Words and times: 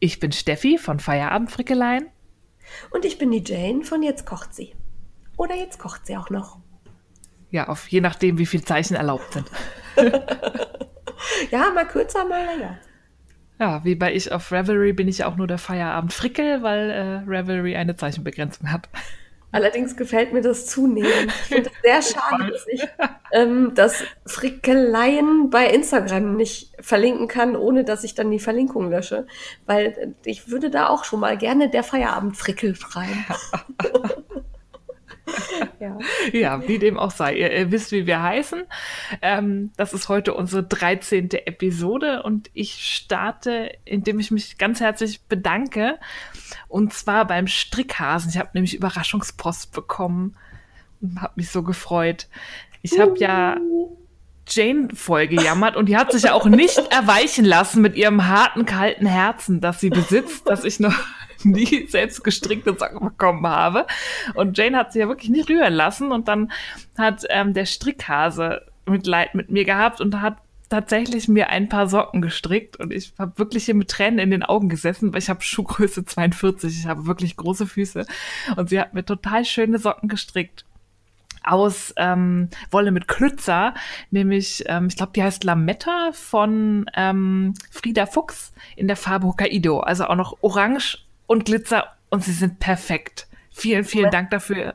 Ich 0.00 0.18
bin 0.18 0.32
Steffi 0.32 0.78
von 0.78 0.98
Feierabend 0.98 1.50
Frickeleien. 1.50 2.06
Und 2.90 3.04
ich 3.04 3.18
bin 3.18 3.30
die 3.30 3.44
Jane 3.44 3.84
von 3.84 4.02
Jetzt 4.02 4.24
kocht 4.24 4.54
sie. 4.54 4.74
Oder 5.36 5.54
jetzt 5.54 5.78
kocht 5.78 6.06
sie 6.06 6.16
auch 6.16 6.30
noch. 6.30 6.58
Ja, 7.50 7.68
auf 7.68 7.88
je 7.88 8.00
nachdem, 8.00 8.38
wie 8.38 8.46
viele 8.46 8.64
Zeichen 8.64 8.94
erlaubt 8.94 9.32
sind. 9.32 9.50
ja, 11.50 11.70
mal 11.74 11.86
kürzer, 11.86 12.24
mal 12.24 12.46
länger. 12.46 12.78
Ja, 13.58 13.84
wie 13.84 13.94
bei 13.94 14.14
ich 14.14 14.32
auf 14.32 14.50
Revelry 14.52 14.94
bin 14.94 15.06
ich 15.06 15.18
ja 15.18 15.26
auch 15.26 15.36
nur 15.36 15.46
der 15.46 15.58
Feierabend 15.58 16.14
Frickel, 16.14 16.62
weil 16.62 16.90
äh, 16.90 17.30
Revelry 17.30 17.76
eine 17.76 17.94
Zeichenbegrenzung 17.94 18.72
hat. 18.72 18.88
Allerdings 19.52 19.96
gefällt 19.96 20.32
mir 20.32 20.42
das 20.42 20.66
zunehmend. 20.66 21.26
Ich 21.26 21.54
finde 21.54 21.70
es 21.70 21.82
sehr 21.82 22.20
schade, 22.20 22.50
dass 22.50 22.66
ich 22.68 22.86
ähm, 23.32 23.72
das 23.74 24.04
Frickeleien 24.26 25.50
bei 25.50 25.66
Instagram 25.66 26.36
nicht 26.36 26.72
verlinken 26.80 27.28
kann, 27.28 27.56
ohne 27.56 27.84
dass 27.84 28.04
ich 28.04 28.14
dann 28.14 28.30
die 28.30 28.38
Verlinkung 28.38 28.90
lösche. 28.90 29.26
Weil 29.66 30.14
ich 30.24 30.50
würde 30.50 30.70
da 30.70 30.88
auch 30.88 31.04
schon 31.04 31.20
mal 31.20 31.36
gerne 31.36 31.68
der 31.68 31.82
Feierabend 31.82 32.36
Frickel 32.36 32.76
schreiben. 32.76 33.24
ja. 35.80 35.98
ja, 36.32 36.68
wie 36.68 36.78
dem 36.78 36.98
auch 36.98 37.10
sei. 37.10 37.34
Ihr, 37.34 37.52
ihr 37.52 37.70
wisst, 37.70 37.92
wie 37.92 38.06
wir 38.06 38.22
heißen. 38.22 38.62
Ähm, 39.22 39.72
das 39.76 39.92
ist 39.92 40.08
heute 40.08 40.34
unsere 40.34 40.62
13. 40.62 41.30
Episode 41.46 42.22
und 42.22 42.50
ich 42.54 42.86
starte, 42.86 43.72
indem 43.84 44.20
ich 44.20 44.30
mich 44.30 44.58
ganz 44.58 44.80
herzlich 44.80 45.22
bedanke. 45.22 45.98
Und 46.68 46.92
zwar 46.92 47.26
beim 47.26 47.46
Strickhasen. 47.46 48.30
Ich 48.30 48.38
habe 48.38 48.50
nämlich 48.54 48.74
Überraschungspost 48.74 49.72
bekommen 49.72 50.36
und 51.00 51.20
habe 51.20 51.34
mich 51.36 51.50
so 51.50 51.62
gefreut. 51.62 52.28
Ich 52.82 52.98
habe 52.98 53.18
ja 53.18 53.58
Jane 54.50 54.88
voll 54.94 55.28
gejammert 55.28 55.76
und 55.76 55.88
die 55.88 55.96
hat 55.96 56.12
sich 56.12 56.24
ja 56.24 56.32
auch 56.32 56.46
nicht 56.46 56.78
erweichen 56.90 57.44
lassen 57.44 57.82
mit 57.82 57.96
ihrem 57.96 58.26
harten, 58.26 58.66
kalten 58.66 59.06
Herzen, 59.06 59.60
das 59.60 59.80
sie 59.80 59.90
besitzt, 59.90 60.48
dass 60.48 60.64
ich 60.64 60.80
noch 60.80 60.94
nie 61.44 61.86
selbst 61.86 62.24
gestrickte 62.24 62.76
Socken 62.78 63.00
bekommen 63.00 63.46
habe. 63.46 63.86
Und 64.34 64.56
Jane 64.56 64.76
hat 64.76 64.92
sie 64.92 65.00
ja 65.00 65.08
wirklich 65.08 65.30
nicht 65.30 65.48
rühren 65.48 65.74
lassen 65.74 66.12
und 66.12 66.28
dann 66.28 66.52
hat 66.96 67.24
ähm, 67.28 67.54
der 67.54 67.66
Strickhase 67.66 68.62
Mitleid 68.86 69.34
mit 69.34 69.50
mir 69.50 69.64
gehabt 69.64 70.00
und 70.00 70.20
hat 70.20 70.38
tatsächlich 70.68 71.28
mir 71.28 71.50
ein 71.50 71.68
paar 71.68 71.88
Socken 71.88 72.22
gestrickt 72.22 72.76
und 72.76 72.92
ich 72.92 73.12
habe 73.18 73.36
wirklich 73.38 73.64
hier 73.64 73.74
mit 73.74 73.88
Tränen 73.88 74.20
in 74.20 74.30
den 74.30 74.44
Augen 74.44 74.68
gesessen, 74.68 75.12
weil 75.12 75.18
ich 75.18 75.28
habe 75.28 75.42
Schuhgröße 75.42 76.04
42, 76.04 76.78
ich 76.78 76.86
habe 76.86 77.06
wirklich 77.06 77.36
große 77.36 77.66
Füße 77.66 78.06
und 78.56 78.68
sie 78.68 78.80
hat 78.80 78.94
mir 78.94 79.04
total 79.04 79.44
schöne 79.44 79.78
Socken 79.78 80.08
gestrickt 80.08 80.64
aus 81.42 81.92
ähm, 81.96 82.50
Wolle 82.70 82.92
mit 82.92 83.08
Klützer, 83.08 83.74
nämlich, 84.10 84.64
ähm, 84.66 84.86
ich 84.88 84.96
glaube, 84.96 85.12
die 85.14 85.22
heißt 85.22 85.42
Lametta 85.42 86.10
von 86.12 86.86
ähm, 86.94 87.54
Frieda 87.70 88.06
Fuchs 88.06 88.52
in 88.76 88.86
der 88.86 88.96
Farbe 88.96 89.26
Hokkaido. 89.26 89.80
Also 89.80 90.04
auch 90.04 90.16
noch 90.16 90.36
orange 90.42 90.98
und 91.30 91.44
Glitzer 91.44 91.86
und 92.10 92.24
sie 92.24 92.32
sind 92.32 92.58
perfekt. 92.58 93.28
Vielen, 93.52 93.84
vielen 93.84 94.10
Dank 94.10 94.30
dafür. 94.30 94.74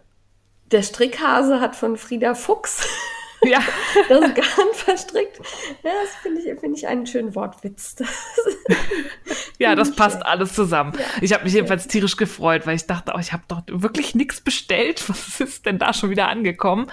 Der 0.72 0.84
Strickhase 0.84 1.60
hat 1.60 1.76
von 1.76 1.98
Frieda 1.98 2.34
Fuchs 2.34 2.88
ja. 3.44 3.60
das 4.10 4.34
Garn 4.34 4.74
verstrickt. 4.74 5.38
Ja, 5.84 5.92
das 6.02 6.16
finde 6.22 6.40
ich, 6.40 6.58
find 6.58 6.78
ich 6.78 6.88
einen 6.88 7.06
schönen 7.06 7.36
Wortwitz. 7.36 7.96
Das 7.96 8.08
ja, 9.60 9.76
das 9.76 9.98
passt 9.98 10.16
schön. 10.16 10.24
alles 10.24 10.54
zusammen. 10.54 10.94
Ja. 10.98 11.06
Ich 11.20 11.34
habe 11.34 11.44
mich 11.44 11.52
jedenfalls 11.52 11.88
tierisch 11.88 12.16
gefreut, 12.16 12.66
weil 12.66 12.78
ich 12.78 12.88
dachte, 12.88 13.12
oh, 13.14 13.20
ich 13.20 13.34
habe 13.34 13.44
doch 13.50 13.62
wirklich 13.68 14.16
nichts 14.16 14.40
bestellt. 14.40 15.10
Was 15.10 15.42
ist 15.42 15.66
denn 15.66 15.78
da 15.78 15.92
schon 15.92 16.10
wieder 16.10 16.30
angekommen? 16.30 16.90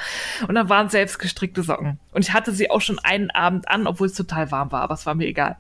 Und 0.49 0.56
dann 0.56 0.69
waren 0.71 0.89
selbst 0.89 1.21
gestrickte 1.21 1.62
Socken. 1.62 2.01
Und 2.11 2.22
ich 2.22 2.33
hatte 2.33 2.51
sie 2.51 2.69
auch 2.69 2.81
schon 2.81 2.99
einen 2.99 3.31
Abend 3.31 3.69
an, 3.69 3.87
obwohl 3.87 4.09
es 4.09 4.15
total 4.15 4.51
warm 4.51 4.72
war, 4.72 4.83
aber 4.83 4.95
es 4.95 5.06
war 5.06 5.15
mir 5.15 5.28
egal. 5.28 5.56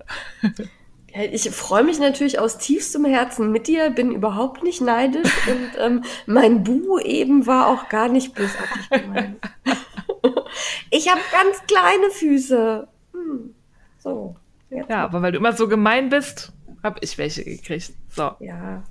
Ich 1.14 1.50
freue 1.50 1.84
mich 1.84 1.98
natürlich 1.98 2.38
aus 2.38 2.58
tiefstem 2.58 3.04
Herzen 3.04 3.52
mit 3.52 3.66
dir, 3.66 3.90
bin 3.90 4.12
überhaupt 4.12 4.62
nicht 4.62 4.80
neidisch 4.80 5.30
und 5.46 5.70
ähm, 5.78 6.04
mein 6.26 6.64
Bu 6.64 6.98
eben 6.98 7.46
war 7.46 7.66
auch 7.66 7.88
gar 7.88 8.08
nicht 8.08 8.34
bösartig 8.34 8.90
gemeint. 8.90 9.36
ich 10.90 11.10
habe 11.10 11.20
ganz 11.30 11.62
kleine 11.66 12.10
Füße. 12.10 12.88
Hm. 13.12 13.54
So. 13.98 14.36
Ja, 14.70 15.04
aber 15.04 15.20
weil 15.20 15.32
du 15.32 15.38
immer 15.38 15.52
so 15.52 15.68
gemein 15.68 16.08
bist, 16.08 16.52
habe 16.82 16.98
ich 17.02 17.18
welche 17.18 17.44
gekriegt. 17.44 17.92
So. 18.08 18.30
Ja. 18.40 18.82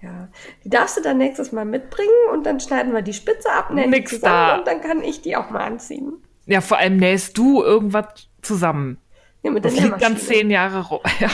Ja, 0.00 0.28
die 0.62 0.70
darfst 0.70 0.96
du 0.96 1.00
dann 1.00 1.18
nächstes 1.18 1.50
Mal 1.50 1.64
mitbringen 1.64 2.08
und 2.32 2.46
dann 2.46 2.60
schneiden 2.60 2.92
wir 2.92 3.02
die 3.02 3.12
Spitze 3.12 3.50
ab, 3.50 3.72
nähen 3.72 3.90
Nix 3.90 4.12
zusammen 4.12 4.48
da. 4.48 4.58
und 4.58 4.66
dann 4.68 4.80
kann 4.80 5.02
ich 5.02 5.22
die 5.22 5.34
auch 5.34 5.50
mal 5.50 5.64
anziehen. 5.64 6.12
Ja, 6.46 6.60
vor 6.60 6.78
allem 6.78 6.98
nähst 6.98 7.36
du 7.36 7.64
irgendwas 7.64 8.28
zusammen. 8.40 8.98
Ja, 9.42 9.50
mit 9.50 9.64
das 9.64 9.78
liegt 9.78 10.02
dann 10.02 10.16
zehn 10.16 10.50
Jahre 10.50 10.86
rum. 10.86 11.00
Ja. 11.20 11.30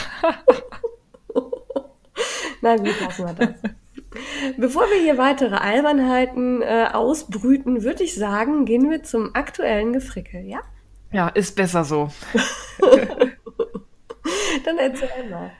Na 2.60 2.76
gut, 2.76 2.98
lassen 3.00 3.26
wir 3.26 3.34
das. 3.34 3.72
Bevor 4.56 4.84
wir 4.84 5.00
hier 5.02 5.18
weitere 5.18 5.56
Albernheiten 5.56 6.62
äh, 6.62 6.88
ausbrüten, 6.92 7.82
würde 7.82 8.04
ich 8.04 8.14
sagen, 8.14 8.64
gehen 8.64 8.90
wir 8.90 9.02
zum 9.02 9.34
aktuellen 9.34 9.92
Gefrickel, 9.92 10.46
ja? 10.46 10.60
Ja, 11.12 11.28
ist 11.28 11.56
besser 11.56 11.84
so. 11.84 12.10
Dann 14.64 14.78
erzähl 14.78 15.30
mal. 15.30 15.50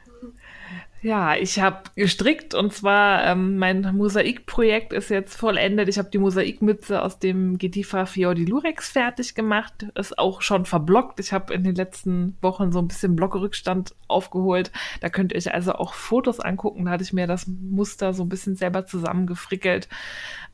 Ja, 1.05 1.37
ich 1.37 1.61
habe 1.61 1.83
gestrickt 1.97 2.55
und 2.55 2.73
zwar 2.73 3.25
ähm, 3.25 3.59
mein 3.59 3.83
Mosaikprojekt 3.95 4.95
ist 4.95 5.11
jetzt 5.11 5.37
vollendet. 5.37 5.87
Ich 5.91 5.99
habe 5.99 6.09
die 6.09 6.17
Mosaikmütze 6.17 7.03
aus 7.03 7.19
dem 7.19 7.59
Gedifa 7.59 8.07
Fiordi 8.07 8.47
Lurex 8.47 8.89
fertig 8.89 9.35
gemacht. 9.35 9.87
Ist 9.97 10.19
auch 10.19 10.41
schon 10.41 10.65
verblockt. 10.65 11.21
Ich 11.21 11.35
habe 11.35 11.53
in 11.53 11.63
den 11.63 11.75
letzten 11.75 12.39
Wochen 12.41 12.73
so 12.73 12.79
ein 12.79 12.89
bisschen 12.89 13.17
Blockrückstand 13.17 13.95
aufgeholt. 14.09 14.73
Da 15.03 15.11
könnt 15.11 15.33
ihr 15.33 15.37
euch 15.37 15.53
also 15.53 15.75
auch 15.75 15.93
Fotos 15.93 16.41
angucken. 16.41 16.87
Da 16.87 16.93
hatte 16.93 17.05
ich 17.05 17.13
mir 17.13 17.27
das 17.27 17.47
Muster 17.49 18.15
so 18.15 18.23
ein 18.23 18.31
bisschen 18.31 18.57
selber 18.57 18.87
zusammengefrickelt. 18.87 19.91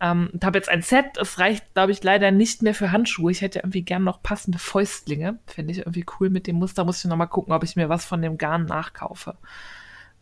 Ähm, 0.00 0.30
und 0.32 0.44
habe 0.44 0.58
jetzt 0.58 0.68
ein 0.68 0.82
Set. 0.82 1.16
Es 1.16 1.38
reicht, 1.38 1.74
glaube 1.74 1.92
ich, 1.92 2.02
leider 2.02 2.32
nicht 2.32 2.62
mehr 2.62 2.74
für 2.74 2.90
Handschuhe. 2.90 3.30
Ich 3.30 3.40
hätte 3.40 3.60
irgendwie 3.60 3.82
gern 3.82 4.02
noch 4.02 4.20
passende 4.20 4.58
Fäustlinge. 4.58 5.38
Finde 5.46 5.70
ich 5.70 5.78
irgendwie 5.78 6.06
cool 6.18 6.28
mit 6.28 6.48
dem 6.48 6.56
Muster. 6.56 6.84
Muss 6.84 7.04
ich 7.04 7.08
noch 7.08 7.16
mal 7.16 7.26
gucken, 7.26 7.52
ob 7.52 7.62
ich 7.62 7.76
mir 7.76 7.88
was 7.88 8.04
von 8.04 8.20
dem 8.20 8.36
Garn 8.36 8.64
nachkaufe. 8.64 9.36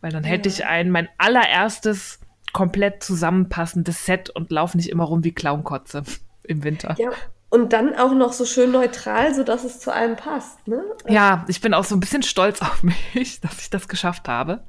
Weil 0.01 0.11
dann 0.11 0.23
hätte 0.23 0.47
ich 0.49 0.65
ein, 0.65 0.91
mein 0.91 1.09
allererstes 1.17 2.19
komplett 2.53 3.03
zusammenpassendes 3.03 4.05
Set 4.05 4.29
und 4.29 4.51
laufe 4.51 4.77
nicht 4.77 4.89
immer 4.89 5.03
rum 5.03 5.23
wie 5.23 5.33
Clownkotze 5.33 6.03
im 6.43 6.63
Winter. 6.63 6.95
Ja, 6.97 7.11
und 7.49 7.73
dann 7.73 7.95
auch 7.95 8.13
noch 8.13 8.31
so 8.33 8.45
schön 8.45 8.71
neutral, 8.71 9.33
sodass 9.33 9.63
es 9.63 9.79
zu 9.79 9.91
allem 9.91 10.15
passt, 10.15 10.67
ne? 10.67 10.83
Ja, 11.07 11.45
ich 11.47 11.61
bin 11.61 11.73
auch 11.73 11.83
so 11.83 11.95
ein 11.95 11.99
bisschen 11.99 12.23
stolz 12.23 12.61
auf 12.61 12.83
mich, 12.83 13.41
dass 13.41 13.59
ich 13.59 13.69
das 13.69 13.87
geschafft 13.87 14.27
habe. 14.27 14.63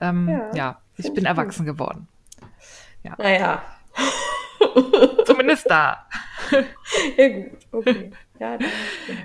Ähm, 0.00 0.28
ja, 0.28 0.50
ja, 0.54 0.78
ich 0.96 1.12
bin 1.14 1.24
ich 1.24 1.26
erwachsen 1.26 1.64
gut. 1.64 1.76
geworden. 1.76 2.08
Ja. 3.02 3.14
Naja. 3.18 3.62
Zumindest 5.26 5.70
da. 5.70 6.06
ja, 7.16 7.28
gut, 7.28 7.58
okay. 7.70 8.10
Ja, 8.40 8.58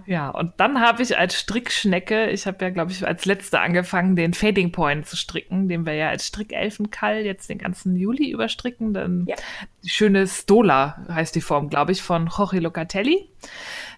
ja, 0.06 0.30
und 0.30 0.53
dann 0.58 0.81
habe 0.81 1.02
ich 1.02 1.18
als 1.18 1.40
Strickschnecke, 1.40 2.30
ich 2.30 2.46
habe 2.46 2.64
ja, 2.64 2.70
glaube 2.70 2.92
ich, 2.92 3.08
als 3.08 3.25
letzte 3.25 3.59
angefangen, 3.59 4.16
den 4.16 4.36
Fading 4.36 4.72
Point 4.72 5.08
zu 5.08 5.16
stricken, 5.18 5.68
den 5.68 5.86
wir 5.88 5.94
ja 5.94 6.09
als 6.09 6.28
Strickelfenkall 6.28 7.22
jetzt 7.26 7.50
den 7.50 7.58
ganzen 7.58 7.96
Juli 7.96 8.29
überstricken. 8.29 8.94
Dann 8.94 9.26
ja. 9.28 9.35
die 9.84 9.90
schöne 9.90 10.28
Stola 10.28 11.06
heißt 11.09 11.34
die 11.34 11.41
Form, 11.41 11.70
glaube 11.70 11.91
ich, 11.91 12.03
von 12.03 12.28
Jorge 12.28 12.59
Locatelli. 12.59 13.28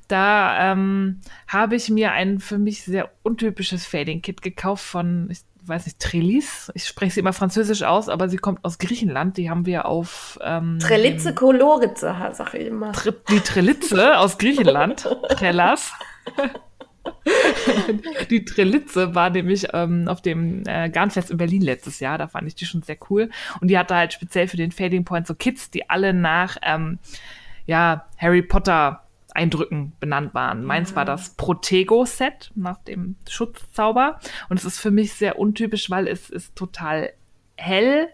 Da 0.08 0.72
ähm, 0.72 1.20
habe 1.48 1.76
ich 1.76 1.90
mir 1.90 2.14
ein 2.14 2.40
für 2.40 2.58
mich 2.58 2.84
sehr 2.84 3.12
untypisches 3.24 3.86
Fading-Kit 3.86 4.42
gekauft 4.42 4.84
von, 4.84 5.30
ich 5.30 5.40
weiß 5.64 5.86
nicht, 5.86 6.00
Trellis. 6.00 6.72
Ich 6.76 6.86
spreche 6.86 7.14
sie 7.14 7.20
immer 7.20 7.34
französisch 7.34 7.84
aus, 7.84 8.10
aber 8.10 8.30
sie 8.30 8.38
kommt 8.38 8.64
aus 8.64 8.78
Griechenland. 8.78 9.38
Die 9.38 9.50
haben 9.50 9.66
wir 9.66 9.86
auf. 9.86 10.40
Ähm, 10.44 10.80
Trelitze 10.80 11.34
Koloritze, 11.34 12.16
sag 12.34 12.54
ich 12.54 12.68
immer. 12.68 12.92
Tri 12.94 13.14
die 13.30 13.40
Trelitze 13.40 14.18
aus 14.18 14.38
Griechenland. 14.38 15.08
Trellas. 15.30 15.92
die 18.30 18.46
Trelitze 18.46 19.16
war 19.16 19.30
nämlich 19.30 19.68
ähm, 19.74 20.08
auf 20.08 20.22
dem 20.22 20.64
äh, 20.68 20.90
Garnfest 20.90 21.32
in 21.32 21.38
Berlin 21.38 21.62
letztes 21.62 22.00
Jahr. 22.00 22.18
Da 22.18 22.28
fand 22.28 22.48
ich 22.48 22.56
die 22.56 22.66
schon 22.66 22.82
sehr 22.82 22.98
cool. 23.10 23.30
Und 23.60 23.70
die 23.70 23.78
hatte 23.78 23.96
halt 23.96 24.14
speziell 24.14 24.48
für 24.48 24.58
den 24.58 24.72
Fading 24.72 25.06
Point 25.06 25.28
so 25.28 25.36
Kids, 25.36 25.70
die 25.70 25.90
alle 25.90 26.14
nach 26.14 26.58
ähm, 26.64 27.00
ja, 27.66 28.08
Harry 28.18 28.42
Potter 28.42 29.04
Eindrücken 29.34 29.94
benannt 30.00 30.34
waren. 30.34 30.64
Meins 30.64 30.96
war 30.96 31.06
das 31.06 31.32
Protego-Set 31.36 32.52
nach 32.56 32.78
dem 32.84 33.16
Schutzzauber. 33.30 34.20
Und 34.50 34.58
es 34.58 34.66
ist 34.66 34.80
für 34.80 34.92
mich 34.92 35.14
sehr 35.14 35.40
untypisch, 35.40 35.90
weil 35.90 36.08
es 36.08 36.30
ist 36.30 36.56
total 36.56 37.12
hell 37.58 38.08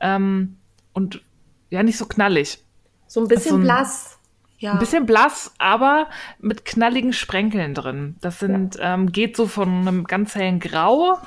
ähm, 0.00 0.56
und 0.92 1.22
ja, 1.70 1.82
nicht 1.82 1.96
so 1.98 2.06
knallig. 2.06 2.58
So 3.06 3.20
ein 3.20 3.28
bisschen 3.28 3.50
So 3.50 3.56
ein- 3.56 3.62
blass. 3.62 4.18
Ja. 4.58 4.72
Ein 4.74 4.78
bisschen 4.78 5.06
blass, 5.06 5.52
aber 5.58 6.06
mit 6.38 6.64
knalligen 6.64 7.12
Sprenkeln 7.12 7.74
drin. 7.74 8.14
Das 8.20 8.38
sind, 8.38 8.78
ähm, 8.80 9.10
geht 9.10 9.36
so 9.36 9.48
von 9.48 9.68
einem 9.68 10.04
ganz 10.04 10.36
hellen 10.36 10.60
Grau 10.60 11.18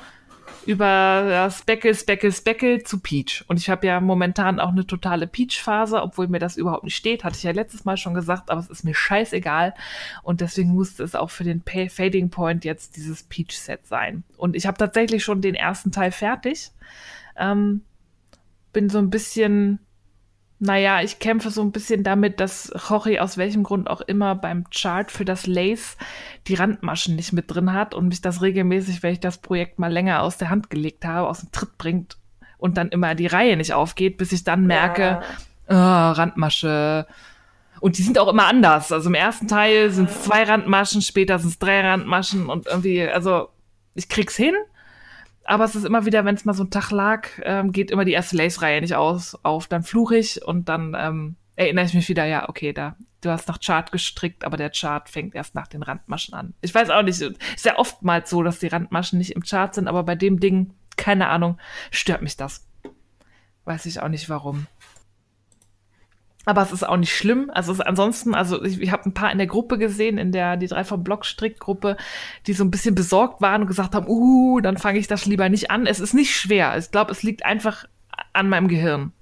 über 0.66 0.84
ja, 0.86 1.50
Speckel, 1.50 1.94
Speckel, 1.94 2.32
Speckel 2.32 2.82
zu 2.82 3.00
Peach. 3.00 3.44
Und 3.48 3.58
ich 3.58 3.70
habe 3.70 3.86
ja 3.86 4.00
momentan 4.00 4.60
auch 4.60 4.70
eine 4.70 4.86
totale 4.86 5.26
Peach-Phase, 5.26 6.02
obwohl 6.02 6.28
mir 6.28 6.38
das 6.38 6.56
überhaupt 6.56 6.84
nicht 6.84 6.96
steht. 6.96 7.24
Hatte 7.24 7.36
ich 7.36 7.42
ja 7.42 7.52
letztes 7.52 7.84
Mal 7.84 7.96
schon 7.96 8.14
gesagt, 8.14 8.50
aber 8.50 8.60
es 8.60 8.68
ist 8.68 8.84
mir 8.84 8.94
scheißegal. 8.94 9.74
Und 10.22 10.40
deswegen 10.40 10.70
musste 10.70 11.02
es 11.02 11.14
auch 11.14 11.30
für 11.30 11.44
den 11.44 11.62
Pa- 11.62 11.88
Fading 11.88 12.30
Point 12.30 12.64
jetzt 12.64 12.96
dieses 12.96 13.22
Peach-Set 13.22 13.86
sein. 13.86 14.24
Und 14.36 14.56
ich 14.56 14.66
habe 14.66 14.76
tatsächlich 14.76 15.24
schon 15.24 15.40
den 15.40 15.54
ersten 15.54 15.92
Teil 15.92 16.12
fertig. 16.12 16.70
Ähm, 17.36 17.82
bin 18.72 18.88
so 18.88 18.98
ein 18.98 19.10
bisschen 19.10 19.78
naja, 20.58 21.02
ich 21.02 21.18
kämpfe 21.18 21.50
so 21.50 21.60
ein 21.60 21.72
bisschen 21.72 22.02
damit, 22.02 22.40
dass 22.40 22.72
Jorge 22.88 23.22
aus 23.22 23.36
welchem 23.36 23.62
Grund 23.62 23.90
auch 23.90 24.00
immer 24.00 24.34
beim 24.34 24.64
Chart 24.70 25.10
für 25.10 25.26
das 25.26 25.46
Lace 25.46 25.96
die 26.46 26.54
Randmaschen 26.54 27.14
nicht 27.14 27.34
mit 27.34 27.50
drin 27.52 27.74
hat 27.74 27.94
und 27.94 28.08
mich 28.08 28.22
das 28.22 28.40
regelmäßig, 28.40 29.02
wenn 29.02 29.12
ich 29.12 29.20
das 29.20 29.38
Projekt 29.38 29.78
mal 29.78 29.92
länger 29.92 30.22
aus 30.22 30.38
der 30.38 30.48
Hand 30.48 30.70
gelegt 30.70 31.04
habe, 31.04 31.28
aus 31.28 31.40
dem 31.40 31.52
Tritt 31.52 31.76
bringt 31.76 32.16
und 32.56 32.78
dann 32.78 32.88
immer 32.88 33.14
die 33.14 33.26
Reihe 33.26 33.56
nicht 33.58 33.74
aufgeht, 33.74 34.16
bis 34.16 34.32
ich 34.32 34.44
dann 34.44 34.66
merke, 34.66 35.20
ah, 35.68 36.12
Randmasche. 36.12 37.06
Und 37.80 37.98
die 37.98 38.02
sind 38.02 38.18
auch 38.18 38.28
immer 38.28 38.46
anders. 38.46 38.92
Also 38.92 39.10
im 39.10 39.14
ersten 39.14 39.48
Teil 39.48 39.90
sind 39.90 40.08
es 40.08 40.22
zwei 40.22 40.44
Randmaschen, 40.44 41.02
später 41.02 41.38
sind 41.38 41.50
es 41.50 41.58
drei 41.58 41.82
Randmaschen 41.82 42.48
und 42.48 42.66
irgendwie, 42.66 43.02
also 43.02 43.50
ich 43.94 44.08
krieg's 44.08 44.36
hin. 44.36 44.54
Aber 45.46 45.64
es 45.64 45.74
ist 45.74 45.84
immer 45.84 46.04
wieder, 46.04 46.24
wenn 46.24 46.34
es 46.34 46.44
mal 46.44 46.54
so 46.54 46.64
ein 46.64 46.70
Tag 46.70 46.90
lag, 46.90 47.28
ähm, 47.42 47.72
geht 47.72 47.90
immer 47.90 48.04
die 48.04 48.12
erste 48.12 48.36
Lace-Reihe 48.36 48.80
nicht 48.80 48.96
aus, 48.96 49.38
auf. 49.44 49.68
Dann 49.68 49.82
fluche 49.82 50.16
ich 50.16 50.44
und 50.44 50.68
dann 50.68 50.96
ähm, 50.98 51.36
erinnere 51.54 51.84
ich 51.84 51.94
mich 51.94 52.08
wieder, 52.08 52.24
ja, 52.24 52.48
okay, 52.48 52.72
da, 52.72 52.96
du 53.20 53.30
hast 53.30 53.48
nach 53.48 53.60
Chart 53.60 53.90
gestrickt, 53.92 54.44
aber 54.44 54.56
der 54.56 54.70
Chart 54.70 55.08
fängt 55.08 55.34
erst 55.34 55.54
nach 55.54 55.68
den 55.68 55.82
Randmaschen 55.82 56.34
an. 56.34 56.54
Ich 56.62 56.74
weiß 56.74 56.90
auch 56.90 57.02
nicht, 57.02 57.20
ist 57.20 57.64
ja 57.64 57.78
oftmals 57.78 58.28
so, 58.28 58.42
dass 58.42 58.58
die 58.58 58.66
Randmaschen 58.66 59.18
nicht 59.18 59.32
im 59.32 59.42
Chart 59.42 59.74
sind, 59.74 59.88
aber 59.88 60.02
bei 60.02 60.16
dem 60.16 60.40
Ding, 60.40 60.74
keine 60.96 61.28
Ahnung, 61.28 61.58
stört 61.90 62.22
mich 62.22 62.36
das. 62.36 62.66
Weiß 63.64 63.86
ich 63.86 64.00
auch 64.00 64.08
nicht 64.08 64.28
warum. 64.28 64.66
Aber 66.46 66.62
es 66.62 66.72
ist 66.72 66.88
auch 66.88 66.96
nicht 66.96 67.14
schlimm. 67.14 67.50
Also 67.52 67.72
es 67.72 67.80
ist 67.80 67.86
ansonsten, 67.86 68.34
also 68.34 68.64
ich, 68.64 68.80
ich 68.80 68.92
habe 68.92 69.04
ein 69.04 69.14
paar 69.14 69.32
in 69.32 69.38
der 69.38 69.48
Gruppe 69.48 69.78
gesehen, 69.78 70.16
in 70.16 70.30
der 70.30 70.56
die 70.56 70.68
drei 70.68 70.84
vom 70.84 71.02
Blog 71.02 71.26
Strickgruppe, 71.26 71.96
die 72.46 72.52
so 72.52 72.64
ein 72.64 72.70
bisschen 72.70 72.94
besorgt 72.94 73.42
waren 73.42 73.62
und 73.62 73.66
gesagt 73.66 73.94
haben, 73.94 74.06
uh, 74.08 74.60
dann 74.60 74.78
fange 74.78 75.00
ich 75.00 75.08
das 75.08 75.26
lieber 75.26 75.48
nicht 75.48 75.70
an. 75.72 75.86
Es 75.86 76.00
ist 76.00 76.14
nicht 76.14 76.34
schwer. 76.34 76.78
Ich 76.78 76.92
glaube, 76.92 77.10
es 77.10 77.24
liegt 77.24 77.44
einfach 77.44 77.86
an 78.32 78.48
meinem 78.48 78.68
Gehirn. 78.68 79.12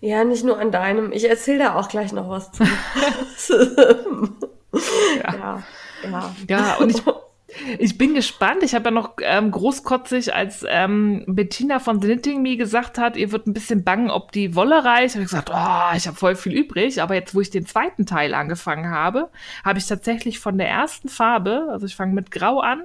Ja, 0.00 0.22
nicht 0.24 0.44
nur 0.44 0.58
an 0.58 0.70
deinem. 0.70 1.12
Ich 1.12 1.28
erzähle 1.28 1.60
da 1.60 1.74
auch 1.76 1.88
gleich 1.88 2.12
noch 2.12 2.28
was 2.28 2.52
zu. 2.52 2.62
ja, 5.22 5.62
ja. 6.04 6.34
Ja, 6.48 6.74
und 6.76 6.90
ich, 6.90 7.02
ich 7.78 7.98
bin 7.98 8.14
gespannt. 8.14 8.62
Ich 8.62 8.74
habe 8.74 8.86
ja 8.86 8.90
noch 8.90 9.14
ähm, 9.22 9.50
großkotzig, 9.50 10.34
als 10.34 10.64
ähm, 10.68 11.24
Bettina 11.26 11.78
von 11.78 12.00
The 12.00 12.08
Knitting 12.08 12.42
Me 12.42 12.56
gesagt 12.56 12.98
hat, 12.98 13.16
ihr 13.16 13.32
wird 13.32 13.46
ein 13.46 13.54
bisschen 13.54 13.84
bangen, 13.84 14.10
ob 14.10 14.32
die 14.32 14.54
Wolle 14.54 14.84
reicht. 14.84 15.14
Habe 15.14 15.24
ich 15.24 15.30
gesagt, 15.30 15.50
oh, 15.52 15.96
ich 15.96 16.06
habe 16.06 16.16
voll 16.16 16.34
viel 16.36 16.52
übrig. 16.52 17.02
Aber 17.02 17.14
jetzt, 17.14 17.34
wo 17.34 17.40
ich 17.40 17.50
den 17.50 17.66
zweiten 17.66 18.06
Teil 18.06 18.34
angefangen 18.34 18.90
habe, 18.90 19.30
habe 19.64 19.78
ich 19.78 19.86
tatsächlich 19.86 20.38
von 20.38 20.58
der 20.58 20.68
ersten 20.68 21.08
Farbe, 21.08 21.68
also 21.70 21.86
ich 21.86 21.96
fange 21.96 22.14
mit 22.14 22.30
Grau 22.30 22.60
an, 22.60 22.84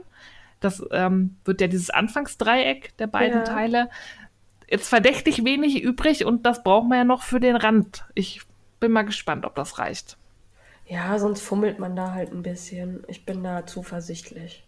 das 0.59 0.83
ähm, 0.91 1.35
wird 1.45 1.61
ja 1.61 1.67
dieses 1.67 1.89
Anfangsdreieck 1.89 2.97
der 2.97 3.07
beiden 3.07 3.39
Ja. 3.39 3.43
Teile, 3.43 3.89
jetzt 4.69 4.89
verdächtig 4.89 5.45
wenig 5.45 5.81
übrig 5.83 6.25
und 6.25 6.45
das 6.45 6.63
brauchen 6.63 6.89
wir 6.89 6.97
ja 6.97 7.03
noch 7.03 7.21
für 7.23 7.39
den 7.39 7.55
Rand. 7.55 8.05
Ich 8.15 8.41
bin 8.79 8.91
mal 8.91 9.03
gespannt, 9.03 9.45
ob 9.45 9.55
das 9.55 9.79
reicht. 9.79 10.17
Ja, 10.87 11.19
sonst 11.19 11.41
fummelt 11.41 11.79
man 11.79 11.95
da 11.95 12.13
halt 12.13 12.31
ein 12.31 12.43
bisschen. 12.43 13.03
Ich 13.07 13.25
bin 13.25 13.43
da 13.43 13.65
zuversichtlich. 13.65 14.63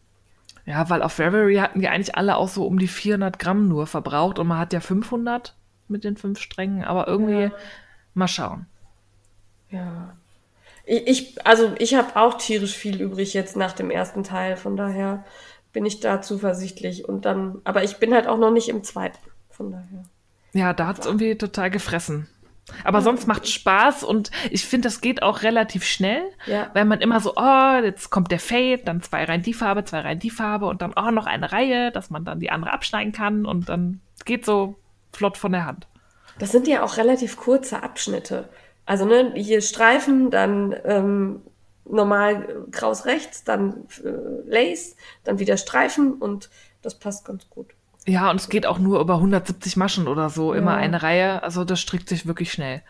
Ja, 0.65 0.89
weil 0.89 1.01
auf 1.01 1.17
Reverie 1.17 1.61
hatten 1.61 1.79
die 1.79 1.87
eigentlich 1.87 2.15
alle 2.15 2.35
auch 2.35 2.49
so 2.49 2.65
um 2.65 2.77
die 2.77 2.87
400 2.87 3.39
Gramm 3.39 3.67
nur 3.67 3.87
verbraucht 3.87 4.37
und 4.37 4.47
man 4.47 4.59
hat 4.59 4.73
ja 4.73 4.81
500 4.81 5.55
mit 5.87 6.03
den 6.03 6.17
fünf 6.17 6.39
Strängen, 6.39 6.83
aber 6.83 7.07
irgendwie 7.07 7.43
Ja. 7.43 7.51
mal 8.13 8.27
schauen. 8.27 8.67
Ja. 9.71 10.15
Ich, 10.85 11.45
also 11.45 11.73
ich 11.77 11.95
habe 11.95 12.15
auch 12.15 12.35
tierisch 12.35 12.75
viel 12.75 13.01
übrig 13.01 13.33
jetzt 13.33 13.55
nach 13.55 13.73
dem 13.73 13.91
ersten 13.91 14.23
Teil, 14.23 14.57
von 14.57 14.75
daher 14.75 15.23
bin 15.71 15.85
ich 15.85 15.99
da 15.99 16.21
zuversichtlich. 16.21 17.07
Und 17.07 17.25
dann, 17.25 17.61
aber 17.63 17.83
ich 17.83 17.97
bin 17.97 18.13
halt 18.13 18.27
auch 18.27 18.37
noch 18.37 18.51
nicht 18.51 18.69
im 18.69 18.83
zweiten, 18.83 19.17
von 19.49 19.71
daher. 19.71 20.03
Ja, 20.53 20.73
da 20.73 20.87
hat's 20.87 21.05
irgendwie 21.05 21.37
total 21.37 21.69
gefressen. 21.69 22.27
Aber 22.83 23.01
sonst 23.01 23.27
macht 23.27 23.47
Spaß 23.47 24.03
und 24.03 24.31
ich 24.51 24.65
finde, 24.65 24.87
das 24.87 25.01
geht 25.01 25.21
auch 25.23 25.41
relativ 25.43 25.83
schnell, 25.83 26.23
Ja. 26.45 26.69
weil 26.73 26.85
man 26.85 27.01
immer 27.01 27.19
so, 27.19 27.33
oh, 27.35 27.79
jetzt 27.83 28.09
kommt 28.09 28.31
der 28.31 28.39
Fade, 28.39 28.81
dann 28.85 29.01
zwei 29.01 29.23
Reihen 29.25 29.41
die 29.43 29.53
Farbe, 29.53 29.83
zwei 29.83 30.01
Reihen 30.01 30.19
die 30.19 30.29
Farbe 30.29 30.65
und 30.67 30.81
dann, 30.81 30.93
oh, 30.95 31.11
noch 31.11 31.25
eine 31.25 31.51
Reihe, 31.51 31.91
dass 31.91 32.09
man 32.09 32.25
dann 32.25 32.39
die 32.39 32.51
andere 32.51 32.73
abschneiden 32.73 33.11
kann 33.13 33.45
und 33.45 33.69
dann 33.69 34.01
geht 34.25 34.45
so 34.45 34.75
flott 35.11 35.37
von 35.37 35.51
der 35.51 35.65
Hand. 35.65 35.87
Das 36.37 36.51
sind 36.51 36.67
ja 36.67 36.83
auch 36.83 36.97
relativ 36.97 37.37
kurze 37.37 37.83
Abschnitte. 37.83 38.47
Also 38.85 39.05
ne, 39.05 39.33
hier 39.35 39.61
Streifen, 39.61 40.29
dann 40.31 40.75
ähm, 40.85 41.41
normal 41.85 42.65
Kraus 42.71 43.05
rechts, 43.05 43.43
dann 43.43 43.85
äh, 44.03 44.49
Lace, 44.49 44.95
dann 45.23 45.39
wieder 45.39 45.57
Streifen 45.57 46.13
und 46.13 46.49
das 46.81 46.95
passt 46.95 47.25
ganz 47.25 47.49
gut. 47.49 47.67
Ja, 48.09 48.31
und 48.31 48.37
es 48.37 48.49
geht 48.49 48.65
auch 48.65 48.79
nur 48.79 48.99
über 48.99 49.15
170 49.15 49.77
Maschen 49.77 50.07
oder 50.07 50.29
so, 50.29 50.53
immer 50.53 50.71
Ja. 50.71 50.77
eine 50.77 51.03
Reihe. 51.03 51.43
Also 51.43 51.63
das 51.63 51.79
strickt 51.79 52.09
sich 52.09 52.25
wirklich 52.25 52.51
schnell. 52.51 52.81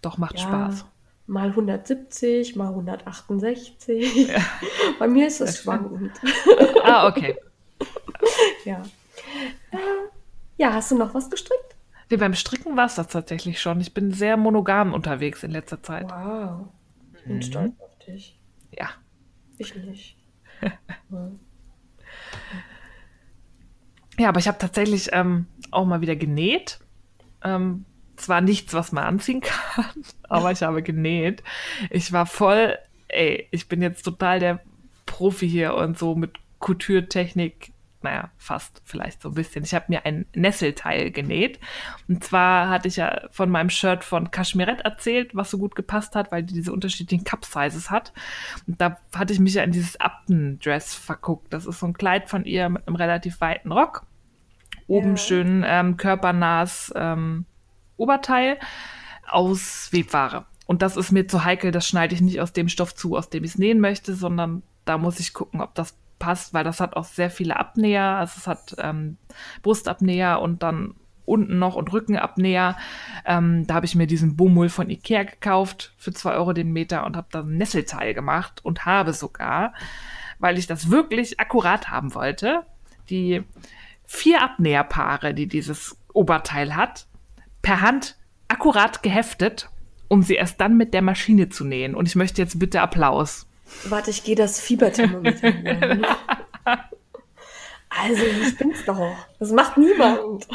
Doch 0.00 0.16
macht 0.16 0.38
Ja, 0.38 0.44
Spaß. 0.44 0.84
Mal 1.26 1.48
170, 1.48 2.56
mal 2.56 2.68
168. 2.68 4.30
Bei 4.98 5.08
mir 5.08 5.26
ist 5.26 5.40
das 5.40 5.58
schwankend. 5.58 6.12
Ah, 6.84 7.06
okay. 7.08 7.36
ja. 8.64 8.82
Äh, 9.70 9.76
ja, 10.56 10.72
hast 10.72 10.90
du 10.90 10.96
noch 10.98 11.14
was 11.14 11.28
gestrickt? 11.30 11.76
Nee, 12.10 12.16
beim 12.16 12.34
Stricken 12.34 12.76
war 12.76 12.86
es 12.86 12.94
das 12.96 13.08
tatsächlich 13.08 13.60
schon. 13.60 13.80
Ich 13.80 13.94
bin 13.94 14.12
sehr 14.12 14.36
monogam 14.36 14.92
unterwegs 14.94 15.42
in 15.42 15.50
letzter 15.52 15.82
Zeit. 15.82 16.10
Wow. 16.10 16.68
Ich 17.14 17.22
bin 17.24 17.36
Mhm. 17.36 17.42
stolz 17.42 17.72
auf 17.80 17.98
dich. 18.06 18.38
Ja. 18.76 18.88
Ich 19.58 19.74
nicht. 19.76 20.16
Ja. 20.62 20.72
Ja, 24.20 24.28
aber 24.28 24.38
ich 24.38 24.48
habe 24.48 24.58
tatsächlich 24.58 25.08
ähm, 25.14 25.46
auch 25.70 25.86
mal 25.86 26.02
wieder 26.02 26.14
genäht. 26.14 26.78
Ähm, 27.42 27.86
zwar 28.16 28.42
nichts, 28.42 28.74
was 28.74 28.92
man 28.92 29.04
anziehen 29.04 29.40
kann, 29.74 29.86
aber 30.24 30.52
ich 30.52 30.62
habe 30.62 30.82
genäht. 30.82 31.42
Ich 31.88 32.12
war 32.12 32.26
voll, 32.26 32.76
ey, 33.08 33.48
ich 33.50 33.66
bin 33.66 33.80
jetzt 33.80 34.02
total 34.02 34.38
der 34.38 34.60
Profi 35.06 35.48
hier 35.48 35.72
und 35.72 35.98
so 35.98 36.16
mit 36.16 36.32
Couture-Technik. 36.58 37.72
Naja, 38.02 38.30
fast 38.36 38.82
vielleicht 38.84 39.22
so 39.22 39.30
ein 39.30 39.34
bisschen. 39.34 39.64
Ich 39.64 39.72
habe 39.72 39.86
mir 39.88 40.04
ein 40.04 40.26
Nesselteil 40.34 41.10
genäht. 41.10 41.58
Und 42.06 42.22
zwar 42.22 42.68
hatte 42.68 42.88
ich 42.88 42.96
ja 42.96 43.22
von 43.30 43.48
meinem 43.48 43.70
Shirt 43.70 44.04
von 44.04 44.30
Cashmirette 44.30 44.84
erzählt, 44.84 45.34
was 45.34 45.50
so 45.50 45.56
gut 45.56 45.74
gepasst 45.74 46.14
hat, 46.14 46.30
weil 46.30 46.42
die 46.42 46.52
diese 46.52 46.74
unterschiedlichen 46.74 47.24
Cup-Sizes 47.24 47.90
hat. 47.90 48.12
Und 48.66 48.82
da 48.82 48.98
hatte 49.14 49.32
ich 49.32 49.40
mich 49.40 49.54
ja 49.54 49.62
in 49.62 49.72
dieses 49.72 49.98
Upton-Dress 49.98 50.94
verguckt. 50.94 51.54
Das 51.54 51.64
ist 51.64 51.80
so 51.80 51.86
ein 51.86 51.94
Kleid 51.94 52.28
von 52.28 52.44
ihr 52.44 52.68
mit 52.68 52.86
einem 52.86 52.96
relativ 52.96 53.40
weiten 53.40 53.72
Rock. 53.72 54.04
Oben 54.90 55.10
Ja. 55.10 55.16
schön 55.16 55.64
ähm, 55.66 55.96
körpernahes 55.96 56.92
ähm, 56.96 57.46
Oberteil 57.96 58.58
aus 59.28 59.88
Webware. 59.92 60.46
Und 60.66 60.82
das 60.82 60.96
ist 60.96 61.12
mir 61.12 61.28
zu 61.28 61.44
heikel, 61.44 61.70
das 61.70 61.86
schneide 61.86 62.14
ich 62.14 62.20
nicht 62.20 62.40
aus 62.40 62.52
dem 62.52 62.68
Stoff 62.68 62.94
zu, 62.94 63.16
aus 63.16 63.30
dem 63.30 63.44
ich 63.44 63.52
es 63.52 63.58
nähen 63.58 63.80
möchte, 63.80 64.14
sondern 64.14 64.62
da 64.84 64.98
muss 64.98 65.20
ich 65.20 65.32
gucken, 65.32 65.60
ob 65.60 65.74
das 65.74 65.96
passt, 66.18 66.54
weil 66.54 66.64
das 66.64 66.80
hat 66.80 66.96
auch 66.96 67.04
sehr 67.04 67.30
viele 67.30 67.56
Abnäher. 67.56 68.02
Also 68.02 68.34
es 68.38 68.46
hat 68.46 68.74
ähm, 68.78 69.16
Brustabnäher 69.62 70.40
und 70.40 70.62
dann 70.62 70.94
unten 71.24 71.58
noch 71.60 71.76
und 71.76 71.92
Rückenabnäher. 71.92 72.76
Ähm, 73.24 73.66
da 73.66 73.74
habe 73.74 73.86
ich 73.86 73.94
mir 73.94 74.08
diesen 74.08 74.36
Bummul 74.36 74.68
von 74.68 74.90
Ikea 74.90 75.22
gekauft 75.22 75.94
für 75.98 76.12
2 76.12 76.32
Euro 76.32 76.52
den 76.52 76.72
Meter 76.72 77.06
und 77.06 77.16
habe 77.16 77.28
da 77.30 77.40
ein 77.40 77.56
Nesselteil 77.56 78.12
gemacht 78.14 78.64
und 78.64 78.86
habe 78.86 79.12
sogar, 79.12 79.72
weil 80.40 80.58
ich 80.58 80.66
das 80.66 80.90
wirklich 80.90 81.38
akkurat 81.38 81.90
haben 81.90 82.14
wollte, 82.14 82.64
die 83.08 83.42
vier 84.10 84.42
Abnäherpaare, 84.42 85.34
die 85.34 85.46
dieses 85.46 85.96
Oberteil 86.12 86.74
hat, 86.74 87.06
per 87.62 87.80
Hand 87.80 88.16
akkurat 88.48 89.04
geheftet, 89.04 89.70
um 90.08 90.22
sie 90.22 90.34
erst 90.34 90.60
dann 90.60 90.76
mit 90.76 90.92
der 90.92 91.00
Maschine 91.00 91.48
zu 91.48 91.64
nähen. 91.64 91.94
Und 91.94 92.08
ich 92.08 92.16
möchte 92.16 92.42
jetzt 92.42 92.58
bitte 92.58 92.80
Applaus. 92.80 93.46
Warte, 93.84 94.10
ich 94.10 94.24
gehe 94.24 94.34
das 94.34 94.60
Fieberthermometer. 94.60 95.52
Also, 97.92 98.22
ich 98.22 98.56
bin's 98.56 98.84
doch. 98.84 99.16
Das 99.40 99.50
macht 99.50 99.76
niemand. 99.76 100.46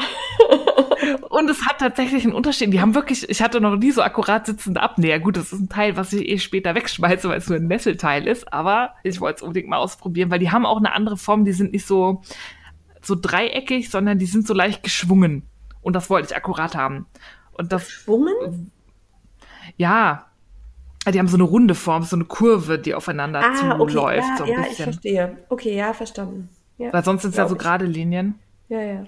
Und 1.28 1.50
es 1.50 1.66
hat 1.66 1.80
tatsächlich 1.80 2.24
einen 2.24 2.32
Unterschied. 2.32 2.72
Die 2.72 2.80
haben 2.80 2.94
wirklich, 2.94 3.28
ich 3.28 3.42
hatte 3.42 3.60
noch 3.60 3.76
nie 3.76 3.90
so 3.90 4.00
akkurat 4.00 4.46
sitzende 4.46 4.80
Abnäher. 4.80 5.20
Gut, 5.20 5.36
das 5.36 5.52
ist 5.52 5.60
ein 5.60 5.68
Teil, 5.68 5.98
was 5.98 6.14
ich 6.14 6.26
eh 6.26 6.38
später 6.38 6.74
wegschmeiße, 6.74 7.28
weil 7.28 7.36
es 7.36 7.46
nur 7.50 7.58
ein 7.58 7.66
Nesselteil 7.66 8.26
ist. 8.26 8.50
Aber 8.54 8.94
ich 9.02 9.20
wollte 9.20 9.36
es 9.36 9.42
unbedingt 9.42 9.68
mal 9.68 9.76
ausprobieren, 9.76 10.30
weil 10.30 10.38
die 10.38 10.50
haben 10.50 10.64
auch 10.64 10.78
eine 10.78 10.94
andere 10.94 11.18
Form. 11.18 11.44
Die 11.44 11.52
sind 11.52 11.72
nicht 11.72 11.86
so, 11.86 12.22
so 13.06 13.14
dreieckig, 13.20 13.90
sondern 13.90 14.18
die 14.18 14.26
sind 14.26 14.46
so 14.46 14.54
leicht 14.54 14.82
geschwungen. 14.82 15.42
Und 15.82 15.94
das 15.94 16.10
wollte 16.10 16.28
ich 16.30 16.36
akkurat 16.36 16.74
haben. 16.74 17.06
Und 17.52 17.72
das. 17.72 17.88
Schwungen? 17.90 18.70
Ja. 19.76 20.26
Die 21.12 21.18
haben 21.20 21.28
so 21.28 21.36
eine 21.36 21.44
runde 21.44 21.76
Form, 21.76 22.02
so 22.02 22.16
eine 22.16 22.24
Kurve, 22.24 22.80
die 22.80 22.92
aufeinander 22.94 23.40
Ah, 23.40 23.78
okay, 23.78 23.92
zuläuft. 23.92 24.26
ja, 24.28 24.36
so 24.38 24.44
ein 24.44 24.50
ja, 24.50 24.60
ich 24.62 24.68
bisschen. 24.70 24.84
verstehe. 24.92 25.36
Okay, 25.48 25.76
ja, 25.76 25.92
verstanden. 25.92 26.48
Ja, 26.78 26.92
Weil 26.92 27.04
sonst 27.04 27.22
sind 27.22 27.30
es 27.30 27.36
ja 27.36 27.46
so 27.46 27.54
ich. 27.54 27.60
gerade 27.60 27.84
Linien. 27.84 28.34
Ja, 28.68 28.80
ja. 28.82 29.04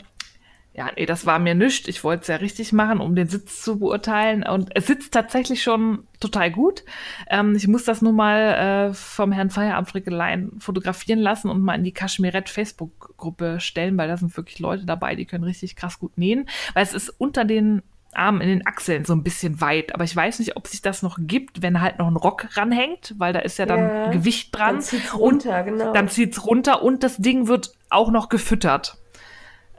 Ja, 0.78 0.92
nee, 0.94 1.06
das 1.06 1.26
war 1.26 1.40
mir 1.40 1.56
nichts. 1.56 1.88
Ich 1.88 2.04
wollte 2.04 2.22
es 2.22 2.28
ja 2.28 2.36
richtig 2.36 2.72
machen, 2.72 3.00
um 3.00 3.16
den 3.16 3.26
Sitz 3.26 3.64
zu 3.64 3.80
beurteilen. 3.80 4.44
Und 4.44 4.70
es 4.76 4.86
sitzt 4.86 5.12
tatsächlich 5.12 5.60
schon 5.60 6.04
total 6.20 6.52
gut. 6.52 6.84
Ähm, 7.28 7.56
ich 7.56 7.66
muss 7.66 7.82
das 7.82 8.00
nur 8.00 8.12
mal 8.12 8.90
äh, 8.90 8.94
vom 8.94 9.32
Herrn 9.32 9.50
Feierabendfrickelein 9.50 10.52
fotografieren 10.60 11.18
lassen 11.18 11.50
und 11.50 11.62
mal 11.62 11.74
in 11.74 11.82
die 11.82 11.90
Kaschmirett 11.90 12.48
Facebook-Gruppe 12.48 13.58
stellen, 13.58 13.98
weil 13.98 14.06
da 14.06 14.16
sind 14.16 14.36
wirklich 14.36 14.60
Leute 14.60 14.86
dabei, 14.86 15.16
die 15.16 15.24
können 15.24 15.42
richtig 15.42 15.74
krass 15.74 15.98
gut 15.98 16.16
nähen. 16.16 16.48
Weil 16.74 16.84
es 16.84 16.94
ist 16.94 17.08
unter 17.08 17.44
den 17.44 17.82
Armen, 18.12 18.40
in 18.40 18.48
den 18.48 18.64
Achseln 18.64 19.04
so 19.04 19.14
ein 19.14 19.24
bisschen 19.24 19.60
weit. 19.60 19.96
Aber 19.96 20.04
ich 20.04 20.14
weiß 20.14 20.38
nicht, 20.38 20.56
ob 20.56 20.68
sich 20.68 20.80
das 20.80 21.02
noch 21.02 21.18
gibt, 21.20 21.60
wenn 21.60 21.80
halt 21.80 21.98
noch 21.98 22.06
ein 22.06 22.14
Rock 22.14 22.56
ranhängt, 22.56 23.16
weil 23.18 23.32
da 23.32 23.40
ist 23.40 23.58
ja 23.58 23.66
dann 23.66 23.80
Ja, 23.80 24.10
Gewicht 24.12 24.56
dran. 24.56 24.76
Dann 24.76 24.82
zieht's 24.82 25.12
und 25.12 25.20
runter, 25.20 25.64
genau. 25.64 25.92
dann 25.92 26.08
zieht's 26.08 26.46
runter 26.46 26.84
und 26.84 27.02
das 27.02 27.16
Ding 27.16 27.48
wird 27.48 27.72
auch 27.90 28.12
noch 28.12 28.28
gefüttert. 28.28 28.96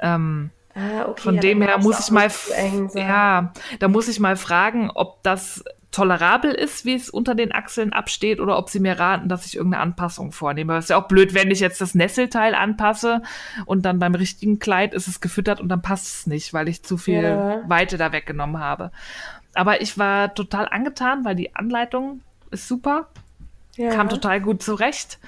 Ähm, 0.01 0.51
ah, 0.79 1.09
okay, 1.09 1.21
von 1.21 1.35
ja, 1.35 1.41
dem 1.41 1.61
her 1.61 1.77
muss 1.79 1.99
ich 1.99 2.11
mal, 2.11 2.29
ja, 2.95 3.53
da 3.79 3.87
muss 3.87 4.07
ich 4.07 4.19
mal 4.19 4.35
fragen, 4.35 4.89
ob 4.93 5.21
das 5.23 5.63
tolerabel 5.91 6.51
ist, 6.51 6.85
wie 6.85 6.93
es 6.93 7.09
unter 7.09 7.33
den 7.33 7.51
Achseln 7.51 7.93
absteht, 7.93 8.39
oder 8.39 8.57
ob 8.57 8.69
sie 8.69 8.79
mir 8.79 8.99
raten, 8.99 9.27
dass 9.27 9.45
ich 9.45 9.55
irgendeine 9.55 9.81
Anpassung 9.83 10.31
vornehme. 10.31 10.73
Das 10.73 10.85
ist 10.85 10.89
ja 10.89 11.01
auch 11.01 11.07
blöd, 11.07 11.33
wenn 11.33 11.49
ich 11.49 11.59
jetzt 11.59 11.81
das 11.81 11.95
Nesselteil 11.95 12.53
anpasse 12.53 13.23
und 13.65 13.85
dann 13.85 13.97
beim 13.97 14.13
richtigen 14.13 14.59
Kleid 14.59 14.93
ist 14.93 15.07
es 15.07 15.19
gefüttert 15.19 15.59
und 15.59 15.69
dann 15.69 15.81
passt 15.81 16.05
es 16.05 16.27
nicht, 16.27 16.53
weil 16.53 16.67
ich 16.67 16.83
zu 16.83 16.97
viel 16.97 17.23
Ja. 17.23 17.61
Weite 17.67 17.97
da 17.97 18.11
weggenommen 18.11 18.59
habe. 18.59 18.91
Aber 19.55 19.81
ich 19.81 19.97
war 19.97 20.33
total 20.35 20.67
angetan, 20.69 21.25
weil 21.25 21.35
die 21.35 21.55
Anleitung 21.55 22.21
ist 22.51 22.67
super 22.67 23.07
ja. 23.79 23.89
kam 23.95 24.09
total 24.09 24.41
gut 24.41 24.61
zurecht. 24.61 25.19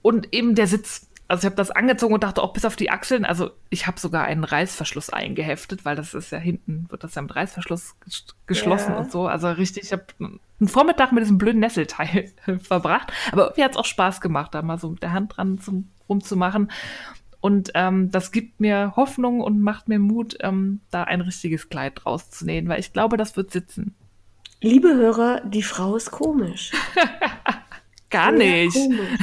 Und 0.00 0.34
eben 0.34 0.54
der 0.54 0.66
Sitz. 0.66 1.08
Also 1.32 1.40
ich 1.42 1.46
habe 1.46 1.56
das 1.56 1.70
angezogen 1.70 2.12
und 2.12 2.22
dachte 2.24 2.42
auch 2.42 2.52
bis 2.52 2.66
auf 2.66 2.76
die 2.76 2.90
Achseln. 2.90 3.24
Also 3.24 3.50
ich 3.70 3.86
habe 3.86 3.98
sogar 3.98 4.24
einen 4.24 4.44
Reißverschluss 4.44 5.08
eingeheftet, 5.10 5.84
weil 5.86 5.96
das 5.96 6.12
ist 6.12 6.30
ja 6.30 6.36
hinten, 6.38 6.84
wird 6.90 7.04
das 7.04 7.14
ja 7.14 7.22
mit 7.22 7.34
Reißverschluss 7.34 7.94
ges- 8.06 8.34
geschlossen 8.46 8.92
Ja. 8.92 8.98
und 8.98 9.10
so. 9.10 9.26
Also 9.26 9.48
richtig, 9.48 9.84
ich 9.84 9.92
habe 9.92 10.04
einen 10.20 10.68
Vormittag 10.68 11.10
mit 11.12 11.22
diesem 11.22 11.38
blöden 11.38 11.60
Nesselteil 11.60 12.30
verbracht. 12.62 13.10
Aber 13.32 13.44
irgendwie 13.44 13.64
hat 13.64 13.70
es 13.70 13.76
auch 13.78 13.86
Spaß 13.86 14.20
gemacht, 14.20 14.54
da 14.54 14.60
mal 14.60 14.78
so 14.78 14.90
mit 14.90 15.02
der 15.02 15.12
Hand 15.12 15.36
dran 15.36 15.58
zum, 15.58 15.88
rumzumachen. 16.08 16.70
Und 17.40 17.70
ähm, 17.74 18.10
das 18.10 18.30
gibt 18.30 18.60
mir 18.60 18.92
Hoffnung 18.94 19.40
und 19.40 19.60
macht 19.62 19.88
mir 19.88 19.98
Mut, 19.98 20.36
ähm, 20.40 20.80
da 20.90 21.04
ein 21.04 21.22
richtiges 21.22 21.70
Kleid 21.70 22.02
draus 22.04 22.28
zu 22.30 22.44
nähen, 22.44 22.68
weil 22.68 22.78
ich 22.78 22.92
glaube, 22.92 23.16
das 23.16 23.36
wird 23.38 23.50
sitzen. 23.50 23.94
Liebe 24.60 24.94
Hörer, 24.94 25.40
die 25.46 25.62
Frau 25.62 25.96
ist 25.96 26.10
komisch. 26.10 26.70
Gar 28.10 28.36
Sehr 28.36 28.64
nicht. 28.64 28.74
komisch. 28.74 29.18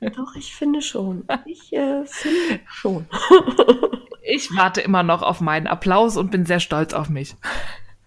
Doch, 0.00 0.36
ich 0.36 0.54
finde 0.54 0.80
schon. 0.80 1.24
Ich 1.44 1.72
äh, 1.72 2.04
finde 2.06 2.60
schon. 2.66 3.06
Ich 4.30 4.54
warte 4.54 4.82
immer 4.82 5.02
noch 5.02 5.22
auf 5.22 5.40
meinen 5.40 5.66
Applaus 5.66 6.18
und 6.18 6.30
bin 6.30 6.44
sehr 6.44 6.60
stolz 6.60 6.92
auf 6.92 7.08
mich. 7.08 7.34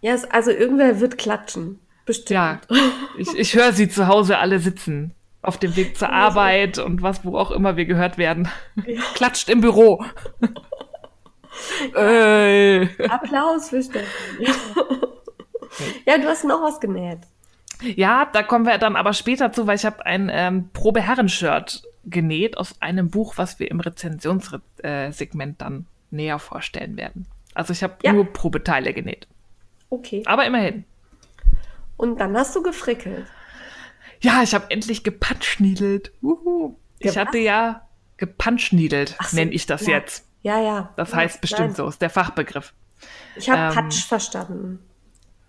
Ja, 0.01 0.13
es, 0.13 0.23
also 0.29 0.51
irgendwer 0.51 0.99
wird 0.99 1.17
klatschen. 1.17 1.79
Bestimmt. 2.05 2.29
Ja, 2.29 2.61
ich, 3.17 3.33
ich 3.35 3.55
höre 3.55 3.73
sie 3.73 3.89
zu 3.89 4.07
Hause 4.07 4.37
alle 4.37 4.59
sitzen. 4.59 5.15
Auf 5.41 5.57
dem 5.57 5.75
Weg 5.75 5.97
zur 5.97 6.11
Arbeit 6.11 6.77
und 6.77 7.01
was, 7.01 7.25
wo 7.25 7.35
auch 7.35 7.49
immer 7.49 7.75
wir 7.75 7.85
gehört 7.85 8.19
werden. 8.19 8.47
Klatscht 9.15 9.49
im 9.49 9.61
Büro. 9.61 10.05
äh. 11.95 12.83
Applaus 13.07 13.69
für 13.69 13.81
Steffi. 13.81 14.05
ja, 16.05 16.19
du 16.19 16.25
hast 16.25 16.43
noch 16.43 16.61
was 16.61 16.79
genäht. 16.79 17.21
Ja, 17.81 18.25
da 18.31 18.43
kommen 18.43 18.65
wir 18.65 18.77
dann 18.77 18.95
aber 18.95 19.13
später 19.13 19.51
zu, 19.51 19.67
weil 19.67 19.75
ich 19.75 19.85
habe 19.85 20.05
ein 20.05 20.29
ähm, 20.31 20.69
Probe-Herren-Shirt 20.73 21.83
genäht 22.05 22.57
aus 22.57 22.81
einem 22.81 23.09
Buch, 23.09 23.33
was 23.37 23.59
wir 23.59 23.69
im 23.71 23.79
Rezensionssegment 23.79 25.61
dann 25.61 25.85
näher 26.09 26.39
vorstellen 26.39 26.97
werden. 26.97 27.27
Also 27.53 27.73
ich 27.73 27.83
habe 27.83 27.95
Ja. 28.03 28.13
nur 28.13 28.25
Probeteile 28.25 28.93
genäht. 28.93 29.27
Okay. 29.89 30.23
Aber 30.25 30.45
immerhin. 30.45 30.85
Und 31.97 32.19
dann 32.19 32.35
hast 32.37 32.55
du 32.55 32.63
gefrickelt. 32.63 33.25
Ja, 34.21 34.41
ich 34.43 34.53
habe 34.53 34.69
endlich 34.69 35.03
gepunchniedelt. 35.03 36.11
Uhu. 36.21 36.75
Ich 36.99 37.17
hatte 37.17 37.37
ja 37.39 37.87
gepunchniedelt, 38.17 39.15
Ach 39.19 39.29
so, 39.29 39.37
nenne 39.37 39.51
ich 39.51 39.65
das 39.65 39.85
ja. 39.87 39.97
jetzt. 39.97 40.25
Ja, 40.43 40.59
ja. 40.59 40.93
Das 40.95 41.13
heißt 41.13 41.41
bestimmt 41.41 41.69
nein. 41.69 41.75
so, 41.75 41.87
ist 41.87 42.01
der 42.01 42.09
Fachbegriff. 42.09 42.73
Ich 43.35 43.49
habe 43.49 43.61
Ähm, 43.61 43.73
Patsch 43.73 44.05
verstanden. 44.05 44.79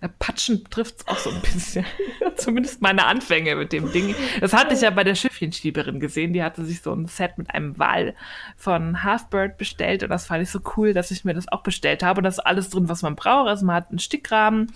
Patschen 0.09 0.65
trifft's 0.71 1.07
auch 1.07 1.19
so 1.19 1.31
ein 1.31 1.41
bisschen. 1.41 1.85
Zumindest 2.37 2.83
meine 2.83 3.07
Anfänge 3.07 3.55
mit 3.57 3.73
dem 3.73 3.93
Ding. 3.93 4.15
Das 4.41 4.53
hatte 4.53 4.75
ich 4.75 4.81
ja 4.81 4.91
bei 4.91 5.05
der 5.05 5.15
Schiffchenschieberin 5.15 6.01
gesehen. 6.01 6.33
Die 6.33 6.43
hatte 6.43 6.65
sich 6.65 6.83
so 6.83 6.93
ein 6.93 7.07
Set 7.07 7.39
mit 7.39 7.55
einem 7.55 7.79
Wal 7.79 8.15
von 8.57 9.05
Halfbird 9.05 9.59
bestellt 9.59 10.03
und 10.03 10.11
das 10.11 10.27
fand 10.27 10.43
ich 10.43 10.51
so 10.51 10.61
cool, 10.77 10.93
dass 10.93 11.11
ich 11.11 11.25
mir 11.25 11.35
das 11.35 11.49
auch 11.49 11.63
bestellt 11.63 12.03
habe. 12.03 12.19
Und 12.19 12.25
da 12.25 12.29
ist 12.31 12.41
alles 12.41 12.71
drin, 12.71 12.89
was 12.89 13.03
man 13.03 13.17
braucht. 13.17 13.49
Also 13.49 13.65
man 13.65 13.77
hat 13.77 13.91
einen 13.91 13.99
Stickrahmen, 13.99 14.73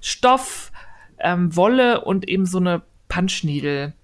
Stoff, 0.00 0.72
ähm, 1.18 1.54
Wolle 1.54 2.04
und 2.04 2.28
eben 2.28 2.46
so 2.46 2.58
eine 2.58 2.82
Punchneedle, 3.08 3.94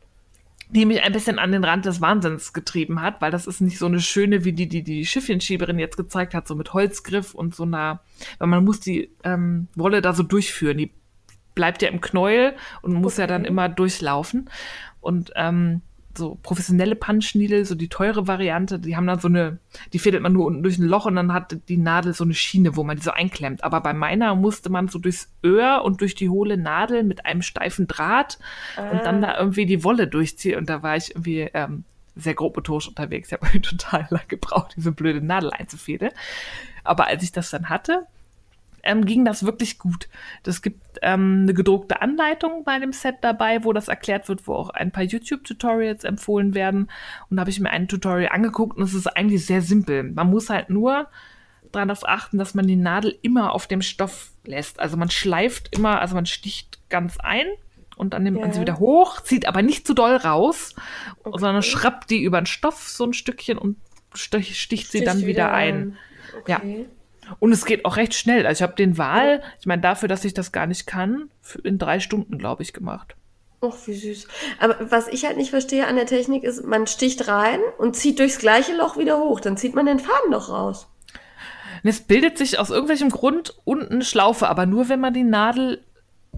die 0.75 0.87
mich 0.87 1.03
ein 1.03 1.13
bisschen 1.13 1.39
an 1.39 1.53
den 1.53 1.63
Rand 1.63 1.85
des 1.85 2.01
Wahnsinns 2.01 2.53
getrieben 2.53 3.01
hat, 3.01 3.21
weil 3.23 3.31
das 3.31 3.47
ist 3.47 3.61
nicht 3.61 3.79
so 3.79 3.87
eine 3.87 4.01
schöne, 4.01 4.45
wie 4.45 4.53
die, 4.53 4.69
die 4.69 4.83
die 4.83 5.07
Schiffchenschieberin 5.07 5.79
jetzt 5.79 5.97
gezeigt 5.97 6.35
hat, 6.35 6.49
so 6.49 6.57
mit 6.57 6.73
Holzgriff 6.75 7.33
und 7.33 7.55
so 7.55 7.63
einer, 7.63 8.01
weil 8.39 8.49
man 8.49 8.65
muss 8.65 8.81
die 8.81 9.11
ähm, 9.23 9.69
Wolle 9.77 10.03
da 10.03 10.13
so 10.13 10.25
durchführen. 10.25 10.79
Die 10.79 10.93
bleibt 11.55 11.83
ja 11.83 11.89
im 11.89 12.01
Knäuel 12.01 12.57
und 12.83 12.95
muss 12.95 13.17
ja 13.17 13.29
dann 13.29 13.43
Okay. 13.43 13.51
immer 13.51 13.69
durchlaufen. 13.69 14.51
Und 15.01 15.31
ähm, 15.37 15.83
so 16.17 16.39
professionelle 16.43 16.97
Punchneedle, 16.97 17.65
so 17.65 17.75
die 17.75 17.89
teure 17.89 18.27
Variante, 18.27 18.79
die 18.79 18.97
haben 18.97 19.07
dann 19.07 19.21
so 19.21 19.29
eine, 19.29 19.59
die 19.93 19.99
fädelt 19.99 20.23
man 20.23 20.33
nur 20.33 20.47
unten 20.47 20.63
durch 20.63 20.79
ein 20.79 20.87
Loch 20.87 21.07
und 21.07 21.17
dann 21.17 21.33
hat 21.33 21.57
die 21.69 21.77
Nadel 21.77 22.15
so 22.15 22.25
eine 22.25 22.35
Schiene, 22.35 22.77
wo 22.77 22.85
man 22.85 22.97
die 22.97 23.03
so 23.03 23.11
einklemmt. 23.11 23.65
Aber 23.65 23.81
bei 23.81 23.93
meiner 23.93 24.35
musste 24.35 24.71
man 24.71 24.89
so 24.89 24.99
durchs 24.99 25.33
Öhr 25.45 25.83
und 25.85 26.01
durch 26.01 26.15
die 26.15 26.29
hohle 26.29 26.57
Nadel 26.57 27.05
mit 27.05 27.27
einem 27.27 27.43
steifen 27.43 27.87
Draht 27.87 28.39
und 28.77 29.05
dann 29.05 29.23
da 29.23 29.39
irgendwie 29.39 29.67
die 29.67 29.85
Wolle 29.85 30.07
durchziehen. 30.07 30.59
Und 30.59 30.69
da 30.69 30.83
war 30.83 30.97
ich 30.97 31.11
irgendwie 31.11 31.49
ähm, 31.55 31.85
sehr 32.17 32.35
grob 32.35 32.57
motorisch 32.57 32.89
unterwegs. 32.89 33.29
Ich 33.29 33.33
habe 33.33 33.61
total 33.63 34.07
lang 34.11 34.29
gebraucht, 34.29 34.75
diese 34.77 34.93
blöde 34.93 35.21
Nadel 35.21 35.51
einzufädeln. 35.51 36.13
Aber 36.85 37.07
als 37.07 37.23
ich 37.23 37.33
das 37.33 37.51
dann 37.51 37.69
hatte, 37.69 38.07
ähm, 38.85 39.05
ging 39.05 39.25
das 39.25 39.45
wirklich 39.45 39.79
gut. 39.79 40.09
Es 40.47 40.63
gibt 40.63 40.99
ähm, 41.03 41.41
eine 41.43 41.55
gedruckte 41.55 42.01
Anleitung 42.03 42.65
bei 42.65 42.79
dem 42.79 42.93
Set 42.93 43.17
dabei, 43.23 43.65
wo 43.65 43.73
das 43.73 43.89
erklärt 43.89 44.29
wird, 44.29 44.47
wo 44.47 44.55
auch 44.55 44.71
ein 44.71 44.93
paar 44.93 45.03
YouTube-Tutorials 45.05 46.05
empfohlen 46.05 46.55
werden. 46.55 46.91
Und 47.31 47.37
da 47.37 47.41
habe 47.41 47.51
ich 47.51 47.61
mir 47.61 47.71
ein 47.71 47.89
Tutorial 47.89 48.31
angeguckt 48.33 48.77
und 48.77 48.83
es 48.85 48.95
ist 48.95 49.07
eigentlich 49.07 49.45
sehr 49.47 49.63
simpel. 49.63 50.03
Man 50.05 50.31
muss 50.31 50.51
halt 50.51 50.71
nur 50.71 51.09
darauf 51.73 52.07
achten, 52.09 52.39
dass 52.39 52.55
man 52.55 52.67
die 52.67 52.77
Nadel 52.77 53.19
immer 53.23 53.53
auf 53.53 53.67
dem 53.67 53.83
Stoff 53.83 54.31
lässt. 54.45 54.79
Also 54.79 54.97
man 54.97 55.11
schleift 55.11 55.75
immer, 55.77 56.01
also 56.01 56.15
man 56.15 56.27
sticht 56.27 56.79
ganz 56.89 57.17
ein 57.19 57.47
und 57.97 58.15
dann 58.15 58.23
nimmt 58.23 58.39
man 58.39 58.49
Ja. 58.51 58.55
sie 58.55 58.61
wieder 58.61 58.79
hoch, 58.79 59.21
zieht 59.21 59.47
aber 59.49 59.63
nicht 59.63 59.87
zu 59.87 59.95
doll 59.95 60.17
raus, 60.17 60.75
Okay. 61.25 61.39
sondern 61.39 61.63
schrappt 61.63 62.11
die 62.11 62.23
über 62.23 62.41
den 62.41 62.47
Stoff 62.47 62.89
so 62.89 63.05
ein 63.05 63.13
Stückchen 63.13 63.59
und 63.59 63.77
stich, 64.15 64.61
sticht 64.61 64.93
sie 64.93 65.03
dann 65.03 65.27
wieder 65.27 65.53
ein. 65.53 65.97
Ja. 66.47 66.61
Und 67.39 67.53
es 67.53 67.65
geht 67.65 67.85
auch 67.85 67.97
recht 67.97 68.15
schnell. 68.15 68.47
Also 68.47 68.61
ich 68.61 68.63
habe 68.63 68.77
den 68.77 68.99
Wahl, 68.99 69.43
ich 69.61 69.67
meine, 69.67 69.83
dafür, 69.83 70.09
dass 70.09 70.25
ich 70.25 70.35
das 70.35 70.53
gar 70.53 70.67
nicht 70.67 70.87
kann, 70.87 71.31
in 71.63 71.79
drei 71.79 72.01
Stunden, 72.01 72.39
glaube 72.39 72.63
ich, 72.63 72.73
gemacht. 72.73 73.17
Och, 73.63 73.77
wie 73.87 73.95
süß. 73.95 74.29
Aber 74.61 74.77
was 74.91 75.09
ich 75.09 75.25
halt 75.25 75.37
nicht 75.39 75.51
verstehe 75.51 75.87
an 75.87 75.97
der 75.97 76.07
Technik 76.07 76.45
ist, 76.45 76.65
man 76.65 76.87
sticht 76.87 77.29
rein 77.29 77.61
und 77.79 77.97
zieht 77.97 78.19
durchs 78.19 78.39
gleiche 78.39 78.77
Loch 78.77 78.99
wieder 78.99 79.19
hoch. 79.19 79.41
Dann 79.41 79.57
zieht 79.57 79.75
man 79.75 79.87
den 79.87 79.99
Faden 79.99 80.33
doch 80.33 80.51
raus. 80.51 80.87
Und 81.83 81.91
es 81.91 82.01
bildet 82.01 82.37
sich 82.39 82.59
aus 82.59 82.71
irgendwelchem 82.71 83.11
Grund 83.11 83.57
unten 83.65 83.95
eine 83.95 84.05
Schlaufe, 84.05 84.49
aber 84.49 84.67
nur, 84.67 84.89
wenn 84.89 85.01
man 85.01 85.15
die 85.15 85.23
Nadel 85.25 85.83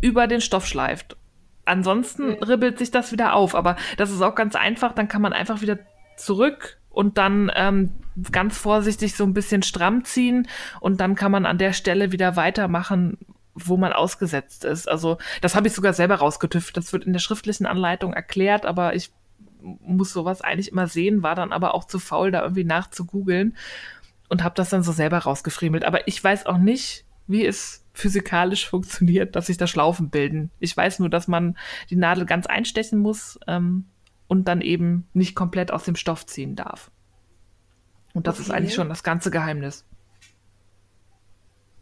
über 0.00 0.26
den 0.26 0.40
Stoff 0.40 0.66
schleift. 0.66 1.16
Ansonsten 1.64 2.34
Okay. 2.34 2.44
ribbelt 2.44 2.78
sich 2.78 2.92
das 2.92 3.10
wieder 3.10 3.34
auf. 3.34 3.54
Aber 3.56 3.76
das 3.96 4.12
ist 4.12 4.22
auch 4.22 4.34
ganz 4.36 4.54
einfach. 4.54 4.92
Dann 4.92 5.08
kann 5.08 5.22
man 5.22 5.32
einfach 5.32 5.60
wieder 5.62 5.78
zurück 6.16 6.78
und 6.90 7.18
dann 7.18 7.50
ähm, 7.56 7.90
ganz 8.32 8.56
vorsichtig 8.56 9.14
so 9.14 9.24
ein 9.24 9.34
bisschen 9.34 9.62
stramm 9.62 10.04
ziehen 10.04 10.48
und 10.80 11.00
dann 11.00 11.14
kann 11.14 11.32
man 11.32 11.46
an 11.46 11.58
der 11.58 11.72
Stelle 11.72 12.12
wieder 12.12 12.36
weitermachen, 12.36 13.18
wo 13.54 13.76
man 13.76 13.92
ausgesetzt 13.92 14.64
ist. 14.64 14.88
Also 14.88 15.18
das 15.40 15.54
habe 15.54 15.66
ich 15.66 15.72
sogar 15.72 15.92
selber 15.92 16.16
rausgetüftelt. 16.16 16.76
Das 16.76 16.92
wird 16.92 17.04
in 17.04 17.12
der 17.12 17.20
schriftlichen 17.20 17.66
Anleitung 17.66 18.12
erklärt, 18.12 18.66
aber 18.66 18.94
ich 18.94 19.12
muss 19.60 20.12
sowas 20.12 20.42
eigentlich 20.42 20.70
immer 20.70 20.86
sehen, 20.86 21.22
war 21.22 21.34
dann 21.34 21.52
aber 21.52 21.74
auch 21.74 21.84
zu 21.84 21.98
faul, 21.98 22.30
da 22.30 22.42
irgendwie 22.42 22.64
nachzugoogeln 22.64 23.56
und 24.28 24.44
habe 24.44 24.54
das 24.54 24.70
dann 24.70 24.82
so 24.82 24.92
selber 24.92 25.18
rausgefriemelt. 25.18 25.84
Aber 25.84 26.06
ich 26.06 26.22
weiß 26.22 26.46
auch 26.46 26.58
nicht, 26.58 27.04
wie 27.26 27.44
es 27.44 27.84
physikalisch 27.92 28.68
funktioniert, 28.68 29.36
dass 29.36 29.46
sich 29.46 29.56
da 29.56 29.66
Schlaufen 29.66 30.10
bilden. 30.10 30.50
Ich 30.60 30.76
weiß 30.76 30.98
nur, 30.98 31.08
dass 31.08 31.28
man 31.28 31.56
die 31.90 31.96
Nadel 31.96 32.26
ganz 32.26 32.46
einstechen 32.46 32.98
muss 32.98 33.38
ähm, 33.46 33.86
und 34.28 34.46
dann 34.48 34.60
eben 34.60 35.08
nicht 35.12 35.34
komplett 35.34 35.72
aus 35.72 35.84
dem 35.84 35.96
Stoff 35.96 36.26
ziehen 36.26 36.56
darf. 36.56 36.90
Und 38.16 38.26
das 38.26 38.40
ist 38.40 38.48
Okay. 38.48 38.56
eigentlich 38.56 38.74
schon 38.74 38.88
das 38.88 39.02
ganze 39.02 39.30
Geheimnis. 39.30 39.84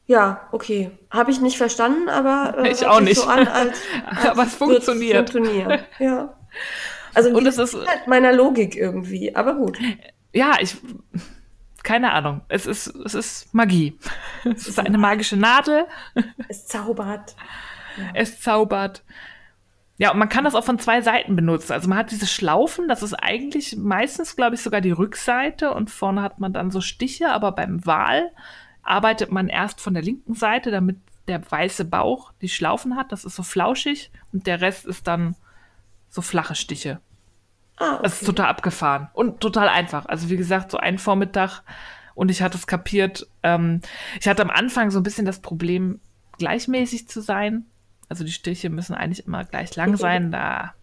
Ja, 0.06 0.48
okay. 0.50 0.90
Habe 1.10 1.30
ich 1.30 1.40
nicht 1.40 1.56
verstanden, 1.56 2.08
aber 2.08 2.58
äh, 2.58 2.70
ich 2.72 2.84
auch 2.86 3.00
nicht. 3.00 3.20
So 3.20 3.28
an, 3.28 3.46
als, 3.46 3.78
als 4.06 4.26
aber 4.26 4.42
es 4.42 4.54
funktioniert. 4.54 5.30
funktionieren. 5.30 5.80
Ja. 6.00 6.34
Also 7.14 7.30
und 7.30 7.46
es 7.46 7.58
ist 7.58 7.74
halt 7.74 8.08
meiner 8.08 8.32
Logik 8.32 8.74
irgendwie, 8.74 9.36
aber 9.36 9.54
gut. 9.54 9.78
Ja, 10.32 10.56
ich 10.60 10.76
keine 11.84 12.12
Ahnung. 12.12 12.40
Es 12.48 12.66
ist 12.66 12.88
es 12.88 13.14
ist 13.14 13.54
Magie. 13.54 13.96
Es 14.44 14.66
ist 14.66 14.80
eine 14.80 14.98
magische 14.98 15.36
Nadel. 15.36 15.86
Es 16.48 16.66
zaubert. 16.66 17.36
Ja. 17.96 18.04
Es 18.14 18.40
zaubert. 18.40 19.04
Ja, 19.96 20.10
und 20.10 20.18
man 20.18 20.28
kann 20.28 20.44
das 20.44 20.56
auch 20.56 20.64
von 20.64 20.78
zwei 20.78 21.02
Seiten 21.02 21.36
benutzen. 21.36 21.72
Also 21.72 21.88
man 21.88 21.98
hat 21.98 22.10
diese 22.10 22.26
Schlaufen, 22.26 22.88
das 22.88 23.02
ist 23.02 23.14
eigentlich 23.14 23.76
meistens, 23.76 24.34
glaube 24.34 24.56
ich, 24.56 24.62
sogar 24.62 24.80
die 24.80 24.90
Rückseite 24.90 25.72
und 25.72 25.90
vorne 25.90 26.22
hat 26.22 26.40
man 26.40 26.52
dann 26.52 26.72
so 26.72 26.80
Stiche, 26.80 27.30
aber 27.30 27.52
beim 27.52 27.86
Wal 27.86 28.30
arbeitet 28.82 29.30
man 29.30 29.48
erst 29.48 29.80
von 29.80 29.94
der 29.94 30.02
linken 30.02 30.34
Seite, 30.34 30.70
damit 30.70 30.96
der 31.28 31.48
weiße 31.48 31.84
Bauch 31.84 32.32
die 32.42 32.48
Schlaufen 32.48 32.96
hat. 32.96 33.12
Das 33.12 33.24
ist 33.24 33.36
so 33.36 33.42
flauschig 33.42 34.10
und 34.32 34.46
der 34.46 34.60
Rest 34.60 34.84
ist 34.84 35.06
dann 35.06 35.36
so 36.08 36.22
flache 36.22 36.54
Stiche. 36.54 37.00
Ah, 37.76 37.94
okay. 37.94 38.02
Das 38.02 38.20
ist 38.20 38.26
total 38.26 38.46
abgefahren 38.46 39.08
und 39.14 39.40
total 39.40 39.68
einfach. 39.68 40.06
Also 40.06 40.28
wie 40.28 40.36
gesagt, 40.36 40.70
so 40.70 40.78
ein 40.78 40.98
Vormittag 40.98 41.62
und 42.14 42.30
ich 42.30 42.42
hatte 42.42 42.58
es 42.58 42.66
kapiert. 42.66 43.26
Ähm, 43.42 43.80
ich 44.20 44.28
hatte 44.28 44.42
am 44.42 44.50
Anfang 44.50 44.90
so 44.90 45.00
ein 45.00 45.02
bisschen 45.02 45.26
das 45.26 45.40
Problem, 45.40 46.00
gleichmäßig 46.38 47.08
zu 47.08 47.20
sein. 47.20 47.66
Also 48.08 48.24
die 48.24 48.32
Stiche 48.32 48.70
müssen 48.70 48.94
eigentlich 48.94 49.26
immer 49.26 49.44
gleich 49.44 49.74
lang 49.76 49.96
sein. 49.98 50.30
Da, 50.32 50.74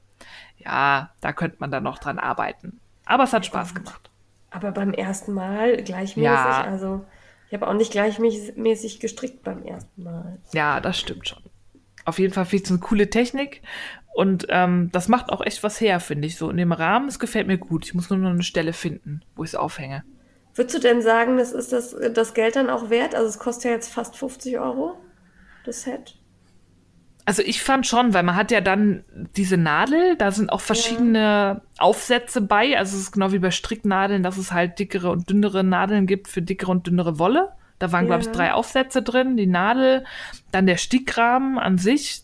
ja, 0.58 1.12
da 1.22 1.34
könnte 1.34 1.58
man 1.60 1.72
dann 1.72 1.84
noch 1.84 2.00
dran 2.00 2.20
arbeiten. 2.20 2.80
Aber 3.06 3.24
es 3.24 3.34
hat 3.34 3.46
Spaß 3.46 3.75
gemacht. 3.75 4.10
Aber 4.51 4.72
beim 4.72 4.94
ersten 4.94 5.34
Mal 5.34 5.78
gleichmäßig, 5.84 6.24
ja. 6.24 6.63
also 6.63 7.06
ich 7.48 7.54
habe 7.54 7.68
auch 7.68 7.74
nicht 7.74 7.92
gleichmäßig 7.92 9.00
gestrickt 9.00 9.44
beim 9.44 9.63
ersten 9.63 10.04
Mal. 10.04 10.40
Ja, 10.54 10.80
das 10.80 11.00
stimmt 11.00 11.28
schon. 11.28 11.44
Auf 12.06 12.20
jeden 12.20 12.34
Fall 12.34 12.46
viel 12.46 12.63
zu 12.63 12.74
eine 12.74 12.82
coole 12.82 13.10
Technik. 13.10 13.62
Und 14.13 14.48
ähm, 14.50 14.90
das 14.92 15.08
macht 15.08 15.30
auch 15.30 15.42
echt 15.42 15.63
was 15.63 15.80
her, 15.80 16.00
finde 16.00 16.28
ich. 16.28 16.38
So 16.38 16.50
in 16.50 16.58
dem 16.58 16.72
Rahmen, 16.72 17.08
es 17.08 17.20
gefällt 17.20 17.48
mir 17.48 17.58
gut. 17.58 17.86
Ich 17.86 17.94
muss 17.94 18.10
nur 18.10 18.20
noch 18.20 18.30
eine 18.30 18.44
Stelle 18.44 18.74
finden, 18.74 19.22
wo 19.36 19.44
ich 19.44 19.51
es 19.51 19.56
aufhänge. 19.56 20.04
Würdest 20.54 20.75
du 20.75 20.80
denn 20.80 21.01
sagen, 21.01 21.38
das 21.38 21.54
ist 21.54 21.72
das, 21.72 21.96
das 22.13 22.34
Geld 22.34 22.58
dann 22.58 22.70
auch 22.70 22.90
wert? 22.90 23.16
Also 23.16 23.28
es 23.28 23.40
kostet 23.40 23.66
ja 23.66 23.72
jetzt 23.72 23.92
fast 23.92 24.18
50 24.18 24.60
Euro, 24.60 24.98
das 25.63 25.84
Set. 25.84 26.18
Also 27.25 27.44
ich 27.44 27.62
fand 27.62 27.86
schon, 27.86 28.13
weil 28.13 28.24
man 28.24 28.36
hat 28.36 28.51
ja 28.51 28.62
dann 28.62 29.04
diese 29.36 29.58
Nadel, 29.58 30.16
da 30.18 30.32
sind 30.32 30.51
auch 30.51 30.62
verschiedene 30.62 31.20
ja. 31.20 31.62
Aufsätze 31.78 32.42
bei. 32.42 32.78
Also 32.78 32.96
es 32.98 33.04
ist 33.04 33.12
genau 33.12 33.32
wie 33.32 33.40
bei 33.40 33.51
Stricknadeln, 33.51 34.24
dass 34.24 34.38
es 34.38 34.51
halt 34.51 34.80
dickere 34.80 35.12
und 35.12 35.30
dünnere 35.30 35.63
Nadeln 35.63 36.08
gibt 36.08 36.28
für 36.28 36.42
dickere 36.42 36.72
und 36.72 36.88
dünnere 36.88 37.20
Wolle. 37.20 37.50
Da 37.80 37.92
waren, 37.92 38.06
ja. 38.06 38.08
glaube 38.08 38.24
ich, 38.24 38.30
drei 38.30 38.54
Aufsätze 38.54 39.01
drin. 39.01 39.38
Die 39.38 39.48
Nadel, 39.48 40.04
dann 40.51 40.68
der 40.68 40.78
Stickrahmen 40.78 41.58
an 41.58 41.78
sich, 41.78 42.24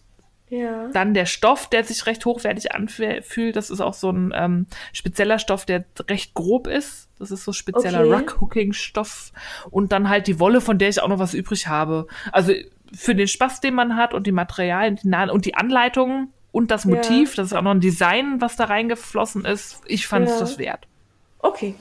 ja. 0.49 0.87
Dann 0.93 1.13
der 1.13 1.25
Stoff, 1.25 1.69
der 1.69 1.83
sich 1.83 2.05
recht 2.05 2.25
hochwertig 2.25 2.71
anfühlt. 2.71 3.55
Das 3.55 3.69
ist 3.69 3.81
auch 3.81 3.93
so 3.93 4.09
ein 4.09 4.31
ähm, 4.33 4.67
spezieller 4.93 5.39
Stoff, 5.39 5.65
der 5.65 5.83
recht 6.09 6.33
grob 6.33 6.67
ist. 6.67 7.09
Das 7.19 7.31
ist 7.31 7.43
so 7.43 7.51
spezieller 7.51 8.05
okay. 8.05 8.13
Ruck-Hooking-Stoff. 8.13 9.33
Und 9.69 9.91
dann 9.91 10.07
halt 10.07 10.27
die 10.27 10.39
Wolle, 10.39 10.61
von 10.61 10.77
der 10.77 10.89
ich 10.89 11.01
auch 11.01 11.09
noch 11.09 11.19
was 11.19 11.33
übrig 11.33 11.67
habe. 11.67 12.07
Also 12.31 12.53
für 12.93 13.15
den 13.15 13.27
Spaß, 13.27 13.61
den 13.61 13.73
man 13.73 13.95
hat 13.95 14.13
und 14.13 14.27
die 14.27 14.31
Materialien 14.31 14.99
und 15.31 15.45
die 15.45 15.55
Anleitungen 15.55 16.33
und 16.51 16.71
das 16.71 16.85
Motiv, 16.85 17.31
ja. 17.31 17.35
das 17.37 17.47
ist 17.47 17.53
auch 17.53 17.61
noch 17.61 17.71
ein 17.71 17.81
Design, 17.81 18.41
was 18.41 18.55
da 18.55 18.65
reingeflossen 18.65 19.45
ist. 19.45 19.81
Ich 19.85 20.07
fand 20.07 20.25
es 20.25 20.33
ja. 20.33 20.39
das 20.39 20.57
wert. 20.57 20.87
Okay. 21.39 21.75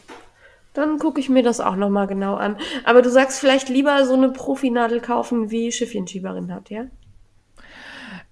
Dann 0.74 0.98
gucke 0.98 1.20
ich 1.20 1.30
mir 1.30 1.42
das 1.42 1.60
auch 1.60 1.76
noch 1.76 1.88
mal 1.88 2.06
genau 2.06 2.34
an. 2.34 2.58
Aber 2.84 3.00
du 3.00 3.10
sagst 3.10 3.40
vielleicht 3.40 3.70
lieber 3.70 4.04
so 4.04 4.12
eine 4.12 4.28
Profinadel 4.28 5.00
kaufen, 5.00 5.50
wie 5.50 5.72
Schiffchenschieberin 5.72 6.52
hat, 6.52 6.68
ja? 6.68 6.84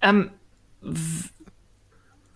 Ähm, 0.01 0.29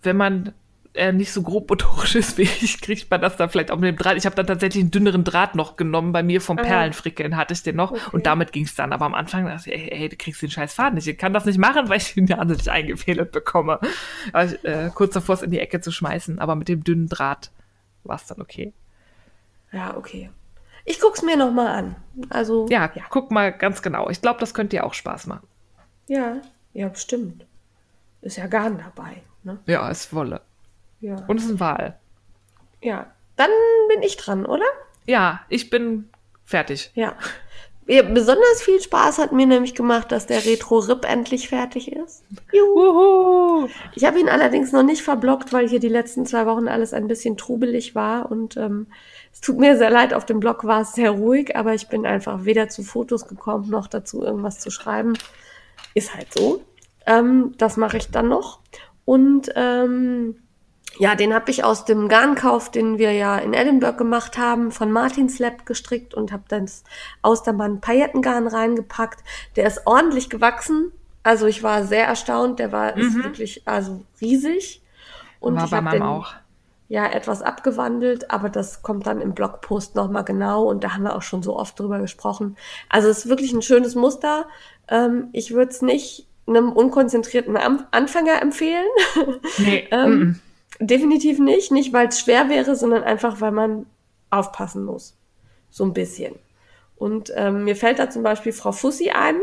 wenn 0.02 0.16
man 0.16 0.52
äh, 1.00 1.12
nicht 1.12 1.32
so 1.32 1.42
grob 1.42 1.70
motorisch 1.70 2.14
ist 2.16 2.36
wie 2.36 2.42
ich, 2.42 2.80
kriegt 2.80 3.10
man 3.10 3.20
das 3.20 3.36
dann 3.36 3.48
vielleicht 3.48 3.70
auch 3.70 3.78
mit 3.78 3.88
dem 3.88 3.96
Draht. 3.96 4.16
Ich 4.16 4.26
habe 4.26 4.36
dann 4.36 4.46
tatsächlich 4.46 4.82
einen 4.82 4.90
dünneren 4.90 5.24
Draht 5.24 5.54
noch 5.54 5.76
genommen. 5.76 6.12
Bei 6.12 6.22
mir 6.22 6.40
vom 6.40 6.58
ah. 6.58 6.62
Perlenfrickeln 6.62 7.36
hatte 7.36 7.54
ich 7.54 7.62
den 7.62 7.76
noch 7.76 7.92
okay. 7.92 8.00
und 8.12 8.26
damit 8.26 8.52
ging 8.52 8.64
es 8.64 8.74
dann. 8.74 8.92
Aber 8.92 9.06
am 9.06 9.14
Anfang 9.14 9.46
dachte 9.46 9.70
ich, 9.70 9.92
ey, 9.92 10.02
ey, 10.02 10.08
du 10.10 10.16
kriegst 10.16 10.42
den 10.42 10.50
scheiß 10.50 10.74
Faden 10.74 10.96
nicht. 10.96 11.08
Ich 11.08 11.16
kann 11.16 11.32
das 11.32 11.46
nicht 11.46 11.58
machen, 11.58 11.88
weil 11.88 11.96
ich 11.96 12.14
den 12.14 12.26
ja 12.26 12.44
nicht 12.44 12.68
eingefädelt 12.68 13.32
bekomme. 13.32 13.80
Also, 14.32 14.56
äh, 14.62 14.90
kurz 14.94 15.14
davor 15.14 15.36
es 15.36 15.42
in 15.42 15.50
die 15.50 15.58
Ecke 15.58 15.80
zu 15.80 15.90
schmeißen. 15.90 16.38
Aber 16.38 16.54
mit 16.54 16.68
dem 16.68 16.84
dünnen 16.84 17.08
Draht 17.08 17.50
war 18.04 18.16
es 18.16 18.26
dann 18.26 18.40
okay. 18.40 18.74
Ja, 19.72 19.96
okay. 19.96 20.30
Ich 20.84 21.00
guck's 21.00 21.22
mir 21.22 21.36
noch 21.36 21.52
mal 21.52 21.68
an. 21.68 21.96
Also 22.28 22.66
ja, 22.68 22.90
ja. 22.94 23.04
guck 23.08 23.30
mal 23.30 23.52
ganz 23.52 23.80
genau. 23.80 24.10
Ich 24.10 24.20
glaube, 24.20 24.40
das 24.40 24.54
könnte 24.54 24.76
dir 24.76 24.84
auch 24.84 24.94
Spaß 24.94 25.26
machen. 25.26 25.46
Ja, 26.08 26.42
ja, 26.72 26.88
bestimmt. 26.88 27.46
Ist 28.22 28.36
ja 28.36 28.46
Garn 28.46 28.78
dabei. 28.78 29.22
Ne? 29.44 29.58
Ja, 29.66 29.88
ist 29.88 30.12
Wolle. 30.12 30.42
Ja. 31.00 31.24
Und 31.26 31.38
es 31.38 31.44
ist 31.44 31.50
ein 31.50 31.60
Wal. 31.60 31.98
Ja. 32.82 33.06
Dann 33.36 33.50
bin 33.88 34.02
ich 34.02 34.16
dran, 34.16 34.44
oder? 34.44 34.66
Ja, 35.06 35.40
ich 35.48 35.70
bin 35.70 36.10
fertig. 36.44 36.90
Ja. 36.94 37.16
ja 37.86 38.02
besonders 38.02 38.62
viel 38.62 38.80
Spaß 38.80 39.18
hat 39.18 39.32
mir 39.32 39.46
nämlich 39.46 39.74
gemacht, 39.74 40.12
dass 40.12 40.26
der 40.26 40.44
Retro-Rip 40.44 41.04
endlich 41.10 41.48
fertig 41.48 41.92
ist. 41.92 42.22
Juhu. 42.52 43.68
Ich 43.94 44.04
habe 44.04 44.20
ihn 44.20 44.28
allerdings 44.28 44.72
noch 44.72 44.82
nicht 44.82 45.02
verblockt, 45.02 45.52
weil 45.52 45.68
hier 45.68 45.80
die 45.80 45.88
letzten 45.88 46.26
zwei 46.26 46.44
Wochen 46.46 46.68
alles 46.68 46.92
ein 46.92 47.08
bisschen 47.08 47.36
trubelig 47.36 47.94
war. 47.94 48.30
Und 48.30 48.56
ähm, 48.56 48.88
es 49.32 49.40
tut 49.40 49.58
mir 49.58 49.78
sehr 49.78 49.90
leid, 49.90 50.12
auf 50.12 50.26
dem 50.26 50.40
Blog 50.40 50.64
war 50.64 50.82
es 50.82 50.92
sehr 50.92 51.12
ruhig, 51.12 51.56
aber 51.56 51.74
ich 51.74 51.88
bin 51.88 52.04
einfach 52.04 52.44
weder 52.44 52.68
zu 52.68 52.82
Fotos 52.82 53.26
gekommen, 53.26 53.70
noch 53.70 53.86
dazu 53.86 54.22
irgendwas 54.22 54.58
zu 54.58 54.70
schreiben. 54.70 55.14
Ist 55.94 56.14
halt 56.14 56.32
so. 56.32 56.62
Ähm, 57.06 57.54
das 57.56 57.76
mache 57.76 57.96
ich 57.96 58.10
dann 58.10 58.28
noch. 58.28 58.60
Und 59.04 59.50
ähm, 59.56 60.36
ja, 61.00 61.14
den 61.14 61.32
habe 61.32 61.50
ich 61.50 61.64
aus 61.64 61.86
dem 61.86 62.08
Garnkauf, 62.08 62.70
den 62.70 62.98
wir 62.98 63.12
ja 63.12 63.38
in 63.38 63.54
Edinburgh 63.54 63.96
gemacht 63.96 64.36
haben, 64.36 64.70
von 64.70 64.92
Martins 64.92 65.38
Lab 65.38 65.64
gestrickt 65.64 66.12
und 66.12 66.30
habe 66.30 66.42
dann 66.48 66.66
das 66.66 66.84
Austermann 67.22 67.80
Paillettengarn 67.80 68.46
reingepackt. 68.46 69.24
Der 69.56 69.66
ist 69.66 69.86
ordentlich 69.86 70.28
gewachsen. 70.28 70.92
Also 71.22 71.46
ich 71.46 71.62
war 71.62 71.84
sehr 71.84 72.04
erstaunt. 72.04 72.58
Der 72.58 72.70
war 72.70 72.94
mhm. 72.96 73.00
ist 73.00 73.14
wirklich 73.14 73.62
also 73.66 74.04
riesig. 74.20 74.82
Und 75.40 75.56
war 75.56 75.64
ich 75.64 75.70
bei 75.70 75.80
meinem 75.80 76.02
auch. 76.02 76.34
Ja, 76.88 77.06
etwas 77.06 77.40
abgewandelt, 77.40 78.30
aber 78.30 78.50
das 78.50 78.82
kommt 78.82 79.06
dann 79.06 79.22
im 79.22 79.32
Blogpost 79.32 79.94
nochmal 79.94 80.24
genau 80.24 80.64
und 80.64 80.84
da 80.84 80.92
haben 80.92 81.04
wir 81.04 81.16
auch 81.16 81.22
schon 81.22 81.42
so 81.42 81.56
oft 81.56 81.80
drüber 81.80 81.98
gesprochen. 81.98 82.58
Also 82.90 83.08
es 83.08 83.20
ist 83.20 83.28
wirklich 83.30 83.54
ein 83.54 83.62
schönes 83.62 83.94
Muster. 83.94 84.44
Ähm, 84.88 85.30
ich 85.32 85.54
würde 85.54 85.70
es 85.70 85.80
nicht 85.80 86.26
einem 86.46 86.72
unkonzentrierten 86.72 87.56
Anfänger 87.56 88.42
empfehlen. 88.42 88.84
Nee. 89.56 89.88
ähm. 89.92 90.40
Definitiv 90.80 91.38
nicht. 91.38 91.70
Nicht, 91.70 91.92
weil 91.92 92.08
es 92.08 92.20
schwer 92.20 92.48
wäre, 92.48 92.74
sondern 92.74 93.02
einfach, 93.02 93.40
weil 93.40 93.52
man 93.52 93.86
aufpassen 94.30 94.84
muss. 94.84 95.16
So 95.68 95.84
ein 95.84 95.92
bisschen. 95.92 96.34
Und 96.96 97.32
ähm, 97.36 97.64
mir 97.64 97.76
fällt 97.76 97.98
da 97.98 98.10
zum 98.10 98.22
Beispiel 98.22 98.52
Frau 98.52 98.72
Fussi 98.72 99.10
ein, 99.10 99.36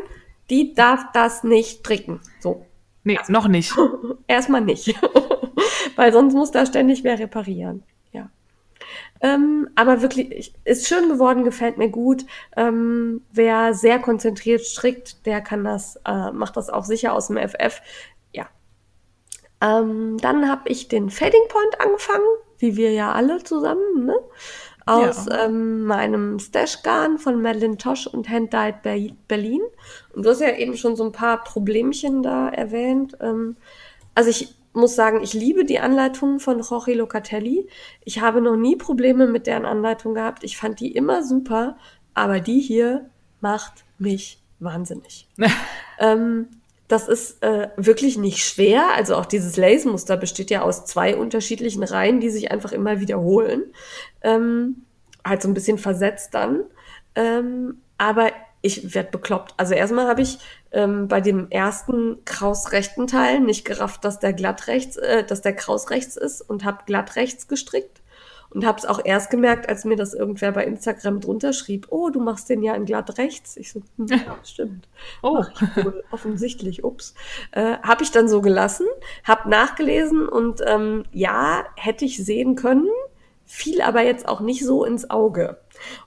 die 0.50 0.74
darf 0.74 1.06
das 1.14 1.44
nicht 1.44 1.80
stricken. 1.80 2.20
So. 2.40 2.66
Nee, 3.04 3.16
Erstmal. 3.16 3.42
noch 3.42 3.48
nicht. 3.48 3.74
Erstmal 4.28 4.62
nicht. 4.62 4.94
weil 5.96 6.12
sonst 6.12 6.34
muss 6.34 6.52
da 6.52 6.66
ständig 6.66 7.04
wer 7.04 7.18
reparieren. 7.20 7.84
Ähm, 9.22 9.70
aber 9.76 10.02
wirklich, 10.02 10.54
ist 10.64 10.88
schön 10.88 11.10
geworden, 11.10 11.44
gefällt 11.44 11.78
mir 11.78 11.90
gut. 11.90 12.26
Ähm, 12.56 13.22
wer 13.32 13.74
sehr 13.74 14.00
konzentriert 14.00 14.62
strickt, 14.62 15.26
der 15.26 15.42
kann 15.42 15.64
das, 15.64 16.00
äh, 16.06 16.32
macht 16.32 16.58
das 16.58 16.70
auch 16.70 16.86
sicher 16.86 17.14
aus 17.14 17.28
dem 17.28 17.38
FF. 17.38 17.82
Ähm, 19.62 20.18
dann 20.20 20.50
habe 20.50 20.70
ich 20.70 20.88
den 20.88 21.10
Fading 21.10 21.48
Point 21.50 21.82
angefangen, 21.82 22.26
wie 22.60 22.78
wir 22.78 22.92
ja 22.92 23.12
alle 23.12 23.44
zusammen, 23.44 24.06
ne? 24.06 24.16
Aus 24.86 25.26
ja. 25.26 25.46
ähm, 25.46 25.84
meinem 25.84 26.40
Stash-Garn 26.40 27.18
von 27.18 27.42
Madeline 27.42 27.78
Tosh 27.78 28.08
und 28.08 28.30
Hand 28.30 28.54
Dyed 28.54 28.76
Berlin. 29.28 29.62
Und 30.14 30.26
du 30.26 30.30
hast 30.30 30.40
ja 30.40 30.56
eben 30.56 30.78
schon 30.78 30.96
so 30.96 31.04
ein 31.04 31.12
paar 31.12 31.44
Problemchen 31.44 32.24
da 32.24 32.48
erwähnt. 32.48 33.18
Ähm, 33.20 33.58
also 34.16 34.30
ich 34.30 34.56
muss 34.72 34.96
sagen, 34.96 35.22
ich 35.22 35.34
liebe 35.34 35.66
die 35.66 35.80
Anleitungen 35.80 36.40
von 36.40 36.62
Jorge 36.62 36.94
Locatelli. 36.94 37.68
Ich 38.06 38.22
habe 38.22 38.40
noch 38.40 38.56
nie 38.56 38.78
Probleme 38.78 39.28
mit 39.28 39.46
deren 39.46 39.66
Anleitung 39.66 40.14
gehabt. 40.14 40.44
Ich 40.44 40.56
fand 40.56 40.80
die 40.80 40.94
immer 40.94 41.24
super, 41.24 41.78
aber 42.14 42.40
die 42.40 42.62
hier 42.62 43.10
macht 43.42 43.84
mich 43.98 44.42
wahnsinnig. 44.60 45.28
ähm, 46.00 46.48
das 46.88 47.08
ist 47.08 47.44
äh, 47.44 47.70
wirklich 47.76 48.18
nicht 48.18 48.46
schwer. 48.46 48.94
Also 48.96 49.16
auch 49.16 49.26
dieses 49.26 49.58
Lace-Muster 49.58 50.18
besteht 50.18 50.50
ja 50.50 50.62
aus 50.62 50.86
zwei 50.86 51.16
unterschiedlichen 51.16 51.84
Reihen, 51.84 52.20
die 52.20 52.30
sich 52.30 52.52
einfach 52.52 52.72
immer 52.72 53.00
wiederholen. 53.02 53.74
Ähm, 54.22 54.86
halt 55.26 55.42
so 55.42 55.50
ein 55.50 55.54
bisschen 55.54 55.78
versetzt 55.78 56.34
dann. 56.34 56.64
Ähm, 57.16 57.82
aber 57.98 58.32
ich 58.62 58.96
werde 58.96 59.12
bekloppt. 59.12 59.54
Also 59.58 59.74
erstmal 59.74 60.08
habe 60.08 60.22
ich 60.22 60.40
ähm, 60.72 61.08
bei 61.08 61.22
dem 61.22 61.50
ersten 61.50 62.24
krausrechten 62.26 63.08
Teil 63.08 63.40
nicht 63.40 63.66
gerafft, 63.66 64.04
dass 64.06 64.20
der 64.20 64.34
glatt 64.34 64.68
rechts, 64.68 64.98
äh, 64.98 65.24
dass 65.24 65.42
der 65.42 65.54
kraus 65.54 65.90
rechts 65.90 66.16
ist 66.16 66.42
und 66.42 66.64
habe 66.64 66.84
glatt 66.86 67.16
rechts 67.16 67.48
gestrickt. 67.48 68.02
Und 68.58 68.66
habe 68.66 68.80
es 68.80 68.86
auch 68.86 69.00
erst 69.06 69.30
gemerkt, 69.30 69.70
als 69.70 69.86
mir 69.86 69.98
das 69.98 70.16
irgendwer 70.16 70.52
bei 70.52 70.66
Instagram 70.66 71.20
drunter 71.22 71.54
schrieb, 71.54 71.86
oh, 71.92 72.10
du 72.10 72.20
machst 72.20 72.50
den 72.50 72.64
ja 72.64 72.74
in 72.74 72.86
glatt 72.86 73.20
rechts. 73.20 73.56
Ich 73.56 73.72
so, 73.72 73.84
hm, 73.98 74.08
ja, 74.08 74.36
stimmt. 74.44 74.88
Oh. 75.22 75.44
Wohl, 75.76 76.04
offensichtlich, 76.12 76.84
ups. 76.84 77.14
Äh, 77.52 77.78
habe 77.84 78.02
ich 78.02 78.10
dann 78.10 78.28
so 78.28 78.42
gelassen, 78.42 78.88
habe 79.24 79.48
nachgelesen 79.48 80.28
und 80.28 80.62
ähm, 80.66 81.04
ja, 81.12 81.66
hätte 81.76 82.04
ich 82.04 82.18
sehen 82.18 82.56
können, 82.56 82.88
fiel 83.46 83.80
aber 83.84 84.02
jetzt 84.02 84.28
auch 84.28 84.40
nicht 84.40 84.66
so 84.66 84.84
ins 84.84 85.08
Auge. 85.12 85.60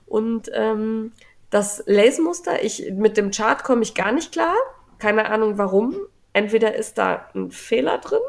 Und 0.05 0.51
ähm, 0.53 1.13
das 1.51 1.81
Lace-Muster, 1.85 2.65
ich, 2.65 2.91
mit 2.91 3.15
dem 3.15 3.31
Chart 3.31 3.63
komme 3.63 3.83
ich 3.83 3.95
gar 3.95 4.11
nicht 4.11 4.33
klar. 4.33 4.55
Keine 4.99 5.29
Ahnung 5.29 5.57
warum. 5.57 5.95
Entweder 6.33 6.75
ist 6.75 6.97
da 6.97 7.29
ein 7.33 7.49
Fehler 7.49 7.99
drin, 7.99 8.19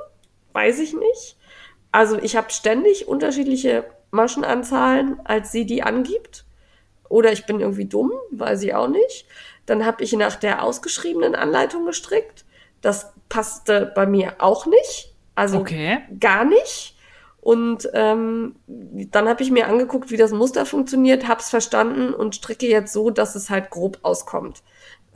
weiß 0.53 0.79
ich 0.79 0.95
nicht. 0.95 1.37
Also 1.91 2.19
ich 2.19 2.37
habe 2.37 2.51
ständig 2.51 3.09
unterschiedliche 3.09 3.85
Maschenanzahlen, 4.13 5.21
als 5.25 5.51
sie 5.51 5.67
die 5.67 5.83
angibt. 5.83 6.45
Oder 7.09 7.33
ich 7.33 7.45
bin 7.45 7.61
irgendwie 7.61 7.87
dumm, 7.87 8.13
weiß 8.31 8.63
ich 8.63 8.75
auch 8.75 8.89
nicht. 8.89 9.27
Dann 9.67 9.85
habe 9.85 10.05
ich 10.05 10.13
nach 10.13 10.37
der 10.37 10.63
ausgeschriebenen 10.63 11.35
Anleitung 11.35 11.85
gestrickt. 11.85 12.45
Das 12.81 13.13
passte 13.29 13.91
bei 13.95 14.07
mir 14.07 14.37
auch 14.39 14.67
nicht. 14.67 15.15
Also 15.35 15.59
okay. 15.59 16.01
gar 16.21 16.45
nicht. 16.45 16.97
Und 17.41 17.91
ähm, 17.93 18.55
dann 18.67 19.29
habe 19.29 19.43
ich 19.43 19.51
mir 19.51 19.67
angeguckt, 19.67 20.11
wie 20.11 20.17
das 20.17 20.31
Muster 20.31 20.65
funktioniert, 20.65 21.27
habe 21.27 21.41
es 21.41 21.51
verstanden 21.51 22.15
und 22.15 22.37
stricke 22.37 22.69
jetzt 22.69 22.93
so, 22.93 23.11
dass 23.11 23.35
es 23.35 23.51
halt 23.51 23.71
grob 23.71 23.99
auskommt. 24.03 24.63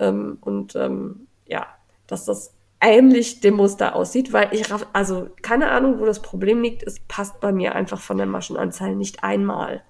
Ähm, 0.01 0.39
und 0.41 0.75
ähm, 0.75 1.29
ja, 1.47 1.69
dass 2.09 2.25
das 2.25 2.56
ähnlich 2.81 3.41
dem 3.41 3.55
Muster 3.55 3.97
aussieht, 3.97 4.33
weil 4.33 4.49
ich, 4.53 4.65
also 4.93 5.29
keine 5.43 5.71
Ahnung, 5.71 5.99
wo 5.99 6.05
das 6.05 6.21
Problem 6.21 6.63
liegt, 6.63 6.83
es 6.83 7.01
passt 7.01 7.41
bei 7.41 7.53
mir 7.53 7.75
einfach 7.75 8.01
von 8.01 8.19
der 8.19 8.27
Maschenanzahl 8.27 8.95
nicht 8.95 9.25
einmal. 9.25 9.83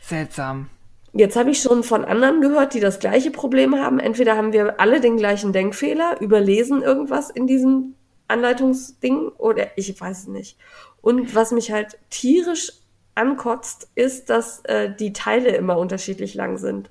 Seltsam. 0.00 0.70
Jetzt 1.12 1.36
habe 1.36 1.50
ich 1.50 1.62
schon 1.62 1.82
von 1.82 2.04
anderen 2.04 2.42
gehört, 2.42 2.74
die 2.74 2.80
das 2.80 3.00
gleiche 3.00 3.30
Problem 3.30 3.74
haben. 3.74 3.98
Entweder 3.98 4.36
haben 4.36 4.52
wir 4.52 4.78
alle 4.80 5.00
den 5.00 5.16
gleichen 5.16 5.52
Denkfehler, 5.52 6.20
überlesen 6.20 6.82
irgendwas 6.82 7.30
in 7.30 7.46
diesem 7.46 7.94
Anleitungsding 8.28 9.28
oder 9.38 9.76
ich 9.76 9.98
weiß 9.98 10.20
es 10.20 10.26
nicht. 10.26 10.58
Und 11.00 11.34
was 11.34 11.52
mich 11.52 11.72
halt 11.72 11.98
tierisch 12.10 12.72
ankotzt, 13.14 13.88
ist, 13.94 14.28
dass 14.28 14.60
äh, 14.64 14.94
die 14.94 15.12
Teile 15.12 15.50
immer 15.50 15.78
unterschiedlich 15.78 16.34
lang 16.34 16.58
sind. 16.58 16.90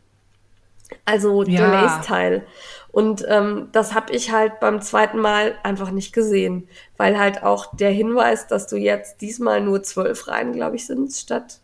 Also 1.06 1.44
ja. 1.44 1.62
der 1.62 1.68
Lace-Teil. 1.68 2.48
Und 2.96 3.26
ähm, 3.28 3.68
das 3.74 3.94
habe 3.94 4.14
ich 4.14 4.32
halt 4.32 4.62
beim 4.62 4.82
zweiten 4.82 5.20
Mal 5.20 5.56
einfach 5.64 5.92
nicht 5.92 6.14
gesehen, 6.14 6.70
weil 6.96 7.20
halt 7.20 7.44
auch 7.44 7.76
der 7.76 7.92
Hinweis, 7.92 8.48
dass 8.48 8.68
du 8.68 8.78
jetzt 8.78 9.20
diesmal 9.20 9.60
nur 9.60 9.84
zwölf 9.84 10.30
Reihen, 10.30 10.54
glaube 10.54 10.78
ich, 10.78 10.86
sind, 10.86 11.12
statt. 11.12 11.60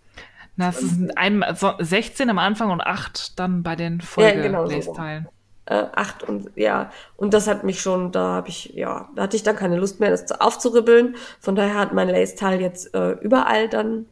Na, 0.57 0.71
es 0.71 0.79
sind 0.79 1.17
ein, 1.17 1.41
16 1.79 2.29
am 2.29 2.37
Anfang 2.37 2.69
und 2.69 2.81
acht 2.81 3.39
dann 3.39 3.63
bei 3.63 3.77
den 3.77 4.01
Folge-Lace-Teilen. 4.01 5.23
Ja, 5.69 5.73
genau, 5.73 5.85
so. 5.85 5.85
äh, 5.85 5.85
acht 5.95 6.21
und 6.23 6.51
ja, 6.57 6.91
und 7.15 7.33
das 7.33 7.47
hat 7.47 7.63
mich 7.63 7.79
schon, 7.79 8.11
da 8.11 8.33
habe 8.33 8.49
ich, 8.49 8.73
ja, 8.73 9.07
da 9.15 9.23
hatte 9.23 9.37
ich 9.37 9.43
dann 9.43 9.55
keine 9.55 9.77
Lust 9.77 10.01
mehr, 10.01 10.09
das 10.09 10.29
aufzuribbeln. 10.33 11.15
Von 11.39 11.55
daher 11.55 11.75
hat 11.75 11.93
mein 11.93 12.09
Lace-Teil 12.09 12.59
jetzt 12.59 12.93
äh, 12.93 13.11
überall 13.11 13.69
dann 13.69 14.05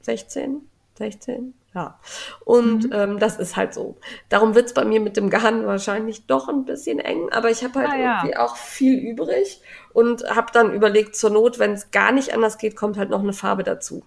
16, 0.00 0.62
16, 0.94 1.52
ja, 1.76 2.00
und 2.46 2.84
mhm. 2.84 2.92
ähm, 2.92 3.18
das 3.18 3.36
ist 3.36 3.54
halt 3.54 3.74
so. 3.74 3.98
Darum 4.30 4.54
wird's 4.54 4.72
bei 4.72 4.86
mir 4.86 4.98
mit 4.98 5.18
dem 5.18 5.28
Garn 5.28 5.66
wahrscheinlich 5.66 6.26
doch 6.26 6.48
ein 6.48 6.64
bisschen 6.64 6.98
eng, 7.00 7.28
aber 7.32 7.50
ich 7.50 7.62
habe 7.62 7.80
halt 7.80 7.90
ah, 7.90 7.96
irgendwie 7.96 8.32
ja. 8.32 8.42
auch 8.42 8.56
viel 8.56 8.98
übrig 8.98 9.60
und 9.92 10.24
habe 10.24 10.50
dann 10.54 10.72
überlegt, 10.72 11.16
zur 11.16 11.28
Not, 11.28 11.58
wenn 11.58 11.72
es 11.72 11.90
gar 11.90 12.12
nicht 12.12 12.32
anders 12.32 12.56
geht, 12.56 12.76
kommt 12.76 12.96
halt 12.96 13.10
noch 13.10 13.20
eine 13.20 13.34
Farbe 13.34 13.62
dazu. 13.62 14.02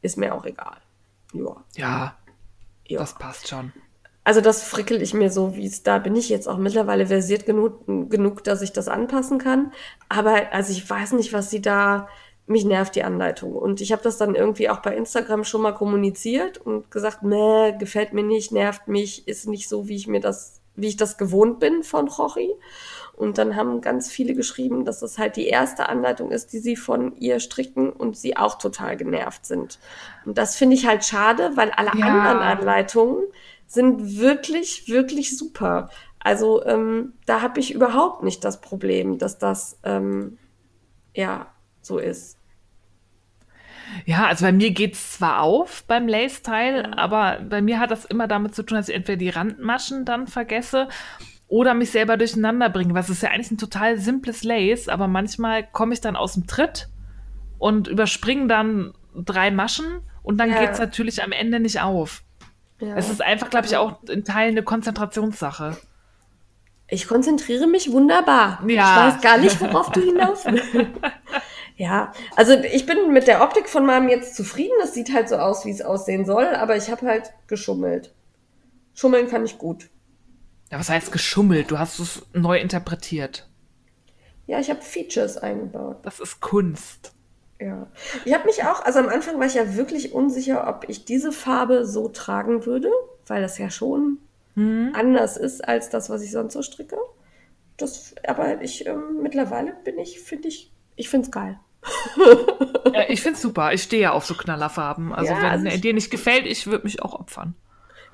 Ist 0.00 0.16
mir 0.16 0.32
auch 0.32 0.44
egal. 0.44 0.76
Ja. 1.32 1.56
Ja, 1.74 2.14
ja. 2.86 3.00
das 3.00 3.14
passt 3.14 3.48
schon. 3.48 3.72
Also 4.22 4.40
das 4.40 4.62
frickel 4.62 5.02
ich 5.02 5.12
mir 5.12 5.32
so, 5.32 5.56
wie 5.56 5.66
es 5.66 5.82
da 5.82 5.98
bin 5.98 6.14
ich 6.14 6.28
jetzt 6.28 6.48
auch 6.48 6.58
mittlerweile 6.58 7.06
versiert 7.06 7.46
genug, 7.46 7.84
genug, 7.86 8.44
dass 8.44 8.62
ich 8.62 8.72
das 8.72 8.86
anpassen 8.86 9.38
kann. 9.38 9.72
Aber 10.08 10.52
also 10.52 10.70
ich 10.70 10.88
weiß 10.88 11.12
nicht, 11.12 11.32
was 11.32 11.50
sie 11.50 11.62
da 11.62 12.08
mich 12.48 12.64
nervt 12.64 12.94
die 12.96 13.04
Anleitung. 13.04 13.54
Und 13.54 13.80
ich 13.80 13.92
habe 13.92 14.02
das 14.02 14.16
dann 14.16 14.34
irgendwie 14.34 14.70
auch 14.70 14.80
bei 14.80 14.96
Instagram 14.96 15.44
schon 15.44 15.62
mal 15.62 15.72
kommuniziert 15.72 16.58
und 16.58 16.90
gesagt, 16.90 17.22
nee, 17.22 17.74
gefällt 17.78 18.12
mir 18.12 18.22
nicht, 18.22 18.52
nervt 18.52 18.88
mich, 18.88 19.28
ist 19.28 19.46
nicht 19.46 19.68
so, 19.68 19.88
wie 19.88 19.96
ich 19.96 20.06
mir 20.06 20.20
das, 20.20 20.60
wie 20.74 20.88
ich 20.88 20.96
das 20.96 21.18
gewohnt 21.18 21.60
bin 21.60 21.82
von 21.82 22.08
Rochi. 22.08 22.50
Und 23.14 23.36
dann 23.36 23.56
haben 23.56 23.80
ganz 23.80 24.10
viele 24.10 24.34
geschrieben, 24.34 24.84
dass 24.84 25.00
das 25.00 25.18
halt 25.18 25.34
die 25.36 25.48
erste 25.48 25.88
Anleitung 25.88 26.30
ist, 26.30 26.52
die 26.52 26.60
sie 26.60 26.76
von 26.76 27.16
ihr 27.16 27.40
stricken 27.40 27.90
und 27.90 28.16
sie 28.16 28.36
auch 28.36 28.58
total 28.58 28.96
genervt 28.96 29.44
sind. 29.44 29.80
Und 30.24 30.38
das 30.38 30.54
finde 30.54 30.76
ich 30.76 30.86
halt 30.86 31.04
schade, 31.04 31.50
weil 31.56 31.70
alle 31.72 31.90
ja. 31.98 32.06
anderen 32.06 32.38
Anleitungen 32.38 33.24
sind 33.66 34.18
wirklich, 34.18 34.88
wirklich 34.88 35.36
super. 35.36 35.90
Also 36.20 36.64
ähm, 36.64 37.14
da 37.26 37.42
habe 37.42 37.60
ich 37.60 37.74
überhaupt 37.74 38.22
nicht 38.22 38.44
das 38.44 38.60
Problem, 38.60 39.18
dass 39.18 39.38
das 39.38 39.78
ähm, 39.82 40.38
ja 41.14 41.48
so 41.82 41.98
ist. 41.98 42.37
Ja, 44.04 44.26
also 44.26 44.44
bei 44.44 44.52
mir 44.52 44.70
geht 44.70 44.94
es 44.94 45.12
zwar 45.12 45.42
auf 45.42 45.84
beim 45.84 46.08
Lace-Teil, 46.08 46.88
mhm. 46.88 46.94
aber 46.94 47.40
bei 47.48 47.62
mir 47.62 47.78
hat 47.80 47.90
das 47.90 48.04
immer 48.04 48.26
damit 48.26 48.54
zu 48.54 48.62
tun, 48.62 48.76
dass 48.76 48.88
ich 48.88 48.94
entweder 48.94 49.16
die 49.16 49.30
Randmaschen 49.30 50.04
dann 50.04 50.26
vergesse 50.26 50.88
oder 51.48 51.74
mich 51.74 51.90
selber 51.90 52.16
durcheinander 52.16 52.68
bringe. 52.68 52.94
Was 52.94 53.10
ist 53.10 53.22
ja 53.22 53.30
eigentlich 53.30 53.50
ein 53.50 53.58
total 53.58 53.98
simples 53.98 54.44
Lace, 54.44 54.88
aber 54.88 55.08
manchmal 55.08 55.66
komme 55.66 55.94
ich 55.94 56.00
dann 56.00 56.16
aus 56.16 56.34
dem 56.34 56.46
Tritt 56.46 56.88
und 57.58 57.88
überspringe 57.88 58.46
dann 58.46 58.92
drei 59.14 59.50
Maschen 59.50 60.02
und 60.22 60.38
dann 60.38 60.50
ja. 60.50 60.60
geht 60.60 60.70
es 60.70 60.78
natürlich 60.78 61.22
am 61.22 61.32
Ende 61.32 61.60
nicht 61.60 61.80
auf. 61.80 62.22
Ja. 62.80 62.94
Es 62.96 63.10
ist 63.10 63.22
einfach, 63.22 63.50
glaube 63.50 63.66
ich, 63.66 63.76
auch 63.76 64.02
in 64.04 64.24
Teilen 64.24 64.52
eine 64.52 64.62
Konzentrationssache. 64.62 65.76
Ich 66.90 67.06
konzentriere 67.06 67.66
mich 67.66 67.92
wunderbar. 67.92 68.62
Ja. 68.66 69.08
Ich 69.08 69.14
weiß 69.14 69.22
gar 69.22 69.38
nicht, 69.38 69.60
worauf 69.60 69.90
du 69.90 70.00
hinaus 70.00 70.44
willst. 70.46 70.74
Ja, 71.78 72.12
also 72.34 72.54
ich 72.54 72.86
bin 72.86 73.12
mit 73.12 73.28
der 73.28 73.40
Optik 73.40 73.68
von 73.68 73.86
meinem 73.86 74.08
jetzt 74.08 74.34
zufrieden. 74.34 74.74
Es 74.82 74.94
sieht 74.94 75.14
halt 75.14 75.28
so 75.28 75.36
aus, 75.36 75.64
wie 75.64 75.70
es 75.70 75.80
aussehen 75.80 76.26
soll, 76.26 76.46
aber 76.46 76.76
ich 76.76 76.90
habe 76.90 77.06
halt 77.06 77.32
geschummelt. 77.46 78.12
Schummeln 78.94 79.28
kann 79.28 79.44
ich 79.44 79.58
gut. 79.58 79.88
Ja, 80.72 80.80
was 80.80 80.90
heißt 80.90 81.12
geschummelt? 81.12 81.70
Du 81.70 81.78
hast 81.78 82.00
es 82.00 82.26
neu 82.32 82.58
interpretiert. 82.58 83.48
Ja, 84.48 84.58
ich 84.58 84.70
habe 84.70 84.82
Features 84.82 85.36
eingebaut. 85.36 85.98
Das 86.02 86.18
ist 86.18 86.40
Kunst. 86.40 87.12
Ja. 87.60 87.86
Ich 88.24 88.34
habe 88.34 88.46
mich 88.46 88.64
auch, 88.64 88.84
also 88.84 88.98
am 88.98 89.08
Anfang 89.08 89.38
war 89.38 89.46
ich 89.46 89.54
ja 89.54 89.76
wirklich 89.76 90.12
unsicher, 90.12 90.66
ob 90.66 90.88
ich 90.88 91.04
diese 91.04 91.30
Farbe 91.30 91.86
so 91.86 92.08
tragen 92.08 92.66
würde, 92.66 92.90
weil 93.28 93.40
das 93.40 93.56
ja 93.56 93.70
schon 93.70 94.18
hm. 94.54 94.90
anders 94.94 95.36
ist 95.36 95.66
als 95.66 95.90
das, 95.90 96.10
was 96.10 96.22
ich 96.22 96.32
sonst 96.32 96.54
so 96.54 96.62
stricke. 96.62 96.98
Das, 97.76 98.16
aber 98.26 98.62
ich 98.62 98.84
ähm, 98.86 99.22
mittlerweile 99.22 99.74
bin 99.84 99.96
ich, 99.98 100.20
finde 100.20 100.48
ich, 100.48 100.72
ich 100.96 101.08
finde 101.08 101.26
es 101.26 101.30
geil 101.30 101.60
ja, 102.92 103.08
ich 103.08 103.22
finde 103.22 103.36
es 103.36 103.42
super. 103.42 103.72
Ich 103.72 103.82
stehe 103.82 104.02
ja 104.02 104.12
auf 104.12 104.26
so 104.26 104.34
Knallerfarben. 104.34 105.12
Also 105.12 105.32
ja, 105.32 105.42
wenn 105.42 105.66
also 105.66 105.80
dir 105.80 105.94
nicht 105.94 106.10
gefällt, 106.10 106.46
ich 106.46 106.66
würde 106.66 106.84
mich 106.84 107.02
auch 107.02 107.14
opfern. 107.14 107.54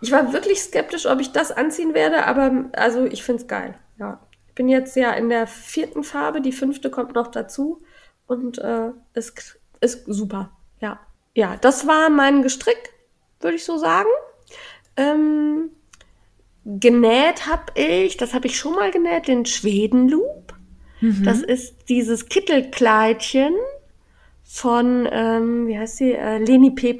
Ich 0.01 0.13
war 0.13 0.33
wirklich 0.33 0.61
skeptisch, 0.61 1.07
ob 1.07 1.21
ich 1.21 1.33
das 1.33 1.51
anziehen 1.51 1.95
werde, 1.95 2.27
aber 2.27 2.67
also 2.73 3.05
ich 3.05 3.23
finde 3.23 3.43
es 3.43 3.49
geil. 3.49 3.75
Ja. 3.99 4.21
Ich 4.49 4.55
bin 4.55 4.69
jetzt 4.69 4.97
ja 4.97 5.13
in 5.13 5.29
der 5.29 5.47
vierten 5.47 6.05
Farbe, 6.05 6.41
die 6.41 6.53
fünfte 6.53 6.91
kommt 6.91 7.15
noch 7.15 7.29
dazu 7.29 7.83
und 8.27 8.59
äh, 8.59 8.91
ist, 9.15 9.59
ist 9.81 10.05
super. 10.07 10.51
Ja. 10.81 11.01
Ja, 11.35 11.57
das 11.61 11.87
war 11.87 12.11
mein 12.11 12.43
Gestrick, 12.43 12.93
würde 13.41 13.57
ich 13.57 13.65
so 13.65 13.79
sagen. 13.79 14.09
Ähm, 14.97 15.71
genäht 16.65 17.47
habe 17.47 17.73
ich, 17.75 18.17
das 18.17 18.35
habe 18.35 18.47
ich 18.47 18.59
schon 18.59 18.75
mal 18.75 18.91
genäht, 18.91 19.29
den 19.29 19.47
Schwedenloop. 19.47 20.54
Mhm. 21.05 21.23
Das 21.23 21.43
ist 21.43 21.91
dieses 21.91 22.31
Kittelkleidchen 22.31 23.53
von, 24.43 25.07
ähm, 25.13 25.67
wie 25.67 25.79
heißt 25.79 25.99
sie, 25.99 26.13
äh, 26.13 26.39
Leni 26.39 26.71
P. 26.71 26.97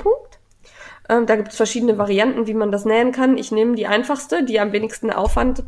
Ähm, 1.09 1.25
da 1.25 1.37
gibt 1.37 1.49
es 1.49 1.57
verschiedene 1.57 1.97
Varianten, 1.97 2.47
wie 2.47 2.53
man 2.53 2.71
das 2.71 2.85
nähen 2.85 3.13
kann. 3.13 3.39
Ich 3.39 3.51
nehme 3.51 3.77
die 3.77 3.87
einfachste, 3.87 4.45
die 4.45 4.61
am 4.61 4.73
wenigsten 4.73 5.11
Aufwand 5.11 5.65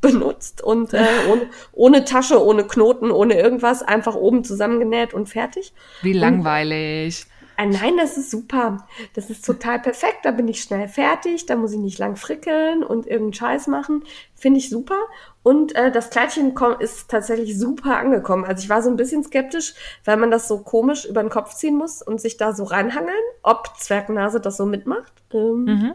benutzt 0.00 0.62
und 0.62 0.94
äh, 0.94 1.04
ohne, 1.30 1.50
ohne 1.72 2.04
Tasche, 2.04 2.44
ohne 2.44 2.68
Knoten, 2.68 3.10
ohne 3.10 3.34
irgendwas, 3.34 3.82
einfach 3.82 4.14
oben 4.14 4.44
zusammengenäht 4.44 5.12
und 5.12 5.28
fertig. 5.28 5.72
Wie 6.02 6.12
langweilig. 6.12 7.26
Ah, 7.56 7.66
nein, 7.66 7.96
das 7.96 8.16
ist 8.16 8.30
super. 8.30 8.86
Das 9.14 9.30
ist 9.30 9.44
total 9.44 9.80
perfekt. 9.80 10.18
Da 10.24 10.30
bin 10.30 10.48
ich 10.48 10.62
schnell 10.62 10.88
fertig. 10.88 11.46
Da 11.46 11.56
muss 11.56 11.72
ich 11.72 11.78
nicht 11.78 11.98
lang 11.98 12.16
frickeln 12.16 12.82
und 12.82 13.06
irgendeinen 13.06 13.34
Scheiß 13.34 13.66
machen. 13.66 14.04
Finde 14.34 14.58
ich 14.58 14.68
super. 14.70 14.98
Und 15.42 15.74
äh, 15.74 15.90
das 15.90 16.10
Kleidchen 16.10 16.54
ist 16.80 17.10
tatsächlich 17.10 17.58
super 17.58 17.98
angekommen. 17.98 18.44
Also 18.44 18.62
ich 18.62 18.68
war 18.68 18.82
so 18.82 18.90
ein 18.90 18.96
bisschen 18.96 19.24
skeptisch, 19.24 19.74
weil 20.04 20.16
man 20.16 20.30
das 20.30 20.48
so 20.48 20.58
komisch 20.58 21.04
über 21.04 21.22
den 21.22 21.30
Kopf 21.30 21.54
ziehen 21.54 21.76
muss 21.76 22.02
und 22.02 22.20
sich 22.20 22.36
da 22.36 22.52
so 22.52 22.64
reinhangeln, 22.64 23.14
ob 23.42 23.72
Zwergnase 23.78 24.40
das 24.40 24.56
so 24.56 24.66
mitmacht. 24.66 25.12
Ähm, 25.32 25.64
mhm. 25.64 25.92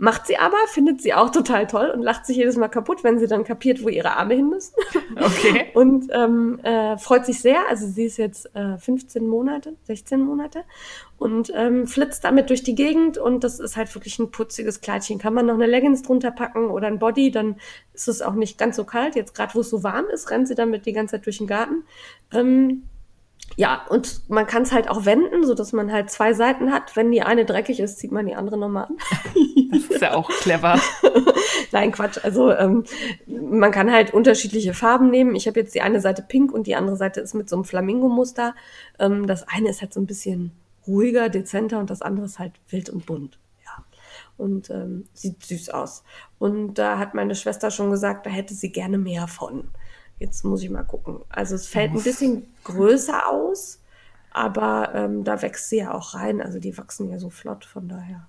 Macht 0.00 0.28
sie 0.28 0.38
aber, 0.38 0.56
findet 0.68 1.02
sie 1.02 1.12
auch 1.12 1.30
total 1.30 1.66
toll 1.66 1.90
und 1.90 2.02
lacht 2.02 2.24
sich 2.24 2.36
jedes 2.36 2.56
Mal 2.56 2.68
kaputt, 2.68 3.02
wenn 3.02 3.18
sie 3.18 3.26
dann 3.26 3.42
kapiert, 3.42 3.82
wo 3.82 3.88
ihre 3.88 4.16
Arme 4.16 4.34
hin 4.34 4.48
müssen. 4.48 4.74
Okay. 5.18 5.70
und 5.74 6.06
ähm, 6.12 6.60
äh, 6.62 6.96
freut 6.96 7.26
sich 7.26 7.40
sehr. 7.40 7.68
Also 7.68 7.88
sie 7.88 8.04
ist 8.04 8.18
jetzt 8.18 8.54
äh, 8.54 8.78
15 8.78 9.26
Monate, 9.26 9.74
16 9.84 10.20
Monate 10.20 10.62
und 11.18 11.52
ähm, 11.56 11.88
flitzt 11.88 12.22
damit 12.22 12.50
durch 12.50 12.62
die 12.62 12.76
Gegend 12.76 13.18
und 13.18 13.42
das 13.42 13.58
ist 13.58 13.76
halt 13.76 13.92
wirklich 13.94 14.18
ein 14.20 14.30
putziges 14.30 14.80
Kleidchen. 14.80 15.18
Kann 15.18 15.34
man 15.34 15.46
noch 15.46 15.54
eine 15.54 15.66
Leggings 15.66 16.02
drunter 16.02 16.30
packen 16.30 16.70
oder 16.70 16.86
ein 16.86 17.00
Body, 17.00 17.32
dann 17.32 17.56
ist 17.94 18.06
es 18.06 18.22
auch 18.22 18.34
nicht 18.34 18.58
ganz 18.58 18.76
so 18.76 18.84
kalt. 18.84 19.16
Jetzt 19.16 19.34
gerade, 19.34 19.54
wo 19.54 19.60
es 19.60 19.70
so 19.70 19.82
warm 19.82 20.06
ist, 20.12 20.30
rennt 20.30 20.46
sie 20.46 20.54
damit 20.54 20.86
die 20.86 20.92
ganze 20.92 21.16
Zeit 21.16 21.26
durch 21.26 21.38
den 21.38 21.48
Garten. 21.48 21.82
Ähm, 22.32 22.84
ja, 23.58 23.84
und 23.88 24.20
man 24.28 24.46
kann 24.46 24.62
es 24.62 24.70
halt 24.70 24.88
auch 24.88 25.04
wenden, 25.04 25.44
so 25.44 25.52
dass 25.52 25.72
man 25.72 25.90
halt 25.90 26.12
zwei 26.12 26.32
Seiten 26.32 26.70
hat. 26.70 26.94
Wenn 26.94 27.10
die 27.10 27.22
eine 27.22 27.44
dreckig 27.44 27.80
ist, 27.80 27.98
zieht 27.98 28.12
man 28.12 28.24
die 28.24 28.36
andere 28.36 28.56
nochmal 28.56 28.84
an. 28.84 28.96
Das 29.70 29.82
ist 29.84 30.00
ja 30.00 30.14
auch 30.14 30.30
clever. 30.30 30.80
Nein, 31.72 31.92
Quatsch. 31.92 32.18
Also 32.22 32.52
ähm, 32.52 32.84
man 33.26 33.70
kann 33.70 33.92
halt 33.92 34.14
unterschiedliche 34.14 34.72
Farben 34.72 35.10
nehmen. 35.10 35.34
Ich 35.34 35.46
habe 35.46 35.60
jetzt 35.60 35.74
die 35.74 35.82
eine 35.82 36.00
Seite 36.00 36.22
pink 36.22 36.54
und 36.54 36.66
die 36.66 36.74
andere 36.74 36.96
Seite 36.96 37.20
ist 37.20 37.34
mit 37.34 37.50
so 37.50 37.56
einem 37.56 37.64
Flamingo-Muster. 37.64 38.54
Ähm, 38.98 39.26
das 39.26 39.46
eine 39.46 39.68
ist 39.68 39.82
halt 39.82 39.92
so 39.92 40.00
ein 40.00 40.06
bisschen 40.06 40.52
ruhiger, 40.86 41.28
dezenter 41.28 41.80
und 41.80 41.90
das 41.90 42.00
andere 42.00 42.24
ist 42.24 42.38
halt 42.38 42.52
wild 42.70 42.88
und 42.88 43.04
bunt. 43.04 43.38
Ja. 43.66 43.84
Und 44.38 44.70
ähm, 44.70 45.04
sieht 45.12 45.44
süß 45.44 45.68
aus. 45.70 46.02
Und 46.38 46.74
da 46.74 46.96
hat 46.98 47.12
meine 47.12 47.34
Schwester 47.34 47.70
schon 47.70 47.90
gesagt, 47.90 48.24
da 48.24 48.30
hätte 48.30 48.54
sie 48.54 48.72
gerne 48.72 48.96
mehr 48.96 49.26
von. 49.26 49.68
Jetzt 50.18 50.44
muss 50.44 50.62
ich 50.62 50.70
mal 50.70 50.84
gucken. 50.84 51.20
Also 51.28 51.54
es 51.54 51.68
fällt 51.68 51.92
ein 51.92 52.02
bisschen 52.02 52.54
größer 52.64 53.28
aus, 53.28 53.80
aber 54.32 54.92
ähm, 54.94 55.24
da 55.24 55.40
wächst 55.42 55.68
sie 55.70 55.78
ja 55.78 55.94
auch 55.94 56.14
rein. 56.14 56.40
Also 56.40 56.58
die 56.58 56.76
wachsen 56.76 57.10
ja 57.10 57.18
so 57.18 57.30
flott, 57.30 57.64
von 57.64 57.88
daher. 57.88 58.28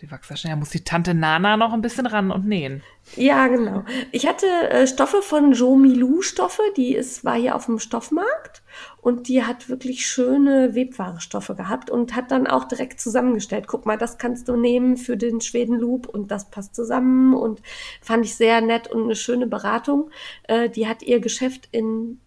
Die 0.00 0.10
wachsen. 0.10 0.50
Da 0.50 0.56
muss 0.56 0.68
die 0.68 0.84
Tante 0.84 1.14
Nana 1.14 1.56
noch 1.56 1.72
ein 1.72 1.80
bisschen 1.80 2.04
ran 2.04 2.30
und 2.30 2.46
nähen. 2.46 2.82
Ja, 3.14 3.46
genau. 3.46 3.84
Ich 4.12 4.26
hatte 4.26 4.46
äh, 4.68 4.86
Stoffe 4.86 5.22
von 5.22 5.52
Jo 5.52 5.74
Milou 5.74 6.20
Stoffe, 6.20 6.60
die 6.76 6.94
ist, 6.94 7.24
war 7.24 7.36
hier 7.36 7.54
auf 7.54 7.64
dem 7.64 7.78
Stoffmarkt 7.78 8.62
und 9.00 9.28
die 9.28 9.44
hat 9.44 9.70
wirklich 9.70 10.06
schöne 10.06 10.74
Webware-Stoffe 10.74 11.54
gehabt 11.54 11.88
und 11.88 12.14
hat 12.14 12.30
dann 12.30 12.46
auch 12.46 12.64
direkt 12.64 13.00
zusammengestellt. 13.00 13.68
Guck 13.68 13.86
mal, 13.86 13.96
das 13.96 14.18
kannst 14.18 14.48
du 14.48 14.56
nehmen 14.56 14.98
für 14.98 15.16
den 15.16 15.40
Schweden 15.40 15.78
Loop 15.78 16.06
und 16.08 16.30
das 16.30 16.50
passt 16.50 16.74
zusammen 16.74 17.32
und 17.32 17.62
fand 18.02 18.26
ich 18.26 18.34
sehr 18.34 18.60
nett 18.60 18.88
und 18.88 19.04
eine 19.04 19.16
schöne 19.16 19.46
Beratung. 19.46 20.10
Äh, 20.42 20.68
die 20.68 20.86
hat 20.88 21.02
ihr 21.02 21.20
Geschäft 21.20 21.68
in 21.72 22.20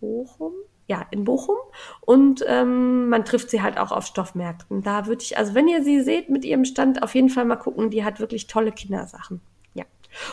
Bochum, 0.00 0.54
ja, 0.90 1.06
in 1.12 1.22
Bochum. 1.22 1.56
Und 2.00 2.44
ähm, 2.48 3.08
man 3.08 3.24
trifft 3.24 3.50
sie 3.50 3.62
halt 3.62 3.78
auch 3.78 3.92
auf 3.92 4.06
Stoffmärkten. 4.06 4.82
Da 4.82 5.06
würde 5.06 5.22
ich, 5.22 5.38
also 5.38 5.54
wenn 5.54 5.68
ihr 5.68 5.84
sie 5.84 6.00
seht 6.00 6.30
mit 6.30 6.44
ihrem 6.44 6.64
Stand, 6.64 7.04
auf 7.04 7.14
jeden 7.14 7.28
Fall 7.28 7.44
mal 7.44 7.54
gucken. 7.54 7.90
Die 7.90 8.04
hat 8.04 8.18
wirklich 8.18 8.48
tolle 8.48 8.72
Kindersachen. 8.72 9.40
Ja. 9.72 9.84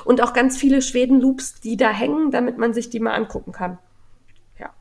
Und 0.03 0.19
auch 0.19 0.33
ganz 0.33 0.57
viele 0.57 0.81
Schweden-Loops, 0.81 1.61
die 1.61 1.77
da 1.77 1.91
hängen, 1.91 2.31
damit 2.31 2.57
man 2.57 2.73
sich 2.73 2.89
die 2.89 2.99
mal 2.99 3.13
angucken 3.13 3.51
kann. 3.51 3.77
Ja. 4.57 4.73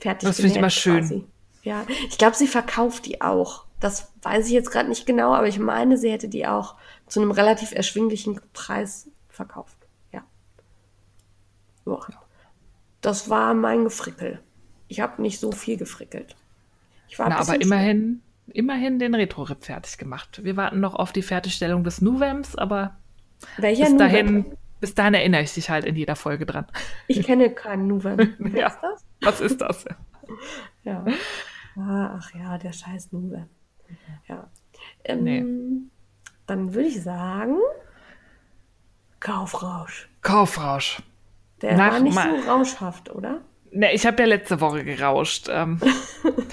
Fertig. 0.00 0.28
Das 0.28 0.36
finde 0.38 0.50
ich 0.50 0.56
immer 0.56 0.70
schön. 0.70 0.98
Quasi. 0.98 1.24
Ja, 1.62 1.84
ich 2.08 2.18
glaube, 2.18 2.34
sie 2.34 2.48
verkauft 2.48 3.06
die 3.06 3.20
auch. 3.20 3.66
Das 3.78 4.12
weiß 4.22 4.46
ich 4.46 4.52
jetzt 4.52 4.72
gerade 4.72 4.88
nicht 4.88 5.06
genau, 5.06 5.34
aber 5.34 5.46
ich 5.46 5.60
meine, 5.60 5.98
sie 5.98 6.10
hätte 6.10 6.28
die 6.28 6.48
auch 6.48 6.74
zu 7.06 7.20
einem 7.20 7.30
relativ 7.30 7.70
erschwinglichen 7.70 8.40
Preis 8.54 9.08
verkauft. 9.28 9.76
Ja. 10.10 10.24
Boah. 11.84 12.08
Das 13.02 13.30
war 13.30 13.54
mein 13.54 13.84
Gefrickel. 13.84 14.40
Ich 14.90 14.98
habe 14.98 15.22
nicht 15.22 15.38
so 15.38 15.52
viel 15.52 15.76
gefrickelt. 15.76 16.34
Ich 17.08 17.16
war 17.20 17.28
Na, 17.28 17.38
aber 17.38 17.60
immerhin, 17.60 18.22
immerhin 18.48 18.98
den 18.98 19.14
Retro-Rip 19.14 19.64
fertig 19.64 19.98
gemacht. 19.98 20.42
Wir 20.42 20.56
warten 20.56 20.80
noch 20.80 20.94
auf 20.94 21.12
die 21.12 21.22
Fertigstellung 21.22 21.84
des 21.84 22.00
Nuvems, 22.00 22.56
aber 22.56 22.96
Welcher 23.56 23.84
bis 23.84 23.96
dahin, 23.96 24.56
bis 24.80 24.94
dahin 24.96 25.14
erinnere 25.14 25.42
ich 25.42 25.54
dich 25.54 25.70
halt 25.70 25.84
in 25.84 25.94
jeder 25.94 26.16
Folge 26.16 26.44
dran. 26.44 26.66
Ich 27.06 27.22
kenne 27.22 27.50
keinen 27.50 27.86
Nuvem. 27.86 28.34
Wer 28.40 28.60
ja. 28.60 28.66
ist 28.66 28.80
das? 28.82 29.04
Was 29.22 29.40
ist 29.40 29.60
das? 29.60 29.84
ja. 30.82 31.04
Ah, 31.76 32.18
ach 32.18 32.34
ja, 32.34 32.58
der 32.58 32.72
scheiß 32.72 33.12
Nuvem. 33.12 33.46
Ja. 34.26 34.50
Ähm, 35.04 35.22
Nee. 35.22 35.44
Dann 36.48 36.74
würde 36.74 36.88
ich 36.88 37.00
sagen, 37.00 37.58
Kaufrausch. 39.20 40.08
Kaufrausch. 40.22 41.00
Der 41.62 41.76
Nach 41.76 41.92
war 41.92 42.00
nicht 42.00 42.18
so 42.18 42.50
rauschhaft, 42.50 43.10
oder? 43.10 43.42
Ne, 43.72 43.92
ich 43.92 44.04
habe 44.06 44.22
ja 44.22 44.28
letzte 44.28 44.60
Woche 44.60 44.84
gerauscht. 44.84 45.48
Ähm, 45.50 45.80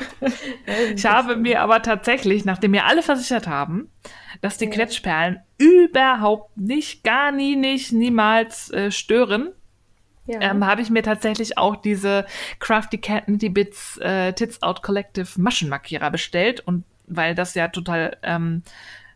ich 0.96 1.06
habe 1.06 1.36
mir 1.36 1.62
aber 1.62 1.82
tatsächlich, 1.82 2.46
nachdem 2.46 2.72
mir 2.72 2.86
alle 2.86 3.02
versichert 3.02 3.48
haben, 3.48 3.90
dass 4.42 4.58
die. 4.58 4.70
Quetschperlen 4.70 5.40
überhaupt 5.58 6.56
nicht, 6.58 7.04
gar 7.04 7.32
nie, 7.32 7.56
nicht, 7.56 7.92
niemals 7.92 8.70
äh, 8.72 8.92
stören, 8.92 9.50
Ja. 10.28 10.42
ähm, 10.42 10.66
habe 10.66 10.82
ich 10.82 10.90
mir 10.92 11.02
tatsächlich 11.02 11.58
auch 11.58 11.76
diese 11.76 12.26
Crafty 12.60 12.98
Cat 13.00 13.28
Nitty 13.28 13.50
Bits 13.50 13.98
äh, 13.98 14.34
Tits 14.34 14.62
Out 14.62 14.84
Collective 14.84 15.28
Maschenmarkierer 15.42 16.12
bestellt 16.12 16.60
und 16.62 16.84
weil 17.08 17.34
das 17.34 17.56
ja 17.56 17.70
total 17.70 18.18
ähm, 18.22 18.62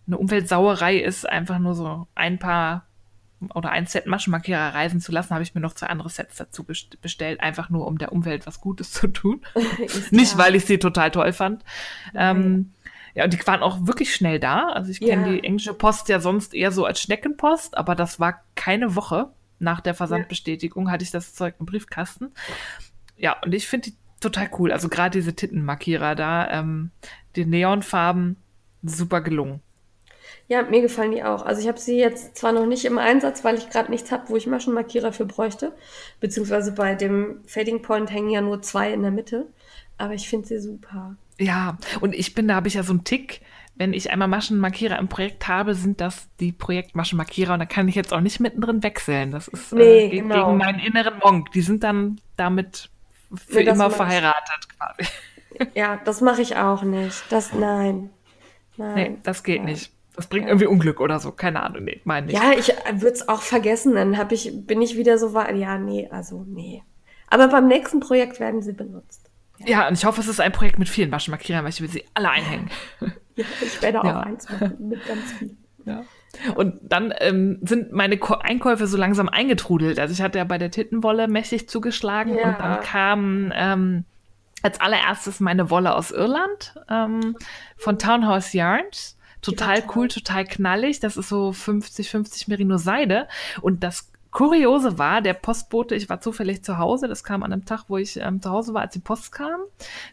eine 0.08 0.18
Umweltsauerei 0.18 0.98
ist, 0.98 1.30
einfach 1.30 1.60
nur 1.60 1.76
so 1.76 2.08
ein 2.16 2.40
paar 2.40 2.88
oder 3.54 3.72
ein 3.72 3.88
Set 3.88 4.06
Maschenmarkierer 4.06 4.74
reisen 4.74 5.02
zu 5.02 5.12
lassen, 5.12 5.32
habe 5.34 5.44
ich 5.44 5.56
mir 5.56 5.62
noch 5.62 5.74
zwei 5.74 5.88
andere 5.88 6.10
Sets 6.10 6.36
dazu 6.38 6.64
best- 6.64 7.02
bestellt, 7.02 7.40
einfach 7.42 7.70
nur 7.70 7.88
um 7.88 7.98
der 7.98 8.12
Umwelt 8.12 8.46
was 8.48 8.62
Gutes 8.62 8.92
zu 8.92 9.08
tun. 9.08 9.42
Nicht, 10.12 10.38
weil 10.38 10.56
ich 10.56 10.66
sie 10.66 10.78
total 10.78 11.12
toll 11.12 11.34
fand. 11.34 11.64
Ähm, 12.14 12.72
ja, 13.14 13.24
und 13.26 13.34
die 13.34 13.46
waren 13.48 13.62
auch 13.64 13.86
wirklich 13.88 14.14
schnell 14.16 14.40
da. 14.40 14.70
Also 14.70 14.92
ich 14.92 15.00
kenne 15.02 15.28
Ja. 15.28 15.34
die 15.34 15.44
englische 15.44 15.74
Post 15.74 16.08
ja 16.10 16.20
sonst 16.20 16.54
eher 16.54 16.72
so 16.72 16.86
als 16.86 17.02
Schneckenpost, 17.02 17.78
aber 17.78 17.96
das 17.96 18.20
war 18.20 18.44
keine 18.56 18.96
Woche 18.96 19.30
nach 19.60 19.82
der 19.82 19.94
Versandbestätigung, 19.94 20.90
hatte 20.90 21.04
ich 21.04 21.12
das 21.12 21.34
Zeug 21.36 21.56
im 21.60 21.66
Briefkasten. 21.66 22.32
Ja, 23.18 23.38
und 23.44 23.54
ich 23.54 23.68
finde 23.68 23.92
die 23.92 23.96
total 24.20 24.50
cool. 24.60 24.72
Also 24.72 24.88
gerade 24.90 25.18
diese 25.20 25.36
Tittenmarkierer 25.36 26.16
da, 26.16 26.50
ähm, 26.52 26.92
die 27.36 27.46
Neonfarben, 27.46 28.38
super 28.84 29.22
gelungen. 29.22 29.62
Ja, 30.52 30.64
mir 30.64 30.82
gefallen 30.82 31.12
die 31.14 31.24
auch. 31.24 31.46
Also 31.46 31.62
ich 31.62 31.70
habe 31.70 31.80
sie 31.80 31.98
jetzt 31.98 32.38
zwar 32.38 32.52
noch 32.52 32.66
nicht 32.66 32.84
im 32.84 32.98
Einsatz, 32.98 33.46
weil 33.46 33.58
ich 33.58 33.70
gerade 33.70 33.90
nichts 33.90 34.12
habe, 34.12 34.28
wo 34.28 34.36
ich 34.36 34.48
Maschenmarkierer 34.48 35.14
für 35.14 35.26
bräuchte. 35.26 35.72
Beziehungsweise 36.20 36.74
bei 36.74 36.94
dem 36.94 37.40
Fading 37.48 37.82
Point 37.82 38.12
hängen 38.12 38.30
ja 38.32 38.42
nur 38.42 38.62
zwei 38.62 38.92
in 38.92 39.02
der 39.02 39.12
Mitte. 39.12 39.46
Aber 39.98 40.14
ich 40.14 40.28
finde 40.28 40.50
sie 40.50 40.60
super. 40.60 41.16
Ja, 41.40 41.78
und 42.02 42.14
ich 42.14 42.36
bin, 42.36 42.50
da 42.50 42.56
habe 42.56 42.68
ich 42.68 42.74
ja 42.74 42.84
so 42.84 42.92
einen 42.92 43.06
Tick. 43.06 43.40
Wenn 43.76 43.94
ich 43.94 44.12
einmal 44.12 44.28
Maschenmarkierer 44.28 45.00
im 45.00 45.08
Projekt 45.08 45.48
habe, 45.48 45.74
sind 45.74 46.02
das 46.02 46.28
die 46.42 46.52
Projektmaschenmarkierer 46.52 47.54
und 47.54 47.60
da 47.60 47.66
kann 47.66 47.88
ich 47.88 47.96
jetzt 47.96 48.12
auch 48.12 48.20
nicht 48.20 48.42
mittendrin 48.42 48.84
wechseln. 48.84 49.32
Das 49.32 49.48
ist 49.48 49.72
Nee, 49.72 50.08
äh, 50.08 50.10
geht 50.10 50.22
genau. 50.24 50.48
gegen 50.48 50.58
meinen 50.58 50.80
inneren 50.80 51.18
Monk. 51.20 51.54
Die 51.54 51.62
sind 51.62 51.82
dann 51.82 52.20
damit 52.36 52.90
für 53.48 53.64
das 53.64 53.76
immer 53.76 53.90
verheiratet 53.90 54.68
quasi. 54.78 55.10
Ja, 55.76 55.98
das 56.04 56.20
mache 56.20 56.42
ich 56.42 56.58
auch 56.58 56.84
nicht. 56.84 57.24
Das, 57.30 57.54
nein. 57.54 58.10
Nein. 58.76 58.94
Nee, 58.96 59.18
das 59.24 59.46
geht 59.46 59.60
Ja. 59.60 59.64
nicht. 59.64 59.94
Das 60.16 60.28
bringt 60.28 60.48
irgendwie 60.48 60.68
Unglück 60.68 61.00
oder 61.00 61.20
so. 61.20 61.32
Keine 61.32 61.64
Ahnung, 61.64 61.86
nee, 61.86 62.02
meine 62.04 62.28
ich. 62.32 62.34
Ja, 62.38 62.52
ich 62.58 62.68
würde 63.02 63.14
es 63.16 63.30
auch 63.30 63.42
vergessen. 63.42 63.96
Dann 63.96 64.18
hab 64.18 64.32
ich, 64.32 64.52
bin 64.68 64.82
ich 64.82 64.98
wieder 64.98 65.18
so 65.18 65.34
weit. 65.34 65.56
Ja, 65.56 65.78
nee, 65.78 66.10
also 66.12 66.44
nee. 66.48 66.84
Aber 67.30 67.48
beim 67.48 67.68
nächsten 67.68 68.00
Projekt 68.02 68.40
werden 68.40 68.62
sie 68.62 68.74
benutzt. 68.74 69.30
Ja, 69.60 69.88
und 69.88 69.94
ich 69.94 70.04
hoffe, 70.06 70.20
es 70.20 70.28
ist 70.28 70.42
ein 70.42 70.52
Projekt 70.52 70.80
mit 70.80 70.90
vielen 70.90 71.10
Maschenmarkierern, 71.10 71.64
weil 71.64 71.70
ich 71.72 71.82
will 71.82 71.90
sie 71.90 72.04
alle 72.14 72.30
einhängen. 72.30 72.70
Ja, 73.38 73.46
ich 73.62 73.82
werde 73.82 74.02
auch 74.02 74.06
Ja. 74.06 74.20
eins 74.20 74.50
machen 74.50 74.90
mit 74.90 75.08
ganz 75.08 75.32
viel. 75.32 75.56
Ja. 75.86 76.04
Und 76.56 76.80
dann 76.84 77.14
ähm, 77.20 77.60
sind 77.62 77.94
meine 77.94 78.18
Ko 78.18 78.34
Einkäufe 78.36 78.88
so 78.88 78.98
langsam 78.98 79.30
eingetrudelt. 79.30 80.00
Also 80.00 80.12
ich 80.14 80.22
hatte 80.22 80.38
ja 80.38 80.44
bei 80.44 80.58
der 80.58 80.70
Tittenwolle 80.70 81.30
mächtig 81.30 81.70
zugeschlagen 81.70 82.36
Ja. 82.38 82.50
und 82.50 82.60
dann 82.60 82.82
kam 82.82 83.54
ähm, 83.56 84.04
als 84.64 84.82
allererstes 84.82 85.40
meine 85.40 85.70
Wolle 85.70 85.96
aus 85.96 86.12
Irland 86.12 86.76
ähm, 86.90 87.38
von 87.78 87.98
Townhouse 87.98 88.52
Yarns. 88.52 89.18
Total 89.42 89.84
cool, 89.96 90.08
total 90.08 90.46
knallig. 90.46 91.00
Das 91.00 91.18
ist 91.18 91.30
so 91.30 91.50
50-50 91.50 92.46
Merino 92.48 92.78
Seide. 92.78 93.28
Und 93.62 93.84
das 93.84 94.12
Kuriose 94.32 94.98
war, 94.98 95.22
der 95.22 95.34
Postbote, 95.34 95.94
ich 95.94 96.10
war 96.10 96.22
zufällig 96.22 96.64
zu 96.64 96.78
Hause, 96.78 97.10
das 97.10 97.24
kam 97.24 97.44
an 97.44 97.52
einem 97.52 97.66
Tag, 97.66 97.86
wo 97.90 97.98
ich 97.98 98.18
ähm, 98.18 98.42
zu 98.42 98.50
Hause 98.50 98.74
war, 98.74 98.82
als 98.82 98.94
die 98.94 99.00
Post 99.00 99.34
kam, 99.34 99.60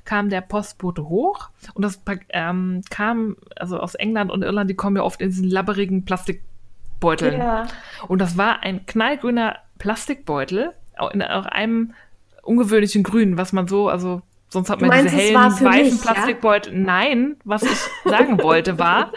kam 0.04 0.28
der 0.28 0.40
Postbote 0.40 1.08
hoch 1.08 1.50
und 1.74 1.82
das 1.82 2.00
ähm, 2.30 2.82
kam, 2.90 3.36
also 3.54 3.78
aus 3.78 3.94
England 3.94 4.32
und 4.32 4.42
Irland, 4.42 4.68
die 4.68 4.74
kommen 4.74 4.96
ja 4.96 5.02
oft 5.02 5.20
in 5.20 5.30
diesen 5.30 5.48
labberigen 5.48 6.04
Plastikbeuteln. 6.04 7.38
Ja. 7.38 7.68
Und 8.08 8.18
das 8.18 8.36
war 8.36 8.64
ein 8.64 8.86
knallgrüner 8.86 9.56
Plastikbeutel, 9.78 10.72
auch 10.96 11.12
in 11.12 11.22
auch 11.22 11.46
einem 11.46 11.94
ungewöhnlichen 12.42 13.04
Grün, 13.04 13.38
was 13.38 13.52
man 13.52 13.68
so, 13.68 13.88
also 13.88 14.22
sonst 14.48 14.70
hat 14.70 14.80
man 14.80 14.88
meinst, 14.88 15.12
diese 15.12 15.22
hellen 15.22 15.34
weißen 15.34 15.68
mich, 15.68 16.04
ja? 16.04 16.12
Plastikbeutel. 16.12 16.78
Nein, 16.78 17.36
was 17.44 17.62
ich 17.62 17.78
sagen 18.04 18.42
wollte 18.42 18.78
war, 18.78 19.12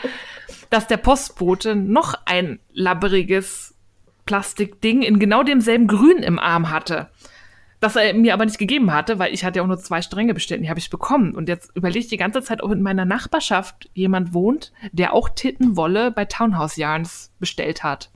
dass 0.70 0.88
der 0.88 0.98
Postbote 0.98 1.76
noch 1.76 2.16
ein 2.26 2.60
labberiges 2.74 3.76
Plastikding 4.26 5.02
in 5.02 5.20
genau 5.20 5.44
demselben 5.44 5.88
Grün 5.88 6.20
im 6.20 6.40
Arm 6.40 6.70
hatte. 6.70 7.10
das 7.82 7.96
er 7.96 8.14
mir 8.14 8.36
aber 8.36 8.46
nicht 8.46 8.60
gegeben 8.60 8.94
hatte, 8.94 9.18
weil 9.18 9.34
ich 9.34 9.44
hatte 9.44 9.58
ja 9.58 9.64
auch 9.64 9.68
nur 9.68 9.80
zwei 9.80 10.04
Stränge 10.04 10.36
bestellt, 10.36 10.62
die 10.64 10.70
habe 10.70 10.80
ich 10.80 10.92
bekommen. 10.92 11.34
Und 11.34 11.50
jetzt 11.50 11.76
überlege 11.76 12.00
ich 12.00 12.08
die 12.08 12.18
ganze 12.18 12.44
Zeit, 12.44 12.62
ob 12.62 12.72
in 12.72 12.84
meiner 12.84 13.06
Nachbarschaft 13.06 13.90
jemand 13.96 14.36
wohnt, 14.36 14.72
der 14.92 15.14
auch 15.14 15.30
Tittenwolle 15.30 16.12
bei 16.12 16.26
Townhouse 16.26 16.76
Yarns 16.78 17.34
bestellt 17.40 17.84
hat. 17.84 18.11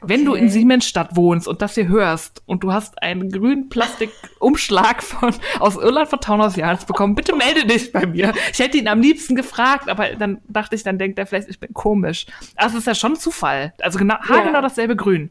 Wenn 0.00 0.24
du 0.24 0.34
in 0.34 0.48
Siemensstadt 0.48 1.16
wohnst 1.16 1.48
und 1.48 1.62
das 1.62 1.74
hier 1.74 1.88
hörst 1.88 2.42
und 2.46 2.62
du 2.62 2.72
hast 2.72 3.02
einen 3.02 3.30
grünen 3.30 3.68
Plastikumschlag 3.68 5.02
von, 5.02 5.34
aus 5.58 5.76
Irland 5.76 6.08
von 6.08 6.20
Townhouse 6.20 6.56
Yarns 6.56 6.84
bekommen, 6.84 7.14
bitte 7.14 7.34
melde 7.34 7.66
dich 7.66 7.92
bei 7.92 8.06
mir. 8.06 8.32
Ich 8.52 8.58
hätte 8.58 8.78
ihn 8.78 8.88
am 8.88 9.00
liebsten 9.00 9.34
gefragt, 9.34 9.88
aber 9.88 10.14
dann 10.14 10.40
dachte 10.48 10.76
ich, 10.76 10.82
dann 10.82 10.98
denkt 10.98 11.18
er 11.18 11.26
vielleicht, 11.26 11.48
ich 11.48 11.58
bin 11.58 11.74
komisch. 11.74 12.26
Also 12.56 12.76
es 12.76 12.82
ist 12.82 12.86
ja 12.86 12.94
schon 12.94 13.16
Zufall. 13.16 13.74
Also 13.80 13.98
genau, 13.98 14.16
ja. 14.28 14.40
genau 14.42 14.60
dasselbe 14.60 14.96
Grün. 14.96 15.30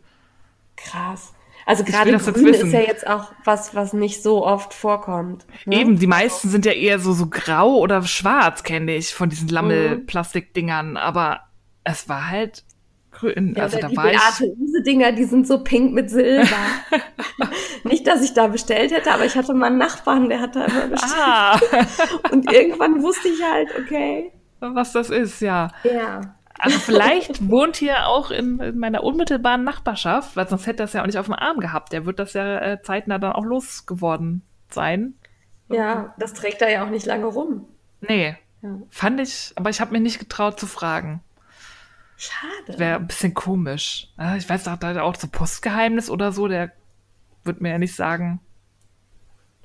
Krass. 0.75 1.34
Also 1.67 1.84
gerade 1.84 2.17
grün 2.17 2.47
ist 2.47 2.71
ja 2.71 2.80
jetzt 2.80 3.06
auch 3.06 3.34
was, 3.43 3.75
was 3.75 3.91
nicht 3.91 4.23
so 4.23 4.45
oft 4.45 4.73
vorkommt. 4.73 5.45
Ne? 5.65 5.82
Eben, 5.82 5.99
die 5.99 6.08
meisten 6.08 6.47
sind 6.47 6.65
ja 6.65 6.71
eher 6.71 6.97
so, 6.97 7.12
so 7.12 7.27
grau 7.27 7.75
oder 7.75 8.03
schwarz, 8.03 8.63
kenne 8.63 8.95
ich, 8.95 9.13
von 9.13 9.30
diesen 9.30 9.49
Lammelplastikdingern. 9.49 10.95
Aber 10.95 11.41
es 11.84 12.08
war 12.08 12.30
halt 12.30 12.63
grün. 13.17 13.53
Ja, 13.56 13.63
also 13.63 13.80
da 13.80 13.88
die 13.88 13.97
war 13.97 14.12
ich... 14.12 14.19
Dinger, 14.86 15.12
die 15.12 15.25
sind 15.25 15.47
so 15.47 15.63
pink 15.63 15.93
mit 15.93 16.10
Silber. 16.10 16.45
Nicht, 17.84 18.08
dass 18.08 18.21
ich 18.21 18.34
da 18.34 18.47
bestellt 18.47 18.91
hätte, 18.91 19.12
aber 19.12 19.25
ich 19.25 19.36
hatte 19.36 19.53
mal 19.53 19.67
einen 19.67 19.77
Nachbarn, 19.77 20.30
der 20.30 20.39
hat 20.39 20.56
da 20.56 20.65
immer 20.65 20.88
bestellt. 20.88 21.13
Ah. 21.15 21.60
Und 22.32 22.51
irgendwann 22.51 23.01
wusste 23.01 23.27
ich 23.27 23.41
halt, 23.43 23.69
okay. 23.80 24.32
Was 24.60 24.93
das 24.93 25.10
ist, 25.10 25.41
ja. 25.41 25.71
Ja. 25.84 26.36
Also 26.60 26.80
vielleicht 26.80 27.47
wohnt 27.49 27.75
hier 27.75 28.08
auch 28.08 28.32
in, 28.32 28.60
in, 28.60 28.80
meiner 28.80 29.03
unmittelbaren 29.03 29.63
Nachbarschaft, 29.63 30.36
weil 30.36 30.47
sonst 30.47 30.65
hätte 30.65 30.84
er 30.84 30.86
es 30.86 30.93
ja 30.93 31.01
auch 31.01 31.06
nicht 31.06 31.19
auf 31.19 31.27
dem 31.27 31.36
Arm 31.36 31.60
gehabt. 31.60 31.93
Der 31.93 32.06
wird 32.06 32.19
das 32.19 32.34
ja 32.34 32.60
äh, 32.60 32.82
zeitnah 32.82 33.19
dann 33.19 33.34
auch 33.34 33.45
losgeworden 33.45 34.41
sein. 34.69 35.13
Ja, 35.69 36.15
das 36.17 36.34
trägt 36.34 36.62
er 36.62 36.71
ja 36.71 36.86
auch 36.86 36.89
nicht 36.89 37.06
lange 37.06 37.25
rum. 37.25 37.67
Nee. 38.01 38.38
Ja. 38.62 38.69
Fand 38.89 39.19
ich, 39.19 39.53
aber 39.56 39.69
ich 39.69 39.82
habe 39.82 39.91
mir 39.91 39.99
nicht 39.99 40.19
getraut 40.19 40.60
zu 40.60 40.65
fragen. 40.65 41.21
Schade. 42.17 42.80
Wäre 42.80 42.95
ein 42.95 43.08
bisschen 43.08 43.36
komisch. 43.36 44.10
Ich 44.38 44.49
weiß, 44.49 44.63
da 44.63 44.71
hat 44.71 44.84
er 44.84 45.03
auch 45.03 45.15
so 45.15 45.27
Postgeheimnis 45.27 46.10
oder 46.10 46.32
so, 46.32 46.47
der 46.47 46.71
wird 47.43 47.62
mir 47.62 47.69
ja 47.69 47.77
nicht 47.77 47.95
sagen, 47.95 48.41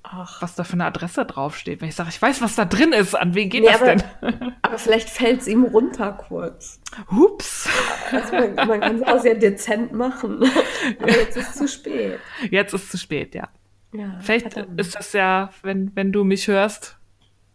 Ach. 0.02 0.42
was 0.42 0.54
da 0.54 0.64
für 0.64 0.74
eine 0.74 0.84
Adresse 0.84 1.24
draufsteht. 1.24 1.80
Wenn 1.80 1.88
ich 1.88 1.94
sage, 1.94 2.10
ich 2.10 2.20
weiß, 2.20 2.42
was 2.42 2.54
da 2.54 2.66
drin 2.66 2.92
ist, 2.92 3.14
an 3.14 3.34
wen 3.34 3.48
geht 3.48 3.62
nee, 3.62 3.68
das 3.68 3.80
aber, 3.80 3.96
denn? 3.96 4.52
aber 4.62 4.78
vielleicht 4.78 5.08
fällt 5.08 5.40
es 5.40 5.48
ihm 5.48 5.64
runter 5.64 6.12
kurz. 6.12 6.80
Hups. 7.10 7.68
Also 8.10 8.34
man, 8.34 8.54
man 8.54 8.80
kann 8.80 8.96
es 8.96 9.02
auch 9.02 9.20
sehr 9.20 9.34
dezent 9.34 9.92
machen. 9.92 10.44
aber 11.00 11.10
jetzt 11.10 11.36
ist 11.36 11.50
es 11.50 11.54
zu 11.54 11.68
spät. 11.68 12.18
Jetzt 12.50 12.74
ist 12.74 12.84
es 12.84 12.90
zu 12.90 12.98
spät, 12.98 13.34
ja. 13.34 13.48
ja 13.92 14.18
vielleicht 14.20 14.54
ist 14.76 14.94
das 14.94 15.14
ja, 15.14 15.50
wenn, 15.62 15.94
wenn 15.94 16.12
du 16.12 16.24
mich 16.24 16.48
hörst 16.48 16.98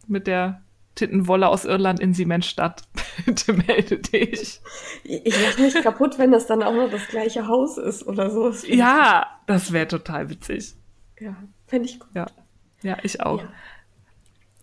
mit 0.08 0.26
der 0.26 0.62
Tittenwolle 0.98 1.48
aus 1.48 1.64
Irland 1.64 2.00
in 2.00 2.12
Siemensstadt. 2.12 2.82
Bitte 3.24 3.52
melde 3.52 3.98
dich. 3.98 4.60
Ich 5.04 5.42
lache 5.42 5.62
mich 5.62 5.74
kaputt, 5.74 6.18
wenn 6.18 6.32
das 6.32 6.46
dann 6.46 6.62
auch 6.62 6.74
noch 6.74 6.90
das 6.90 7.06
gleiche 7.08 7.46
Haus 7.46 7.78
ist 7.78 8.06
oder 8.06 8.30
so. 8.30 8.48
Das 8.48 8.66
ja, 8.66 9.26
das 9.46 9.72
wäre 9.72 9.86
total 9.86 10.28
witzig. 10.28 10.74
Ja, 11.20 11.36
fände 11.66 11.88
ich 11.88 12.00
gut. 12.00 12.08
Ja, 12.14 12.26
ja 12.82 12.96
ich 13.02 13.20
auch. 13.20 13.42
Ja. 13.42 13.48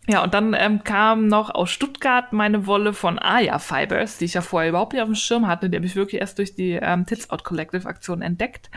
Ja, 0.07 0.23
und 0.23 0.33
dann 0.33 0.53
ähm, 0.53 0.83
kam 0.83 1.27
noch 1.27 1.49
aus 1.49 1.71
Stuttgart 1.71 2.31
meine 2.31 2.67
Wolle 2.67 2.93
von 2.93 3.17
Aya 3.17 3.57
Fibers, 3.57 4.19
die 4.19 4.25
ich 4.25 4.35
ja 4.35 4.41
vorher 4.41 4.69
überhaupt 4.69 4.93
nicht 4.93 5.01
auf 5.01 5.07
dem 5.07 5.15
Schirm 5.15 5.47
hatte. 5.47 5.69
Die 5.69 5.77
habe 5.77 5.85
ich 5.85 5.95
wirklich 5.95 6.21
erst 6.21 6.37
durch 6.37 6.53
die 6.53 6.73
ähm, 6.73 7.05
Tits 7.05 7.29
Out 7.31 7.43
Collective 7.43 7.87
Aktion 7.87 8.21
entdeckt. 8.21 8.69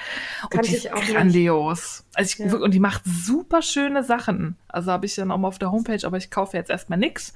Kann 0.50 0.60
und 0.60 0.68
die 0.68 0.74
ist 0.74 0.90
grandios. 0.90 2.04
Nicht. 2.06 2.18
Also 2.18 2.44
ich, 2.44 2.52
ja. 2.52 2.58
Und 2.58 2.72
die 2.72 2.80
macht 2.80 3.02
super 3.04 3.60
schöne 3.60 4.02
Sachen. 4.02 4.56
Also 4.68 4.90
habe 4.90 5.06
ich 5.06 5.14
dann 5.14 5.30
auch 5.30 5.38
mal 5.38 5.48
auf 5.48 5.58
der 5.58 5.70
Homepage, 5.70 6.04
aber 6.06 6.16
ich 6.16 6.30
kaufe 6.30 6.56
jetzt 6.56 6.70
erstmal 6.70 6.98
nix. 6.98 7.34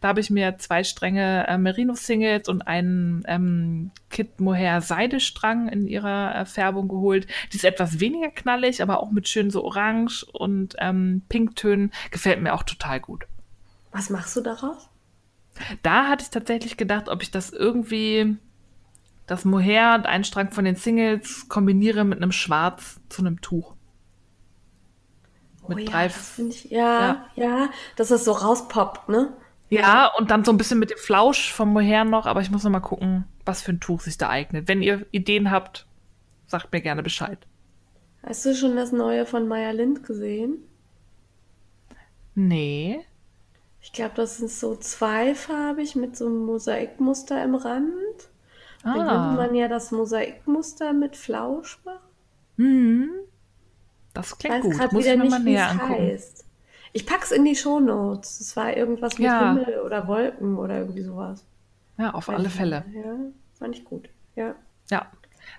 Da 0.00 0.08
habe 0.08 0.20
ich 0.20 0.30
mir 0.30 0.58
zwei 0.58 0.84
Stränge 0.84 1.46
äh, 1.48 1.58
Merino 1.58 1.94
Singles 1.94 2.48
und 2.48 2.62
einen 2.62 3.24
ähm, 3.26 3.90
Kit 4.10 4.40
Mohair 4.40 4.80
Seidestrang 4.80 5.68
in 5.68 5.88
ihrer 5.88 6.36
äh, 6.36 6.44
Färbung 6.44 6.86
geholt. 6.86 7.26
Die 7.52 7.56
ist 7.56 7.64
etwas 7.64 7.98
weniger 7.98 8.30
knallig, 8.30 8.82
aber 8.82 9.00
auch 9.00 9.10
mit 9.10 9.28
schön 9.28 9.50
so 9.50 9.64
Orange 9.64 10.24
und 10.32 10.76
ähm, 10.78 11.22
Pinktönen. 11.28 11.92
Gefällt 12.10 12.40
mir 12.40 12.54
auch 12.54 12.62
total 12.62 13.00
gut. 13.00 13.26
Was 13.92 14.10
machst 14.10 14.36
du 14.36 14.40
daraus? 14.40 14.88
Da 15.82 16.08
hatte 16.08 16.24
ich 16.24 16.30
tatsächlich 16.30 16.76
gedacht, 16.76 17.08
ob 17.08 17.22
ich 17.22 17.30
das 17.30 17.50
irgendwie, 17.50 18.36
das 19.26 19.44
Mohair 19.44 19.94
und 19.96 20.06
einen 20.06 20.24
Strang 20.24 20.50
von 20.50 20.64
den 20.64 20.76
Singles 20.76 21.48
kombiniere 21.48 22.04
mit 22.04 22.20
einem 22.20 22.32
Schwarz 22.32 23.00
zu 23.08 23.22
einem 23.22 23.40
Tuch. 23.40 23.74
Mit 25.68 25.80
oh, 25.80 25.90
drei. 25.90 26.06
Ja, 26.06 26.48
ich, 26.48 26.64
ja, 26.70 27.00
ja, 27.00 27.26
ja, 27.36 27.70
dass 27.96 28.10
es 28.10 28.24
so 28.24 28.32
rauspoppt, 28.32 29.08
ne? 29.08 29.32
Ja, 29.70 30.10
und 30.18 30.30
dann 30.30 30.44
so 30.44 30.52
ein 30.52 30.58
bisschen 30.58 30.78
mit 30.78 30.90
dem 30.90 30.98
Flausch 30.98 31.52
vom 31.52 31.72
Mohair 31.72 32.04
noch, 32.04 32.26
aber 32.26 32.40
ich 32.40 32.50
muss 32.50 32.64
noch 32.64 32.70
mal 32.70 32.80
gucken, 32.80 33.24
was 33.46 33.62
für 33.62 33.72
ein 33.72 33.80
Tuch 33.80 34.00
sich 34.00 34.18
da 34.18 34.28
eignet. 34.28 34.68
Wenn 34.68 34.82
ihr 34.82 35.06
Ideen 35.12 35.50
habt, 35.50 35.86
sagt 36.46 36.72
mir 36.72 36.82
gerne 36.82 37.02
Bescheid. 37.02 37.38
Hast 38.22 38.44
du 38.44 38.54
schon 38.54 38.76
das 38.76 38.92
neue 38.92 39.24
von 39.24 39.48
Maya 39.48 39.70
Lind 39.70 40.04
gesehen? 40.04 40.58
Nee. 42.34 43.04
Ich 43.82 43.92
glaube, 43.92 44.12
das 44.14 44.40
ist 44.40 44.60
so 44.60 44.76
zweifarbig 44.76 45.96
mit 45.96 46.16
so 46.16 46.26
einem 46.26 46.46
Mosaikmuster 46.46 47.42
im 47.42 47.56
Rand. 47.56 47.92
Ah. 48.84 48.94
Dann 48.94 49.08
könnte 49.08 49.36
man 49.36 49.54
ja 49.54 49.68
das 49.68 49.90
Mosaikmuster 49.90 50.92
mit 50.92 51.16
Flausch 51.16 51.80
machen. 51.84 51.98
Mhm. 52.56 53.10
Das 54.14 54.38
klingt 54.38 54.62
gut. 54.62 54.92
Muss 54.92 55.04
ich 55.04 55.16
mir 55.16 55.28
mal 55.28 55.40
näher 55.40 55.70
angucken. 55.70 55.94
Heißt. 55.94 56.44
Ich 56.92 57.06
pack's 57.06 57.32
in 57.32 57.44
die 57.44 57.56
Shownotes. 57.56 58.40
Es 58.40 58.56
war 58.56 58.76
irgendwas 58.76 59.18
mit 59.18 59.26
ja. 59.26 59.54
Himmel 59.54 59.80
oder 59.80 60.06
Wolken 60.06 60.58
oder 60.58 60.78
irgendwie 60.78 61.02
sowas. 61.02 61.44
Ja, 61.98 62.12
auf 62.12 62.28
Weiß 62.28 62.36
alle 62.36 62.50
Fälle. 62.50 62.84
Ja, 62.94 63.16
fand 63.58 63.76
ich 63.76 63.84
gut. 63.84 64.08
Ja. 64.36 64.54
Ja. 64.90 65.06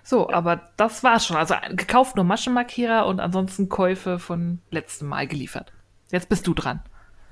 So, 0.02 0.28
ja. 0.30 0.36
aber 0.36 0.70
das 0.76 1.02
war's 1.02 1.26
schon. 1.26 1.36
Also 1.36 1.54
gekauft 1.70 2.16
nur 2.16 2.24
Maschenmarkierer 2.24 3.06
und 3.06 3.20
ansonsten 3.20 3.68
Käufe 3.68 4.18
von 4.18 4.60
letztem 4.70 5.08
Mal 5.08 5.26
geliefert. 5.26 5.72
Jetzt 6.10 6.28
bist 6.28 6.46
du 6.46 6.54
dran. 6.54 6.80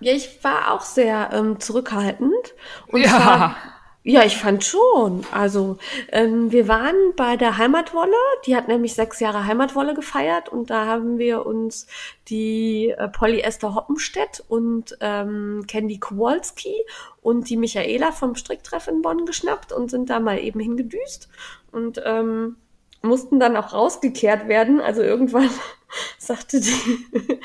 Ja, 0.03 0.12
ich 0.12 0.43
war 0.43 0.73
auch 0.73 0.83
sehr 0.83 1.31
ähm, 1.33 1.61
zurückhaltend. 1.61 2.55
Und 2.88 3.03
ja. 3.03 3.09
Zwar, 3.09 3.57
ja, 4.05 4.25
ich 4.25 4.37
fand 4.37 4.65
schon. 4.65 5.25
Also, 5.31 5.79
ähm, 6.11 6.51
wir 6.51 6.67
waren 6.67 6.97
bei 7.17 7.37
der 7.37 7.57
Heimatwolle. 7.57 8.17
Die 8.47 8.57
hat 8.57 8.67
nämlich 8.67 8.95
sechs 8.95 9.21
Jahre 9.21 9.47
Heimatwolle 9.47 9.95
gefeiert 9.95 10.49
und 10.49 10.71
da 10.71 10.87
haben 10.87 11.19
wir 11.19 11.47
uns 11.47 11.87
die 12.29 12.91
äh, 12.91 13.09
Polyester 13.09 13.77
Hoppenstedt 13.77 14.43
und 14.49 14.97
ähm, 15.01 15.65
Candy 15.69 15.99
Kowalski 15.99 16.75
und 17.21 17.49
die 17.49 17.57
Michaela 17.57 18.11
vom 18.11 18.35
Stricktreff 18.35 18.88
in 18.88 19.03
Bonn 19.03 19.25
geschnappt 19.25 19.73
und 19.73 19.88
sind 19.88 20.11
da 20.11 20.19
mal 20.19 20.41
eben 20.41 20.59
hingedüst. 20.59 21.29
Und 21.71 22.03
ähm, 22.05 22.57
mussten 23.03 23.38
dann 23.41 23.57
auch 23.57 23.73
rausgekehrt 23.73 24.49
werden. 24.49 24.81
Also 24.81 25.03
irgendwann 25.03 25.51
sagte 26.18 26.61
die 26.61 27.09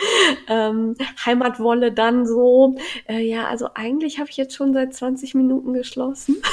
ähm, 0.48 0.96
Heimatwolle 1.26 1.92
dann 1.92 2.26
so, 2.26 2.76
äh, 3.08 3.20
ja, 3.20 3.48
also 3.48 3.70
eigentlich 3.74 4.20
habe 4.20 4.30
ich 4.30 4.38
jetzt 4.38 4.56
schon 4.56 4.74
seit 4.74 4.94
20 4.94 5.36
Minuten 5.36 5.74
geschlossen. 5.74 6.38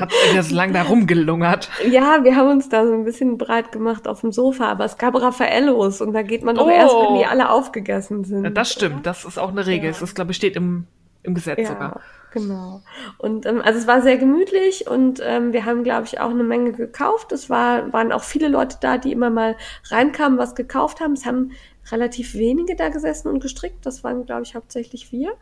Habt 0.00 0.12
ihr 0.34 0.42
so 0.42 0.56
lange 0.56 0.72
da 0.72 0.82
rumgelungert? 0.82 1.70
Ja, 1.88 2.24
wir 2.24 2.34
haben 2.34 2.50
uns 2.50 2.68
da 2.68 2.84
so 2.84 2.92
ein 2.92 3.04
bisschen 3.04 3.38
breit 3.38 3.70
gemacht 3.70 4.08
auf 4.08 4.22
dem 4.22 4.32
Sofa, 4.32 4.66
aber 4.66 4.84
es 4.84 4.98
gab 4.98 5.14
Raffaellos 5.14 6.00
und 6.00 6.12
da 6.12 6.22
geht 6.22 6.42
man 6.42 6.56
doch 6.56 6.66
oh. 6.66 6.70
erst, 6.70 6.96
wenn 6.96 7.18
die 7.18 7.26
alle 7.26 7.48
aufgegessen 7.48 8.24
sind. 8.24 8.42
Ja, 8.42 8.50
das 8.50 8.72
stimmt, 8.72 9.06
das 9.06 9.24
ist 9.24 9.38
auch 9.38 9.50
eine 9.50 9.66
Regel. 9.66 9.92
Ja. 9.92 9.96
Das, 9.98 10.14
glaube 10.16 10.32
ich, 10.32 10.36
steht 10.36 10.56
im, 10.56 10.88
im 11.24 11.34
Gesetz 11.34 11.58
ja. 11.58 11.66
sogar. 11.66 12.00
Genau. 12.32 12.82
Und 13.18 13.46
ähm, 13.46 13.60
also 13.62 13.78
es 13.78 13.86
war 13.86 14.02
sehr 14.02 14.18
gemütlich 14.18 14.88
und 14.88 15.20
ähm, 15.22 15.52
wir 15.52 15.64
haben, 15.64 15.84
glaube 15.84 16.06
ich, 16.06 16.20
auch 16.20 16.30
eine 16.30 16.42
Menge 16.42 16.72
gekauft. 16.72 17.32
Es 17.32 17.48
war, 17.48 17.92
waren 17.92 18.12
auch 18.12 18.24
viele 18.24 18.48
Leute 18.48 18.76
da, 18.80 18.98
die 18.98 19.12
immer 19.12 19.30
mal 19.30 19.56
reinkamen, 19.88 20.38
was 20.38 20.54
gekauft 20.54 21.00
haben. 21.00 21.12
Es 21.12 21.26
haben 21.26 21.52
relativ 21.90 22.34
wenige 22.34 22.74
da 22.74 22.88
gesessen 22.88 23.28
und 23.28 23.40
gestrickt. 23.40 23.86
Das 23.86 24.02
waren, 24.02 24.26
glaube 24.26 24.42
ich, 24.42 24.54
hauptsächlich 24.54 25.12
wir. 25.12 25.32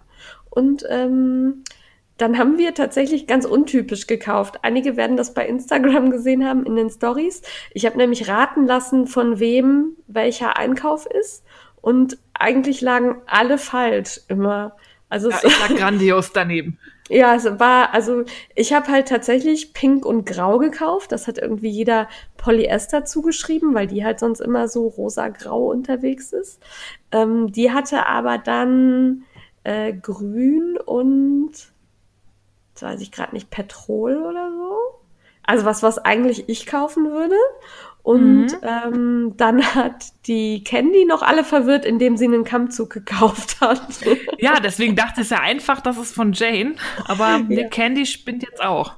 Und 0.50 0.84
ähm, 0.88 1.64
dann 2.18 2.36
haben 2.36 2.58
wir 2.58 2.74
tatsächlich 2.74 3.26
ganz 3.26 3.46
untypisch 3.46 4.06
gekauft. 4.06 4.58
Einige 4.62 4.96
werden 4.96 5.16
das 5.16 5.34
bei 5.34 5.46
Instagram 5.46 6.10
gesehen 6.10 6.46
haben 6.46 6.66
in 6.66 6.76
den 6.76 6.90
Stories. 6.90 7.42
Ich 7.72 7.86
habe 7.86 7.96
nämlich 7.96 8.28
raten 8.28 8.66
lassen, 8.66 9.06
von 9.06 9.40
wem 9.40 9.96
welcher 10.08 10.58
Einkauf 10.58 11.06
ist. 11.06 11.42
Und 11.80 12.18
eigentlich 12.34 12.80
lagen 12.80 13.22
alle 13.26 13.58
falsch 13.58 14.20
immer. 14.28 14.76
Also 15.12 15.28
ja, 15.28 15.38
ich 15.42 15.60
lag 15.60 15.76
grandios 15.76 16.32
daneben. 16.32 16.78
Ja, 17.08 17.34
es 17.34 17.44
war, 17.58 17.92
also 17.92 18.24
ich 18.54 18.72
habe 18.72 18.86
halt 18.86 19.08
tatsächlich 19.08 19.74
Pink 19.74 20.06
und 20.06 20.24
Grau 20.24 20.58
gekauft. 20.58 21.12
Das 21.12 21.26
hat 21.26 21.36
irgendwie 21.36 21.68
jeder 21.68 22.08
Polyester 22.38 23.04
zugeschrieben, 23.04 23.74
weil 23.74 23.86
die 23.86 24.02
halt 24.02 24.18
sonst 24.18 24.40
immer 24.40 24.66
so 24.68 24.86
rosa-grau 24.86 25.66
unterwegs 25.66 26.32
ist. 26.32 26.62
Ähm, 27.10 27.52
die 27.52 27.70
hatte 27.70 28.06
aber 28.06 28.38
dann 28.38 29.24
äh, 29.64 29.92
Grün 29.92 30.78
und, 30.78 31.50
das 32.72 32.82
weiß 32.82 33.00
ich 33.02 33.12
gerade 33.12 33.34
nicht, 33.34 33.50
Petrol 33.50 34.16
oder 34.16 34.50
so. 34.50 35.02
Also 35.42 35.66
was, 35.66 35.82
was 35.82 35.98
eigentlich 35.98 36.48
ich 36.48 36.66
kaufen 36.66 37.10
würde. 37.10 37.36
Und 38.02 38.46
mhm. 38.46 38.58
ähm, 38.62 39.34
dann 39.36 39.62
hat 39.74 40.06
die 40.26 40.64
Candy 40.64 41.04
noch 41.04 41.22
alle 41.22 41.44
verwirrt, 41.44 41.84
indem 41.84 42.16
sie 42.16 42.24
einen 42.24 42.44
Kammzug 42.44 42.90
gekauft 42.90 43.60
hat. 43.60 43.80
Ja, 44.38 44.58
deswegen 44.60 44.96
dachte 44.96 45.20
ich 45.20 45.30
ja 45.30 45.38
einfach, 45.38 45.80
das 45.80 45.98
ist 45.98 46.14
von 46.14 46.32
Jane. 46.32 46.74
Aber 47.04 47.44
ja. 47.48 47.68
Candy 47.68 48.06
spinnt 48.06 48.42
jetzt 48.42 48.62
auch. 48.62 48.94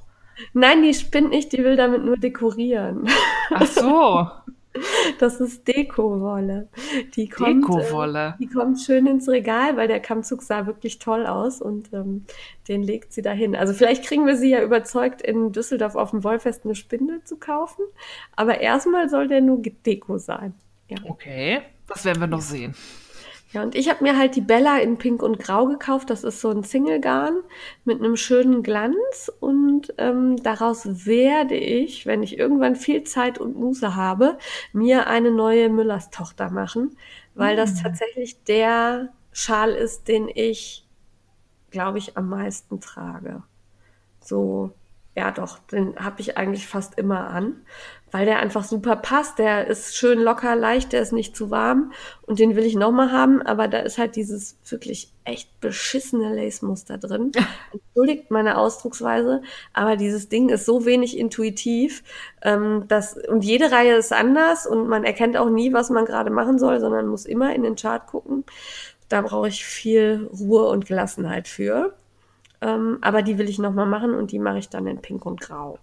Nein, 0.52 0.82
die 0.82 0.94
spinnt 0.94 1.30
nicht, 1.30 1.52
die 1.52 1.62
will 1.62 1.76
damit 1.76 2.04
nur 2.04 2.16
dekorieren. 2.16 3.08
Ach 3.50 3.66
so. 3.66 4.28
Das 5.18 5.40
ist 5.40 5.68
Dekowolle. 5.68 6.68
Die 7.14 7.28
kommt, 7.28 7.64
Dekowolle. 7.64 8.28
Äh, 8.28 8.32
die 8.40 8.48
kommt 8.48 8.80
schön 8.80 9.06
ins 9.06 9.28
Regal, 9.28 9.76
weil 9.76 9.88
der 9.88 10.00
Kammzug 10.00 10.42
sah 10.42 10.66
wirklich 10.66 10.98
toll 10.98 11.26
aus 11.26 11.60
und 11.60 11.92
ähm, 11.92 12.24
den 12.68 12.82
legt 12.82 13.12
sie 13.12 13.22
dahin. 13.22 13.54
Also 13.54 13.72
vielleicht 13.72 14.04
kriegen 14.04 14.26
wir 14.26 14.36
sie 14.36 14.50
ja 14.50 14.62
überzeugt, 14.62 15.22
in 15.22 15.52
Düsseldorf 15.52 15.94
auf 15.94 16.10
dem 16.10 16.24
Wollfest 16.24 16.64
eine 16.64 16.74
Spindel 16.74 17.22
zu 17.24 17.36
kaufen. 17.36 17.84
Aber 18.34 18.60
erstmal 18.60 19.08
soll 19.08 19.28
der 19.28 19.40
nur 19.40 19.62
Deko 19.62 20.18
sein. 20.18 20.54
Ja. 20.88 20.98
Okay, 21.04 21.60
das 21.86 22.04
werden 22.04 22.20
wir 22.20 22.26
noch 22.26 22.42
sehen. 22.42 22.74
Ja, 23.54 23.62
und 23.62 23.76
ich 23.76 23.88
habe 23.88 24.02
mir 24.02 24.18
halt 24.18 24.34
die 24.34 24.40
Bella 24.40 24.78
in 24.78 24.98
Pink 24.98 25.22
und 25.22 25.38
Grau 25.38 25.66
gekauft. 25.66 26.10
Das 26.10 26.24
ist 26.24 26.40
so 26.40 26.50
ein 26.50 26.64
Single-Garn 26.64 27.36
mit 27.84 28.00
einem 28.00 28.16
schönen 28.16 28.64
Glanz. 28.64 29.30
Und 29.38 29.94
ähm, 29.96 30.42
daraus 30.42 31.06
werde 31.06 31.54
ich, 31.54 32.04
wenn 32.04 32.24
ich 32.24 32.36
irgendwann 32.36 32.74
viel 32.74 33.04
Zeit 33.04 33.38
und 33.38 33.56
Muße 33.56 33.94
habe, 33.94 34.38
mir 34.72 35.06
eine 35.06 35.30
neue 35.30 35.68
Müllers 35.68 36.10
Tochter 36.10 36.50
machen, 36.50 36.96
weil 37.36 37.54
mhm. 37.54 37.58
das 37.58 37.80
tatsächlich 37.80 38.42
der 38.42 39.10
Schal 39.30 39.70
ist, 39.70 40.08
den 40.08 40.28
ich, 40.28 40.84
glaube 41.70 41.98
ich, 41.98 42.16
am 42.16 42.28
meisten 42.28 42.80
trage. 42.80 43.44
So, 44.18 44.72
ja 45.14 45.30
doch, 45.30 45.60
den 45.60 45.94
habe 45.94 46.20
ich 46.20 46.36
eigentlich 46.36 46.66
fast 46.66 46.98
immer 46.98 47.30
an 47.30 47.64
weil 48.14 48.26
der 48.26 48.38
einfach 48.38 48.62
super 48.62 48.94
passt. 48.94 49.40
Der 49.40 49.66
ist 49.66 49.96
schön 49.96 50.20
locker, 50.20 50.54
leicht, 50.54 50.92
der 50.92 51.02
ist 51.02 51.12
nicht 51.12 51.34
zu 51.34 51.50
warm 51.50 51.90
und 52.22 52.38
den 52.38 52.54
will 52.54 52.62
ich 52.62 52.76
nochmal 52.76 53.10
haben, 53.10 53.42
aber 53.42 53.66
da 53.66 53.80
ist 53.80 53.98
halt 53.98 54.14
dieses 54.14 54.56
wirklich 54.70 55.10
echt 55.24 55.60
beschissene 55.60 56.32
Lace-Muster 56.32 56.96
drin. 56.96 57.32
Entschuldigt 57.72 58.30
meine 58.30 58.56
Ausdrucksweise, 58.56 59.42
aber 59.72 59.96
dieses 59.96 60.28
Ding 60.28 60.48
ist 60.48 60.64
so 60.64 60.86
wenig 60.86 61.18
intuitiv, 61.18 62.04
ähm, 62.42 62.84
dass, 62.86 63.16
und 63.16 63.44
jede 63.44 63.72
Reihe 63.72 63.96
ist 63.96 64.12
anders 64.12 64.64
und 64.64 64.86
man 64.86 65.02
erkennt 65.02 65.36
auch 65.36 65.50
nie, 65.50 65.72
was 65.72 65.90
man 65.90 66.04
gerade 66.04 66.30
machen 66.30 66.60
soll, 66.60 66.78
sondern 66.78 67.08
muss 67.08 67.26
immer 67.26 67.52
in 67.52 67.64
den 67.64 67.74
Chart 67.74 68.06
gucken. 68.06 68.44
Da 69.08 69.22
brauche 69.22 69.48
ich 69.48 69.64
viel 69.64 70.30
Ruhe 70.32 70.68
und 70.68 70.86
Gelassenheit 70.86 71.48
für. 71.48 71.94
Ähm, 72.60 72.98
aber 73.00 73.22
die 73.22 73.38
will 73.38 73.48
ich 73.48 73.58
nochmal 73.58 73.86
machen 73.86 74.14
und 74.14 74.30
die 74.30 74.38
mache 74.38 74.58
ich 74.58 74.68
dann 74.68 74.86
in 74.86 75.02
Pink 75.02 75.26
und 75.26 75.40
Grau. 75.40 75.80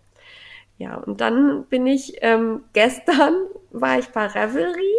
Ja, 0.82 0.96
und 0.96 1.22
dann 1.22 1.66
bin 1.66 1.86
ich, 1.86 2.16
ähm, 2.22 2.64
gestern 2.74 3.36
war 3.72 4.00
ich 4.00 4.08
bei 4.10 4.26
Revelry 4.26 4.98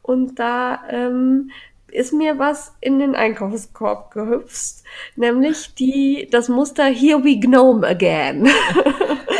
und 0.00 0.38
da 0.38 0.82
ähm, 0.88 1.50
ist 1.88 2.14
mir 2.14 2.38
was 2.38 2.74
in 2.80 2.98
den 2.98 3.14
Einkaufskorb 3.14 4.10
gehüpft, 4.12 4.76
nämlich 5.14 5.74
die, 5.74 6.28
das 6.30 6.48
Muster 6.48 6.86
Here 6.86 7.22
We 7.22 7.38
Gnome 7.38 7.86
Again. 7.86 8.48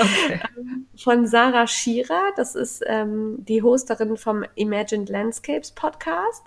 Okay. 0.03 0.41
Von 1.03 1.27
Sarah 1.27 1.67
Schierer, 1.67 2.31
das 2.37 2.55
ist 2.55 2.85
ähm, 2.87 3.45
die 3.45 3.61
Hosterin 3.61 4.17
vom 4.17 4.45
Imagined 4.55 5.09
Landscapes 5.09 5.73
Podcast. 5.73 6.45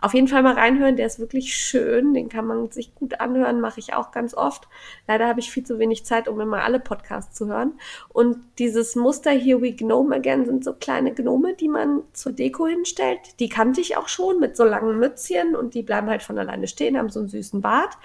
Auf 0.00 0.14
jeden 0.14 0.28
Fall 0.28 0.42
mal 0.42 0.54
reinhören, 0.54 0.96
der 0.96 1.04
ist 1.04 1.18
wirklich 1.18 1.54
schön, 1.54 2.14
den 2.14 2.30
kann 2.30 2.46
man 2.46 2.70
sich 2.70 2.94
gut 2.94 3.20
anhören, 3.20 3.60
mache 3.60 3.80
ich 3.80 3.92
auch 3.92 4.10
ganz 4.10 4.32
oft. 4.32 4.66
Leider 5.06 5.28
habe 5.28 5.40
ich 5.40 5.50
viel 5.50 5.64
zu 5.64 5.78
wenig 5.78 6.06
Zeit, 6.06 6.26
um 6.26 6.40
immer 6.40 6.62
alle 6.62 6.80
Podcasts 6.80 7.36
zu 7.36 7.48
hören. 7.48 7.74
Und 8.08 8.38
dieses 8.58 8.96
Muster 8.96 9.30
Here 9.30 9.60
We 9.60 9.72
Gnome 9.72 10.16
Again 10.16 10.46
sind 10.46 10.64
so 10.64 10.72
kleine 10.72 11.12
Gnome, 11.12 11.54
die 11.54 11.68
man 11.68 12.02
zur 12.14 12.32
Deko 12.32 12.66
hinstellt. 12.66 13.38
Die 13.40 13.50
kannte 13.50 13.82
ich 13.82 13.98
auch 13.98 14.08
schon 14.08 14.40
mit 14.40 14.56
so 14.56 14.64
langen 14.64 14.98
Mützchen 14.98 15.54
und 15.54 15.74
die 15.74 15.82
bleiben 15.82 16.08
halt 16.08 16.22
von 16.22 16.38
alleine 16.38 16.66
stehen, 16.66 16.96
haben 16.96 17.10
so 17.10 17.20
einen 17.20 17.28
süßen 17.28 17.60
Bart. 17.60 17.98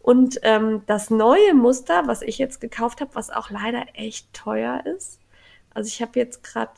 Und 0.00 0.38
ähm, 0.42 0.82
das 0.86 1.10
neue 1.10 1.52
Muster, 1.54 2.04
was 2.06 2.22
ich 2.22 2.38
jetzt 2.38 2.60
gekauft 2.60 3.00
habe, 3.00 3.14
was 3.14 3.30
auch 3.30 3.50
leider 3.50 3.86
echt 3.94 4.32
teuer 4.32 4.84
ist. 4.86 5.18
Also 5.78 5.90
ich 5.90 6.02
habe 6.02 6.18
jetzt 6.18 6.42
gerade 6.42 6.72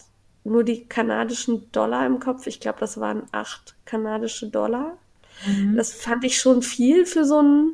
nur 0.45 0.63
die 0.63 0.85
kanadischen 0.85 1.73
Dollar 1.73 2.05
im 2.05 2.21
Kopf. 2.21 2.47
Ich 2.47 2.61
glaube, 2.61 2.81
das 2.81 3.01
waren 3.01 3.23
acht 3.33 3.75
kanadische 3.87 4.51
Dollar. 4.51 4.99
Mhm. 5.47 5.75
Das 5.75 5.95
fand 5.95 6.23
ich 6.23 6.39
schon 6.39 6.61
viel 6.61 7.07
für 7.07 7.25
so 7.25 7.41
ein 7.41 7.73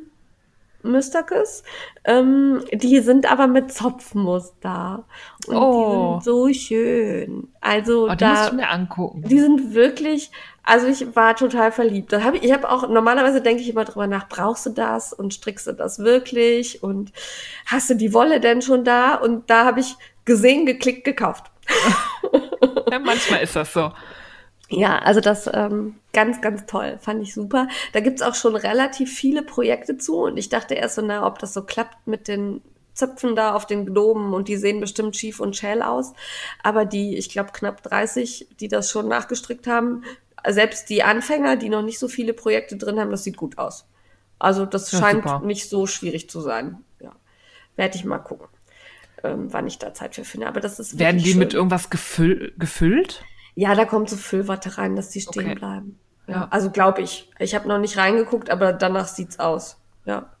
Müsterkes. 0.83 1.63
Ähm, 2.03 2.63
die 2.71 2.99
sind 2.99 3.29
aber 3.31 3.47
mit 3.47 3.71
Zopfmuster. 3.71 5.05
Und 5.47 5.55
oh. 5.55 6.19
die 6.19 6.23
sind 6.23 6.33
so 6.33 6.53
schön. 6.53 7.47
Also 7.61 8.05
oh, 8.05 8.11
die 8.11 8.17
da, 8.17 8.29
musst 8.29 8.51
du 8.51 8.55
mir 8.55 8.69
angucken. 8.69 9.23
Die 9.27 9.39
sind 9.39 9.73
wirklich, 9.73 10.31
also 10.63 10.87
ich 10.87 11.15
war 11.15 11.35
total 11.35 11.71
verliebt. 11.71 12.11
Da 12.13 12.23
hab 12.23 12.35
ich 12.35 12.43
ich 12.43 12.51
habe 12.53 12.69
auch, 12.69 12.87
normalerweise 12.87 13.41
denke 13.41 13.61
ich 13.61 13.69
immer 13.69 13.85
drüber 13.85 14.07
nach, 14.07 14.27
brauchst 14.29 14.65
du 14.65 14.69
das 14.71 15.13
und 15.13 15.33
strickst 15.33 15.67
du 15.67 15.73
das 15.73 15.99
wirklich? 15.99 16.83
Und 16.83 17.11
hast 17.65 17.89
du 17.89 17.95
die 17.95 18.13
Wolle 18.13 18.39
denn 18.39 18.61
schon 18.61 18.83
da? 18.83 19.15
Und 19.15 19.49
da 19.49 19.65
habe 19.65 19.79
ich 19.79 19.95
gesehen, 20.25 20.65
geklickt, 20.65 21.03
gekauft. 21.03 21.45
ja, 22.91 22.99
manchmal 22.99 23.41
ist 23.41 23.55
das 23.55 23.73
so. 23.73 23.91
Ja, 24.69 24.99
also 24.99 25.21
das 25.21 25.49
ähm, 25.53 25.95
ganz, 26.11 26.41
ganz 26.41 26.65
toll, 26.65 26.97
fand 26.99 27.23
ich 27.23 27.33
super. 27.33 27.69
Da 27.93 28.01
gibt's 28.01 28.21
auch 28.21 28.35
schon 28.35 28.55
relativ 28.55 29.13
viele 29.13 29.41
Projekte 29.41 29.97
zu 29.97 30.23
und 30.23 30.37
ich 30.37 30.49
dachte 30.49 30.73
erst 30.73 30.95
so, 30.95 31.01
na, 31.01 31.25
ob 31.25 31.39
das 31.39 31.53
so 31.53 31.63
klappt 31.63 32.05
mit 32.05 32.27
den 32.27 32.61
Zöpfen 32.93 33.35
da 33.35 33.53
auf 33.53 33.65
den 33.65 33.85
Globen 33.85 34.33
und 34.33 34.47
die 34.47 34.57
sehen 34.57 34.81
bestimmt 34.81 35.15
schief 35.15 35.39
und 35.39 35.55
schäl 35.55 35.81
aus. 35.81 36.13
Aber 36.63 36.83
die, 36.83 37.15
ich 37.15 37.29
glaube, 37.29 37.51
knapp 37.53 37.83
30, 37.83 38.47
die 38.59 38.67
das 38.67 38.89
schon 38.89 39.07
nachgestrickt 39.07 39.67
haben, 39.67 40.03
selbst 40.47 40.89
die 40.89 41.03
Anfänger, 41.03 41.55
die 41.55 41.69
noch 41.69 41.83
nicht 41.83 41.99
so 41.99 42.07
viele 42.07 42.33
Projekte 42.33 42.75
drin 42.75 42.99
haben, 42.99 43.11
das 43.11 43.23
sieht 43.23 43.37
gut 43.37 43.57
aus. 43.57 43.85
Also 44.39 44.65
das 44.65 44.91
ja, 44.91 44.99
scheint 44.99 45.23
super. 45.23 45.41
nicht 45.45 45.69
so 45.69 45.87
schwierig 45.87 46.29
zu 46.29 46.41
sein. 46.41 46.83
Ja. 46.99 47.11
Werde 47.75 47.97
ich 47.97 48.05
mal 48.05 48.19
gucken, 48.19 48.47
ähm, 49.23 49.51
wann 49.53 49.67
ich 49.67 49.79
da 49.79 49.93
Zeit 49.93 50.15
für 50.15 50.25
finde. 50.25 50.47
Aber 50.47 50.59
das 50.59 50.79
ist 50.79 50.99
Werden 50.99 51.21
die 51.21 51.31
schön. 51.31 51.39
mit 51.39 51.53
irgendwas 51.53 51.89
gefüll 51.89 52.53
gefüllt? 52.57 53.23
Ja, 53.57 53.73
da 53.73 53.85
kommt 53.85 54.07
so 54.07 54.15
Füllwatte 54.17 54.77
rein, 54.77 54.95
dass 54.95 55.09
die 55.09 55.19
stehen 55.19 55.45
okay. 55.45 55.55
bleiben. 55.55 55.99
Ja, 56.27 56.33
ja. 56.33 56.47
also 56.51 56.69
glaube 56.69 57.01
ich. 57.01 57.31
Ich 57.39 57.55
habe 57.55 57.67
noch 57.67 57.79
nicht 57.79 57.97
reingeguckt, 57.97 58.51
aber 58.51 58.71
danach 58.71 59.07
sieht's 59.07 59.39
aus. 59.39 59.81
Ja. 60.05 60.31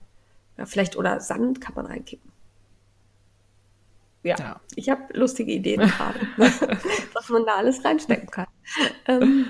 ja. 0.55 0.67
Vielleicht 0.67 0.95
oder 0.95 1.19
Sand 1.19 1.59
kann 1.59 1.73
man 1.73 1.87
reinkippen. 1.87 2.31
Ja, 4.21 4.35
ja. 4.37 4.61
ich 4.75 4.91
habe 4.91 5.01
lustige 5.17 5.51
Ideen 5.51 5.81
gerade, 5.87 6.19
was 7.13 7.29
man 7.29 7.43
da 7.43 7.55
alles 7.55 7.83
reinstecken 7.83 8.29
kann. 8.29 8.45
Ähm, 9.07 9.47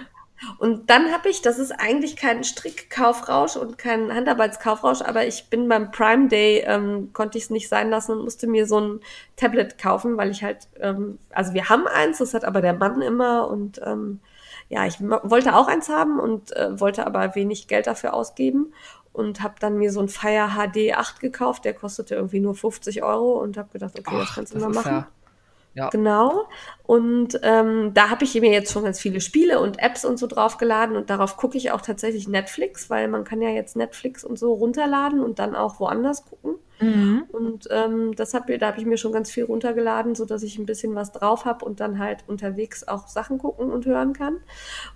und 0.60 0.90
dann 0.90 1.12
habe 1.12 1.30
ich, 1.30 1.42
das 1.42 1.58
ist 1.58 1.72
eigentlich 1.72 2.16
kein 2.16 2.44
Strickkaufrausch 2.44 3.56
und 3.56 3.78
kein 3.78 4.14
Handarbeitskaufrausch, 4.14 5.02
aber 5.02 5.26
ich 5.26 5.50
bin 5.50 5.68
beim 5.68 5.92
Prime 5.92 6.28
Day, 6.28 6.64
ähm, 6.66 7.12
konnte 7.14 7.38
ich 7.38 7.46
es 7.46 7.50
nicht 7.50 7.70
sein 7.70 7.90
lassen 7.90 8.12
und 8.12 8.24
musste 8.24 8.48
mir 8.48 8.68
so 8.68 8.80
ein 8.80 9.00
Tablet 9.36 9.78
kaufen, 9.78 10.18
weil 10.18 10.30
ich 10.30 10.44
halt, 10.44 10.68
ähm, 10.80 11.18
also 11.32 11.54
wir 11.54 11.70
haben 11.70 11.88
eins, 11.88 12.20
das 12.20 12.34
hat 12.34 12.46
aber 12.46 12.62
der 12.62 12.74
Mann 12.74 13.02
immer 13.02 13.50
und 13.50 13.82
ähm, 13.84 14.20
ja, 14.70 14.86
ich 14.86 15.00
wollte 15.00 15.56
auch 15.56 15.68
eins 15.68 15.90
haben 15.90 16.20
und 16.20 16.56
äh, 16.56 16.80
wollte 16.80 17.08
aber 17.08 17.36
wenig 17.36 17.68
Geld 17.68 17.88
dafür 17.88 18.14
ausgeben 18.14 18.74
und 19.14 19.42
habe 19.42 19.56
dann 19.60 19.78
mir 19.78 19.92
so 19.92 20.02
ein 20.02 20.10
Fire 20.10 20.50
HD 20.50 20.94
8 20.94 21.20
gekauft, 21.20 21.66
der 21.66 21.74
kostete 21.74 22.16
irgendwie 22.16 22.42
nur 22.42 22.54
50 22.54 23.02
Euro 23.02 23.42
und 23.42 23.58
habe 23.58 23.70
gedacht, 23.72 23.98
okay, 23.98 24.16
Ach, 24.16 24.26
das 24.26 24.36
kannst 24.36 24.54
du 24.54 24.60
mal 24.60 24.70
machen. 24.70 24.92
Ja 24.92 25.08
ja. 25.78 25.90
Genau. 25.90 26.48
Und 26.88 27.40
ähm, 27.44 27.94
da 27.94 28.10
habe 28.10 28.24
ich 28.24 28.34
mir 28.34 28.52
jetzt 28.52 28.72
schon 28.72 28.84
ganz 28.84 29.00
viele 29.00 29.22
Spiele 29.22 29.60
und 29.60 29.78
Apps 29.78 30.06
und 30.06 30.18
so 30.18 30.26
draufgeladen 30.26 30.96
und 30.96 31.10
darauf 31.10 31.38
gucke 31.38 31.58
ich 31.58 31.72
auch 31.72 31.82
tatsächlich 31.82 32.28
Netflix, 32.28 32.90
weil 32.90 33.08
man 33.08 33.26
kann 33.26 33.42
ja 33.42 33.50
jetzt 33.50 33.76
Netflix 33.76 34.24
und 34.24 34.40
so 34.40 34.54
runterladen 34.54 35.22
und 35.22 35.38
dann 35.38 35.56
auch 35.56 35.80
woanders 35.80 36.26
gucken. 36.26 36.56
Mhm. 36.80 37.26
Und 37.32 37.68
ähm, 37.72 38.16
das 38.16 38.34
hab, 38.34 38.48
da 38.48 38.68
habe 38.68 38.80
ich 38.80 38.86
mir 38.86 38.98
schon 38.98 39.12
ganz 39.12 39.32
viel 39.32 39.44
runtergeladen, 39.44 40.16
so 40.16 40.26
dass 40.26 40.44
ich 40.44 40.58
ein 40.58 40.66
bisschen 40.66 40.96
was 40.96 41.12
drauf 41.12 41.46
habe 41.46 41.66
und 41.66 41.80
dann 41.80 42.00
halt 42.00 42.24
unterwegs 42.28 42.88
auch 42.88 43.08
Sachen 43.08 43.38
gucken 43.40 43.72
und 43.72 43.86
hören 43.86 44.14
kann. 44.14 44.38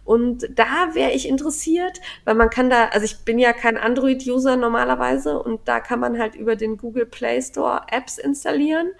Und 0.05 0.47
da 0.57 0.93
wäre 0.93 1.11
ich 1.11 1.27
interessiert, 1.27 1.99
weil 2.23 2.35
man 2.35 2.49
kann 2.49 2.69
da, 2.69 2.85
also 2.85 3.05
ich 3.05 3.25
bin 3.25 3.39
ja 3.39 3.51
kein 3.51 3.77
Android-User 3.77 4.57
normalerweise 4.57 5.41
und 5.41 5.67
da 5.67 5.79
kann 5.79 5.99
man 5.99 6.19
halt 6.19 6.35
über 6.35 6.55
den 6.55 6.77
Google 6.77 7.05
Play 7.05 7.41
Store 7.41 7.81
Apps 7.89 8.17
installieren 8.17 8.91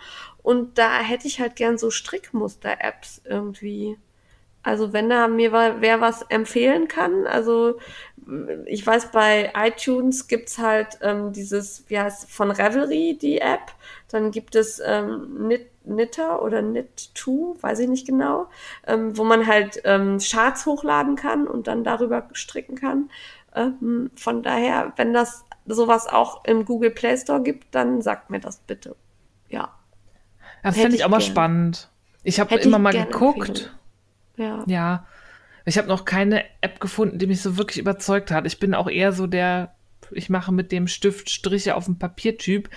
und 0.43 0.77
da 0.77 0.99
hätte 0.99 1.27
ich 1.27 1.39
halt 1.39 1.55
gern 1.55 1.77
so 1.77 1.91
Strickmuster-Apps 1.91 3.21
irgendwie. 3.25 3.97
Also 4.63 4.93
wenn 4.93 5.09
da 5.09 5.27
mir 5.27 5.51
wer 5.51 6.01
was 6.01 6.21
empfehlen 6.23 6.87
kann, 6.87 7.25
also 7.25 7.79
ich 8.65 8.85
weiß, 8.85 9.11
bei 9.11 9.51
iTunes 9.55 10.27
gibt's 10.27 10.59
halt 10.59 10.99
ähm, 11.01 11.33
dieses, 11.33 11.85
wie 11.87 11.99
heißt 11.99 12.29
von 12.29 12.51
Revelry, 12.51 13.17
die 13.19 13.39
App. 13.39 13.73
Dann 14.09 14.31
gibt 14.31 14.55
es 14.55 14.81
ähm, 14.85 15.35
Knit, 15.37 15.67
Knitter 15.83 16.41
oder 16.43 16.59
Knit2, 16.59 17.61
weiß 17.61 17.79
ich 17.79 17.89
nicht 17.89 18.05
genau, 18.05 18.47
ähm, 18.85 19.17
wo 19.17 19.23
man 19.23 19.47
halt 19.47 19.81
ähm, 19.85 20.19
Charts 20.19 20.65
hochladen 20.65 21.15
kann 21.15 21.47
und 21.47 21.67
dann 21.67 21.83
darüber 21.83 22.29
stricken 22.33 22.75
kann. 22.75 23.09
Ähm, 23.55 24.11
von 24.15 24.43
daher, 24.43 24.93
wenn 24.97 25.13
das 25.13 25.43
sowas 25.65 26.07
auch 26.07 26.45
im 26.45 26.65
Google 26.65 26.91
Play 26.91 27.17
Store 27.17 27.41
gibt, 27.41 27.73
dann 27.73 28.01
sagt 28.01 28.29
mir 28.29 28.39
das 28.39 28.59
bitte. 28.59 28.95
Ja. 29.49 29.73
Das 30.63 30.75
finde 30.77 30.95
ich 30.95 31.03
auch 31.05 31.09
mal 31.09 31.21
spannend. 31.21 31.89
Ich 32.23 32.39
habe 32.39 32.55
immer 32.55 32.79
mal 32.79 32.93
geguckt. 32.93 33.75
Ja. 34.37 34.63
Ja. 34.67 35.05
Ich 35.65 35.77
habe 35.77 35.87
noch 35.87 36.05
keine 36.05 36.43
App 36.61 36.79
gefunden, 36.79 37.19
die 37.19 37.27
mich 37.27 37.41
so 37.41 37.57
wirklich 37.57 37.77
überzeugt 37.79 38.31
hat. 38.31 38.45
Ich 38.47 38.59
bin 38.59 38.73
auch 38.73 38.89
eher 38.89 39.11
so 39.11 39.27
der, 39.27 39.75
ich 40.11 40.29
mache 40.29 40.51
mit 40.51 40.71
dem 40.71 40.87
Stift 40.87 41.29
Striche 41.29 41.75
auf 41.75 41.85
dem 41.85 41.99
Papiertyp, 41.99 42.69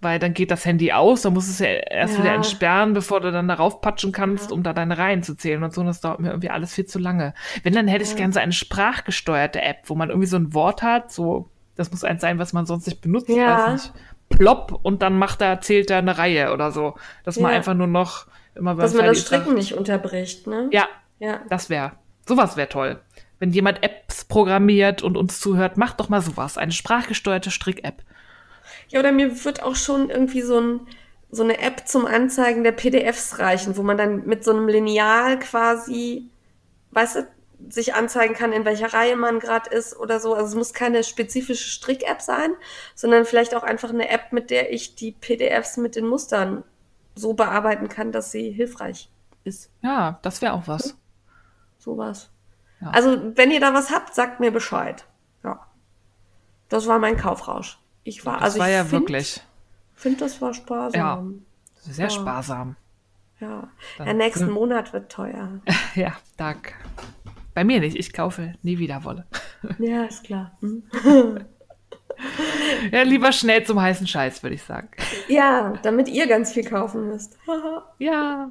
weil 0.00 0.18
dann 0.18 0.34
geht 0.34 0.50
das 0.50 0.64
Handy 0.64 0.92
aus, 0.92 1.22
dann 1.22 1.32
musst 1.32 1.48
du 1.48 1.52
es 1.52 1.58
ja 1.60 1.66
erst 1.66 2.14
Ja. 2.18 2.20
wieder 2.24 2.34
entsperren, 2.34 2.92
bevor 2.92 3.20
du 3.20 3.30
dann 3.32 3.46
darauf 3.48 3.80
patschen 3.80 4.10
kannst, 4.12 4.50
Ja. 4.50 4.56
um 4.56 4.62
da 4.62 4.72
deine 4.72 4.98
Reihen 4.98 5.22
zu 5.22 5.36
zählen 5.36 5.62
und 5.62 5.72
so. 5.72 5.80
Und 5.80 5.88
das 5.88 6.00
dauert 6.00 6.20
mir 6.20 6.28
irgendwie 6.30 6.50
alles 6.50 6.74
viel 6.74 6.86
zu 6.86 6.98
lange. 6.98 7.34
Wenn, 7.62 7.72
dann 7.72 7.86
hätte 7.88 8.04
ich 8.04 8.10
Ja. 8.10 8.16
gerne 8.16 8.32
so 8.32 8.40
eine 8.40 8.52
sprachgesteuerte 8.52 9.60
App, 9.62 9.78
wo 9.86 9.94
man 9.94 10.08
irgendwie 10.10 10.28
so 10.28 10.36
ein 10.36 10.54
Wort 10.54 10.82
hat, 10.82 11.12
so, 11.12 11.48
das 11.76 11.90
muss 11.90 12.04
eins 12.04 12.20
sein, 12.20 12.38
was 12.38 12.52
man 12.52 12.66
sonst 12.66 12.86
nicht 12.86 13.00
benutzt, 13.00 13.28
Ja. 13.28 13.66
weiß 13.72 13.72
nicht. 13.72 13.94
Plopp 14.38 14.78
und 14.82 15.02
dann 15.02 15.16
macht 15.18 15.40
er, 15.40 15.60
zählt 15.60 15.90
er 15.90 15.98
eine 15.98 16.18
Reihe 16.18 16.52
oder 16.52 16.70
so. 16.72 16.94
Dass 17.24 17.38
man 17.38 17.50
Ja. 17.52 17.56
einfach 17.58 17.74
nur 17.74 17.86
noch 17.86 18.26
immer 18.54 18.74
Dass 18.74 18.94
man 18.94 19.06
das 19.06 19.20
Stricken 19.20 19.44
sagt, 19.46 19.56
nicht 19.56 19.74
unterbricht, 19.74 20.46
ne? 20.46 20.68
Ja, 20.72 20.88
Ja. 21.18 21.40
das 21.48 21.70
wäre, 21.70 21.92
sowas 22.26 22.56
wäre 22.56 22.68
toll. 22.68 23.00
Wenn 23.38 23.50
jemand 23.50 23.82
Apps 23.82 24.24
programmiert 24.24 25.02
und 25.02 25.16
uns 25.16 25.40
zuhört, 25.40 25.76
macht 25.76 25.98
doch 26.00 26.08
mal 26.08 26.20
sowas. 26.20 26.58
Eine 26.58 26.72
sprachgesteuerte 26.72 27.50
Strick-App. 27.50 28.02
Ja, 28.88 29.00
oder 29.00 29.10
mir 29.10 29.44
wird 29.44 29.62
auch 29.62 29.74
schon 29.74 30.10
irgendwie 30.10 30.42
so, 30.42 30.60
ein, 30.60 30.80
so 31.30 31.42
eine 31.42 31.58
App 31.60 31.88
zum 31.88 32.06
Anzeigen 32.06 32.62
der 32.62 32.72
PDFs 32.72 33.38
reichen, 33.38 33.76
wo 33.76 33.82
man 33.82 33.96
dann 33.96 34.26
mit 34.26 34.44
so 34.44 34.52
einem 34.52 34.68
Lineal 34.68 35.38
quasi, 35.40 36.30
weißt 36.92 37.16
du, 37.16 37.26
sich 37.68 37.94
anzeigen 37.94 38.34
kann, 38.34 38.52
in 38.52 38.64
welcher 38.64 38.92
Reihe 38.92 39.16
man 39.16 39.38
gerade 39.38 39.70
ist 39.70 39.96
oder 39.96 40.20
so. 40.20 40.34
Also 40.34 40.48
es 40.48 40.54
muss 40.54 40.72
keine 40.74 41.04
spezifische 41.04 41.68
Strick-App 41.70 42.20
sein, 42.22 42.52
sondern 42.94 43.24
vielleicht 43.24 43.54
auch 43.54 43.62
einfach 43.62 43.90
eine 43.90 44.08
App, 44.08 44.32
mit 44.32 44.50
der 44.50 44.72
ich 44.72 44.94
die 44.94 45.12
PDFs 45.12 45.76
mit 45.76 45.96
den 45.96 46.06
Mustern 46.06 46.64
so 47.14 47.34
bearbeiten 47.34 47.88
kann, 47.88 48.10
dass 48.12 48.30
sie 48.30 48.50
hilfreich 48.50 49.10
ist. 49.44 49.70
Ja, 49.82 50.18
das 50.22 50.40
wäre 50.42 50.54
auch 50.54 50.66
was. 50.66 50.96
Sowas. 51.78 52.30
Ja. 52.80 52.90
Also, 52.90 53.36
wenn 53.36 53.50
ihr 53.50 53.60
da 53.60 53.74
was 53.74 53.90
habt, 53.90 54.14
sagt 54.14 54.40
mir 54.40 54.50
Bescheid. 54.50 55.04
Ja. 55.44 55.66
Das 56.68 56.86
war 56.86 56.98
mein 56.98 57.16
Kaufrausch. 57.16 57.78
Ich 58.04 58.24
war, 58.26 58.34
Das 58.34 58.42
also 58.44 58.58
war 58.60 58.68
ich 58.68 58.74
ja 58.74 58.84
find- 58.84 59.02
wirklich 59.02 59.40
finde, 59.94 60.18
das 60.20 60.40
war 60.40 60.54
sparsam. 60.54 61.44
sehr 61.76 62.06
Ja. 62.06 62.10
sparsam. 62.10 62.76
Ja. 63.40 63.68
Dann- 63.98 64.06
Der 64.06 64.14
nächsten 64.14 64.46
Hm. 64.46 64.52
Monat 64.54 64.92
wird 64.92 65.10
teuer. 65.12 65.60
Ja, 65.94 66.16
dank. 66.36 66.74
Bei 67.54 67.64
mir 67.64 67.80
nicht. 67.80 67.96
Ich 67.96 68.12
kaufe 68.12 68.54
nie 68.62 68.78
wieder 68.78 69.04
Wolle. 69.04 69.26
Ja, 69.78 70.04
ist 70.04 70.24
klar. 70.24 70.58
Hm? 70.60 70.82
Ja, 72.90 73.02
lieber 73.02 73.30
schnell 73.30 73.64
zum 73.64 73.80
heißen 73.80 74.06
Scheiß, 74.06 74.42
würde 74.42 74.56
ich 74.56 74.62
sagen. 74.62 74.88
Ja, 75.28 75.74
damit 75.82 76.08
ihr 76.08 76.26
ganz 76.26 76.52
viel 76.52 76.64
kaufen 76.64 77.08
müsst. 77.08 77.38
Ja. 77.98 78.50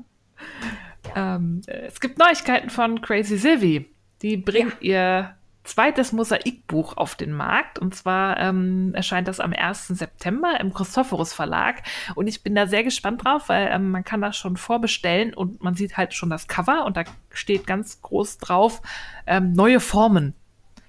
Ähm, 1.16 1.62
äh, 1.68 1.88
es 1.88 2.00
gibt 2.00 2.18
Neuigkeiten 2.18 2.70
von 2.70 3.02
Crazy 3.02 3.38
Sylvie. 3.38 3.88
Die 4.22 4.38
bringt 4.38 4.82
ihr 4.82 5.36
zweites 5.64 6.12
Mosaikbuch 6.12 6.98
auf 6.98 7.16
den 7.16 7.34
Markt. 7.34 7.80
Und 7.80 7.96
zwar 7.96 8.38
ähm, 8.40 8.94
erscheint 8.94 9.28
das 9.28 9.40
am 9.40 9.54
1. 9.54 9.88
September 9.88 10.60
im 10.60 10.74
Christophorus 10.74 11.34
Verlag. 11.34 11.84
Und 12.16 12.28
ich 12.28 12.44
bin 12.44 12.56
da 12.56 12.68
sehr 12.68 12.84
gespannt 12.84 13.24
drauf, 13.24 13.50
weil 13.50 13.70
ähm, 13.72 13.92
man 13.92 14.04
kann 14.04 14.22
das 14.22 14.38
schon 14.38 14.58
vorbestellen 14.58 15.34
und 15.34 15.64
man 15.64 15.76
sieht 15.76 15.98
halt 15.98 16.14
schon 16.14 16.30
das 16.30 16.48
Cover 16.48 16.86
und 16.86 16.98
da 16.98 17.04
steht 17.32 17.68
ganz 17.68 18.02
groß 18.02 18.40
drauf 18.40 18.82
ähm, 19.28 19.54
neue 19.54 19.80
Formen. 19.80 20.34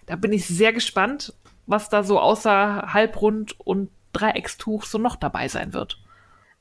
Da 0.07 0.16
bin 0.16 0.33
ich 0.33 0.47
sehr 0.47 0.73
gespannt, 0.73 1.33
was 1.66 1.89
da 1.89 2.03
so 2.03 2.18
außer 2.18 2.93
Halbrund 2.93 3.59
und 3.61 3.91
Dreieckstuch 4.12 4.85
so 4.85 4.99
noch 4.99 5.16
dabei 5.16 5.49
sein 5.49 5.73
wird. 5.73 6.01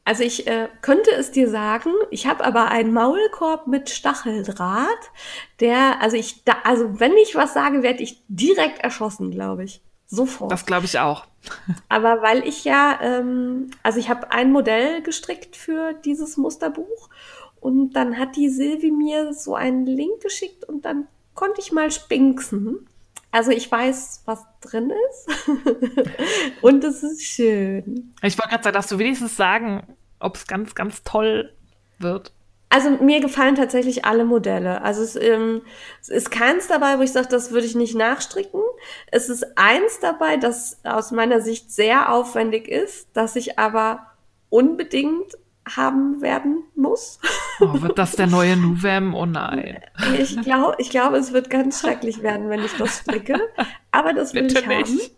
Also 0.04 0.24
ich 0.24 0.48
äh, 0.48 0.68
könnte 0.82 1.12
es 1.12 1.32
dir 1.32 1.50
sagen, 1.50 1.92
ich 2.10 2.26
habe 2.26 2.44
aber 2.44 2.70
einen 2.70 2.92
Maulkorb 2.92 3.68
mit 3.68 3.90
Stacheldraht, 3.90 5.12
der, 5.60 6.02
also 6.02 6.18
ich, 6.18 6.44
da, 6.44 6.56
also 6.64 7.00
wenn 7.00 7.14
ich 7.14 7.36
was 7.36 7.54
sage, 7.54 7.84
werde 7.84 8.02
ich 8.02 8.24
direkt 8.28 8.80
erschossen, 8.80 9.30
glaube 9.32 9.64
ich. 9.64 9.82
Sofort. 10.08 10.52
Das 10.52 10.66
glaube 10.66 10.86
ich 10.86 11.00
auch. 11.00 11.26
Aber 11.90 12.22
weil 12.22 12.46
ich 12.46 12.66
ja, 12.66 13.00
ähm, 13.02 13.72
also 13.82 13.98
ich 14.00 14.10
habe 14.10 14.32
ein 14.32 14.52
Modell 14.52 15.02
gestrickt 15.02 15.56
für 15.56 15.94
dieses 15.94 16.36
Musterbuch 16.36 17.10
und 17.62 17.94
dann 17.94 18.18
hat 18.18 18.36
die 18.36 18.50
Silvi 18.50 18.92
mir 18.92 19.34
so 19.34 19.56
einen 19.56 19.86
Link 19.86 20.22
geschickt 20.22 20.66
und 20.66 20.84
dann 20.84 21.08
konnte 21.34 21.62
ich 21.62 21.72
mal 21.72 21.92
spinksen. 21.92 22.88
Also 23.32 23.52
ich 23.52 23.72
weiß, 23.72 24.24
was 24.26 24.46
drin 24.60 24.92
ist 25.10 25.30
und 26.62 26.84
es 26.84 27.02
ist 27.02 27.24
schön. 27.24 28.14
Ich 28.22 28.38
wollte 28.38 28.50
gerade 28.50 28.64
sagen, 28.64 28.74
darfst 28.74 28.92
du 28.92 29.00
wenigstens 29.00 29.38
sagen, 29.38 29.96
ob 30.20 30.36
es 30.36 30.48
ganz, 30.48 30.76
ganz 30.76 31.04
toll 31.04 31.54
wird. 32.00 32.34
Also 32.70 32.90
mir 32.90 33.20
gefallen 33.20 33.56
tatsächlich 33.56 34.06
alle 34.06 34.24
Modelle. 34.24 34.82
Also 34.82 35.04
es, 35.04 35.18
ähm, 35.18 35.62
es 36.02 36.08
ist 36.08 36.32
keins 36.32 36.68
dabei, 36.68 36.98
wo 36.98 37.02
ich 37.02 37.12
sage, 37.12 37.28
das 37.28 37.52
würde 37.52 37.68
ich 37.68 37.76
nicht 37.76 37.96
nachstricken. 37.96 38.62
Es 39.08 39.28
ist 39.28 39.58
eins 39.58 40.00
dabei, 40.00 40.38
das 40.38 40.80
aus 40.84 41.12
meiner 41.12 41.42
Sicht 41.42 41.72
sehr 41.72 42.14
aufwendig 42.14 42.70
ist, 42.70 43.10
das 43.14 43.36
ich 43.36 43.60
aber 43.60 44.08
unbedingt 44.50 45.38
haben 45.68 46.22
werden 46.22 46.64
muss. 46.76 47.20
Oh, 47.62 47.82
wird 47.82 47.98
das 47.98 48.14
der 48.14 48.28
neue 48.28 48.58
Nuvem? 48.58 49.14
Oh 49.14 49.26
nein. 49.26 49.80
Ich 50.20 50.40
glaube, 50.42 50.76
ich 50.80 50.90
glaube, 50.90 51.18
es 51.18 51.32
wird 51.32 51.50
ganz 51.50 51.80
schrecklich 51.80 52.22
werden, 52.24 52.50
wenn 52.50 52.64
ich 52.64 52.76
das 52.78 52.98
stricke. 53.00 53.40
Aber 53.92 54.14
das 54.14 54.34
will 54.34 54.44
Bitte 54.48 54.60
ich 54.62 54.68
haben. 54.68 54.96
nicht. 54.96 55.12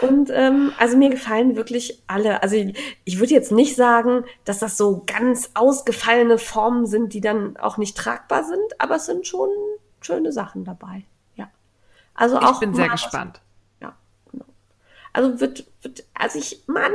Und 0.00 0.28
ähm, 0.30 0.72
also 0.78 0.96
mir 0.96 1.08
gefallen 1.10 1.54
wirklich 1.54 2.02
alle. 2.08 2.42
Also 2.42 2.56
ich, 2.56 2.76
ich 3.04 3.18
würde 3.20 3.32
jetzt 3.32 3.52
nicht 3.52 3.76
sagen, 3.76 4.24
dass 4.44 4.58
das 4.58 4.76
so 4.76 5.04
ganz 5.06 5.50
ausgefallene 5.54 6.38
Formen 6.38 6.84
sind, 6.86 7.14
die 7.14 7.20
dann 7.20 7.56
auch 7.56 7.76
nicht 7.78 7.96
tragbar 7.96 8.42
sind, 8.44 8.80
aber 8.80 8.96
es 8.96 9.06
sind 9.06 9.26
schon 9.26 9.48
schöne 10.00 10.32
Sachen 10.32 10.64
dabei. 10.64 11.04
Ja. 11.36 11.48
Also 12.14 12.38
auch 12.38 12.54
Ich 12.54 12.58
bin 12.60 12.74
sehr 12.74 12.86
was- 12.90 13.02
gespannt. 13.02 13.40
Ja, 13.80 13.94
genau. 14.32 14.46
Also 15.12 15.38
wird, 15.40 15.64
wird, 15.82 16.04
also 16.14 16.40
ich, 16.40 16.64
Mann, 16.66 16.90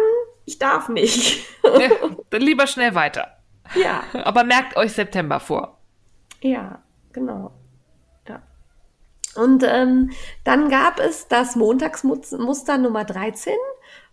ich 0.45 0.59
darf 0.59 0.89
nicht. 0.89 1.45
Ja, 1.63 1.89
dann 2.29 2.41
lieber 2.41 2.67
schnell 2.67 2.95
weiter. 2.95 3.36
Ja, 3.75 4.03
Aber 4.23 4.43
merkt 4.43 4.75
euch 4.77 4.93
September 4.93 5.39
vor. 5.39 5.77
ja, 6.41 6.81
genau. 7.13 7.51
Ja. 8.27 8.41
Und 9.35 9.63
ähm, 9.63 10.11
dann 10.43 10.69
gab 10.69 10.99
es 10.99 11.27
das 11.27 11.55
Montagsmuster 11.55 12.77
Nummer 12.77 13.05
13 13.05 13.53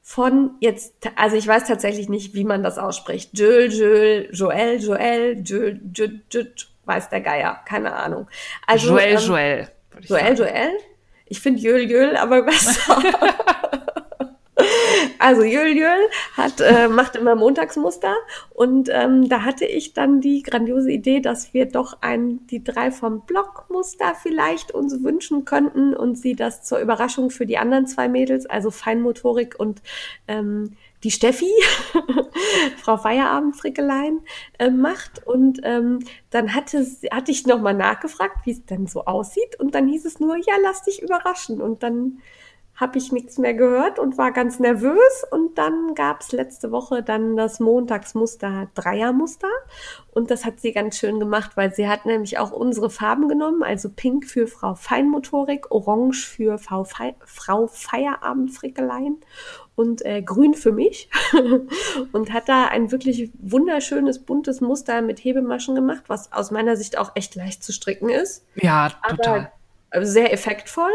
von 0.02 0.50
jetzt, 0.60 0.94
also 1.16 1.36
ich 1.36 1.46
weiß 1.46 1.64
tatsächlich 1.64 2.08
nicht, 2.08 2.34
wie 2.34 2.44
man 2.44 2.62
das 2.62 2.76
ausspricht. 2.78 3.30
Joel, 3.32 3.72
Joel, 3.72 4.28
Joel, 4.32 4.80
Joel, 4.82 5.42
Joel, 5.42 5.80
Joel, 5.92 6.20
Joel, 6.30 6.54
weiß 6.84 7.08
der 7.08 7.20
Geier, 7.22 7.60
keine 7.66 7.94
Ahnung. 7.94 8.28
Also, 8.66 8.88
Joel, 8.88 9.14
ähm, 9.14 9.18
Joel. 9.18 9.68
Joel, 10.02 10.36
sagen. 10.36 10.36
Joel? 10.36 10.70
Ich 11.26 11.40
finde 11.40 11.60
Jöl, 11.60 11.90
Jöl 11.90 12.16
aber 12.16 12.42
besser. 12.46 13.02
Also 15.18 15.42
Jöl, 15.42 15.76
Jöl 15.76 16.08
hat, 16.36 16.60
äh, 16.60 16.88
macht 16.88 17.16
immer 17.16 17.34
Montagsmuster 17.34 18.14
und 18.50 18.88
ähm, 18.92 19.28
da 19.28 19.42
hatte 19.42 19.64
ich 19.64 19.94
dann 19.94 20.20
die 20.20 20.42
grandiose 20.42 20.90
Idee, 20.90 21.20
dass 21.20 21.54
wir 21.54 21.66
doch 21.66 21.98
ein, 22.00 22.46
die 22.48 22.62
drei 22.62 22.90
vom 22.90 23.22
Blockmuster 23.26 24.14
vielleicht 24.14 24.72
uns 24.72 25.02
wünschen 25.02 25.44
könnten 25.44 25.94
und 25.94 26.16
sie 26.16 26.34
das 26.34 26.62
zur 26.62 26.78
Überraschung 26.78 27.30
für 27.30 27.46
die 27.46 27.58
anderen 27.58 27.86
zwei 27.86 28.08
Mädels, 28.08 28.46
also 28.46 28.70
Feinmotorik 28.70 29.54
und 29.58 29.82
ähm, 30.28 30.76
die 31.04 31.10
Steffi, 31.10 31.52
Frau 32.78 32.96
Feierabendfrickelein, 32.96 34.20
äh, 34.58 34.70
macht. 34.70 35.26
Und 35.26 35.60
ähm, 35.62 36.00
dann 36.30 36.54
hatte, 36.54 36.84
hatte 37.12 37.30
ich 37.30 37.46
nochmal 37.46 37.74
nachgefragt, 37.74 38.38
wie 38.44 38.52
es 38.52 38.64
denn 38.64 38.86
so 38.86 39.04
aussieht. 39.04 39.60
Und 39.60 39.74
dann 39.74 39.86
hieß 39.86 40.06
es 40.06 40.18
nur, 40.18 40.36
ja, 40.36 40.54
lass 40.62 40.82
dich 40.82 41.02
überraschen. 41.02 41.60
Und 41.60 41.82
dann 41.82 42.20
habe 42.76 42.98
ich 42.98 43.12
nichts 43.12 43.38
mehr 43.38 43.54
gehört 43.54 43.98
und 43.98 44.18
war 44.18 44.32
ganz 44.32 44.58
nervös. 44.58 45.24
Und 45.30 45.56
dann 45.58 45.94
gab 45.94 46.20
es 46.22 46.32
letzte 46.32 46.72
Woche 46.72 47.02
dann 47.02 47.36
das 47.36 47.60
Montagsmuster 47.60 48.68
Dreiermuster. 48.74 49.48
Und 50.12 50.30
das 50.30 50.44
hat 50.44 50.60
sie 50.60 50.72
ganz 50.72 50.98
schön 50.98 51.20
gemacht, 51.20 51.52
weil 51.56 51.72
sie 51.74 51.88
hat 51.88 52.06
nämlich 52.06 52.38
auch 52.38 52.50
unsere 52.50 52.90
Farben 52.90 53.28
genommen, 53.28 53.62
also 53.62 53.88
Pink 53.90 54.26
für 54.26 54.46
Frau 54.46 54.74
Feinmotorik, 54.74 55.70
Orange 55.70 56.26
für 56.26 56.58
Frau, 56.58 56.84
Fei 56.84 57.14
Frau 57.24 57.68
Feierabendfrickelein 57.68 59.18
und 59.76 60.04
äh, 60.04 60.22
Grün 60.22 60.54
für 60.54 60.72
mich. 60.72 61.08
und 62.12 62.32
hat 62.32 62.48
da 62.48 62.66
ein 62.66 62.90
wirklich 62.90 63.30
wunderschönes, 63.38 64.20
buntes 64.24 64.60
Muster 64.60 65.02
mit 65.02 65.22
Hebemaschen 65.22 65.74
gemacht, 65.74 66.04
was 66.08 66.32
aus 66.32 66.50
meiner 66.50 66.76
Sicht 66.76 66.98
auch 66.98 67.12
echt 67.14 67.34
leicht 67.34 67.62
zu 67.62 67.72
stricken 67.72 68.08
ist 68.08 68.44
Ja, 68.54 68.90
total. 69.08 69.38
aber 69.40 69.52
sehr 70.00 70.32
effektvoll. 70.32 70.90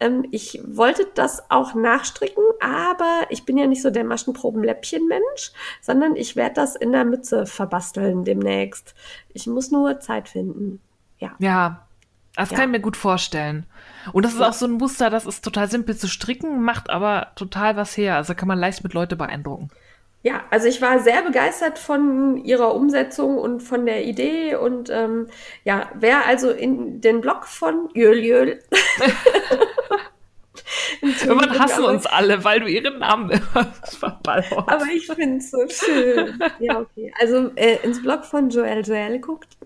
Ähm, 0.00 0.26
ich 0.30 0.60
wollte 0.66 1.06
das 1.14 1.50
auch 1.50 1.74
nachstricken, 1.74 2.42
aber 2.60 3.22
ich 3.30 3.44
bin 3.44 3.58
ja 3.58 3.66
nicht 3.66 3.82
so 3.82 3.90
der 3.90 4.04
Maschenproben-Läppchen-Mensch, 4.04 5.52
sondern 5.80 6.16
ich 6.16 6.36
werde 6.36 6.54
das 6.54 6.76
in 6.76 6.92
der 6.92 7.04
Mütze 7.04 7.46
verbasteln 7.46 8.24
demnächst. 8.24 8.94
Ich 9.32 9.46
muss 9.46 9.70
nur 9.70 10.00
Zeit 10.00 10.28
finden. 10.28 10.80
Ja. 11.18 11.32
Ja, 11.38 11.86
das 12.36 12.50
Ja. 12.50 12.56
kann 12.56 12.66
ich 12.70 12.72
mir 12.72 12.80
gut 12.80 12.96
vorstellen. 12.96 13.66
Und 14.12 14.24
das 14.24 14.32
ist 14.34 14.40
Ja. 14.40 14.48
auch 14.48 14.52
so 14.54 14.66
ein 14.66 14.72
Muster, 14.72 15.10
das 15.10 15.26
ist 15.26 15.44
total 15.44 15.68
simpel 15.70 15.96
zu 15.96 16.08
stricken, 16.08 16.62
macht 16.62 16.88
aber 16.90 17.28
total 17.34 17.76
was 17.76 17.96
her. 17.96 18.16
Also 18.16 18.34
kann 18.34 18.48
man 18.48 18.58
leicht 18.58 18.82
mit 18.84 18.94
Leute 18.94 19.16
beeindrucken. 19.16 19.70
Ja, 20.22 20.44
also 20.50 20.66
ich 20.66 20.82
war 20.82 20.98
sehr 20.98 21.22
begeistert 21.22 21.78
von 21.78 22.44
ihrer 22.44 22.74
Umsetzung 22.74 23.38
und 23.38 23.60
von 23.60 23.86
der 23.86 24.04
Idee 24.04 24.56
und 24.56 24.90
ähm, 24.90 25.28
ja, 25.64 25.90
wer 25.94 26.26
also 26.26 26.50
in 26.50 27.00
den 27.00 27.20
Blog 27.20 27.44
von 27.46 27.88
Jöl 27.94 28.18
Jöl 28.18 28.58
Irgendwann 31.00 31.58
hassen 31.58 31.84
uns 31.84 32.06
alle, 32.06 32.44
weil 32.44 32.60
du 32.60 32.66
ihren 32.66 32.98
Namen 32.98 33.30
immer 33.54 33.72
verballhorst. 33.84 34.68
Aber 34.68 34.86
ich 34.92 35.06
finde 35.06 35.38
es 35.38 35.50
so 35.50 35.66
schön. 35.68 36.38
Ja, 36.58 36.80
okay. 36.80 37.12
Also 37.20 37.50
äh, 37.54 37.78
ins 37.82 38.02
Blog 38.02 38.24
von 38.24 38.50
Joel 38.50 38.84
Joel 38.84 39.20
guckt, 39.20 39.56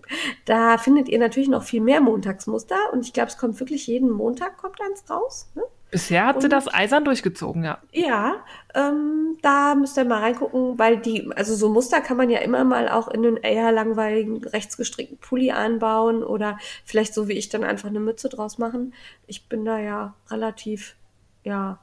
da 0.45 0.77
findet 0.77 1.09
ihr 1.09 1.19
natürlich 1.19 1.49
noch 1.49 1.63
viel 1.63 1.81
mehr 1.81 2.01
Montagsmuster 2.01 2.91
und 2.91 3.05
ich 3.05 3.13
glaube, 3.13 3.29
es 3.29 3.37
kommt 3.37 3.59
wirklich 3.59 3.87
jeden 3.87 4.09
Montag 4.09 4.57
kommt 4.57 4.79
eins 4.81 5.03
raus. 5.09 5.49
Ne? 5.55 5.63
Bisher 5.93 6.25
hat 6.25 6.37
und, 6.37 6.41
sie 6.41 6.49
das 6.49 6.73
eisern 6.73 7.05
durchgezogen, 7.05 7.63
ja. 7.63 7.77
Ja, 7.91 8.43
ähm, 8.73 9.37
da 9.43 9.75
müsst 9.75 9.95
ihr 9.95 10.05
mal 10.05 10.21
reingucken, 10.21 10.79
weil 10.79 10.97
die, 10.97 11.31
also 11.35 11.55
so 11.55 11.69
Muster 11.69 12.01
kann 12.01 12.17
man 12.17 12.31
ja 12.31 12.39
immer 12.39 12.63
mal 12.63 12.89
auch 12.89 13.07
in 13.09 13.23
einen 13.23 13.37
eher 13.37 13.71
langweiligen, 13.71 14.43
rechtsgestrickten 14.43 15.19
Pulli 15.19 15.51
einbauen 15.51 16.23
oder 16.23 16.57
vielleicht 16.83 17.13
so 17.13 17.27
wie 17.27 17.33
ich 17.33 17.49
dann 17.49 17.63
einfach 17.63 17.89
eine 17.89 17.99
Mütze 17.99 18.27
draus 18.27 18.57
machen. 18.57 18.95
Ich 19.27 19.47
bin 19.47 19.65
da 19.65 19.77
ja 19.77 20.15
relativ, 20.31 20.95
ja, 21.43 21.77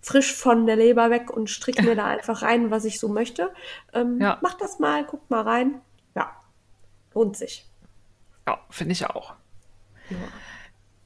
frisch 0.00 0.34
von 0.34 0.66
der 0.66 0.74
Leber 0.74 1.10
weg 1.10 1.30
und 1.30 1.48
stricke 1.48 1.84
mir 1.84 1.94
da 1.94 2.06
einfach 2.08 2.42
rein, 2.42 2.72
was 2.72 2.84
ich 2.84 2.98
so 2.98 3.06
möchte. 3.08 3.54
Ähm, 3.92 4.20
ja. 4.20 4.38
Macht 4.42 4.60
das 4.60 4.80
mal, 4.80 5.04
guckt 5.04 5.30
mal 5.30 5.42
rein. 5.42 5.80
Ja, 6.16 6.32
lohnt 7.14 7.36
sich. 7.36 7.64
Ja, 8.48 8.58
finde 8.70 8.90
ich 8.90 9.06
auch. 9.06 9.34
Ja. 10.10 10.16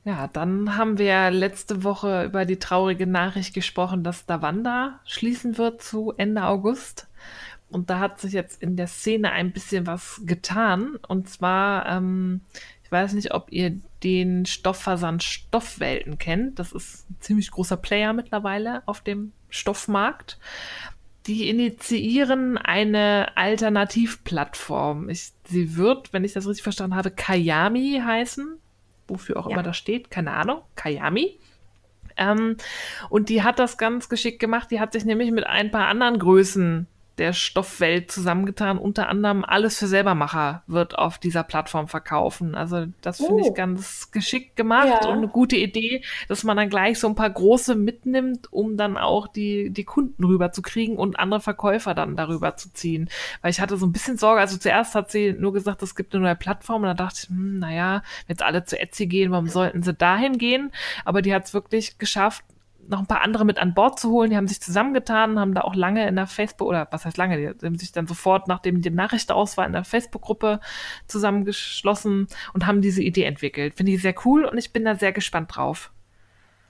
Ja, 0.06 0.28
dann 0.28 0.76
haben 0.76 0.98
wir 0.98 1.32
letzte 1.32 1.82
Woche 1.82 2.22
über 2.26 2.44
die 2.44 2.60
traurige 2.60 3.08
Nachricht 3.08 3.52
gesprochen, 3.54 4.04
dass 4.04 4.24
Davanda 4.24 5.00
schließen 5.04 5.58
wird 5.58 5.82
zu 5.82 6.14
Ende 6.16 6.44
August. 6.44 7.08
Und 7.70 7.90
da 7.90 7.98
hat 7.98 8.20
sich 8.20 8.32
jetzt 8.32 8.62
in 8.62 8.76
der 8.76 8.86
Szene 8.86 9.32
ein 9.32 9.50
bisschen 9.50 9.88
was 9.88 10.20
getan. 10.24 10.94
Und 11.08 11.28
zwar, 11.28 11.86
ähm, 11.86 12.42
ich 12.84 12.92
weiß 12.92 13.14
nicht, 13.14 13.34
ob 13.34 13.50
ihr 13.50 13.80
den 14.04 14.46
Stoffversand 14.46 15.24
Stoffwelten 15.24 16.18
kennt. 16.18 16.60
Das 16.60 16.70
ist 16.70 17.10
ein 17.10 17.16
ziemlich 17.18 17.50
großer 17.50 17.76
Player 17.76 18.12
mittlerweile 18.12 18.84
auf 18.86 19.00
dem 19.00 19.32
Stoffmarkt. 19.50 20.38
Die 21.26 21.48
initiieren 21.48 22.58
eine 22.58 23.36
Alternativplattform. 23.36 25.08
Ich, 25.08 25.32
sie 25.48 25.74
wird, 25.74 26.12
wenn 26.12 26.22
ich 26.22 26.32
das 26.32 26.46
richtig 26.46 26.62
verstanden 26.62 26.94
habe, 26.94 27.10
Kayami 27.10 28.00
heißen 28.04 28.60
wofür 29.08 29.38
auch 29.38 29.46
ja. 29.46 29.54
immer 29.54 29.62
das 29.62 29.76
steht, 29.76 30.10
keine 30.10 30.32
Ahnung, 30.32 30.62
Kayami. 30.74 31.38
Ähm, 32.16 32.56
und 33.10 33.28
die 33.28 33.42
hat 33.42 33.58
das 33.58 33.78
ganz 33.78 34.08
geschickt 34.08 34.40
gemacht. 34.40 34.70
Die 34.70 34.80
hat 34.80 34.92
sich 34.92 35.04
nämlich 35.04 35.30
mit 35.32 35.46
ein 35.46 35.70
paar 35.70 35.88
anderen 35.88 36.18
Größen 36.18 36.86
der 37.18 37.32
Stoffwelt 37.32 38.10
zusammengetan. 38.10 38.78
Unter 38.78 39.08
anderem 39.08 39.44
alles 39.44 39.78
für 39.78 39.86
Selbermacher 39.86 40.62
wird 40.66 40.98
auf 40.98 41.18
dieser 41.18 41.42
Plattform 41.42 41.88
verkaufen. 41.88 42.54
Also 42.54 42.86
das 43.00 43.18
finde 43.18 43.34
oh. 43.34 43.46
ich 43.46 43.54
ganz 43.54 44.10
geschickt 44.10 44.56
gemacht 44.56 44.88
ja. 45.02 45.08
und 45.08 45.18
eine 45.18 45.28
gute 45.28 45.56
Idee, 45.56 46.02
dass 46.28 46.44
man 46.44 46.56
dann 46.56 46.68
gleich 46.68 46.98
so 46.98 47.08
ein 47.08 47.14
paar 47.14 47.30
große 47.30 47.74
mitnimmt, 47.74 48.52
um 48.52 48.76
dann 48.76 48.96
auch 48.96 49.28
die, 49.28 49.70
die 49.70 49.84
Kunden 49.84 50.24
rüber 50.24 50.52
zu 50.52 50.62
kriegen 50.62 50.96
und 50.96 51.18
andere 51.18 51.40
Verkäufer 51.40 51.94
dann 51.94 52.16
darüber 52.16 52.56
zu 52.56 52.72
ziehen. 52.72 53.08
Weil 53.40 53.50
ich 53.50 53.60
hatte 53.60 53.76
so 53.76 53.86
ein 53.86 53.92
bisschen 53.92 54.18
Sorge, 54.18 54.40
also 54.40 54.58
zuerst 54.58 54.94
hat 54.94 55.10
sie 55.10 55.32
nur 55.32 55.52
gesagt, 55.52 55.82
es 55.82 55.94
gibt 55.94 56.14
eine 56.14 56.24
neue 56.24 56.36
Plattform 56.36 56.82
und 56.82 56.88
da 56.88 56.94
dachte 56.94 57.20
ich, 57.22 57.28
hm, 57.28 57.58
naja, 57.58 58.02
wenn 58.26 58.34
jetzt 58.34 58.42
alle 58.42 58.64
zu 58.64 58.78
Etsy 58.78 59.06
gehen, 59.06 59.30
warum 59.30 59.48
sollten 59.48 59.82
sie 59.82 59.94
dahin 59.94 60.38
gehen? 60.38 60.70
Aber 61.04 61.22
die 61.22 61.34
hat 61.34 61.44
es 61.44 61.54
wirklich 61.54 61.98
geschafft, 61.98 62.44
noch 62.88 63.00
ein 63.00 63.06
paar 63.06 63.22
andere 63.22 63.44
mit 63.44 63.58
an 63.58 63.74
Bord 63.74 63.98
zu 63.98 64.10
holen. 64.10 64.30
Die 64.30 64.36
haben 64.36 64.48
sich 64.48 64.60
zusammengetan, 64.60 65.38
haben 65.38 65.54
da 65.54 65.62
auch 65.62 65.74
lange 65.74 66.06
in 66.06 66.16
der 66.16 66.26
Facebook, 66.26 66.68
oder 66.68 66.88
was 66.90 67.04
heißt 67.04 67.16
lange, 67.16 67.36
die 67.36 67.66
haben 67.66 67.78
sich 67.78 67.92
dann 67.92 68.06
sofort, 68.06 68.48
nachdem 68.48 68.80
die 68.80 68.90
Nachricht 68.90 69.32
aus 69.32 69.56
war, 69.56 69.66
in 69.66 69.72
der 69.72 69.84
Facebook-Gruppe 69.84 70.60
zusammengeschlossen 71.06 72.28
und 72.52 72.66
haben 72.66 72.82
diese 72.82 73.02
Idee 73.02 73.24
entwickelt. 73.24 73.74
Finde 73.76 73.92
ich 73.92 74.02
sehr 74.02 74.14
cool 74.24 74.44
und 74.44 74.58
ich 74.58 74.72
bin 74.72 74.84
da 74.84 74.94
sehr 74.94 75.12
gespannt 75.12 75.56
drauf. 75.56 75.92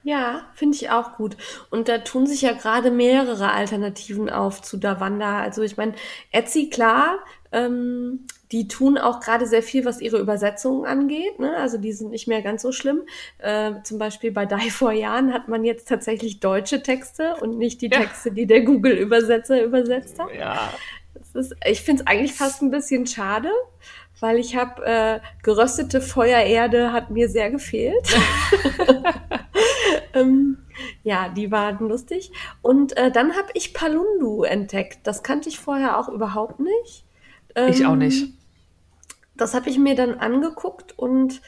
Ja, 0.07 0.45
finde 0.55 0.77
ich 0.77 0.89
auch 0.91 1.17
gut. 1.17 1.37
Und 1.69 1.89
da 1.89 1.99
tun 1.99 2.29
sich 2.29 2.43
ja 2.43 2.53
gerade 2.53 2.93
mehrere 2.93 3.51
Alternativen 3.51 4.31
auf 4.31 4.63
zu 4.63 4.77
Davanda. 4.77 5.41
Also 5.41 5.63
ich 5.63 5.77
meine, 5.77 5.97
Etsy, 6.31 6.71
klar, 6.71 7.19
ähm, 7.51 8.25
die 8.53 8.69
tun 8.69 8.99
auch 8.99 9.19
gerade 9.19 9.49
sehr 9.49 9.65
viel, 9.65 9.85
was 9.85 10.01
ihre 10.01 10.21
Übersetzungen 10.21 10.87
angeht. 10.87 11.41
Ne? 11.41 11.57
Also 11.57 11.77
die 11.77 11.93
sind 11.93 12.13
nicht 12.13 12.29
mehr 12.29 12.41
ganz 12.41 12.63
so 12.63 12.71
schlimm. 12.71 13.03
Äh, 13.39 13.83
zum 13.83 13.99
Beispiel 13.99 14.31
bei 14.31 14.47
Die 14.47 14.71
vor 14.71 14.93
Jahren 14.93 15.33
hat 15.33 15.49
man 15.49 15.65
jetzt 15.65 15.89
tatsächlich 15.89 16.39
deutsche 16.39 16.85
Texte 16.85 17.35
und 17.41 17.59
nicht 17.59 17.83
die 17.83 17.91
Texte, 17.91 18.29
ja. 18.29 18.35
die 18.37 18.47
der 18.47 18.61
Google-Übersetzer 18.61 19.61
übersetzt 19.61 20.21
hat. 20.21 20.33
Ja. 20.39 20.73
Ist, 21.35 21.57
ich 21.67 21.83
finde 21.83 22.03
es 22.03 22.07
eigentlich 22.07 22.33
fast 22.33 22.63
ein 22.63 22.71
bisschen 22.71 23.09
schade, 23.09 23.51
weil 24.21 24.39
ich 24.39 24.57
habe 24.57 24.85
äh, 24.85 25.21
geröstete 25.43 26.01
Feuererde 26.01 26.93
hat 26.93 27.11
mir 27.11 27.29
sehr 27.29 27.51
gefehlt. 27.51 28.07
ähm, 30.15 30.59
ja, 31.03 31.29
die 31.29 31.51
waren 31.51 31.89
lustig. 31.89 32.33
Und 32.63 32.97
äh, 32.97 33.11
dann 33.11 33.37
habe 33.37 33.49
ich 33.55 33.75
Palundu 33.75 34.43
entdeckt. 34.43 35.01
Das 35.05 35.23
kannte 35.23 35.49
ich 35.49 35.59
vorher 35.59 35.99
auch 35.99 36.09
überhaupt 36.09 36.61
nicht. 36.61 37.05
Ähm, 37.55 37.71
ich 37.71 37.87
auch 37.87 37.97
nicht. 37.97 38.33
Das 39.37 39.55
habe 39.55 39.69
ich 39.69 39.79
mir 39.79 39.95
dann 39.95 40.15
angeguckt 40.15 40.99
und 40.99 41.43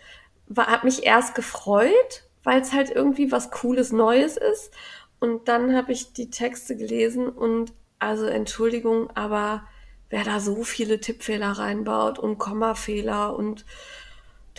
habe 0.56 0.86
mich 0.86 1.04
erst 1.04 1.34
gefreut, 1.34 2.24
weil 2.42 2.60
es 2.60 2.72
halt 2.72 2.90
irgendwie 2.90 3.32
was 3.32 3.50
Cooles 3.50 3.92
Neues 3.92 4.36
ist. 4.36 4.72
Und 5.20 5.48
dann 5.48 5.74
habe 5.74 5.92
ich 5.92 6.12
die 6.12 6.30
Texte 6.30 6.76
gelesen 6.76 7.28
und 7.28 7.72
also 7.98 8.26
Entschuldigung, 8.26 9.10
aber 9.14 9.64
wer 10.10 10.24
da 10.24 10.40
so 10.40 10.62
viele 10.64 11.00
Tippfehler 11.00 11.52
reinbaut 11.52 12.18
und 12.18 12.38
Kommafehler 12.38 13.36
und 13.36 13.64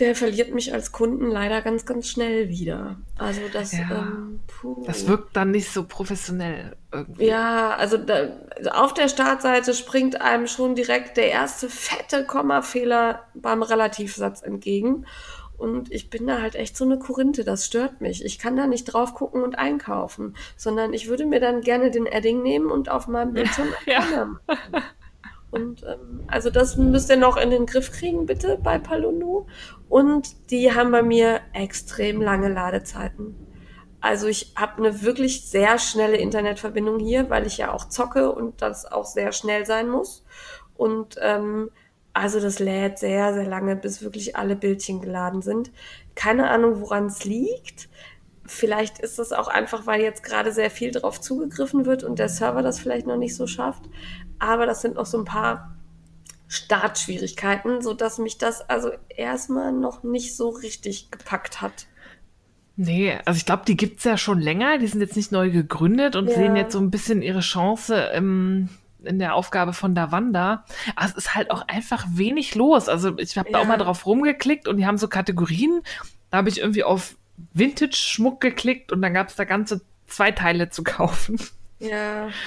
der 0.00 0.16
verliert 0.16 0.54
mich 0.54 0.72
als 0.72 0.92
Kunden 0.92 1.30
leider 1.30 1.60
ganz, 1.60 1.84
ganz 1.84 2.08
schnell 2.08 2.48
wieder. 2.48 2.96
Also 3.18 3.42
das, 3.52 3.72
ja, 3.72 3.80
ähm, 3.90 4.40
das 4.86 5.06
wirkt 5.06 5.36
dann 5.36 5.50
nicht 5.50 5.70
so 5.70 5.84
professionell 5.84 6.74
irgendwie. 6.90 7.26
Ja, 7.26 7.76
also, 7.76 7.98
da, 7.98 8.30
also 8.56 8.70
auf 8.70 8.94
der 8.94 9.08
Startseite 9.08 9.74
springt 9.74 10.20
einem 10.20 10.46
schon 10.46 10.74
direkt 10.74 11.18
der 11.18 11.30
erste 11.30 11.68
fette 11.68 12.24
Kommafehler 12.24 13.24
beim 13.34 13.62
Relativsatz 13.62 14.40
entgegen. 14.40 15.04
Und 15.58 15.92
ich 15.92 16.08
bin 16.08 16.26
da 16.26 16.40
halt 16.40 16.54
echt 16.54 16.78
so 16.78 16.86
eine 16.86 16.98
Korinthe, 16.98 17.44
das 17.44 17.66
stört 17.66 18.00
mich. 18.00 18.24
Ich 18.24 18.38
kann 18.38 18.56
da 18.56 18.66
nicht 18.66 18.84
drauf 18.84 19.12
gucken 19.12 19.42
und 19.42 19.58
einkaufen, 19.58 20.34
sondern 20.56 20.94
ich 20.94 21.08
würde 21.08 21.26
mir 21.26 21.40
dann 21.40 21.60
gerne 21.60 21.90
den 21.90 22.06
Edding 22.06 22.42
nehmen 22.42 22.70
und 22.70 22.88
auf 22.88 23.06
meinem 23.06 23.32
Bildschirm 23.34 23.68
ja. 23.84 24.30
Und 25.50 25.82
ähm, 25.82 26.22
also 26.28 26.50
das 26.50 26.76
müsst 26.76 27.10
ihr 27.10 27.16
noch 27.16 27.36
in 27.36 27.50
den 27.50 27.66
Griff 27.66 27.90
kriegen, 27.90 28.26
bitte, 28.26 28.58
bei 28.62 28.78
Palundu. 28.78 29.46
Und 29.88 30.50
die 30.50 30.72
haben 30.72 30.92
bei 30.92 31.02
mir 31.02 31.40
extrem 31.52 32.22
lange 32.22 32.48
Ladezeiten. 32.48 33.34
Also 34.00 34.28
ich 34.28 34.54
habe 34.56 34.78
eine 34.78 35.02
wirklich 35.02 35.46
sehr 35.46 35.78
schnelle 35.78 36.16
Internetverbindung 36.16 36.98
hier, 37.00 37.28
weil 37.28 37.46
ich 37.46 37.58
ja 37.58 37.72
auch 37.72 37.88
zocke 37.88 38.32
und 38.32 38.62
das 38.62 38.90
auch 38.90 39.04
sehr 39.04 39.32
schnell 39.32 39.66
sein 39.66 39.88
muss. 39.88 40.24
Und 40.76 41.16
ähm, 41.20 41.70
also 42.12 42.40
das 42.40 42.58
lädt 42.58 42.98
sehr, 42.98 43.34
sehr 43.34 43.46
lange, 43.46 43.76
bis 43.76 44.02
wirklich 44.02 44.36
alle 44.36 44.56
Bildchen 44.56 45.00
geladen 45.00 45.42
sind. 45.42 45.70
Keine 46.14 46.48
Ahnung, 46.48 46.80
woran 46.80 47.06
es 47.06 47.24
liegt. 47.24 47.88
Vielleicht 48.46 48.98
ist 48.98 49.18
es 49.18 49.32
auch 49.32 49.46
einfach, 49.46 49.86
weil 49.86 50.00
jetzt 50.00 50.24
gerade 50.24 50.50
sehr 50.50 50.70
viel 50.70 50.90
drauf 50.90 51.20
zugegriffen 51.20 51.86
wird 51.86 52.02
und 52.02 52.18
der 52.18 52.28
Server 52.28 52.62
das 52.62 52.80
vielleicht 52.80 53.06
noch 53.06 53.16
nicht 53.16 53.36
so 53.36 53.46
schafft. 53.46 53.84
Aber 54.40 54.66
das 54.66 54.82
sind 54.82 54.96
noch 54.96 55.06
so 55.06 55.18
ein 55.18 55.24
paar 55.24 55.76
Startschwierigkeiten, 56.48 57.80
sodass 57.80 58.18
mich 58.18 58.36
das 58.36 58.68
also 58.68 58.90
erstmal 59.08 59.72
noch 59.72 60.02
nicht 60.02 60.36
so 60.36 60.48
richtig 60.48 61.12
gepackt 61.12 61.60
hat. 61.60 61.86
Nee, 62.76 63.18
also 63.24 63.36
ich 63.36 63.46
glaube, 63.46 63.62
die 63.66 63.76
gibt 63.76 63.98
es 63.98 64.04
ja 64.04 64.16
schon 64.16 64.40
länger. 64.40 64.78
Die 64.78 64.86
sind 64.86 65.00
jetzt 65.00 65.14
nicht 65.14 65.30
neu 65.30 65.50
gegründet 65.50 66.16
und 66.16 66.28
ja. 66.28 66.34
sehen 66.34 66.56
jetzt 66.56 66.72
so 66.72 66.80
ein 66.80 66.90
bisschen 66.90 67.22
ihre 67.22 67.40
Chance 67.40 67.94
im, 68.14 68.68
in 69.04 69.18
der 69.18 69.34
Aufgabe 69.34 69.74
von 69.74 69.94
Davanda. 69.94 70.64
Aber 70.96 71.06
es 71.06 71.12
ist 71.12 71.34
halt 71.34 71.50
auch 71.50 71.68
einfach 71.68 72.06
wenig 72.10 72.54
los. 72.54 72.88
Also 72.88 73.16
ich 73.18 73.36
habe 73.36 73.50
ja. 73.50 73.58
da 73.58 73.62
auch 73.62 73.68
mal 73.68 73.76
drauf 73.76 74.06
rumgeklickt 74.06 74.66
und 74.66 74.78
die 74.78 74.86
haben 74.86 74.98
so 74.98 75.08
Kategorien. 75.08 75.82
Da 76.30 76.38
habe 76.38 76.48
ich 76.48 76.58
irgendwie 76.58 76.82
auf 76.82 77.16
Vintage-Schmuck 77.52 78.40
geklickt 78.40 78.92
und 78.92 79.02
dann 79.02 79.14
gab 79.14 79.28
es 79.28 79.36
da 79.36 79.44
ganze 79.44 79.82
zwei 80.06 80.32
Teile 80.32 80.70
zu 80.70 80.82
kaufen. 80.82 81.38
Ja. 81.78 82.28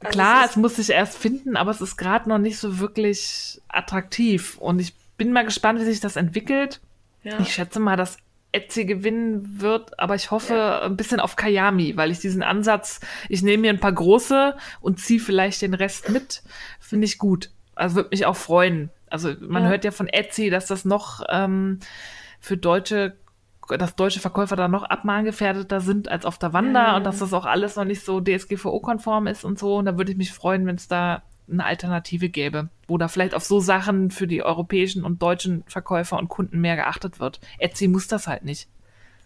Also 0.00 0.12
Klar, 0.12 0.44
es, 0.44 0.50
es 0.52 0.56
muss 0.56 0.76
sich 0.76 0.90
erst 0.90 1.18
finden, 1.18 1.56
aber 1.56 1.70
es 1.70 1.80
ist 1.80 1.96
gerade 1.96 2.28
noch 2.28 2.38
nicht 2.38 2.58
so 2.58 2.78
wirklich 2.78 3.60
attraktiv. 3.68 4.56
Und 4.58 4.78
ich 4.78 4.94
bin 5.16 5.32
mal 5.32 5.44
gespannt, 5.44 5.80
wie 5.80 5.84
sich 5.84 6.00
das 6.00 6.16
entwickelt. 6.16 6.80
Ja. 7.22 7.38
Ich 7.40 7.52
schätze 7.52 7.80
mal, 7.80 7.96
dass 7.96 8.16
Etsy 8.52 8.84
gewinnen 8.84 9.60
wird, 9.60 9.98
aber 9.98 10.14
ich 10.14 10.30
hoffe 10.30 10.54
ja. 10.54 10.82
ein 10.82 10.96
bisschen 10.96 11.20
auf 11.20 11.36
Kayami, 11.36 11.96
weil 11.96 12.10
ich 12.10 12.18
diesen 12.18 12.42
Ansatz, 12.42 13.00
ich 13.28 13.42
nehme 13.42 13.62
mir 13.62 13.70
ein 13.70 13.80
paar 13.80 13.92
große 13.92 14.56
und 14.80 14.98
ziehe 14.98 15.20
vielleicht 15.20 15.62
den 15.62 15.74
Rest 15.74 16.08
mit, 16.08 16.42
finde 16.80 17.04
ich 17.04 17.18
gut. 17.18 17.50
Also 17.74 17.96
würde 17.96 18.10
mich 18.10 18.26
auch 18.26 18.36
freuen. 18.36 18.90
Also 19.08 19.34
man 19.40 19.64
ja. 19.64 19.68
hört 19.68 19.84
ja 19.84 19.90
von 19.90 20.08
Etsy, 20.08 20.50
dass 20.50 20.66
das 20.66 20.84
noch 20.84 21.22
ähm, 21.28 21.80
für 22.40 22.56
deutsche 22.56 23.16
dass 23.78 23.96
deutsche 23.96 24.20
Verkäufer 24.20 24.56
da 24.56 24.68
noch 24.68 24.84
abmahngefährdeter 24.84 25.80
sind 25.80 26.08
als 26.08 26.24
auf 26.24 26.38
der 26.38 26.52
Wanda 26.52 26.88
Ja. 26.88 26.96
und 26.96 27.04
dass 27.04 27.18
das 27.18 27.32
auch 27.32 27.46
alles 27.46 27.76
noch 27.76 27.84
nicht 27.84 28.04
so 28.04 28.20
DSGVO-konform 28.20 29.26
ist 29.26 29.44
und 29.44 29.58
so. 29.58 29.76
Und 29.76 29.84
da 29.86 29.96
würde 29.96 30.12
ich 30.12 30.18
mich 30.18 30.32
freuen, 30.32 30.66
wenn 30.66 30.76
es 30.76 30.88
da 30.88 31.22
eine 31.50 31.64
Alternative 31.64 32.28
gäbe, 32.28 32.68
wo 32.86 32.96
da 32.96 33.08
vielleicht 33.08 33.34
auf 33.34 33.44
so 33.44 33.60
Sachen 33.60 34.10
für 34.10 34.26
die 34.26 34.42
europäischen 34.42 35.04
und 35.04 35.20
deutschen 35.20 35.64
Verkäufer 35.66 36.16
und 36.18 36.28
Kunden 36.28 36.60
mehr 36.60 36.76
geachtet 36.76 37.18
wird. 37.18 37.40
Etsy 37.58 37.88
muss 37.88 38.06
das 38.06 38.26
halt 38.28 38.44
nicht. 38.44 38.68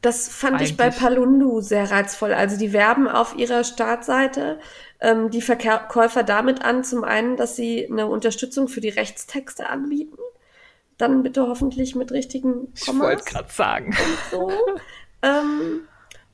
Das 0.01 0.29
fand 0.29 0.61
ich 0.61 0.77
bei 0.77 0.85
Eigentlich. 0.85 1.01
Palundu 1.01 1.61
sehr 1.61 1.91
reizvoll. 1.91 2.35
Also 2.35 2.59
die 2.59 2.73
werben 2.75 3.09
auf 3.09 3.37
ihrer 3.39 3.65
Startseite 3.65 4.59
ähm, 5.01 5.31
die 5.31 5.41
Verkäufer 5.41 6.23
damit 6.23 6.63
an, 6.63 6.85
zum 6.85 7.05
einen, 7.05 7.37
dass 7.37 7.57
sie 7.57 7.89
eine 7.91 8.07
Unterstützung 8.07 8.69
für 8.69 8.81
die 8.83 8.91
Rechtstexte 8.91 9.69
anbieten. 9.69 10.17
Dann 10.99 11.23
bitte 11.23 11.47
hoffentlich 11.49 11.95
mit 11.95 12.13
richtigen 12.13 12.69
Ich 12.75 12.87
wollte 12.87 12.99
Kommas 13.01 13.25
gerade 13.25 13.53
sagen. 13.53 13.97
so. 14.31 14.51
ähm, 15.23 15.81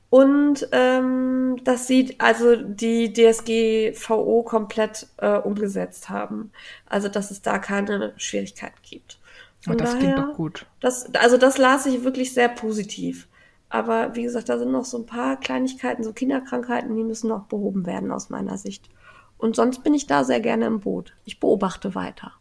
und 0.09 0.67
ähm, 0.73 1.57
dass 1.63 1.87
sie 1.87 2.15
also 2.19 2.55
die 2.57 3.13
DSGVO 3.13 4.43
komplett 4.43 5.07
äh, 5.17 5.37
umgesetzt 5.37 6.09
haben. 6.09 6.51
Also 6.85 7.07
dass 7.07 7.31
es 7.31 7.41
da 7.41 7.59
keine 7.59 8.13
Schwierigkeiten 8.17 8.77
gibt. 8.83 9.19
Von 9.63 9.73
Und 9.73 9.81
das 9.81 9.97
klingt 9.97 10.17
daher- 10.17 10.27
doch 10.27 10.35
gut. 10.35 10.65
das, 10.81 11.13
also 11.15 11.37
das 11.37 11.57
las 11.57 11.85
ich 11.85 12.03
wirklich 12.03 12.33
sehr 12.33 12.49
positiv. 12.49 13.27
Aber 13.69 14.15
wie 14.15 14.23
gesagt, 14.23 14.49
da 14.49 14.57
sind 14.59 14.71
noch 14.71 14.83
so 14.85 14.97
ein 14.97 15.05
paar 15.05 15.39
Kleinigkeiten, 15.39 16.03
so 16.03 16.11
Kinderkrankheiten, 16.11 16.93
die 16.95 17.03
müssen 17.03 17.29
noch 17.29 17.45
behoben 17.45 17.85
werden 17.85 18.11
aus 18.11 18.29
meiner 18.29 18.57
Sicht. 18.57 18.89
Und 19.37 19.55
sonst 19.55 19.81
bin 19.83 19.93
ich 19.93 20.07
da 20.07 20.23
sehr 20.25 20.41
gerne 20.41 20.65
im 20.65 20.81
Boot. 20.81 21.13
Ich 21.23 21.39
beobachte 21.39 21.95
weiter. 21.95 22.33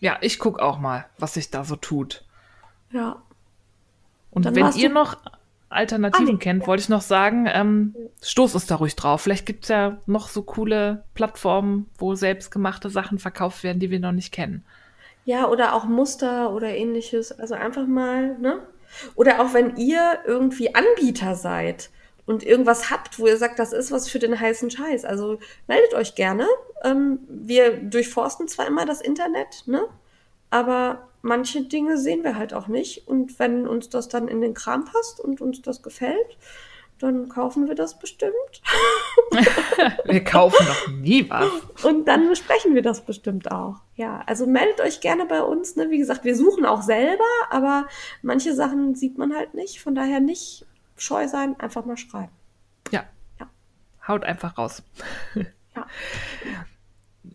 Ja, 0.00 0.18
ich 0.20 0.38
gucke 0.38 0.62
auch 0.62 0.78
mal, 0.78 1.06
was 1.18 1.34
sich 1.34 1.50
da 1.50 1.64
so 1.64 1.76
tut. 1.76 2.24
Ja. 2.92 3.22
Und 4.30 4.44
Dann 4.44 4.54
wenn 4.54 4.72
ihr 4.72 4.90
noch 4.90 5.16
Alternativen 5.70 6.28
Ah, 6.28 6.32
nee, 6.32 6.38
kennt, 6.38 6.66
wollte 6.66 6.82
ich 6.82 6.88
noch 6.88 7.02
sagen, 7.02 7.46
ähm, 7.52 7.94
stoß 8.22 8.54
uns 8.54 8.66
da 8.66 8.76
ruhig 8.76 8.96
drauf. 8.96 9.20
Vielleicht 9.20 9.44
gibt 9.44 9.64
es 9.64 9.68
ja 9.68 9.98
noch 10.06 10.28
so 10.28 10.42
coole 10.42 11.04
Plattformen, 11.14 11.90
wo 11.98 12.14
selbstgemachte 12.14 12.88
Sachen 12.88 13.18
verkauft 13.18 13.62
werden, 13.64 13.78
die 13.78 13.90
wir 13.90 14.00
noch 14.00 14.12
nicht 14.12 14.32
kennen. 14.32 14.64
Ja, 15.24 15.46
oder 15.48 15.74
auch 15.74 15.84
Muster 15.84 16.52
oder 16.52 16.68
ähnliches. 16.68 17.38
Also 17.38 17.54
einfach 17.54 17.86
mal, 17.86 18.38
ne? 18.38 18.60
Oder 19.14 19.40
auch 19.40 19.52
wenn 19.52 19.76
ihr 19.76 20.20
irgendwie 20.24 20.74
Anbieter 20.74 21.34
seid 21.34 21.90
und 22.28 22.44
irgendwas 22.44 22.90
habt, 22.90 23.18
wo 23.18 23.26
ihr 23.26 23.38
sagt, 23.38 23.58
das 23.58 23.72
ist 23.72 23.90
was 23.90 24.06
für 24.06 24.18
den 24.18 24.38
heißen 24.38 24.70
Scheiß. 24.70 25.06
Also 25.06 25.38
meldet 25.66 25.94
euch 25.94 26.14
gerne. 26.14 26.46
Ähm, 26.84 27.20
wir 27.26 27.78
durchforsten 27.78 28.48
zwar 28.48 28.66
immer 28.66 28.84
das 28.84 29.00
Internet, 29.00 29.62
ne? 29.64 29.88
Aber 30.50 31.08
manche 31.22 31.62
Dinge 31.62 31.96
sehen 31.96 32.24
wir 32.24 32.36
halt 32.36 32.52
auch 32.52 32.68
nicht. 32.68 33.08
Und 33.08 33.38
wenn 33.38 33.66
uns 33.66 33.88
das 33.88 34.08
dann 34.08 34.28
in 34.28 34.42
den 34.42 34.52
Kram 34.52 34.84
passt 34.84 35.20
und 35.20 35.40
uns 35.40 35.62
das 35.62 35.82
gefällt, 35.82 36.36
dann 36.98 37.30
kaufen 37.30 37.66
wir 37.66 37.74
das 37.74 37.98
bestimmt. 37.98 38.34
Wir 40.04 40.24
kaufen 40.24 40.66
noch 40.66 40.88
nie 40.88 41.30
was. 41.30 41.48
Und 41.84 42.06
dann 42.08 42.28
besprechen 42.28 42.74
wir 42.74 42.82
das 42.82 43.02
bestimmt 43.02 43.52
auch. 43.52 43.76
Ja, 43.94 44.22
also 44.26 44.46
meldet 44.46 44.80
euch 44.80 45.00
gerne 45.00 45.26
bei 45.26 45.42
uns. 45.42 45.76
Ne? 45.76 45.90
Wie 45.90 45.98
gesagt, 45.98 46.24
wir 46.24 46.34
suchen 46.34 46.66
auch 46.66 46.82
selber, 46.82 47.24
aber 47.50 47.86
manche 48.22 48.52
Sachen 48.54 48.96
sieht 48.96 49.16
man 49.16 49.34
halt 49.36 49.54
nicht. 49.54 49.80
Von 49.80 49.94
daher 49.94 50.18
nicht 50.18 50.66
scheu 51.02 51.28
sein, 51.28 51.58
einfach 51.58 51.84
mal 51.84 51.96
schreiben. 51.96 52.32
Ja. 52.90 53.04
Ja. 53.38 53.48
Haut 54.06 54.24
einfach 54.24 54.58
raus. 54.58 54.82
Ja. 55.34 55.86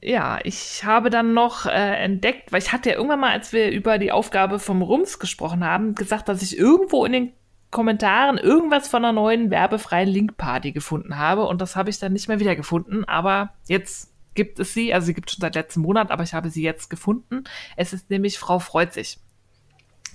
Ja, 0.02 0.40
ich 0.44 0.84
habe 0.84 1.10
dann 1.10 1.34
noch 1.34 1.66
äh, 1.66 2.04
entdeckt, 2.04 2.52
weil 2.52 2.62
ich 2.62 2.74
hatte 2.74 2.90
ja 2.90 2.96
irgendwann 2.96 3.20
mal, 3.20 3.32
als 3.32 3.54
wir 3.54 3.70
über 3.72 3.98
die 3.98 4.12
Aufgabe 4.12 4.60
vom 4.60 4.82
Rums 4.82 5.20
gesprochen 5.20 5.64
haben, 5.64 5.96
gesagt, 5.96 6.28
dass 6.28 6.42
ich 6.42 6.58
irgendwo 6.58 7.06
in 7.06 7.12
den 7.14 7.34
Kommentaren 7.72 8.38
irgendwas 8.38 8.88
von 8.88 9.04
einer 9.04 9.14
neuen 9.14 9.50
werbefreien 9.50 10.10
Linkparty 10.10 10.72
gefunden 10.72 11.18
habe 11.18 11.46
und 11.46 11.62
das 11.62 11.76
habe 11.76 11.90
ich 11.90 12.00
dann 12.00 12.14
nicht 12.14 12.28
mehr 12.28 12.40
wiedergefunden, 12.40 13.06
aber 13.06 13.54
jetzt 13.68 14.14
gibt 14.36 14.60
es 14.60 14.74
sie, 14.74 14.94
also 14.94 15.06
sie 15.06 15.14
gibt 15.14 15.30
es 15.30 15.36
schon 15.36 15.42
seit 15.42 15.56
letztem 15.56 15.84
Monat, 15.84 16.12
aber 16.12 16.24
ich 16.24 16.34
habe 16.34 16.50
sie 16.50 16.64
jetzt 16.64 16.90
gefunden. 16.90 17.44
Es 17.76 17.94
ist 17.94 18.10
nämlich 18.10 18.40
Frau 18.40 18.60
freut 18.60 18.94
sich. 18.94 19.20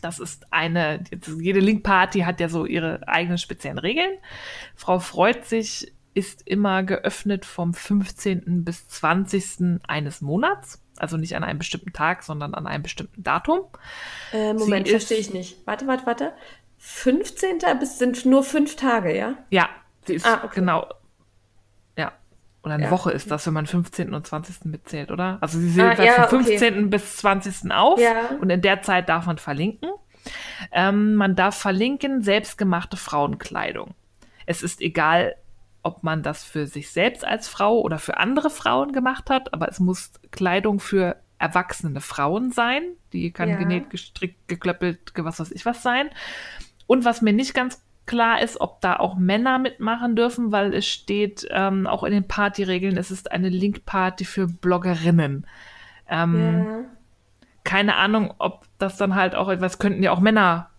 Das 0.00 0.18
ist 0.18 0.52
eine, 0.52 1.04
jede 1.40 1.60
Linkparty 1.60 2.20
hat 2.20 2.40
ja 2.40 2.48
so 2.48 2.64
ihre 2.66 3.06
eigenen 3.08 3.38
speziellen 3.38 3.78
Regeln. 3.78 4.12
Frau 4.74 4.98
freut 4.98 5.44
sich 5.44 5.92
ist 6.14 6.42
immer 6.48 6.82
geöffnet 6.82 7.44
vom 7.44 7.72
15. 7.74 8.64
bis 8.64 8.88
20. 8.88 9.80
eines 9.86 10.20
Monats. 10.20 10.82
Also 10.96 11.16
nicht 11.16 11.36
an 11.36 11.44
einem 11.44 11.58
bestimmten 11.60 11.92
Tag, 11.92 12.24
sondern 12.24 12.54
an 12.54 12.66
einem 12.66 12.82
bestimmten 12.82 13.22
Datum. 13.22 13.60
Äh, 14.32 14.52
Moment, 14.52 14.88
verstehe 14.88 15.18
ich 15.18 15.32
nicht. 15.32 15.64
Warte, 15.64 15.86
warte, 15.86 16.06
warte. 16.06 16.32
15. 16.78 17.58
bis 17.78 17.98
sind 17.98 18.24
nur 18.24 18.42
fünf 18.42 18.74
Tage, 18.74 19.16
ja? 19.16 19.34
Ja, 19.50 19.68
sie 20.06 20.14
ist 20.14 20.26
Ah, 20.26 20.42
okay. 20.44 20.56
genau. 20.60 20.88
Oder 22.68 22.74
eine 22.74 22.84
Ja, 22.84 22.90
Woche 22.90 23.10
ist 23.10 23.30
das, 23.30 23.46
wenn 23.46 23.54
man 23.54 23.66
15. 23.66 24.14
und 24.14 24.26
20. 24.26 24.64
mitzählt, 24.66 25.10
oder? 25.10 25.38
Also 25.40 25.58
sie 25.58 25.80
Ah, 25.82 25.96
sind 25.96 26.04
ja, 26.04 26.26
vom 26.28 26.40
okay. 26.40 26.58
15. 26.58 26.90
bis 26.90 27.16
20. 27.16 27.70
auf 27.72 27.98
Ja. 28.00 28.30
und 28.40 28.50
in 28.50 28.60
der 28.62 28.82
Zeit 28.82 29.08
darf 29.08 29.26
man 29.26 29.38
verlinken. 29.38 29.90
Ähm, 30.72 31.14
man 31.14 31.34
darf 31.34 31.56
verlinken 31.56 32.22
selbstgemachte 32.22 32.96
Frauenkleidung. 32.96 33.94
Es 34.46 34.62
ist 34.62 34.80
egal, 34.80 35.34
ob 35.82 36.02
man 36.02 36.22
das 36.22 36.44
für 36.44 36.66
sich 36.66 36.90
selbst 36.90 37.24
als 37.24 37.48
Frau 37.48 37.80
oder 37.80 37.98
für 37.98 38.18
andere 38.18 38.50
Frauen 38.50 38.92
gemacht 38.92 39.30
hat, 39.30 39.54
aber 39.54 39.68
es 39.68 39.80
muss 39.80 40.12
Kleidung 40.30 40.80
für 40.80 41.16
erwachsene 41.38 42.00
Frauen 42.00 42.50
sein. 42.50 42.82
Die 43.12 43.30
kann 43.30 43.56
genäht, 43.58 43.90
gestrickt, 43.90 44.48
geklöppelt, 44.48 45.14
ge- 45.14 45.24
was 45.24 45.38
weiß 45.40 45.52
ich 45.52 45.64
was 45.64 45.82
sein. 45.82 46.10
Und 46.86 47.04
was 47.04 47.22
mir 47.22 47.32
nicht 47.32 47.54
ganz 47.54 47.80
klar 48.08 48.42
ist, 48.42 48.60
ob 48.60 48.80
da 48.80 48.96
auch 48.96 49.14
Männer 49.14 49.60
mitmachen 49.60 50.16
dürfen, 50.16 50.50
weil 50.50 50.74
es 50.74 50.86
steht 50.86 51.46
ähm, 51.50 51.86
auch 51.86 52.02
in 52.02 52.12
den 52.12 52.26
Partyregeln, 52.26 52.96
es 52.96 53.12
ist 53.12 53.30
eine 53.30 53.48
Link-Party 53.48 54.24
für 54.24 54.48
Bloggerinnen. 54.48 55.46
Ähm, 56.08 56.64
Ja. 56.66 56.80
Keine 57.64 57.96
Ahnung, 57.96 58.32
ob 58.38 58.64
das 58.78 58.96
dann 58.96 59.14
halt 59.14 59.34
auch 59.34 59.48
etwas 59.50 59.78
könnten 59.78 60.02
ja 60.02 60.10
auch 60.12 60.20
Männer 60.20 60.70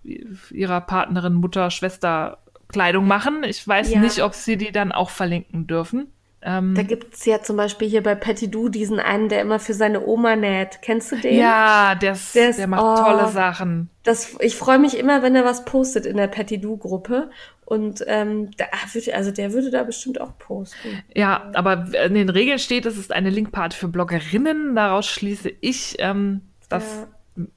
ihrer 0.49 0.81
Partnerin, 0.81 1.33
Mutter, 1.35 1.69
Schwester 1.69 2.39
Kleidung 2.67 3.05
machen. 3.05 3.43
Ich 3.43 3.65
weiß 3.67 3.91
Ja. 3.91 3.99
nicht, 3.99 4.23
ob 4.23 4.33
sie 4.33 4.57
die 4.57 4.71
dann 4.71 4.91
auch 4.91 5.11
verlinken 5.11 5.67
dürfen. 5.67 6.07
Ähm, 6.41 6.73
Da 6.73 6.83
gibt's 6.83 7.25
ja 7.25 7.41
zum 7.41 7.57
Beispiel 7.57 7.89
hier 7.89 8.01
bei 8.01 8.15
Patty 8.15 8.49
Du 8.49 8.69
diesen 8.69 8.99
einen, 8.99 9.27
der 9.29 9.41
immer 9.41 9.59
für 9.59 9.73
seine 9.73 10.05
Oma 10.05 10.35
näht. 10.35 10.81
Kennst 10.81 11.11
du 11.11 11.17
den? 11.17 11.37
ja, 11.37 11.95
der, 11.95 12.13
ist, 12.13 12.33
Der 12.35 12.67
macht 12.67 12.81
oh. 12.81 13.03
tolle 13.03 13.27
Sachen. 13.27 13.89
Das, 14.03 14.35
ich 14.39 14.55
freue 14.55 14.79
mich 14.79 14.97
immer, 14.97 15.21
wenn 15.21 15.35
er 15.35 15.43
was 15.43 15.65
postet 15.65 16.05
in 16.05 16.17
der 16.17 16.27
Patty 16.27 16.59
Du 16.59 16.77
Gruppe. 16.77 17.29
Und 17.65 18.03
ähm, 18.07 18.49
da 18.57 18.65
würde, 18.93 19.13
also 19.13 19.31
der 19.31 19.53
würde 19.53 19.69
da 19.69 19.83
bestimmt 19.83 20.19
auch 20.19 20.37
posten. 20.39 21.03
Ja, 21.15 21.51
aber 21.53 21.87
in 22.05 22.15
den 22.15 22.29
Regeln 22.29 22.57
steht, 22.57 22.85
es 22.85 22.97
ist 22.97 23.11
eine 23.11 23.29
Linkparty 23.29 23.77
für 23.77 23.87
Bloggerinnen. 23.89 24.75
Daraus 24.75 25.05
schließe 25.07 25.51
ich, 25.61 25.97
ähm, 25.99 26.41
dass 26.69 26.83
Ja. 26.85 27.07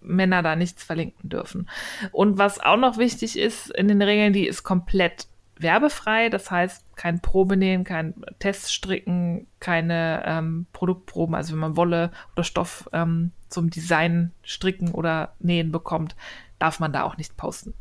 Männer 0.01 0.43
da 0.43 0.55
nichts 0.55 0.85
verlinken 0.85 1.31
dürfen. 1.31 1.69
Und 2.13 2.39
was 2.39 2.61
auch 2.61 2.77
noch 2.77 2.99
wichtig 2.99 3.39
ist 3.39 3.71
in 3.71 3.89
den 3.89 4.03
Regeln, 4.03 4.33
die 4.33 4.47
ist 4.47 4.63
komplett 4.65 5.27
werbefrei. 5.63 6.29
Das 6.29 6.51
heißt, 6.51 6.97
kein 6.97 7.21
Probenähen, 7.21 7.85
kein 7.85 8.15
Teststricken, 8.39 9.47
keine 9.61 10.23
ähm, 10.27 10.67
Produktproben. 10.73 11.35
Also 11.35 11.53
wenn 11.53 11.61
man 11.61 11.77
Wolle 11.77 12.11
oder 12.35 12.45
Stoff 12.45 12.89
ähm, 12.93 13.33
zum 13.49 13.71
Design, 13.71 14.33
Stricken 14.43 14.93
oder 14.93 15.35
Nähen 15.39 15.73
bekommt, 15.73 16.17
darf 16.59 16.81
man 16.81 16.93
da 16.93 17.03
auch 17.03 17.17
nicht 17.17 17.37
posten. 17.37 17.75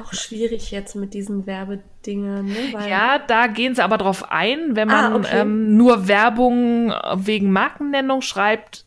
Auch 0.00 0.12
schwierig 0.12 0.70
jetzt 0.70 0.94
mit 0.96 1.14
diesen 1.14 1.46
Werbedingen, 1.46 2.46
ne? 2.46 2.88
Ja, 2.88 3.18
da 3.18 3.46
gehen 3.46 3.74
sie 3.74 3.82
aber 3.82 3.98
drauf 3.98 4.30
ein. 4.30 4.76
Wenn 4.76 4.88
man 4.88 5.12
Ah, 5.12 5.16
okay. 5.16 5.40
ähm, 5.40 5.76
nur 5.76 6.06
Werbung 6.08 6.92
wegen 7.16 7.50
Markennennung 7.50 8.20
schreibt, 8.20 8.84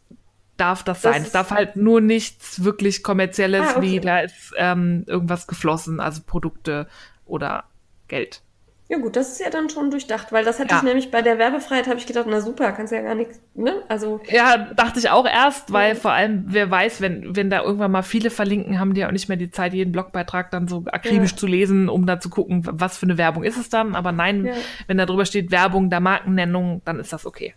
darf 0.57 0.83
das, 0.83 1.01
Das 1.01 1.13
sein. 1.13 1.23
Es 1.23 1.31
darf 1.31 1.51
halt 1.51 1.75
nur 1.75 2.01
nichts 2.01 2.63
wirklich 2.63 3.03
kommerzielles, 3.03 3.69
Ah, 3.69 3.77
okay. 3.77 3.81
wie 3.81 3.99
da 3.99 4.19
ist 4.19 4.53
ähm, 4.57 5.03
irgendwas 5.07 5.47
geflossen, 5.47 5.99
also 5.99 6.21
Produkte 6.25 6.87
oder 7.31 7.63
Geld. 8.07 8.41
Ja 8.89 8.97
gut, 8.97 9.15
das 9.15 9.31
ist 9.31 9.39
ja 9.39 9.49
dann 9.49 9.69
schon 9.69 9.89
durchdacht, 9.89 10.33
weil 10.33 10.43
das 10.43 10.59
hätte 10.59 10.71
Ja. 10.71 10.77
ich 10.79 10.83
nämlich 10.83 11.11
bei 11.11 11.21
der 11.21 11.37
Werbefreiheit 11.37 11.87
habe 11.87 11.97
ich 11.97 12.05
gedacht, 12.07 12.25
na 12.27 12.41
super, 12.41 12.73
kannst 12.73 12.91
ja 12.91 13.01
gar 13.01 13.15
nichts, 13.15 13.39
ne? 13.53 13.83
Also 13.87 14.19
Ja, 14.27 14.57
dachte 14.73 14.99
ich 14.99 15.09
auch 15.09 15.25
erst, 15.25 15.71
weil 15.71 15.93
Mhm. 15.93 15.97
vor 15.97 16.11
allem, 16.11 16.43
wer 16.47 16.69
weiß, 16.69 16.99
wenn, 16.99 17.33
wenn 17.33 17.49
da 17.49 17.61
irgendwann 17.63 17.91
mal 17.91 18.01
viele 18.03 18.29
verlinken, 18.29 18.81
haben 18.81 18.93
die 18.93 18.99
ja 18.99 19.07
auch 19.07 19.13
nicht 19.13 19.29
mehr 19.29 19.37
die 19.37 19.49
Zeit, 19.49 19.73
jeden 19.73 19.93
Blogbeitrag 19.93 20.51
dann 20.51 20.67
so 20.67 20.83
akribisch 20.91 21.31
Ja. 21.31 21.37
zu 21.37 21.47
lesen, 21.47 21.87
um 21.87 22.05
dann 22.05 22.19
zu 22.19 22.29
gucken, 22.29 22.63
was 22.69 22.97
für 22.97 23.05
eine 23.05 23.17
Werbung 23.17 23.45
ist 23.45 23.55
es 23.55 23.69
dann. 23.69 23.95
Aber 23.95 24.11
nein, 24.11 24.47
Ja. 24.47 24.53
wenn 24.87 24.97
da 24.97 25.05
drüber 25.05 25.23
steht 25.25 25.51
Werbung 25.51 25.89
der 25.89 26.01
Markennennung, 26.01 26.81
dann 26.83 26.99
ist 26.99 27.13
das 27.13 27.25
okay. 27.25 27.55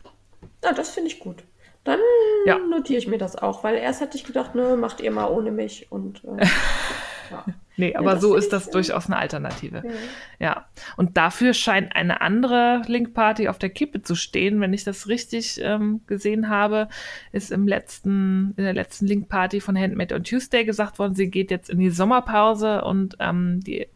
ja, 0.63 0.73
das 0.73 0.91
finde 0.91 1.09
ich 1.09 1.19
gut. 1.19 1.43
Dann 1.83 1.99
Ja. 2.47 2.59
notiere 2.59 2.99
ich 3.01 3.09
mir 3.09 3.19
das 3.19 3.35
auch, 3.35 3.65
weil 3.65 3.75
erst 3.75 4.01
hatte 4.01 4.17
ich 4.17 4.23
gedacht, 4.25 4.55
ne, 4.55 4.77
macht 4.77 5.01
ihr 5.01 5.11
mal 5.11 5.27
ohne 5.29 5.51
mich 5.51 5.91
und 5.91 6.23
äh, 6.25 6.45
ja. 7.33 7.45
Nee, 7.77 7.95
aber 7.95 8.13
das 8.13 8.21
so 8.21 8.37
ist 8.37 8.53
das 8.53 8.69
äh, 8.69 8.71
durchaus 8.71 9.07
eine 9.07 9.17
Alternative. 9.17 9.83
Ja. 9.85 9.93
Ja. 10.39 10.67
Und 10.97 11.17
dafür 11.17 11.55
scheint 11.55 11.95
eine 11.97 12.21
andere 12.21 12.83
Link-Party 12.87 13.49
auf 13.49 13.59
der 13.59 13.71
Kippe 13.71 14.03
zu 14.03 14.15
stehen. 14.15 14.61
Wenn 14.61 14.73
ich 14.73 14.85
das 14.85 15.09
richtig 15.09 15.61
ähm, 15.63 16.01
gesehen 16.07 16.49
habe, 16.49 16.89
ist 17.33 17.51
im 17.51 17.67
letzten, 17.67 18.55
in 18.57 18.65
der 18.65 18.75
letzten 18.75 19.07
Link-Party 19.07 19.61
von 19.61 19.79
Handmade 19.79 20.15
on 20.15 20.23
Tuesday 20.23 20.65
gesagt 20.65 20.99
worden, 20.99 21.15
sie 21.15 21.31
geht 21.31 21.51
jetzt 21.51 21.69
in 21.69 21.79
die 21.79 21.91
Sommerpause 21.91 22.83
und 22.83 23.17
ähm, 23.19 23.61
die 23.61 23.89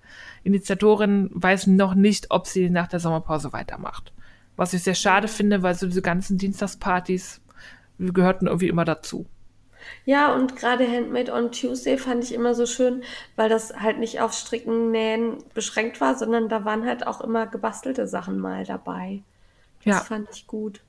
Initiatorin 0.43 1.31
weiß 1.33 1.69
noch 1.69 1.95
nicht, 1.95 2.31
ob 2.31 2.47
sie 2.47 2.71
nach 2.71 2.89
der 2.89 3.01
Sommerpause 3.01 3.53
weitermacht. 3.53 4.13
Was 4.57 4.73
ich 4.73 4.83
sehr 4.83 4.95
schade 4.95 5.29
finde, 5.29 5.63
weil 5.63 5.75
so 5.75 5.87
diese 5.87 6.03
ganzen 6.03 6.37
Dienstagspartys 6.37 7.41
gehörten 7.99 8.47
irgendwie 8.47 8.69
immer 8.69 8.85
dazu. 8.85 9.27
Ja, 10.05 10.35
und 10.35 10.57
gerade 10.57 10.87
Handmade 10.91 11.33
on 11.33 11.53
Tuesday 11.53 11.99
fand 11.99 12.25
ich 12.25 12.33
immer 12.35 12.55
so 12.55 12.67
schön, 12.67 13.03
weil 13.37 13.49
das 13.49 13.75
halt 13.77 13.99
nicht 13.99 14.21
auf 14.21 14.33
Stricken, 14.33 14.91
Nähen 14.91 15.39
beschränkt 15.55 16.01
war, 16.01 16.17
sondern 16.17 16.49
da 16.49 16.65
waren 16.65 16.87
halt 16.87 17.07
auch 17.07 17.21
immer 17.21 17.47
gebastelte 17.47 18.07
Sachen 18.07 18.39
mal 18.39 18.65
dabei. 18.65 19.23
Das 19.85 19.97
Ja. 19.97 20.01
fand 20.01 20.29
ich 20.33 20.47
gut. 20.47 20.81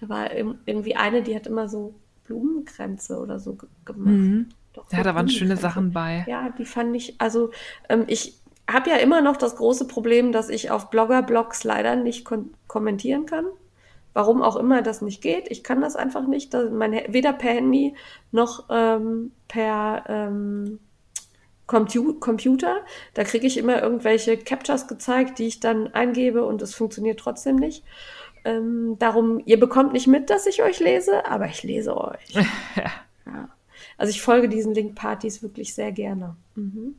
Da 0.00 0.08
war 0.08 0.32
irgendwie 0.32 0.96
eine, 0.96 1.22
die 1.22 1.34
hat 1.34 1.46
immer 1.46 1.68
so 1.68 1.94
Blumenkränze 2.24 3.18
oder 3.18 3.38
so 3.38 3.54
ge 3.54 3.68
gemacht. 3.84 4.10
Mhm. 4.12 4.48
Doch, 4.74 4.84
Ja, 4.92 5.02
da 5.02 5.14
waren 5.14 5.28
schöne. 5.28 5.56
Sachen 5.56 5.92
bei. 5.92 6.24
Ja, 6.28 6.50
die 6.50 6.64
fand 6.66 6.94
ich, 6.96 7.14
also 7.18 7.50
ähm, 7.88 8.04
ich 8.08 8.38
habe 8.70 8.90
ja 8.90 8.96
immer 8.96 9.20
noch 9.20 9.36
das 9.36 9.56
große 9.56 9.86
Problem, 9.86 10.32
dass 10.32 10.48
ich 10.48 10.70
auf 10.70 10.90
Blogger-Blogs 10.90 11.64
leider 11.64 11.96
nicht 11.96 12.26
kommentieren 12.68 13.26
kann. 13.26 13.46
Warum 14.16 14.40
auch 14.40 14.56
immer 14.56 14.80
das 14.80 15.02
nicht 15.02 15.20
geht. 15.20 15.50
Ich 15.50 15.62
kann 15.62 15.82
das 15.82 15.94
einfach 15.94 16.26
nicht. 16.26 16.54
Das, 16.54 16.70
mein, 16.70 16.92
weder 17.08 17.34
per 17.34 17.52
Handy 17.52 17.94
noch 18.32 18.64
ähm, 18.70 19.32
per 19.46 20.04
ähm, 20.08 20.78
Compu 21.66 22.14
Computer. 22.14 22.78
Da 23.12 23.24
kriege 23.24 23.46
ich 23.46 23.58
immer 23.58 23.82
irgendwelche 23.82 24.38
Captures 24.38 24.88
gezeigt, 24.88 25.38
die 25.38 25.48
ich 25.48 25.60
dann 25.60 25.88
eingebe 25.88 26.46
und 26.46 26.62
es 26.62 26.74
funktioniert 26.74 27.20
trotzdem 27.20 27.56
nicht. 27.56 27.84
Ähm, 28.46 28.96
darum, 28.98 29.42
ihr 29.44 29.60
bekommt 29.60 29.92
nicht 29.92 30.06
mit, 30.06 30.30
dass 30.30 30.46
ich 30.46 30.62
euch 30.62 30.80
lese, 30.80 31.26
aber 31.26 31.48
ich 31.48 31.62
lese 31.62 31.94
euch. 31.94 32.30
ja. 33.26 33.50
Also 33.98 34.08
ich 34.08 34.22
folge 34.22 34.48
diesen 34.48 34.72
Link-Partys 34.72 35.42
wirklich 35.42 35.74
sehr 35.74 35.92
gerne. 35.92 36.36
Mhm. 36.54 36.94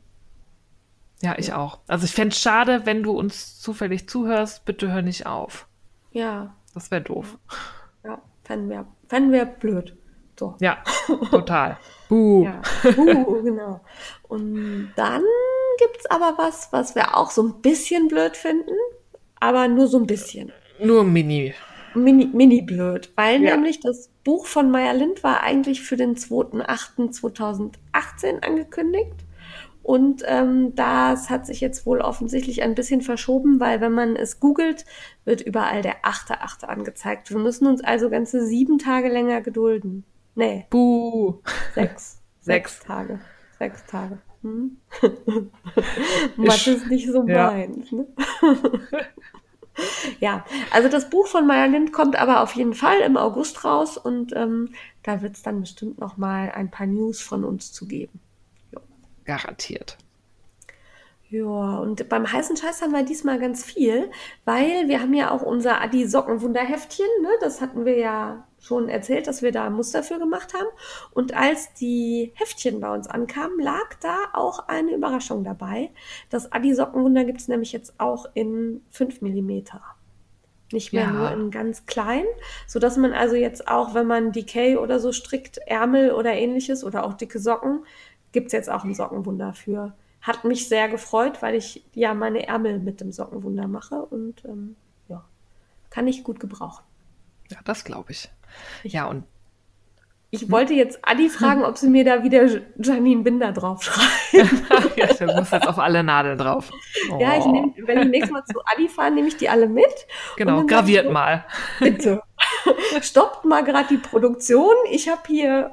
Ja, 1.20 1.34
ich 1.36 1.52
auch. 1.52 1.80
Also 1.88 2.04
ich 2.04 2.12
fände 2.12 2.32
es 2.32 2.40
schade, 2.40 2.82
wenn 2.86 3.02
du 3.02 3.10
uns 3.10 3.58
zufällig 3.58 4.08
zuhörst, 4.08 4.64
bitte 4.64 4.92
hör 4.92 5.02
nicht 5.02 5.26
auf. 5.26 5.66
Ja, 6.12 6.54
Das 6.74 6.90
wäre 6.90 7.02
doof. 7.02 7.38
ja, 8.04 8.20
fänden 8.44 8.68
wir, 8.70 8.86
fänden 9.08 9.32
wir 9.32 9.44
blöd. 9.46 9.96
So. 10.38 10.54
Ja, 10.60 10.78
total. 11.30 11.78
Buh. 12.08 12.44
Ja, 12.44 12.60
uh, 12.96 13.42
genau. 13.42 13.80
Und 14.28 14.92
dann 14.96 15.22
gibt's 15.78 16.06
aber 16.06 16.34
was, 16.38 16.68
was 16.72 16.94
wir 16.94 17.16
auch 17.16 17.30
so 17.30 17.42
ein 17.42 17.60
bisschen 17.60 18.08
blöd 18.08 18.36
finden, 18.36 18.74
aber 19.40 19.68
nur 19.68 19.88
so 19.88 19.98
ein 19.98 20.06
bisschen. 20.06 20.52
Nur 20.80 21.04
Mini. 21.04 21.54
Mini, 21.94 22.26
mini 22.32 22.62
blöd, 22.62 23.10
weil 23.16 23.42
Ja. 23.42 23.56
nämlich 23.56 23.80
das 23.80 24.10
Buch 24.22 24.46
von 24.46 24.70
Maya 24.70 24.92
Lind 24.92 25.24
war 25.24 25.42
eigentlich 25.42 25.82
für 25.82 25.96
den 25.96 26.14
2.8.2018 26.16 28.42
angekündigt. 28.44 29.24
Und 29.88 30.22
ähm, 30.26 30.74
das 30.74 31.30
hat 31.30 31.46
sich 31.46 31.62
jetzt 31.62 31.86
wohl 31.86 32.02
offensichtlich 32.02 32.62
ein 32.62 32.74
bisschen 32.74 33.00
verschoben, 33.00 33.58
weil 33.58 33.80
wenn 33.80 33.92
man 33.92 34.16
es 34.16 34.38
googelt, 34.38 34.84
wird 35.24 35.40
überall 35.40 35.80
der 35.80 36.04
8.8. 36.04 36.66
angezeigt. 36.66 37.30
Wir 37.30 37.38
müssen 37.38 37.66
uns 37.66 37.82
also 37.82 38.10
ganze 38.10 38.44
sieben 38.44 38.78
Tage 38.78 39.08
länger 39.08 39.40
gedulden. 39.40 40.04
Nee, 40.34 40.66
Buh. 40.68 41.38
sechs. 41.74 42.20
Sechs. 42.40 42.76
Sechs 42.76 42.80
Tage. 42.80 43.20
Sechs 43.58 43.86
Tage. 43.86 44.18
Hm? 44.42 44.76
Mathe 46.36 46.72
ist 46.72 46.88
nicht 46.88 47.10
so 47.10 47.26
ja. 47.26 47.50
meins. 47.50 47.90
Ne? 47.90 48.06
ja, 50.20 50.44
also 50.70 50.90
das 50.90 51.08
Buch 51.08 51.28
von 51.28 51.46
Maya 51.46 51.64
Lind 51.64 51.94
kommt 51.94 52.16
aber 52.16 52.42
auf 52.42 52.52
jeden 52.52 52.74
Fall 52.74 53.00
im 53.00 53.16
August 53.16 53.64
raus 53.64 53.96
und 53.96 54.36
ähm, 54.36 54.74
da 55.02 55.22
wird 55.22 55.36
es 55.36 55.42
dann 55.42 55.62
bestimmt 55.62 55.98
noch 55.98 56.18
mal 56.18 56.50
ein 56.50 56.70
paar 56.70 56.86
News 56.86 57.22
von 57.22 57.42
uns 57.42 57.72
zu 57.72 57.86
geben. 57.86 58.20
Garantiert. 59.28 59.98
Ja, 61.28 61.44
und 61.80 62.08
beim 62.08 62.32
heißen 62.32 62.56
Scheiß 62.56 62.80
haben 62.80 62.92
wir 62.92 63.02
diesmal 63.02 63.38
ganz 63.38 63.62
viel, 63.62 64.10
weil 64.46 64.88
wir 64.88 65.02
haben 65.02 65.12
ja 65.12 65.30
auch 65.30 65.42
unser 65.42 65.82
Adi 65.82 66.06
Sockenwunderheftchen, 66.08 67.06
ne? 67.20 67.28
Das 67.42 67.60
hatten 67.60 67.84
wir 67.84 67.98
ja 67.98 68.46
schon 68.58 68.88
erzählt, 68.88 69.26
dass 69.26 69.42
wir 69.42 69.52
da 69.52 69.66
ein 69.66 69.74
Muster 69.74 70.02
für 70.02 70.18
gemacht 70.18 70.54
haben. 70.54 70.68
Und 71.12 71.36
als 71.36 71.74
die 71.74 72.32
Heftchen 72.36 72.80
bei 72.80 72.90
uns 72.94 73.06
ankamen, 73.06 73.60
lag 73.60 73.94
da 74.00 74.16
auch 74.32 74.68
eine 74.68 74.94
Überraschung 74.94 75.44
dabei. 75.44 75.90
Das 76.30 76.50
Adi 76.50 76.72
Sockenwunder 76.74 77.24
gibt 77.24 77.42
es 77.42 77.48
nämlich 77.48 77.72
jetzt 77.72 78.00
auch 78.00 78.24
in 78.32 78.80
5 78.90 79.20
Millimeter. 79.20 79.82
Nicht 80.72 80.92
mehr 80.92 81.04
Ja. 81.04 81.10
nur 81.12 81.30
in 81.30 81.50
ganz 81.50 81.86
klein, 81.86 82.24
sodass 82.66 82.98
man 82.98 83.12
also 83.14 83.36
jetzt 83.36 83.68
auch, 83.68 83.94
wenn 83.94 84.06
man 84.06 84.32
Decay 84.32 84.76
oder 84.76 84.98
so 85.00 85.12
strickt, 85.12 85.58
Ärmel 85.66 86.12
oder 86.12 86.32
ähnliches 86.34 86.84
oder 86.84 87.04
auch 87.04 87.14
dicke 87.14 87.38
Socken, 87.38 87.86
gibt 88.32 88.46
es 88.48 88.52
jetzt 88.52 88.70
auch 88.70 88.84
ein 88.84 88.94
Sockenwunder 88.94 89.52
für. 89.54 89.94
Hat 90.20 90.44
mich 90.44 90.68
sehr 90.68 90.88
gefreut, 90.88 91.42
weil 91.42 91.54
ich 91.54 91.84
ja 91.94 92.12
meine 92.14 92.46
Ärmel 92.46 92.78
mit 92.80 93.00
dem 93.00 93.12
Sockenwunder 93.12 93.68
mache 93.68 93.96
und 94.04 94.44
ähm, 94.44 94.76
ja, 95.08 95.24
kann 95.90 96.08
ich 96.08 96.24
gut 96.24 96.40
gebrauchen. 96.40 96.84
Ja, 97.50 97.58
das 97.64 97.84
glaube 97.84 98.10
ich. 98.12 98.30
Ja, 98.82 99.06
und 99.06 99.24
Ich 100.30 100.50
wollte 100.50 100.74
jetzt 100.74 100.98
Adi 101.02 101.30
fragen, 101.30 101.64
ob 101.64 101.78
sie 101.78 101.88
mir 101.88 102.04
da 102.04 102.22
wieder 102.22 102.46
Janine 102.78 103.22
Binder 103.22 103.52
draufschreibt. 103.52 104.32
ja, 104.96 105.06
du 105.06 105.32
musst 105.34 105.52
jetzt 105.52 105.66
auf 105.66 105.78
alle 105.78 106.02
Nadeln 106.02 106.36
drauf. 106.36 106.70
Ja, 107.18 107.38
ich 107.38 107.44
Oh. 107.44 107.52
nehm, 107.52 107.74
wenn 107.86 107.98
ich 108.00 108.08
nächstes 108.08 108.32
Mal 108.32 108.44
zu 108.44 108.60
Adi 108.66 108.88
fahre, 108.88 109.10
nehme 109.12 109.28
ich 109.28 109.36
die 109.38 109.48
alle 109.48 109.68
mit. 109.68 109.86
Genau, 110.36 110.60
ich 110.62 110.66
graviert 110.66 111.06
so, 111.06 111.12
mal. 111.12 111.46
Bitte. 111.78 112.22
Stoppt 113.00 113.44
mal 113.46 113.64
gerade 113.64 113.88
die 113.88 113.96
Produktion. 113.98 114.74
Ich 114.90 115.08
habe 115.08 115.22
hier 115.28 115.70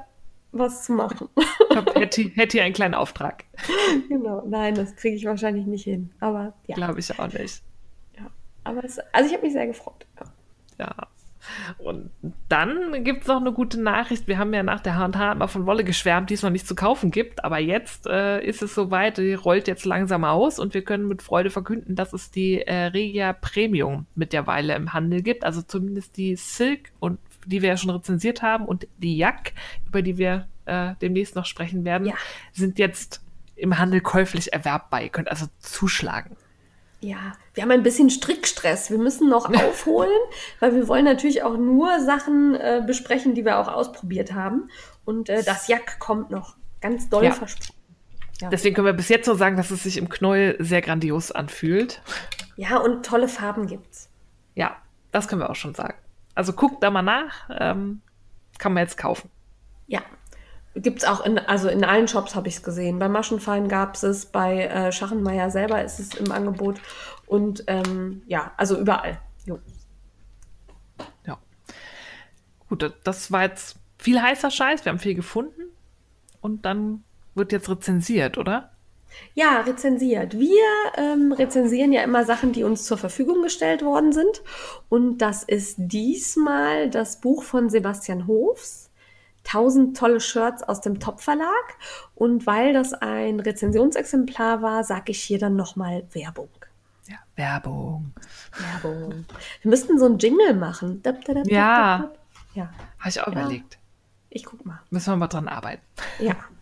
was 0.58 0.84
zu 0.84 0.92
machen. 0.92 1.28
Ich 1.70 1.76
hab- 1.76 1.94
hätte, 1.94 2.22
hätte 2.22 2.52
hier 2.58 2.64
einen 2.64 2.74
kleinen 2.74 2.94
Auftrag. 2.94 3.44
genau. 4.08 4.42
Nein, 4.46 4.74
das 4.74 4.96
kriege 4.96 5.16
ich 5.16 5.24
wahrscheinlich 5.24 5.66
nicht 5.66 5.84
hin. 5.84 6.10
Aber 6.20 6.54
ja. 6.66 6.74
Glaube 6.74 7.00
ich 7.00 7.18
auch 7.18 7.32
nicht. 7.32 7.62
ja. 8.18 8.26
Aber 8.64 8.84
es, 8.84 8.98
also 9.12 9.28
ich 9.28 9.34
habe 9.34 9.44
mich 9.44 9.52
sehr 9.52 9.66
gefreut. 9.66 10.06
Ja. 10.18 10.26
Ja. 10.86 10.94
Und 11.78 12.10
dann 12.48 13.04
gibt 13.04 13.22
es 13.22 13.28
noch 13.28 13.40
eine 13.40 13.52
gute 13.52 13.80
Nachricht. 13.80 14.26
Wir 14.26 14.36
haben 14.38 14.52
ja 14.52 14.64
nach 14.64 14.80
der 14.80 14.96
H&H 14.96 15.32
immer 15.32 15.46
von 15.46 15.64
Wolle 15.64 15.84
geschwärmt, 15.84 16.28
die 16.30 16.34
es 16.34 16.42
noch 16.42 16.50
nicht 16.50 16.66
zu 16.66 16.74
kaufen 16.74 17.12
gibt. 17.12 17.44
Aber 17.44 17.58
jetzt 17.58 18.06
äh, 18.06 18.44
ist 18.44 18.62
es 18.62 18.74
soweit, 18.74 19.18
die 19.18 19.34
rollt 19.34 19.68
jetzt 19.68 19.84
langsam 19.84 20.24
aus 20.24 20.58
und 20.58 20.74
wir 20.74 20.82
können 20.82 21.06
mit 21.06 21.22
Freude 21.22 21.50
verkünden, 21.50 21.94
dass 21.94 22.12
es 22.12 22.32
die 22.32 22.62
äh, 22.62 22.86
Regia 22.86 23.32
Premium 23.32 24.06
mittlerweile 24.16 24.74
im 24.74 24.92
Handel 24.92 25.22
gibt. 25.22 25.44
Also 25.44 25.62
zumindest 25.62 26.16
die 26.16 26.34
Silk 26.34 26.90
und 26.98 27.20
die 27.46 27.62
wir 27.62 27.70
ja 27.70 27.76
schon 27.76 27.90
rezensiert 27.90 28.42
haben 28.42 28.64
und 28.66 28.86
die 28.98 29.16
Jack, 29.16 29.52
über 29.86 30.02
die 30.02 30.18
wir 30.18 30.48
äh, 30.66 30.94
demnächst 31.00 31.34
noch 31.36 31.46
sprechen 31.46 31.84
werden, 31.84 32.06
Ja. 32.08 32.14
sind 32.52 32.78
jetzt 32.78 33.22
im 33.54 33.78
Handel 33.78 34.00
käuflich 34.00 34.52
erwerbbar. 34.52 35.02
Ihr 35.02 35.08
könnt 35.08 35.28
also 35.30 35.46
zuschlagen. 35.60 36.36
Ja, 37.00 37.32
wir 37.54 37.62
haben 37.62 37.70
ein 37.70 37.82
bisschen 37.82 38.10
Strickstress. 38.10 38.90
Wir 38.90 38.98
müssen 38.98 39.28
noch 39.28 39.48
aufholen, 39.54 40.10
weil 40.60 40.74
wir 40.74 40.88
wollen 40.88 41.04
natürlich 41.04 41.42
auch 41.42 41.56
nur 41.56 42.00
Sachen 42.00 42.54
äh, 42.54 42.82
besprechen, 42.86 43.34
die 43.34 43.44
wir 43.44 43.58
auch 43.58 43.68
ausprobiert 43.68 44.32
haben. 44.32 44.68
Und 45.04 45.28
äh, 45.28 45.42
das 45.44 45.68
Jack 45.68 45.98
kommt 45.98 46.30
noch. 46.30 46.56
Ganz 46.80 47.08
doll 47.08 47.24
Ja. 47.24 47.32
versprochen. 47.32 47.74
Ja. 48.40 48.50
Deswegen 48.50 48.74
können 48.74 48.86
wir 48.86 48.92
bis 48.92 49.08
jetzt 49.08 49.24
so 49.26 49.34
sagen, 49.34 49.56
dass 49.56 49.70
es 49.70 49.82
sich 49.84 49.96
im 49.96 50.08
Knäuel 50.10 50.56
sehr 50.58 50.82
grandios 50.82 51.32
anfühlt. 51.32 52.02
ja, 52.56 52.76
und 52.76 53.06
tolle 53.06 53.28
Farben 53.28 53.66
gibt's. 53.66 54.10
Ja, 54.54 54.76
das 55.12 55.26
können 55.28 55.40
wir 55.40 55.48
auch 55.48 55.54
schon 55.56 55.74
sagen. 55.74 55.94
Also 56.36 56.52
guckt 56.52 56.82
da 56.84 56.90
mal 56.92 57.02
nach. 57.02 57.50
Ähm, 57.58 58.02
kann 58.58 58.72
man 58.72 58.82
jetzt 58.84 58.96
kaufen. 58.96 59.28
Ja. 59.88 60.00
Gibt's 60.74 61.04
auch 61.04 61.24
in, 61.24 61.38
also 61.38 61.68
in 61.68 61.84
allen 61.84 62.06
Shops 62.06 62.34
habe 62.34 62.48
ich 62.48 62.56
es 62.56 62.62
gesehen. 62.62 62.98
Bei 62.98 63.08
Maschenfein 63.08 63.68
gab's 63.68 64.02
es, 64.02 64.26
bei 64.26 64.64
äh, 64.66 64.92
Schachenmeier 64.92 65.50
selber 65.50 65.82
ist 65.82 65.98
es 65.98 66.14
im 66.14 66.30
Angebot. 66.30 66.80
Und 67.26 67.64
ähm, 67.66 68.22
ja, 68.26 68.52
also 68.58 68.78
überall. 68.78 69.18
Jo. 69.46 69.58
Ja. 71.26 71.38
Gut, 72.68 72.82
das- 72.82 72.92
das 73.04 73.32
war 73.32 73.42
jetzt 73.42 73.76
viel 73.98 74.20
heißer 74.20 74.50
Scheiß. 74.50 74.84
Wir 74.84 74.90
haben 74.92 74.98
viel 74.98 75.14
gefunden. 75.14 75.62
Und 76.42 76.66
dann 76.66 77.02
wird 77.34 77.52
jetzt 77.52 77.68
rezensiert, 77.70 78.36
oder? 78.38 78.72
Ja, 79.34 79.60
rezensiert. 79.60 80.38
Wir 80.38 80.62
ähm, 80.96 81.32
rezensieren 81.32 81.92
ja 81.92 82.02
immer 82.02 82.24
Sachen, 82.24 82.52
die 82.52 82.64
uns 82.64 82.84
zur 82.84 82.96
Verfügung 82.98 83.42
gestellt 83.42 83.84
worden 83.84 84.12
sind. 84.12 84.42
Und 84.88 85.18
das 85.18 85.42
ist 85.42 85.76
diesmal 85.78 86.88
das 86.90 87.20
Buch 87.20 87.42
von 87.42 87.68
Sebastian 87.70 88.26
Hofs. 88.26 88.90
1000 89.46 89.96
tolle 89.96 90.20
Shirts 90.20 90.62
aus 90.62 90.80
dem 90.80 90.98
Top 90.98 91.20
Verlag. 91.20 91.76
Und 92.14 92.46
weil 92.46 92.72
das 92.72 92.94
ein 92.94 93.38
Rezensionsexemplar 93.40 94.62
war, 94.62 94.82
sage 94.84 95.12
ich 95.12 95.22
hier 95.22 95.38
dann 95.38 95.54
nochmal 95.54 96.04
Werbung. 96.12 96.48
Ja. 97.08 97.16
Werbung. 97.36 98.12
Werbung. 98.58 99.24
Wir 99.62 99.70
müssten 99.70 99.98
so 99.98 100.06
einen 100.06 100.18
Jingle 100.18 100.54
machen. 100.54 101.00
Dap, 101.02 101.24
dap, 101.24 101.36
dap, 101.36 101.46
Ja. 101.46 102.10
Ja, 102.54 102.70
Habe 102.98 103.08
ich 103.08 103.20
auch 103.20 103.26
Ja. 103.26 103.32
überlegt. 103.32 103.78
ich 104.30 104.44
guck 104.44 104.64
mal. 104.66 104.80
Müssen 104.90 105.12
wir 105.12 105.16
mal 105.16 105.28
dran 105.28 105.46
arbeiten. 105.48 105.82
Ja. 106.18 106.34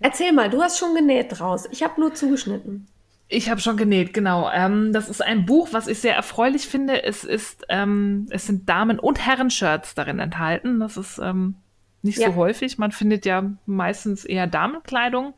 Erzähl 0.00 0.32
mal, 0.32 0.50
du 0.50 0.62
hast 0.62 0.78
schon 0.78 0.94
genäht 0.94 1.38
draus. 1.38 1.66
Ich 1.70 1.82
habe 1.82 2.00
nur 2.00 2.14
zugeschnitten. 2.14 2.86
Ich 3.28 3.50
habe 3.50 3.60
schon 3.60 3.76
genäht, 3.76 4.14
genau. 4.14 4.48
Ähm, 4.52 4.92
das 4.92 5.08
ist 5.08 5.20
ein 5.20 5.46
Buch, 5.46 5.68
was 5.72 5.88
ich 5.88 5.98
sehr 5.98 6.14
erfreulich 6.14 6.68
finde. 6.68 7.02
Es 7.02 7.24
ist, 7.24 7.64
ähm, 7.68 8.28
es 8.30 8.46
sind 8.46 8.68
Damen- 8.68 9.00
und 9.00 9.24
Herren-Shirts 9.24 9.94
darin 9.96 10.20
enthalten. 10.20 10.78
Das 10.78 10.96
ist 10.96 11.18
ähm, 11.18 11.56
nicht 12.02 12.18
ja. 12.18 12.28
so 12.28 12.36
häufig. 12.36 12.78
Man 12.78 12.92
findet 12.92 13.26
ja 13.26 13.50
meistens 13.66 14.24
eher 14.24 14.46
Damenkleidung. 14.46 15.34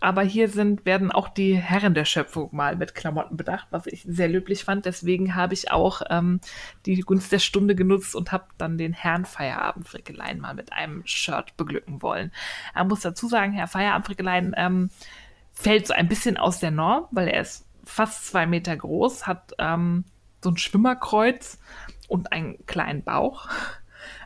Aber 0.00 0.22
hier 0.22 0.48
sind, 0.48 0.84
werden 0.84 1.10
auch 1.10 1.28
die 1.28 1.56
Herren 1.56 1.94
der 1.94 2.04
Schöpfung 2.04 2.48
mal 2.52 2.76
mit 2.76 2.94
Klamotten 2.94 3.36
bedacht, 3.36 3.66
was 3.70 3.86
ich 3.86 4.04
sehr 4.08 4.28
löblich 4.28 4.64
fand. 4.64 4.84
Deswegen 4.84 5.34
habe 5.34 5.54
ich 5.54 5.70
auch 5.70 6.02
ähm, 6.10 6.40
die 6.84 7.00
Gunst 7.00 7.32
der 7.32 7.38
Stunde 7.38 7.74
genutzt 7.74 8.14
und 8.14 8.32
habe 8.32 8.44
dann 8.58 8.78
den 8.78 8.92
Herrn 8.92 9.24
Feierabend 9.24 9.88
Frickelein 9.88 10.40
mal 10.40 10.54
mit 10.54 10.72
einem 10.72 11.02
Shirt 11.06 11.56
beglücken 11.56 12.02
wollen. 12.02 12.32
Man 12.74 12.88
muss 12.88 13.00
dazu 13.00 13.28
sagen, 13.28 13.52
Herr 13.52 13.68
Feierabend 13.68 14.06
Frickelein 14.06 14.54
ähm, 14.56 14.90
fällt 15.52 15.86
so 15.86 15.94
ein 15.94 16.08
bisschen 16.08 16.36
aus 16.36 16.60
der 16.60 16.70
Norm, 16.70 17.06
weil 17.10 17.28
er 17.28 17.40
ist 17.40 17.66
fast 17.84 18.26
zwei 18.26 18.46
Meter 18.46 18.76
groß, 18.76 19.26
hat 19.26 19.52
ähm, 19.58 20.04
so 20.42 20.50
ein 20.50 20.56
Schwimmerkreuz 20.56 21.58
und 22.08 22.32
einen 22.32 22.64
kleinen 22.66 23.02
Bauch. 23.02 23.48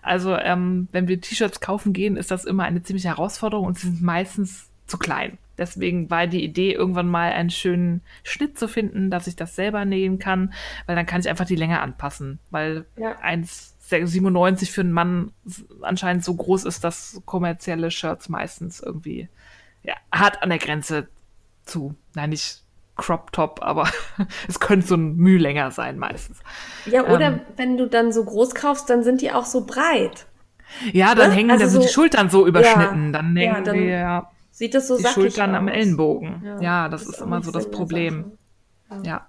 Also 0.03 0.37
ähm, 0.37 0.89
wenn 0.93 1.09
wir 1.09 1.21
T-Shirts 1.21 1.61
kaufen 1.61 1.93
gehen, 1.93 2.17
ist 2.17 2.31
das 2.31 2.45
immer 2.45 2.65
eine 2.65 2.83
ziemliche 2.83 3.09
Herausforderung 3.09 3.67
und 3.67 3.79
sie 3.79 3.89
sind 3.89 4.03
meistens 4.03 4.69
zu 4.87 4.99
klein. 4.99 5.39
Deswegen 5.61 6.09
war 6.09 6.27
die 6.27 6.43
Idee, 6.43 6.73
irgendwann 6.73 7.07
mal 7.07 7.33
einen 7.33 7.51
schönen 7.51 8.01
Schnitt 8.25 8.59
zu 8.59 8.67
finden, 8.67 9.11
dass 9.11 9.27
ich 9.27 9.37
das 9.37 9.55
selber 9.55 9.85
nähen 9.85 10.19
kann, 10.19 10.55
weil 10.87 10.97
dann 10.97 11.05
kann 11.05 11.21
ich 11.21 11.29
einfach 11.29 11.45
die 11.45 11.55
Länge 11.55 11.81
anpassen. 11.83 12.39
Weil 12.51 12.87
ja. 12.97 13.15
1,97 13.21 14.71
für 14.73 14.81
einen 14.81 14.93
Mann 14.93 15.33
anscheinend 15.83 16.25
so 16.25 16.35
groß 16.35 16.65
ist, 16.65 16.83
dass 16.83 17.21
kommerzielle 17.27 17.91
Shirts 17.91 18.31
meistens 18.31 18.81
irgendwie 18.81 19.29
ja, 19.83 19.95
hart 20.11 20.43
an 20.43 20.49
der 20.49 20.59
Grenze 20.59 21.09
zu. 21.67 21.95
Nein, 22.15 22.31
nicht 22.31 22.63
Crop 22.97 23.31
Top, 23.33 23.61
aber 23.63 23.87
es 24.49 24.61
könnte 24.61 24.87
so 24.87 24.95
ein 24.95 25.17
Mühe 25.17 25.39
länger 25.39 25.73
sein 25.73 25.99
meistens. 25.99 26.39
Ja, 26.87 27.05
oder 27.05 27.27
ähm, 27.27 27.41
wenn 27.59 27.77
du 27.77 27.87
dann 27.87 28.13
so 28.13 28.25
groß 28.25 28.55
kaufst, 28.55 28.89
dann 28.89 29.03
sind 29.03 29.21
die 29.21 29.31
auch 29.31 29.45
so 29.45 29.67
breit. 29.67 30.25
Ja, 30.93 31.15
dann 31.15 31.31
ne? 31.31 31.37
hängen 31.37 31.51
also 31.51 31.65
dann 31.65 31.71
so, 31.71 31.81
die 31.83 31.89
Schultern 31.89 32.31
so 32.31 32.47
überschnitten. 32.47 33.07
Ja, 33.07 33.13
dann 33.13 33.37
hängen 33.37 33.55
ja, 33.55 33.61
dann, 33.61 33.77
die 33.77 33.85
ja 33.85 34.31
Sieht 34.61 34.75
das 34.75 34.89
so 34.89 34.99
Die 34.99 35.07
Schultern 35.07 35.53
aus? 35.53 35.57
am 35.57 35.69
Ellenbogen. 35.69 36.43
Ja, 36.45 36.61
ja 36.61 36.89
das, 36.91 37.07
das, 37.07 37.15
ist 37.15 37.23
immer 37.23 37.43
so 37.43 37.51
das 37.51 37.71
Problem. 37.71 38.33
Ja. 38.91 39.03
ja. 39.03 39.29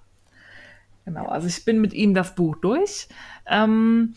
Genau, 1.06 1.24
also 1.24 1.46
ich 1.46 1.64
bin 1.64 1.80
mit 1.80 1.94
ihm 1.94 2.12
das 2.12 2.34
Buch 2.34 2.56
durch. 2.56 3.08
Ähm, 3.46 4.12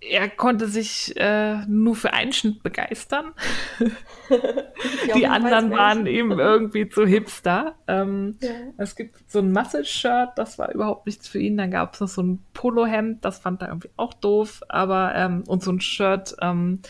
er 0.00 0.28
konnte 0.28 0.68
sich 0.68 1.16
äh, 1.16 1.64
nur 1.66 1.96
für 1.96 2.12
einen 2.12 2.34
Schnitt 2.34 2.62
begeistern. 2.62 3.32
Die 5.16 5.26
anderen 5.26 5.70
waren 5.70 6.06
eben 6.06 6.38
irgendwie 6.38 6.90
zu 6.90 7.06
hipster. 7.06 7.74
Ähm, 7.86 8.36
ja. 8.42 8.50
Es 8.76 8.94
gibt 8.94 9.30
so 9.30 9.38
ein 9.38 9.52
Muscle-Shirt, 9.52 10.32
das 10.36 10.58
war 10.58 10.70
überhaupt 10.70 11.06
nichts 11.06 11.28
für 11.28 11.38
ihn. 11.38 11.56
Dann 11.56 11.70
gab 11.70 11.94
es 11.94 12.00
noch 12.00 12.08
so 12.08 12.22
ein 12.22 12.44
Polohemd, 12.52 13.24
das 13.24 13.38
fand 13.38 13.62
er 13.62 13.68
irgendwie 13.68 13.88
auch 13.96 14.12
doof. 14.12 14.62
Aber 14.68 15.14
ähm, 15.14 15.44
und 15.46 15.62
so 15.62 15.72
ein 15.72 15.80
Shirt, 15.80 16.36
ähm, 16.42 16.82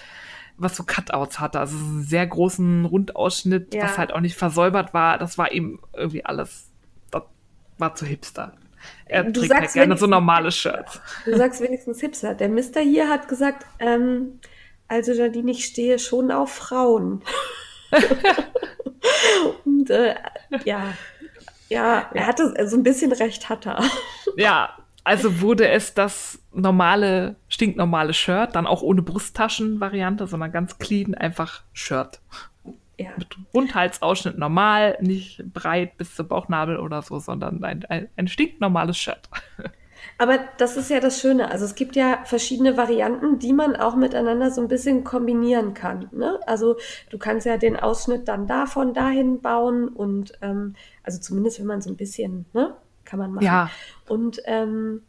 was 0.59 0.77
so 0.77 0.83
Cutouts 0.83 1.41
hatte, 1.41 1.61
also 1.61 1.77
einen 1.77 2.03
sehr 2.03 2.27
großen 2.27 2.85
Rundausschnitt, 2.85 3.75
ja. 3.75 3.85
was 3.85 3.97
halt 3.97 4.13
auch 4.13 4.21
nicht 4.21 4.37
versäubert 4.37 4.93
war. 4.93 5.19
Das 5.19 5.39
war 5.39 5.53
ihm 5.53 5.79
irgendwie 5.95 6.25
alles, 6.25 6.69
das 7.11 7.23
war 7.79 7.95
zu 7.95 8.05
hipster. 8.05 8.53
Er 9.07 9.25
du 9.25 9.41
trägt 9.41 9.55
halt 9.55 9.73
gerne 9.73 9.97
so 9.97 10.07
normale 10.07 10.51
Shirts. 10.51 11.01
Du 11.25 11.37
sagst 11.37 11.61
wenigstens 11.61 12.01
hipster. 12.01 12.35
Der 12.35 12.49
Mister 12.49 12.81
hier 12.81 13.09
hat 13.09 13.29
gesagt, 13.29 13.65
ähm, 13.79 14.41
also 14.89 15.13
Janine, 15.13 15.51
ich 15.53 15.65
stehe 15.65 15.99
schon 15.99 16.31
auf 16.31 16.53
Frauen. 16.53 17.23
Und 19.65 19.91
äh, 19.91 20.15
ja, 20.65 20.95
ja, 21.69 22.11
er 22.13 22.27
hatte 22.27 22.49
so 22.49 22.55
also 22.55 22.77
ein 22.77 22.83
bisschen 22.83 23.13
recht, 23.13 23.49
hat 23.49 23.67
er. 23.67 23.83
Ja, 24.37 24.78
also 25.09 25.41
wurde 25.41 25.67
es 25.67 25.95
das 25.95 26.39
normale, 26.53 27.37
stinknormale 27.49 28.13
Shirt, 28.13 28.55
dann 28.55 28.67
auch 28.67 28.83
ohne 28.83 29.01
Brusttaschen-Variante, 29.01 30.27
sondern 30.27 30.53
ganz 30.53 30.77
clean, 30.77 31.15
einfach 31.15 31.63
Shirt. 31.73 32.21
Ja. 32.99 33.09
Mit 33.17 33.35
Rundhalsausschnitt 33.55 34.37
normal, 34.37 34.99
nicht 35.01 35.43
breit 35.55 35.97
bis 35.97 36.15
zum 36.15 36.29
Bauchnabel 36.29 36.79
oder 36.79 37.01
so, 37.01 37.21
sondern 37.21 37.65
ein, 37.65 37.87
ein, 37.87 38.09
ein 38.17 38.29
stinknormales 38.29 38.99
Shirt. 38.99 39.31
Aber 40.19 40.41
das 40.59 40.77
ist 40.77 40.91
ja 40.91 41.01
das 41.01 41.19
Schöne. 41.21 41.51
Also 41.51 41.65
es 41.65 41.75
gibt 41.75 41.97
ja 41.97 42.21
verschiedene 42.25 42.77
Varianten, 42.77 43.39
die 43.39 43.55
man 43.55 43.77
auch 43.77 43.97
miteinander 43.97 44.51
so 44.51 44.61
ein 44.61 44.69
bisschen 44.69 45.05
kombinieren 45.05 45.73
kann. 45.73 46.11
Ne? 46.13 46.39
Also 46.47 46.77
du 47.09 47.17
kannst 47.17 47.47
ja 47.47 47.57
den 47.57 47.77
Ausschnitt 47.77 48.29
dann 48.29 48.47
davon 48.47 48.93
dahin 48.93 49.41
bauen 49.41 49.89
und 49.89 50.33
ähm, 50.43 50.75
also 51.03 51.19
zumindest 51.19 51.61
wenn 51.61 51.67
man 51.67 51.81
so 51.81 51.89
ein 51.89 51.97
bisschen 51.97 52.45
ne, 52.53 52.77
kann 53.09 53.19
man 53.19 53.33
machen. 53.33 53.45
Ja. 53.45 53.71
Und 54.07 54.41
ähm, 54.45 55.03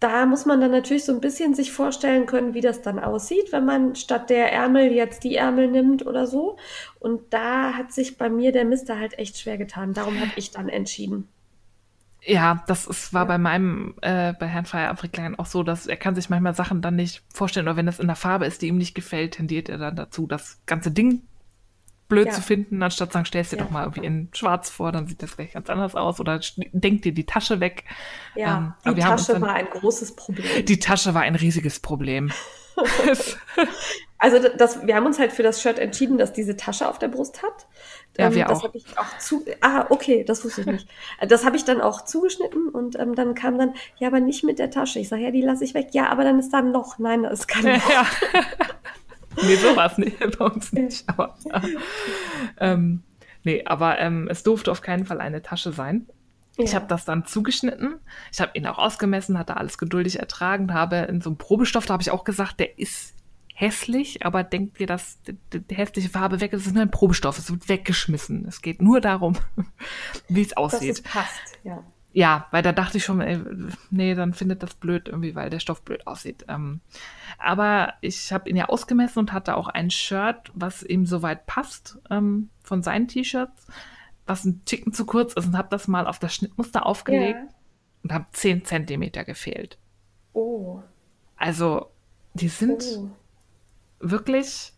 da 0.00 0.24
muss 0.24 0.46
man 0.46 0.60
dann 0.60 0.70
natürlich 0.70 1.04
so 1.04 1.12
ein 1.12 1.20
bisschen 1.20 1.54
sich 1.54 1.72
vorstellen 1.72 2.26
können, 2.26 2.54
wie 2.54 2.62
das 2.62 2.82
dann 2.82 2.98
aussieht, 2.98 3.52
wenn 3.52 3.66
man 3.66 3.94
statt 3.94 4.30
der 4.30 4.52
Ärmel 4.52 4.92
jetzt 4.92 5.24
die 5.24 5.36
Ärmel 5.36 5.68
nimmt 5.68 6.06
oder 6.06 6.26
so. 6.26 6.56
Und 6.98 7.20
da 7.30 7.74
hat 7.74 7.92
sich 7.92 8.16
bei 8.16 8.30
mir 8.30 8.50
der 8.50 8.64
Mister 8.64 8.98
halt 8.98 9.18
echt 9.18 9.38
schwer 9.38 9.58
getan. 9.58 9.92
Darum 9.92 10.18
habe 10.18 10.32
ich 10.36 10.50
dann 10.50 10.68
entschieden. 10.68 11.28
Ja, 12.22 12.64
das 12.66 12.86
ist, 12.86 13.14
war 13.14 13.22
ja. 13.22 13.28
bei 13.28 13.38
meinem, 13.38 13.94
äh, 14.02 14.32
bei 14.32 14.46
Herrn 14.46 14.66
Freier 14.66 14.90
Afrikaner 14.90 15.38
auch 15.38 15.46
so, 15.46 15.62
dass 15.62 15.86
er 15.86 15.96
kann 15.96 16.14
sich 16.14 16.28
manchmal 16.28 16.54
Sachen 16.54 16.82
dann 16.82 16.96
nicht 16.96 17.22
vorstellen, 17.32 17.66
oder 17.66 17.76
wenn 17.76 17.86
das 17.86 18.00
in 18.00 18.08
der 18.08 18.16
Farbe 18.16 18.46
ist, 18.46 18.62
die 18.62 18.68
ihm 18.68 18.78
nicht 18.78 18.94
gefällt, 18.94 19.34
tendiert 19.34 19.68
er 19.68 19.78
dann 19.78 19.96
dazu, 19.96 20.26
das 20.26 20.60
ganze 20.66 20.90
Ding 20.90 21.22
blöd 22.10 22.26
ja. 22.26 22.32
zu 22.32 22.42
finden, 22.42 22.82
anstatt 22.82 23.08
zu 23.08 23.14
sagen, 23.14 23.24
stellst 23.24 23.52
dir 23.52 23.56
ja. 23.56 23.64
doch 23.64 23.70
mal 23.70 23.84
irgendwie 23.84 24.04
in 24.04 24.28
schwarz 24.34 24.68
vor, 24.68 24.92
dann 24.92 25.06
sieht 25.06 25.22
das 25.22 25.36
gleich 25.36 25.54
ganz 25.54 25.70
anders 25.70 25.94
aus 25.94 26.20
oder 26.20 26.38
denk 26.72 27.00
dir 27.02 27.12
die 27.12 27.24
Tasche 27.24 27.60
weg. 27.60 27.84
Ja, 28.34 28.76
ähm, 28.84 28.94
die 28.94 29.00
Tasche 29.00 29.32
dann, 29.32 29.42
war 29.42 29.54
ein 29.54 29.70
großes 29.70 30.16
Problem. 30.16 30.66
Die 30.66 30.78
Tasche 30.78 31.14
war 31.14 31.22
ein 31.22 31.36
riesiges 31.36 31.80
Problem. 31.80 32.30
also 34.18 34.38
das, 34.56 34.86
wir 34.86 34.94
haben 34.94 35.06
uns 35.06 35.18
halt 35.18 35.32
für 35.32 35.42
das 35.42 35.62
Shirt 35.62 35.78
entschieden, 35.78 36.18
dass 36.18 36.32
diese 36.32 36.56
Tasche 36.56 36.88
auf 36.88 36.98
der 36.98 37.08
Brust 37.08 37.42
hat. 37.42 37.66
Ja, 38.18 38.26
ähm, 38.26 38.34
wir 38.34 38.44
das 38.44 38.58
auch. 38.58 38.64
habe 38.64 38.76
ich 38.76 38.98
auch 38.98 39.18
zu. 39.18 39.44
Ah, 39.60 39.86
okay, 39.90 40.24
das 40.24 40.44
wusste 40.44 40.62
ich 40.62 40.66
nicht. 40.66 40.88
Das 41.26 41.44
habe 41.44 41.56
ich 41.56 41.64
dann 41.64 41.80
auch 41.80 42.04
zugeschnitten 42.04 42.68
und 42.68 42.98
ähm, 42.98 43.14
dann 43.14 43.34
kam 43.34 43.58
dann, 43.58 43.74
ja, 43.98 44.08
aber 44.08 44.20
nicht 44.20 44.44
mit 44.44 44.58
der 44.58 44.70
Tasche. 44.70 44.98
Ich 44.98 45.08
sage, 45.08 45.22
ja, 45.22 45.30
die 45.30 45.42
lasse 45.42 45.64
ich 45.64 45.74
weg. 45.74 45.88
Ja, 45.92 46.08
aber 46.08 46.24
dann 46.24 46.38
ist 46.38 46.52
da 46.52 46.58
ein 46.58 46.72
Loch. 46.72 46.98
Nein, 46.98 47.22
das 47.22 47.40
ist 47.40 47.48
kein 47.48 47.64
Loch. 47.64 47.90
Ja. 47.90 48.06
nee, 49.36 49.56
so 49.56 49.76
war 49.76 49.90
es 49.90 49.98
nicht, 49.98 50.18
bei 50.38 50.44
uns 50.44 50.72
nicht. 50.72 51.04
Aber, 51.08 51.36
ähm, 52.58 53.02
nee, 53.44 53.64
aber 53.64 53.98
ähm, 53.98 54.28
es 54.28 54.42
durfte 54.42 54.70
auf 54.70 54.82
keinen 54.82 55.06
Fall 55.06 55.20
eine 55.20 55.42
Tasche 55.42 55.72
sein. 55.72 56.06
Ja. 56.56 56.64
Ich 56.64 56.74
habe 56.74 56.86
das 56.88 57.04
dann 57.04 57.24
zugeschnitten. 57.24 57.96
Ich 58.32 58.40
habe 58.40 58.52
ihn 58.54 58.66
auch 58.66 58.78
ausgemessen, 58.78 59.38
hatte 59.38 59.56
alles 59.56 59.78
geduldig 59.78 60.18
ertragen, 60.18 60.74
habe 60.74 60.96
in 60.96 61.20
so 61.20 61.30
einem 61.30 61.38
Probestoff, 61.38 61.86
da 61.86 61.94
habe 61.94 62.02
ich 62.02 62.10
auch 62.10 62.24
gesagt, 62.24 62.60
der 62.60 62.78
ist 62.78 63.14
hässlich, 63.54 64.24
aber 64.24 64.42
denkt 64.42 64.78
dir, 64.78 64.86
dass 64.86 65.20
die, 65.22 65.36
die, 65.60 65.74
hässliche 65.74 66.08
Farbe 66.08 66.40
weg 66.40 66.52
ist. 66.52 66.62
Es 66.62 66.66
ist 66.68 66.74
nur 66.74 66.82
ein 66.82 66.90
Probestoff, 66.90 67.38
es 67.38 67.50
wird 67.50 67.68
weggeschmissen. 67.68 68.46
Es 68.46 68.62
geht 68.62 68.80
nur 68.80 69.00
darum, 69.00 69.36
wie 70.28 70.42
es 70.42 70.56
aussieht. 70.56 70.90
Dass 70.90 70.98
es 70.98 71.02
passt, 71.02 71.58
ja. 71.62 71.84
Ja, 72.12 72.48
weil 72.50 72.62
da 72.62 72.72
dachte 72.72 72.98
ich 72.98 73.04
schon, 73.04 73.20
ey, 73.20 73.40
nee, 73.90 74.14
dann 74.14 74.34
findet 74.34 74.62
das 74.62 74.74
blöd 74.74 75.08
irgendwie, 75.08 75.34
weil 75.36 75.48
der 75.48 75.60
Stoff 75.60 75.82
blöd 75.82 76.06
aussieht. 76.06 76.44
Ähm, 76.48 76.80
aber 77.38 77.94
ich 78.00 78.32
habe 78.32 78.50
ihn 78.50 78.56
ja 78.56 78.68
ausgemessen 78.68 79.20
und 79.20 79.32
hatte 79.32 79.56
auch 79.56 79.68
ein 79.68 79.90
Shirt, 79.90 80.50
was 80.54 80.82
ihm 80.82 81.06
soweit 81.06 81.46
passt 81.46 81.98
ähm, 82.10 82.50
von 82.62 82.82
seinen 82.82 83.06
T-Shirts, 83.06 83.66
was 84.26 84.44
ein 84.44 84.64
Ticken 84.64 84.92
zu 84.92 85.06
kurz 85.06 85.34
ist 85.34 85.46
und 85.46 85.56
habe 85.56 85.68
das 85.70 85.86
mal 85.86 86.06
auf 86.06 86.18
das 86.18 86.34
Schnittmuster 86.34 86.84
aufgelegt 86.84 87.38
ja. 87.38 87.54
und 88.02 88.12
habe 88.12 88.26
10 88.32 88.64
Zentimeter 88.64 89.24
gefehlt. 89.24 89.78
Oh. 90.32 90.82
Also, 91.36 91.90
die 92.34 92.48
sind 92.48 92.82
oh. 92.98 93.10
wirklich 94.00 94.72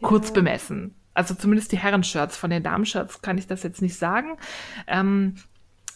ja. 0.00 0.08
kurz 0.08 0.32
bemessen. 0.32 0.96
Also 1.14 1.34
zumindest 1.34 1.70
die 1.70 1.78
Herrenshirts. 1.78 2.36
Von 2.36 2.50
den 2.50 2.64
Damenshirts 2.64 3.22
kann 3.22 3.38
ich 3.38 3.46
das 3.46 3.62
jetzt 3.62 3.80
nicht 3.80 3.96
sagen. 3.96 4.36
Ähm, 4.88 5.36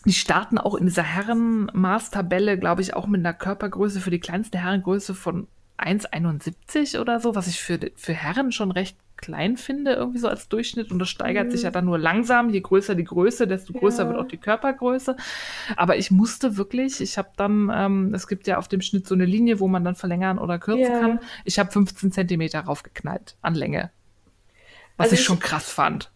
die 0.04 0.12
starten 0.12 0.58
auch 0.58 0.74
in 0.74 0.86
dieser 0.86 1.02
Herrenmaßtabelle, 1.02 2.58
glaube 2.58 2.82
ich, 2.82 2.94
auch 2.94 3.06
mit 3.06 3.20
einer 3.20 3.34
Körpergröße 3.34 4.00
für 4.00 4.10
die 4.10 4.20
kleinste 4.20 4.58
Herrengröße 4.58 5.14
von 5.14 5.48
1,71 5.78 7.00
oder 7.00 7.20
so, 7.20 7.34
was 7.34 7.46
ich 7.46 7.60
für, 7.60 7.78
für 7.94 8.12
Herren 8.12 8.52
schon 8.52 8.70
recht 8.70 8.96
klein 9.16 9.56
finde, 9.56 9.92
irgendwie 9.92 10.18
so 10.18 10.28
als 10.28 10.48
Durchschnitt. 10.48 10.90
Und 10.90 10.98
das 10.98 11.08
steigert 11.08 11.48
mhm. 11.48 11.50
sich 11.50 11.62
ja 11.62 11.70
dann 11.70 11.84
nur 11.84 11.98
langsam. 11.98 12.50
Je 12.50 12.60
größer 12.60 12.94
die 12.94 13.04
Größe, 13.04 13.46
desto 13.46 13.72
größer 13.72 14.04
ja. 14.04 14.08
wird 14.10 14.20
auch 14.20 14.28
die 14.28 14.36
Körpergröße. 14.36 15.16
Aber 15.76 15.96
ich 15.96 16.10
musste 16.10 16.56
wirklich, 16.56 17.00
ich 17.00 17.18
habe 17.18 17.30
dann, 17.36 17.70
ähm, 17.74 18.14
es 18.14 18.28
gibt 18.28 18.46
ja 18.46 18.58
auf 18.58 18.68
dem 18.68 18.80
Schnitt 18.80 19.06
so 19.06 19.14
eine 19.14 19.24
Linie, 19.24 19.60
wo 19.60 19.68
man 19.68 19.84
dann 19.84 19.96
verlängern 19.96 20.38
oder 20.38 20.58
kürzen 20.58 20.92
ja. 20.92 21.00
kann. 21.00 21.20
Ich 21.44 21.58
habe 21.58 21.70
15 21.70 22.12
Zentimeter 22.12 22.60
raufgeknallt 22.60 23.36
an 23.42 23.54
Länge. 23.54 23.90
Was 24.96 25.06
also 25.06 25.14
ich, 25.14 25.20
ich 25.20 25.26
schon 25.26 25.40
krass 25.40 25.70
fand 25.70 26.10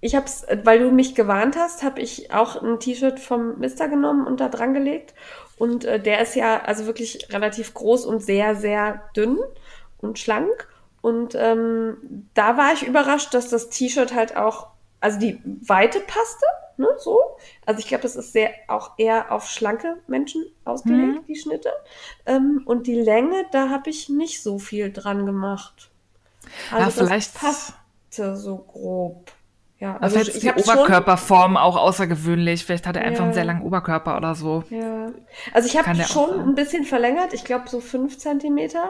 ich 0.00 0.14
habe 0.14 0.26
es, 0.26 0.46
weil 0.64 0.78
du 0.80 0.90
mich 0.90 1.14
gewarnt 1.14 1.56
hast, 1.56 1.82
habe 1.82 2.00
ich 2.00 2.32
auch 2.32 2.62
ein 2.62 2.80
T-Shirt 2.80 3.20
vom 3.20 3.58
Mister 3.58 3.88
genommen 3.88 4.26
und 4.26 4.40
da 4.40 4.48
dran 4.48 4.72
gelegt. 4.74 5.14
Und 5.58 5.84
äh, 5.84 6.00
der 6.00 6.20
ist 6.22 6.34
ja 6.36 6.62
also 6.62 6.86
wirklich 6.86 7.28
relativ 7.32 7.74
groß 7.74 8.06
und 8.06 8.22
sehr, 8.22 8.54
sehr 8.54 9.02
dünn 9.14 9.38
und 9.98 10.18
schlank. 10.18 10.68
Und 11.02 11.34
ähm, 11.34 12.28
da 12.34 12.56
war 12.56 12.72
ich 12.72 12.86
überrascht, 12.86 13.34
dass 13.34 13.50
das 13.50 13.68
T-Shirt 13.68 14.14
halt 14.14 14.36
auch, 14.36 14.68
also 15.00 15.18
die 15.18 15.38
Weite 15.44 16.00
passte, 16.00 16.46
ne, 16.78 16.88
so. 16.98 17.18
Also 17.66 17.80
ich 17.80 17.88
glaube, 17.88 18.02
das 18.02 18.16
ist 18.16 18.32
sehr 18.32 18.50
auch 18.68 18.92
eher 18.98 19.30
auf 19.32 19.48
schlanke 19.50 19.98
Menschen 20.06 20.44
ausgelegt, 20.64 21.20
Mhm. 21.22 21.26
die 21.26 21.36
Schnitte. 21.36 21.72
Ähm, 22.26 22.62
und 22.64 22.86
die 22.86 23.00
Länge, 23.00 23.44
da 23.52 23.68
habe 23.68 23.90
ich 23.90 24.08
nicht 24.08 24.42
so 24.42 24.58
viel 24.58 24.90
dran 24.92 25.26
gemacht. 25.26 25.90
Also 26.70 26.84
das 26.86 26.94
vielleicht- 26.94 27.34
passte 27.34 28.36
so 28.36 28.56
grob. 28.56 29.30
Ja, 29.80 29.96
Also 29.96 30.16
also 30.16 30.18
jetzt 30.18 30.36
ich 30.36 30.42
die 30.42 30.50
habe 30.50 30.62
schon, 30.62 30.74
Oberkörperform 30.76 31.56
auch 31.56 31.76
außergewöhnlich. 31.76 32.64
Vielleicht 32.66 32.86
hat 32.86 32.96
er 32.96 33.02
einfach 33.02 33.24
einen 33.24 33.32
sehr 33.32 33.46
langen 33.46 33.62
Oberkörper 33.62 34.16
oder 34.16 34.34
so. 34.34 34.62
ja. 34.68 35.10
Also 35.52 35.68
ich 35.68 35.78
habe 35.78 35.94
schon 36.04 36.38
ein 36.40 36.54
bisschen 36.54 36.84
verlängert, 36.84 37.32
ich 37.32 37.44
glaube 37.44 37.68
so 37.68 37.80
fünf 37.80 38.18
Zentimeter, 38.18 38.84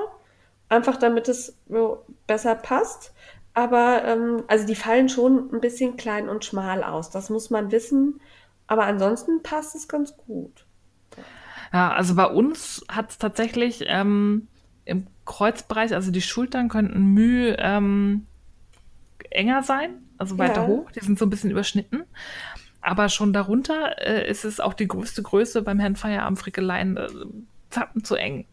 einfach 0.68 0.96
damit 0.96 1.28
es 1.28 1.56
so 1.68 2.04
besser 2.26 2.56
passt. 2.56 3.12
Aber 3.54 4.04
ähm, 4.04 4.42
also 4.48 4.66
die 4.66 4.74
fallen 4.74 5.08
schon 5.08 5.50
ein 5.52 5.60
bisschen 5.60 5.96
klein 5.96 6.28
und 6.28 6.44
schmal 6.44 6.82
aus. 6.82 7.10
Das 7.10 7.30
muss 7.30 7.50
man 7.50 7.70
wissen. 7.70 8.20
Aber 8.66 8.84
ansonsten 8.84 9.42
passt 9.42 9.74
es 9.74 9.88
ganz 9.88 10.16
gut. 10.16 10.64
Ja, 11.72 11.92
also 11.92 12.14
bei 12.14 12.26
uns 12.26 12.84
hat 12.88 13.10
es 13.10 13.18
tatsächlich 13.18 13.84
ähm, 13.86 14.48
im 14.84 15.06
Kreuzbereich, 15.24 15.94
also 15.94 16.10
die 16.10 16.22
Schultern 16.22 16.68
könnten 16.68 17.14
Mühe 17.14 17.56
ähm, 17.58 18.26
enger 19.30 19.62
sein, 19.62 20.02
also 20.20 20.38
weiter 20.38 20.62
Ja. 20.62 20.66
hoch. 20.68 20.90
Die 20.92 21.00
sind 21.00 21.18
so 21.18 21.26
ein 21.26 21.30
bisschen 21.30 21.50
überschnitten. 21.50 22.04
Aber 22.82 23.08
schon 23.08 23.32
darunter 23.32 23.96
äh, 24.06 24.28
ist 24.30 24.44
es 24.44 24.58
auch 24.60 24.72
die 24.74 24.88
größte 24.88 25.22
Größe 25.22 25.62
beim 25.62 25.78
Herrn 25.80 25.96
Feierabend 25.96 26.38
Frickeleien 26.38 26.96
äh, 26.96 27.08
Zappen 27.70 28.04
zu 28.04 28.14
eng. 28.16 28.46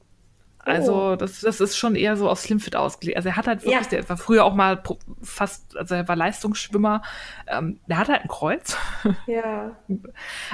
Also 0.59 1.11
Oh. 1.13 1.15
das, 1.15 1.39
das 1.41 1.61
ist 1.61 1.77
schon 1.77 1.95
eher 1.95 2.17
so 2.17 2.29
auf 2.29 2.39
Slimfit 2.39 2.75
ausgelegt. 2.75 3.15
Also 3.15 3.29
er 3.29 3.37
hat 3.37 3.47
halt 3.47 3.63
wirklich, 3.63 3.83
Ja. 3.83 3.89
der 3.89 4.09
war 4.09 4.17
früher 4.17 4.43
auch 4.43 4.53
mal 4.53 4.83
fast, 5.21 5.77
also 5.77 5.95
er 5.95 6.05
war 6.09 6.17
Leistungsschwimmer. 6.17 7.03
Ähm, 7.47 7.79
der 7.87 7.97
hat 7.99 8.09
halt 8.09 8.21
ein 8.23 8.27
Kreuz. 8.27 8.75
Ja. 9.27 9.77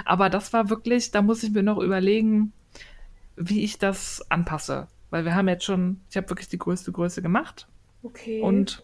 Aber 0.06 0.30
das 0.30 0.54
war 0.54 0.70
wirklich, 0.70 1.10
da 1.10 1.22
muss 1.24 1.42
ich 1.42 1.52
mir 1.52 1.64
noch 1.64 1.80
überlegen, 1.80 2.54
wie 3.36 3.64
ich 3.64 3.80
das 3.80 4.24
anpasse. 4.30 4.88
Weil 5.10 5.26
wir 5.26 5.34
haben 5.36 5.48
jetzt 5.48 5.64
schon, 5.66 6.02
ich 6.12 6.18
habe 6.18 6.30
wirklich 6.30 6.48
die 6.50 6.60
größte 6.60 6.92
Größe 6.92 7.24
gemacht 7.24 7.68
Okay. 8.04 8.40
und 8.42 8.84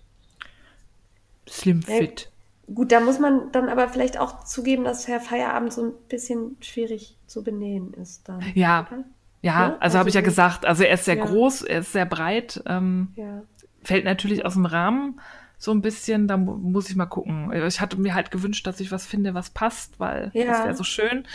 Slim 1.60 1.82
Fit. 1.84 2.32
Gut, 2.74 2.92
da 2.92 3.00
muss 3.00 3.20
man 3.20 3.52
dann 3.52 3.68
aber 3.70 3.90
vielleicht 3.90 4.20
auch 4.20 4.44
zugeben, 4.44 4.84
dass 4.84 5.08
Herr 5.08 5.20
Feierabend 5.20 5.74
so 5.74 5.86
ein 5.86 5.94
bisschen 6.08 6.56
schwierig 6.62 7.18
zu 7.26 7.44
benehmen 7.44 7.94
ist 7.96 8.30
dann. 8.30 8.42
Ja, 8.54 8.88
oder? 8.92 9.04
ja, 9.42 9.70
Ja, 9.72 9.78
also 9.80 9.98
habe 9.98 10.10
ich 10.10 10.16
ja 10.16 10.22
also- 10.22 10.30
gesagt, 10.30 10.66
also 10.66 10.84
er 10.84 10.94
ist 10.94 11.06
sehr 11.06 11.18
Ja. 11.18 11.26
groß, 11.26 11.64
er 11.64 11.80
ist 11.80 11.92
sehr 11.94 12.06
breit, 12.06 12.62
ähm, 12.68 13.10
Ja. 13.16 13.42
fällt 13.84 14.06
natürlich 14.06 14.46
aus 14.46 14.54
dem 14.54 14.66
Rahmen 14.68 15.20
so 15.58 15.72
ein 15.72 15.82
bisschen, 15.82 16.28
da 16.28 16.38
mu 16.38 16.54
muss 16.56 16.90
ich 16.90 16.96
mal 16.96 17.06
gucken. 17.08 17.52
Ich 17.54 17.82
hatte 17.82 18.00
mir 18.00 18.14
halt 18.14 18.32
gewünscht, 18.32 18.66
dass 18.68 18.80
ich 18.80 18.92
was 18.92 19.06
finde, 19.06 19.34
was 19.34 19.50
passt, 19.50 20.00
weil 20.00 20.30
Ja. 20.34 20.46
das 20.46 20.64
wäre 20.64 20.76
so 20.76 20.84
schön. 20.84 21.26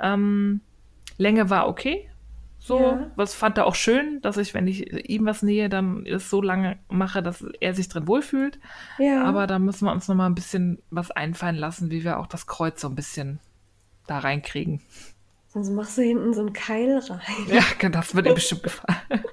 Ähm, 0.00 0.60
Länge 1.18 1.50
war 1.50 1.68
okay. 1.68 2.08
So, 2.62 2.78
Ja. 2.78 3.10
was 3.16 3.34
fand 3.34 3.56
er 3.56 3.66
auch 3.66 3.74
schön, 3.74 4.20
dass 4.20 4.36
ich, 4.36 4.52
wenn 4.52 4.68
ich 4.68 4.92
ihm 5.08 5.24
was 5.24 5.42
nähe, 5.42 5.68
dann 5.70 6.04
es 6.04 6.28
so 6.28 6.42
lange 6.42 6.78
mache, 6.90 7.22
dass 7.22 7.42
er 7.58 7.72
sich 7.74 7.88
drin 7.88 8.06
wohlfühlt. 8.06 8.60
Ja. 8.98 9.24
Aber 9.24 9.46
da 9.46 9.58
müssen 9.58 9.86
wir 9.86 9.92
uns 9.92 10.06
noch 10.08 10.14
mal 10.14 10.26
ein 10.26 10.34
bisschen 10.34 10.82
was 10.90 11.10
einfallen 11.10 11.56
lassen, 11.56 11.90
wie 11.90 12.04
wir 12.04 12.18
auch 12.20 12.26
das 12.26 12.46
Kreuz 12.46 12.80
so 12.80 12.88
ein 12.88 12.94
bisschen 12.94 13.40
da 14.06 14.18
reinkriegen. 14.18 14.80
Sonst 15.48 15.70
machst 15.70 15.96
du 15.98 16.02
hinten 16.02 16.34
so 16.34 16.40
einen 16.42 16.52
Keil 16.52 16.98
rein. 16.98 17.20
Ja, 17.48 17.88
das 17.88 18.14
wird 18.14 18.26
ihm 18.26 18.34
bestimmt 18.34 18.62
gefallen. 18.62 18.98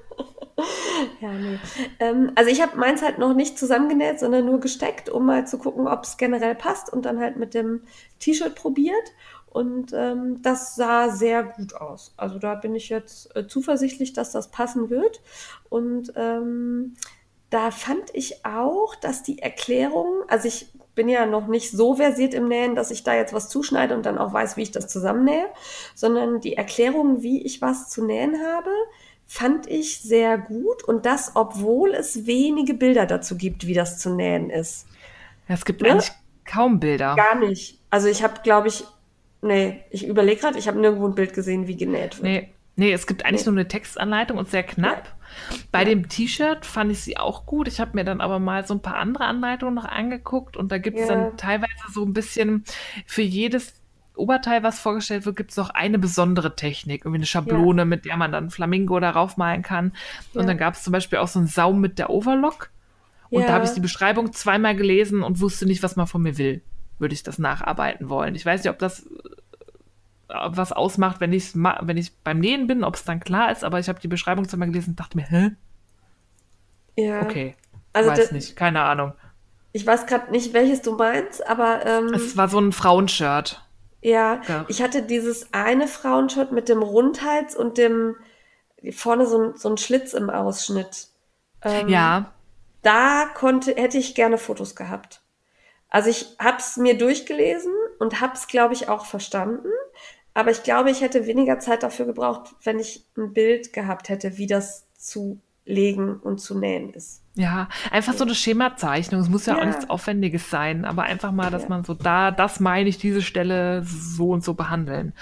Ja, 1.21 1.31
nee. 1.31 1.59
Ähm, 1.99 2.31
also 2.35 2.49
ich 2.49 2.61
habe 2.61 2.77
meins 2.77 3.01
halt 3.03 3.19
noch 3.19 3.33
nicht 3.35 3.57
zusammengenäht, 3.59 4.19
sondern 4.19 4.45
nur 4.45 4.59
gesteckt, 4.59 5.09
um 5.09 5.25
mal 5.25 5.45
zu 5.47 5.57
gucken, 5.59 5.87
ob 5.87 6.03
es 6.03 6.17
generell 6.17 6.55
passt 6.55 6.91
und 6.91 7.05
dann 7.05 7.19
halt 7.19 7.37
mit 7.37 7.53
dem 7.53 7.81
T-Shirt 8.19 8.55
probiert. 8.55 8.95
Und 9.49 9.91
ähm, 9.93 10.41
das 10.43 10.75
sah 10.75 11.09
sehr 11.09 11.43
gut 11.43 11.73
aus. 11.73 12.13
Also 12.17 12.37
da 12.37 12.55
bin 12.55 12.75
ich 12.75 12.89
jetzt 12.89 13.35
äh, 13.35 13.47
zuversichtlich, 13.47 14.13
dass 14.13 14.31
das 14.31 14.49
passen 14.51 14.89
wird. 14.89 15.21
Und 15.69 16.13
ähm, 16.15 16.95
da 17.49 17.71
fand 17.71 18.13
ich 18.13 18.45
auch, 18.45 18.95
dass 18.95 19.23
die 19.23 19.39
Erklärung, 19.39 20.23
also 20.27 20.47
ich 20.47 20.67
bin 20.95 21.07
ja 21.07 21.25
noch 21.25 21.47
nicht 21.47 21.71
so 21.71 21.95
versiert 21.95 22.33
im 22.33 22.47
Nähen, 22.47 22.75
dass 22.75 22.91
ich 22.91 23.03
da 23.03 23.13
jetzt 23.15 23.31
was 23.31 23.49
zuschneide 23.49 23.95
und 23.95 24.05
dann 24.05 24.17
auch 24.17 24.33
weiß, 24.33 24.57
wie 24.57 24.63
ich 24.63 24.71
das 24.71 24.87
zusammennähe, 24.87 25.45
sondern 25.95 26.41
die 26.41 26.55
Erklärung, 26.57 27.21
wie 27.21 27.43
ich 27.43 27.61
was 27.61 27.89
zu 27.89 28.03
nähen 28.03 28.35
habe, 28.43 28.71
fand 29.27 29.67
ich 29.67 30.01
sehr 30.01 30.37
gut 30.37 30.83
und 30.83 31.05
das, 31.05 31.31
obwohl 31.35 31.93
es 31.93 32.25
wenige 32.25 32.73
Bilder 32.73 33.05
dazu 33.05 33.37
gibt, 33.37 33.67
wie 33.67 33.73
das 33.73 33.99
zu 33.99 34.09
nähen 34.09 34.49
ist. 34.49 34.87
Ja, 35.47 35.55
es 35.55 35.65
gibt 35.65 35.81
Ne? 35.81 35.91
eigentlich 35.91 36.11
kaum 36.45 36.79
Bilder. 36.79 37.15
Gar 37.15 37.35
nicht. 37.35 37.79
Also 37.89 38.07
ich 38.07 38.23
habe, 38.23 38.41
glaube 38.41 38.67
ich, 38.69 38.83
nee, 39.41 39.81
ich 39.91 40.05
überlege 40.07 40.41
gerade, 40.41 40.57
ich 40.57 40.67
habe 40.67 40.79
nirgendwo 40.79 41.07
ein 41.07 41.15
Bild 41.15 41.33
gesehen, 41.33 41.67
wie 41.67 41.75
genäht 41.77 42.15
wird. 42.17 42.23
Nee, 42.23 42.53
nee, 42.75 42.91
es 42.91 43.07
gibt 43.07 43.25
eigentlich 43.25 43.45
Nee. 43.45 43.51
nur 43.51 43.59
eine 43.59 43.67
Textanleitung 43.67 44.37
und 44.37 44.49
sehr 44.49 44.63
knapp. 44.63 45.15
Bei 45.71 45.79
Ja. 45.79 45.85
dem 45.85 46.07
T-Shirt 46.09 46.65
fand 46.65 46.91
ich 46.91 47.01
sie 47.01 47.17
auch 47.17 47.45
gut. 47.45 47.67
Ich 47.67 47.79
habe 47.79 47.91
mir 47.93 48.03
dann 48.05 48.21
aber 48.21 48.39
mal 48.39 48.65
so 48.65 48.73
ein 48.73 48.81
paar 48.81 48.95
andere 48.95 49.25
Anleitungen 49.25 49.75
noch 49.75 49.85
angeguckt 49.85 50.55
und 50.57 50.71
da 50.71 50.77
gibt 50.77 50.97
es 50.99 51.07
Ja. 51.07 51.15
dann 51.15 51.37
teilweise 51.37 51.71
so 51.93 52.03
ein 52.05 52.13
bisschen 52.13 52.63
für 53.05 53.21
jedes 53.21 53.73
Oberteil, 54.15 54.63
was 54.63 54.79
vorgestellt 54.79 55.27
wird, 55.27 55.35
gibt 55.35 55.51
es 55.51 55.57
noch 55.57 55.69
eine 55.69 55.99
besondere 55.99 56.55
Technik, 56.55 57.01
irgendwie 57.05 57.17
eine 57.19 57.25
Schablone, 57.27 57.85
mit 57.85 58.05
der 58.05 58.17
man 58.17 58.31
dann 58.31 58.49
Flamingo 58.49 58.99
darauf 58.99 59.37
malen 59.37 59.61
kann. 59.61 59.93
Und 60.33 60.41
Ja. 60.41 60.47
dann 60.47 60.57
gab 60.57 60.73
es 60.73 60.81
zum 60.83 60.91
Beispiel 60.91 61.19
auch 61.19 61.27
so 61.27 61.37
einen 61.37 61.47
Saum 61.47 61.81
mit 61.81 61.99
der 61.99 62.09
Overlock. 62.09 62.71
Und 63.29 63.43
da 63.43 63.49
Ja. 63.49 63.53
habe 63.53 63.65
ich 63.65 63.71
die 63.71 63.79
Beschreibung 63.79 64.33
zweimal 64.33 64.75
gelesen 64.75 65.21
und 65.21 65.39
wusste 65.39 65.67
nicht, 65.67 65.83
was 65.83 65.97
man 65.97 66.07
von 66.07 66.23
mir 66.23 66.37
will. 66.39 66.61
Würde 66.99 67.13
ich 67.13 67.23
das 67.23 67.37
nacharbeiten 67.39 68.09
wollen. 68.09 68.35
Ich 68.35 68.45
weiß 68.45 68.63
nicht, 68.63 68.71
ob 68.71 68.79
das 68.79 69.05
äh, 69.05 70.33
was 70.47 70.71
ausmacht, 70.71 71.19
wenn, 71.19 71.31
ich's 71.33 71.55
wenn 71.55 71.97
ich 71.97 72.15
beim 72.23 72.39
Nähen 72.39 72.67
bin, 72.67 72.83
ob 72.83 72.95
es 72.95 73.03
dann 73.03 73.19
klar 73.19 73.51
ist, 73.51 73.63
aber 73.63 73.79
ich 73.79 73.87
habe 73.89 73.99
die 73.99 74.07
Beschreibung 74.07 74.47
zweimal 74.47 74.67
gelesen 74.69 74.91
und 74.91 74.99
dachte 74.99 75.17
mir, 75.17 75.27
hä? 75.29 75.51
Ja. 76.95 77.21
Okay. 77.21 77.55
Also 77.93 78.09
weiß 78.09 78.31
nicht, 78.31 78.55
keine 78.55 78.81
Ahnung. 78.81 79.13
Ich 79.73 79.85
weiß 79.85 80.07
gerade 80.07 80.31
nicht, 80.31 80.53
welches 80.53 80.81
du 80.81 80.95
meinst, 80.95 81.45
aber 81.47 81.85
ähm, 81.85 82.13
Es 82.13 82.35
war 82.35 82.47
so 82.49 82.59
ein 82.59 82.71
Frauenshirt. 82.71 83.63
ja, 84.01 84.41
Ja. 84.47 84.65
ich 84.67 84.81
hatte 84.81 85.03
dieses 85.03 85.53
eine 85.53 85.87
Frauenshirt 85.87 86.51
mit 86.51 86.69
dem 86.69 86.81
Rundhals 86.81 87.55
und 87.55 87.77
dem 87.77 88.15
vorne 88.91 89.25
so 89.27 89.39
ein, 89.39 89.55
so 89.55 89.69
ein 89.69 89.77
Schlitz 89.77 90.13
im 90.13 90.29
Ausschnitt. 90.29 91.07
Ähm, 91.61 91.89
Ja, 91.89 92.31
da 92.81 93.25
konnte, 93.35 93.75
hätte 93.75 93.97
ich 93.97 94.15
gerne 94.15 94.37
Fotos 94.37 94.75
gehabt. 94.75 95.21
Also 95.89 96.09
ich 96.09 96.35
habe 96.39 96.57
es 96.57 96.77
mir 96.77 96.97
durchgelesen 96.97 97.73
und 97.99 98.19
habe 98.21 98.33
es, 98.33 98.47
glaube 98.47 98.73
ich, 98.73 98.89
auch 98.89 99.05
verstanden. 99.05 99.69
Aber 100.33 100.51
ich 100.51 100.63
glaube, 100.63 100.91
ich 100.91 101.01
hätte 101.01 101.25
weniger 101.25 101.59
Zeit 101.59 101.81
dafür 101.83 102.05
gebraucht, 102.05 102.55
wenn 102.63 102.79
ich 102.79 103.05
ein 103.17 103.33
Bild 103.33 103.73
gehabt 103.73 104.09
hätte, 104.09 104.37
wie 104.37 104.47
das 104.47 104.85
zu 104.97 105.41
legen 105.65 106.17
und 106.17 106.39
zu 106.39 106.57
nähen 106.57 106.93
ist. 106.93 107.23
ja, 107.35 107.67
einfach 107.91 108.13
so 108.13 108.23
eine 108.23 108.33
Schemazeichnung. 108.33 109.21
Es 109.21 109.29
muss 109.29 109.45
ja, 109.45 109.55
auch 109.55 109.59
Ja. 109.59 109.65
nichts 109.65 109.89
Aufwendiges 109.91 110.49
sein, 110.49 110.85
aber 110.85 111.03
einfach 111.03 111.31
mal, 111.31 111.51
dass 111.51 111.63
Ja. 111.63 111.69
man 111.69 111.83
so 111.83 111.93
da, 111.93 112.31
das 112.31 112.59
meine 112.59 112.89
ich, 112.89 112.97
diese 112.97 113.21
Stelle 113.21 113.83
so 113.83 114.29
und 114.31 114.43
so 114.43 114.53
behandeln. 114.55 115.13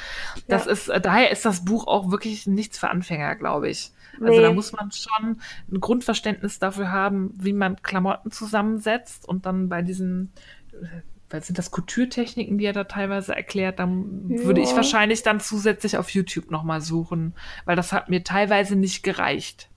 Das 0.47 0.66
Ja. 0.66 0.72
ist, 0.72 0.88
äh, 0.89 1.01
daher 1.01 1.32
ist 1.32 1.43
das 1.45 1.66
Buch 1.66 1.88
auch 1.88 2.11
wirklich 2.11 2.47
nichts 2.47 2.78
für 2.80 2.89
Anfänger, 2.89 3.36
glaube 3.36 3.70
ich. 3.70 3.91
Also 4.22 4.34
Nee. 4.34 4.41
da 4.41 4.51
muss 4.53 4.72
man 4.72 4.91
schon 4.91 5.39
ein 5.72 5.80
Grundverständnis 5.80 6.59
dafür 6.59 6.91
haben, 6.91 7.32
wie 7.38 7.53
man 7.53 7.82
Klamotten 7.82 8.32
zusammensetzt 8.32 9.28
und 9.28 9.45
dann 9.45 9.70
bei 9.70 9.82
diesen, 9.82 10.32
äh, 10.74 11.01
was 11.30 11.47
sind 11.47 11.57
das 11.57 11.72
Kulturtechniken, 11.72 12.57
die 12.57 12.66
er 12.66 12.74
da 12.74 12.84
teilweise 12.86 13.36
erklärt, 13.36 13.80
dann 13.80 14.30
würde 14.30 14.61
ich 14.61 14.70
Ja. 14.72 14.76
wahrscheinlich 14.78 15.24
dann 15.24 15.39
zusätzlich 15.39 15.97
auf 15.97 16.09
YouTube 16.09 16.51
nochmal 16.51 16.82
suchen, 16.82 17.34
weil 17.66 17.76
das 17.76 17.91
hat 17.91 18.09
mir 18.09 18.24
teilweise 18.24 18.76
nicht 18.76 19.03
gereicht 19.03 19.70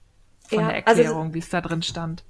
von 0.47 0.59
Ja, 0.59 0.67
der 0.69 0.87
also- 0.87 1.01
Erklärung, 1.01 1.33
wie 1.33 1.39
es 1.39 1.49
da 1.49 1.61
drin 1.61 1.81
stand. 1.81 2.23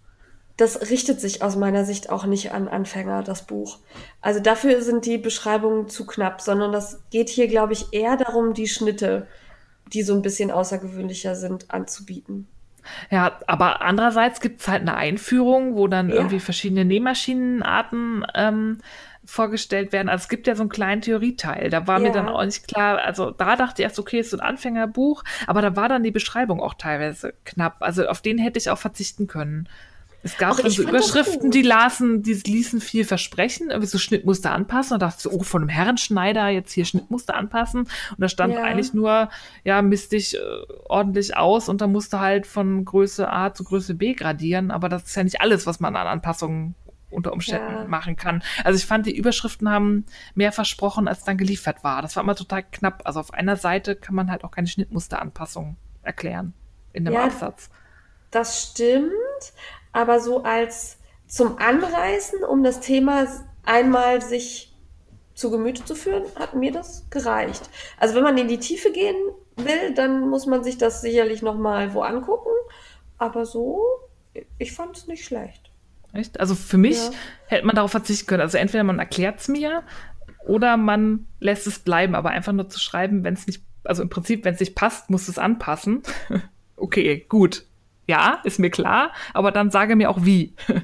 Das 0.58 0.90
richtet 0.90 1.22
sich 1.22 1.42
aus 1.42 1.56
meiner 1.56 1.86
Sicht 1.86 2.10
auch 2.10 2.26
nicht 2.26 2.52
an 2.52 2.68
Anfänger, 2.68 3.24
das 3.24 3.46
Buch. 3.46 3.80
Also 4.20 4.42
dafür 4.42 4.82
sind 4.82 5.06
die 5.06 5.18
Beschreibungen 5.18 5.88
zu 5.88 6.06
knapp, 6.06 6.42
sondern 6.42 6.74
das 6.74 7.02
geht 7.12 7.30
hier, 7.30 7.48
glaube 7.48 7.72
ich, 7.72 7.94
eher 7.94 8.18
darum, 8.18 8.54
die 8.54 8.68
Schnitte, 8.68 9.26
die 9.94 10.04
so 10.04 10.14
ein 10.16 10.22
bisschen 10.22 10.52
außergewöhnlicher 10.52 11.36
sind, 11.36 11.72
anzubieten. 11.72 12.48
Ja, 13.12 13.38
aber 13.46 13.82
andererseits 13.82 14.40
gibt 14.40 14.62
es 14.62 14.68
halt 14.68 14.82
eine 14.82 14.96
Einführung, 14.96 15.76
wo 15.76 15.88
dann 15.88 16.10
Ja. 16.10 16.16
irgendwie 16.16 16.40
verschiedene 16.40 16.86
Nähmaschinenarten 16.86 18.26
ähm, 18.36 18.78
vorgestellt 19.26 19.92
werden. 19.92 20.10
Also 20.10 20.24
es 20.24 20.30
gibt 20.30 20.48
ja 20.48 20.56
so 20.56 20.64
einen 20.64 20.70
kleinen 20.70 21.02
Theorieteil. 21.02 21.70
Da 21.70 21.86
war 21.88 22.00
mir 22.00 22.08
Ja. 22.08 22.14
dann 22.14 22.30
auch 22.30 22.44
nicht 22.44 22.68
klar, 22.68 23.00
also 23.00 23.32
da 23.32 23.56
dachte 23.56 23.82
ich 23.82 23.84
erst, 23.84 24.00
okay, 24.00 24.20
ist 24.20 24.32
so 24.32 24.38
ein 24.38 24.42
Anfängerbuch, 24.42 25.24
aber 25.46 25.62
da 25.62 25.76
war 25.76 25.90
dann 25.90 26.04
die 26.04 26.10
Beschreibung 26.12 26.62
auch 26.62 26.74
teilweise 26.74 27.34
knapp. 27.46 27.78
Also 27.82 28.08
auf 28.08 28.22
den 28.22 28.38
hätte 28.40 28.58
ich 28.58 28.70
auch 28.70 28.78
verzichten 28.80 29.28
können. 29.28 29.68
Es 30.22 30.38
gab 30.38 30.58
dann 30.58 30.70
so 30.70 30.84
Überschriften, 30.84 31.50
die 31.52 31.62
lasen, 31.62 32.24
die 32.24 32.34
ließen 32.34 32.82
viel 32.82 33.06
versprechen, 33.06 33.70
irgendwie 33.70 33.88
so 33.88 33.98
Schnittmuster 33.98 34.52
anpassen. 34.52 34.96
Und 34.96 35.02
dachte 35.02 35.22
so, 35.22 35.32
oh, 35.32 35.44
von 35.44 35.62
einem 35.62 35.70
Herrenschneider 35.70 36.50
jetzt 36.50 36.74
hier 36.74 36.86
Schnittmuster 36.86 37.36
anpassen. 37.36 37.82
Und 37.82 38.20
da 38.20 38.28
stand 38.28 38.54
ja. 38.54 38.64
eigentlich 38.64 38.94
nur, 38.94 39.30
ja, 39.64 39.82
misst 39.82 40.12
dich 40.12 40.36
äh, 40.36 40.40
ordentlich 40.90 41.38
aus 41.38 41.70
und 41.70 41.82
da 41.82 41.88
musste 41.88 42.20
halt 42.20 42.48
von 42.48 42.84
Größe 42.84 43.32
A 43.32 43.54
zu 43.54 43.64
Größe 43.64 43.96
B 43.96 44.14
gradieren. 44.14 44.72
Aber 44.72 44.90
das 44.90 45.04
ist 45.04 45.16
ja 45.16 45.24
nicht 45.24 45.42
alles, 45.42 45.66
was 45.66 45.80
man 45.80 45.96
an 45.96 46.08
Anpassungen 46.08 46.76
unter 47.12 47.34
Umständen 47.34 47.74
ja. 47.74 47.88
machen 47.88 48.16
kann. 48.16 48.44
Also 48.64 48.78
ich 48.78 48.86
fand, 48.86 49.06
die 49.06 49.16
Überschriften 49.16 49.70
haben 49.70 50.06
mehr 50.36 50.52
versprochen, 50.52 51.08
als 51.08 51.24
dann 51.24 51.38
geliefert 51.38 51.84
war. 51.84 52.02
Das 52.02 52.16
war 52.16 52.24
immer 52.24 52.36
total 52.36 52.64
knapp. 52.64 53.02
Also 53.06 53.20
auf 53.20 53.34
einer 53.34 53.56
Seite 53.56 53.96
kann 53.96 54.16
man 54.16 54.30
halt 54.30 54.44
auch 54.44 54.52
keine 54.52 54.68
Schnittmusteranpassung 54.68 55.78
erklären 56.04 56.54
in 56.94 57.06
dem 57.06 57.14
ja, 57.14 57.24
Absatz. 57.26 57.70
Das 58.32 58.62
stimmt, 58.62 59.12
aber 59.92 60.20
so 60.20 60.44
als 60.44 60.98
zum 61.28 61.58
Anreißen, 61.58 62.44
um 62.44 62.64
das 62.64 62.80
Thema 62.80 63.28
einmal 63.64 64.22
sich 64.22 64.76
zu 65.36 65.52
Gemüte 65.52 65.86
zu 65.86 65.96
führen, 65.96 66.24
hat 66.36 66.54
mir 66.54 66.72
das 66.72 67.10
gereicht. 67.10 67.70
Also 67.98 68.16
wenn 68.16 68.24
man 68.24 68.38
in 68.38 68.48
die 68.48 68.60
Tiefe 68.60 68.92
gehen 68.92 69.16
will, 69.56 69.94
dann 69.96 70.30
muss 70.30 70.46
man 70.46 70.64
sich 70.64 70.78
das 70.78 71.02
sicherlich 71.02 71.42
noch 71.42 71.58
mal 71.58 71.94
wo 71.94 72.02
angucken. 72.02 72.50
Aber 73.18 73.46
so, 73.46 73.82
ich 74.58 74.74
fand 74.74 74.98
es 74.98 75.08
nicht 75.08 75.24
schlecht. 75.24 75.72
Echt? 76.14 76.40
Also 76.40 76.56
für 76.56 76.78
mich 76.78 76.98
ja. 76.98 77.12
hätte 77.48 77.66
man 77.66 77.76
darauf 77.76 77.92
verzichten 77.92 78.28
können. 78.28 78.42
Also 78.42 78.58
entweder 78.58 78.84
man 78.84 79.00
erklärt 79.00 79.40
es 79.40 79.48
mir 79.48 79.84
oder 80.46 80.78
man 80.78 81.28
lässt 81.40 81.68
es 81.68 81.80
bleiben, 81.80 82.16
aber 82.16 82.30
einfach 82.32 82.54
nur 82.54 82.70
zu 82.70 82.80
schreiben, 82.80 83.24
wenn 83.24 83.36
es 83.36 83.48
nicht, 83.48 83.64
also 83.84 84.02
im 84.02 84.10
Prinzip, 84.10 84.46
wenn 84.46 84.56
es 84.56 84.60
nicht 84.60 84.76
passt, 84.76 85.10
muss 85.10 85.28
es 85.28 85.38
anpassen. 85.38 86.04
okay, 86.76 87.26
gut. 87.30 87.66
Ja, 88.10 88.40
ist 88.44 88.58
mir 88.58 88.72
klar, 88.72 89.12
aber 89.36 89.52
dann 89.52 89.70
sage 89.70 89.96
mir 89.96 90.10
auch 90.10 90.26
wie. 90.26 90.56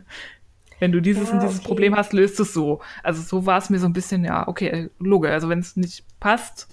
wenn 0.79 0.91
du 0.91 1.01
dieses 1.01 1.29
ja, 1.29 1.33
und 1.33 1.41
dieses 1.41 1.59
okay. 1.59 1.67
Problem 1.67 1.95
hast, 1.95 2.13
löst 2.13 2.39
es 2.39 2.53
so. 2.53 2.81
Also 3.01 3.23
so 3.23 3.47
war 3.47 3.57
es 3.57 3.71
mir 3.71 3.79
so 3.79 3.87
ein 3.87 3.93
bisschen, 3.93 4.23
ja, 4.23 4.47
okay, 4.47 4.91
Loge. 4.99 5.31
Also 5.31 5.49
wenn 5.49 5.57
es 5.57 5.75
nicht 5.75 6.05
passt, 6.19 6.67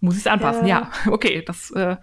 muss 0.00 0.14
ich 0.14 0.20
es 0.20 0.26
anpassen. 0.26 0.66
Ja, 0.66 0.90
ja 1.04 1.12
okay, 1.12 1.42
das 1.46 1.70
äh, 1.72 1.96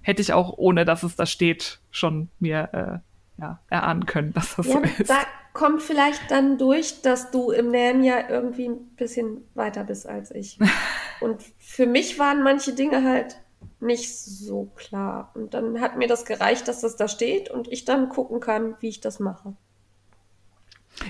hätte 0.00 0.22
ich 0.22 0.32
auch, 0.32 0.56
ohne 0.56 0.86
dass 0.86 1.02
es 1.02 1.14
da 1.14 1.26
steht, 1.26 1.80
schon 1.90 2.30
mir 2.38 2.70
äh, 2.72 3.42
ja, 3.42 3.60
erahnen 3.68 4.06
können, 4.06 4.32
dass 4.32 4.56
das 4.56 4.68
ja, 4.68 4.72
so 4.72 4.80
ist. 4.80 5.10
Da 5.10 5.18
kommt 5.52 5.82
vielleicht 5.82 6.30
dann 6.30 6.56
durch, 6.56 7.02
dass 7.02 7.30
du 7.30 7.50
im 7.50 7.68
Nähen 7.68 8.02
ja 8.02 8.30
irgendwie 8.30 8.68
ein 8.68 8.94
bisschen 8.96 9.42
weiter 9.54 9.84
bist 9.84 10.08
als 10.08 10.30
ich. 10.30 10.58
Und 11.20 11.42
für 11.58 11.86
mich 11.86 12.18
waren 12.18 12.42
manche 12.42 12.72
Dinge 12.72 13.04
halt 13.04 13.41
nicht 13.80 14.16
so 14.16 14.70
klar. 14.76 15.30
Und 15.34 15.54
dann 15.54 15.80
hat 15.80 15.96
mir 15.96 16.08
das 16.08 16.24
gereicht, 16.24 16.68
dass 16.68 16.80
das 16.80 16.96
da 16.96 17.08
steht 17.08 17.50
und 17.50 17.68
ich 17.68 17.84
dann 17.84 18.08
gucken 18.08 18.40
kann, 18.40 18.76
wie 18.80 18.88
ich 18.88 19.00
das 19.00 19.20
mache. 19.20 19.54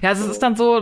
Ja, 0.01 0.11
also 0.11 0.23
so. 0.23 0.29
es 0.29 0.35
ist 0.35 0.43
dann 0.43 0.57
so, 0.57 0.81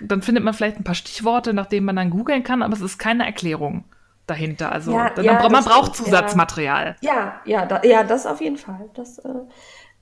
dann 0.00 0.22
findet 0.22 0.44
man 0.44 0.54
vielleicht 0.54 0.76
ein 0.76 0.84
paar 0.84 0.94
Stichworte, 0.94 1.52
nach 1.52 1.66
denen 1.66 1.86
man 1.86 1.96
dann 1.96 2.10
googeln 2.10 2.42
kann, 2.42 2.62
aber 2.62 2.74
es 2.74 2.80
ist 2.80 2.98
keine 2.98 3.24
Erklärung 3.24 3.84
dahinter. 4.26 4.70
Also 4.72 4.92
ja, 4.92 5.10
dann, 5.10 5.24
ja, 5.24 5.48
man 5.48 5.64
braucht 5.64 5.94
stimmt, 5.94 6.08
Zusatzmaterial. 6.08 6.96
Ja, 7.00 7.40
ja, 7.44 7.66
da, 7.66 7.82
ja, 7.82 8.04
das 8.04 8.26
auf 8.26 8.40
jeden 8.40 8.58
Fall. 8.58 8.90
Das, 8.94 9.18
äh, 9.18 9.28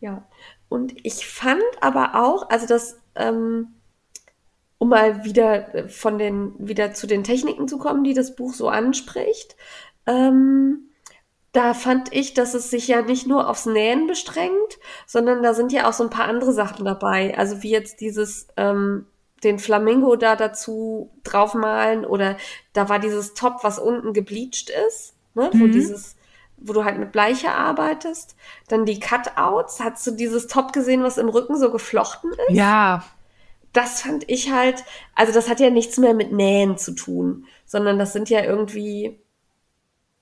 ja. 0.00 0.26
Und 0.68 0.94
ich 1.06 1.26
fand 1.26 1.62
aber 1.80 2.14
auch, 2.14 2.50
also 2.50 2.66
das, 2.66 2.98
ähm, 3.14 3.68
um 4.78 4.88
mal 4.88 5.24
wieder 5.24 5.74
äh, 5.74 5.88
von 5.88 6.18
den, 6.18 6.54
wieder 6.58 6.92
zu 6.92 7.06
den 7.06 7.24
Techniken 7.24 7.68
zu 7.68 7.78
kommen, 7.78 8.04
die 8.04 8.14
das 8.14 8.34
Buch 8.34 8.52
so 8.52 8.68
anspricht, 8.68 9.56
ähm, 10.06 10.85
da 11.56 11.72
fand 11.72 12.12
ich, 12.12 12.34
dass 12.34 12.52
es 12.52 12.68
sich 12.68 12.86
ja 12.86 13.00
nicht 13.00 13.26
nur 13.26 13.48
aufs 13.48 13.64
Nähen 13.64 14.06
bestrengt, 14.06 14.78
sondern 15.06 15.42
da 15.42 15.54
sind 15.54 15.72
ja 15.72 15.88
auch 15.88 15.94
so 15.94 16.04
ein 16.04 16.10
paar 16.10 16.26
andere 16.26 16.52
Sachen 16.52 16.84
dabei. 16.84 17.36
Also 17.38 17.62
wie 17.62 17.70
jetzt 17.70 18.02
dieses, 18.02 18.48
ähm, 18.58 19.06
den 19.42 19.58
Flamingo 19.58 20.16
da 20.16 20.36
dazu 20.36 21.10
draufmalen 21.24 22.04
oder 22.04 22.36
da 22.74 22.90
war 22.90 22.98
dieses 22.98 23.32
Top, 23.32 23.60
was 23.62 23.78
unten 23.78 24.12
gebleached 24.12 24.70
ist, 24.86 25.14
ne, 25.34 25.50
mhm. 25.52 25.60
wo 25.60 25.66
dieses 25.66 26.16
wo 26.58 26.72
du 26.72 26.84
halt 26.84 26.98
mit 26.98 27.12
Bleiche 27.12 27.50
arbeitest. 27.50 28.34
Dann 28.68 28.86
die 28.86 28.98
Cutouts. 28.98 29.78
Hast 29.80 30.06
du 30.06 30.12
dieses 30.12 30.46
Top 30.46 30.72
gesehen, 30.72 31.02
was 31.02 31.18
im 31.18 31.28
Rücken 31.28 31.58
so 31.58 31.70
geflochten 31.70 32.32
ist? 32.48 32.56
Ja. 32.56 33.04
Das 33.74 34.00
fand 34.00 34.28
ich 34.30 34.50
halt, 34.50 34.82
also 35.14 35.34
das 35.34 35.50
hat 35.50 35.60
ja 35.60 35.68
nichts 35.68 35.98
mehr 35.98 36.14
mit 36.14 36.32
Nähen 36.32 36.78
zu 36.78 36.92
tun, 36.92 37.44
sondern 37.66 37.98
das 37.98 38.14
sind 38.14 38.30
ja 38.30 38.42
irgendwie 38.42 39.20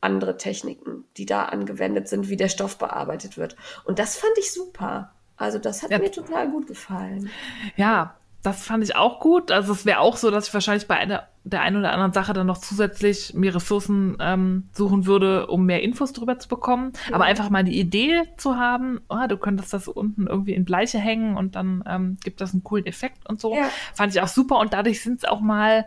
andere 0.04 0.36
Techniken, 0.36 1.04
die 1.16 1.26
da 1.26 1.46
angewendet 1.46 2.08
sind, 2.08 2.28
wie 2.28 2.36
der 2.36 2.48
Stoff 2.48 2.78
bearbeitet 2.78 3.36
wird. 3.36 3.56
Und 3.84 3.98
das 3.98 4.16
fand 4.16 4.32
ich 4.38 4.52
super. 4.52 5.12
Also 5.36 5.58
das 5.58 5.82
hat 5.82 5.90
ja. 5.90 5.98
mir 5.98 6.12
total 6.12 6.48
gut 6.50 6.66
gefallen. 6.66 7.30
Ja, 7.76 8.14
das 8.44 8.62
fand 8.62 8.84
ich 8.84 8.94
auch 8.94 9.20
gut. 9.20 9.50
Also 9.50 9.72
es 9.72 9.86
wäre 9.86 10.00
auch 10.00 10.18
so, 10.18 10.30
dass 10.30 10.48
ich 10.48 10.54
wahrscheinlich 10.54 10.86
bei 10.86 10.96
einer, 10.96 11.26
der 11.44 11.62
einen 11.62 11.78
oder 11.78 11.92
anderen 11.92 12.12
Sache 12.12 12.34
dann 12.34 12.46
noch 12.46 12.58
zusätzlich 12.58 13.32
mir 13.32 13.54
Ressourcen 13.54 14.18
ähm, 14.20 14.68
suchen 14.72 15.06
würde, 15.06 15.46
um 15.46 15.64
mehr 15.64 15.82
Infos 15.82 16.12
darüber 16.12 16.38
zu 16.38 16.48
bekommen. 16.48 16.92
Ja. 17.08 17.14
Aber 17.14 17.24
einfach 17.24 17.48
mal 17.48 17.64
die 17.64 17.80
Idee 17.80 18.24
zu 18.36 18.56
haben, 18.56 19.00
oh, 19.08 19.26
du 19.28 19.38
könntest 19.38 19.72
das 19.72 19.88
unten 19.88 20.26
irgendwie 20.26 20.52
in 20.52 20.66
Bleiche 20.66 20.98
hängen 20.98 21.38
und 21.38 21.56
dann 21.56 21.82
ähm, 21.88 22.18
gibt 22.22 22.42
das 22.42 22.52
einen 22.52 22.62
coolen 22.62 22.84
Effekt 22.84 23.26
und 23.28 23.40
so. 23.40 23.54
Ja. 23.56 23.70
Fand 23.94 24.14
ich 24.14 24.20
auch 24.20 24.28
super. 24.28 24.58
Und 24.58 24.74
dadurch 24.74 25.02
sind 25.02 25.18
es 25.18 25.24
auch 25.24 25.40
mal 25.40 25.86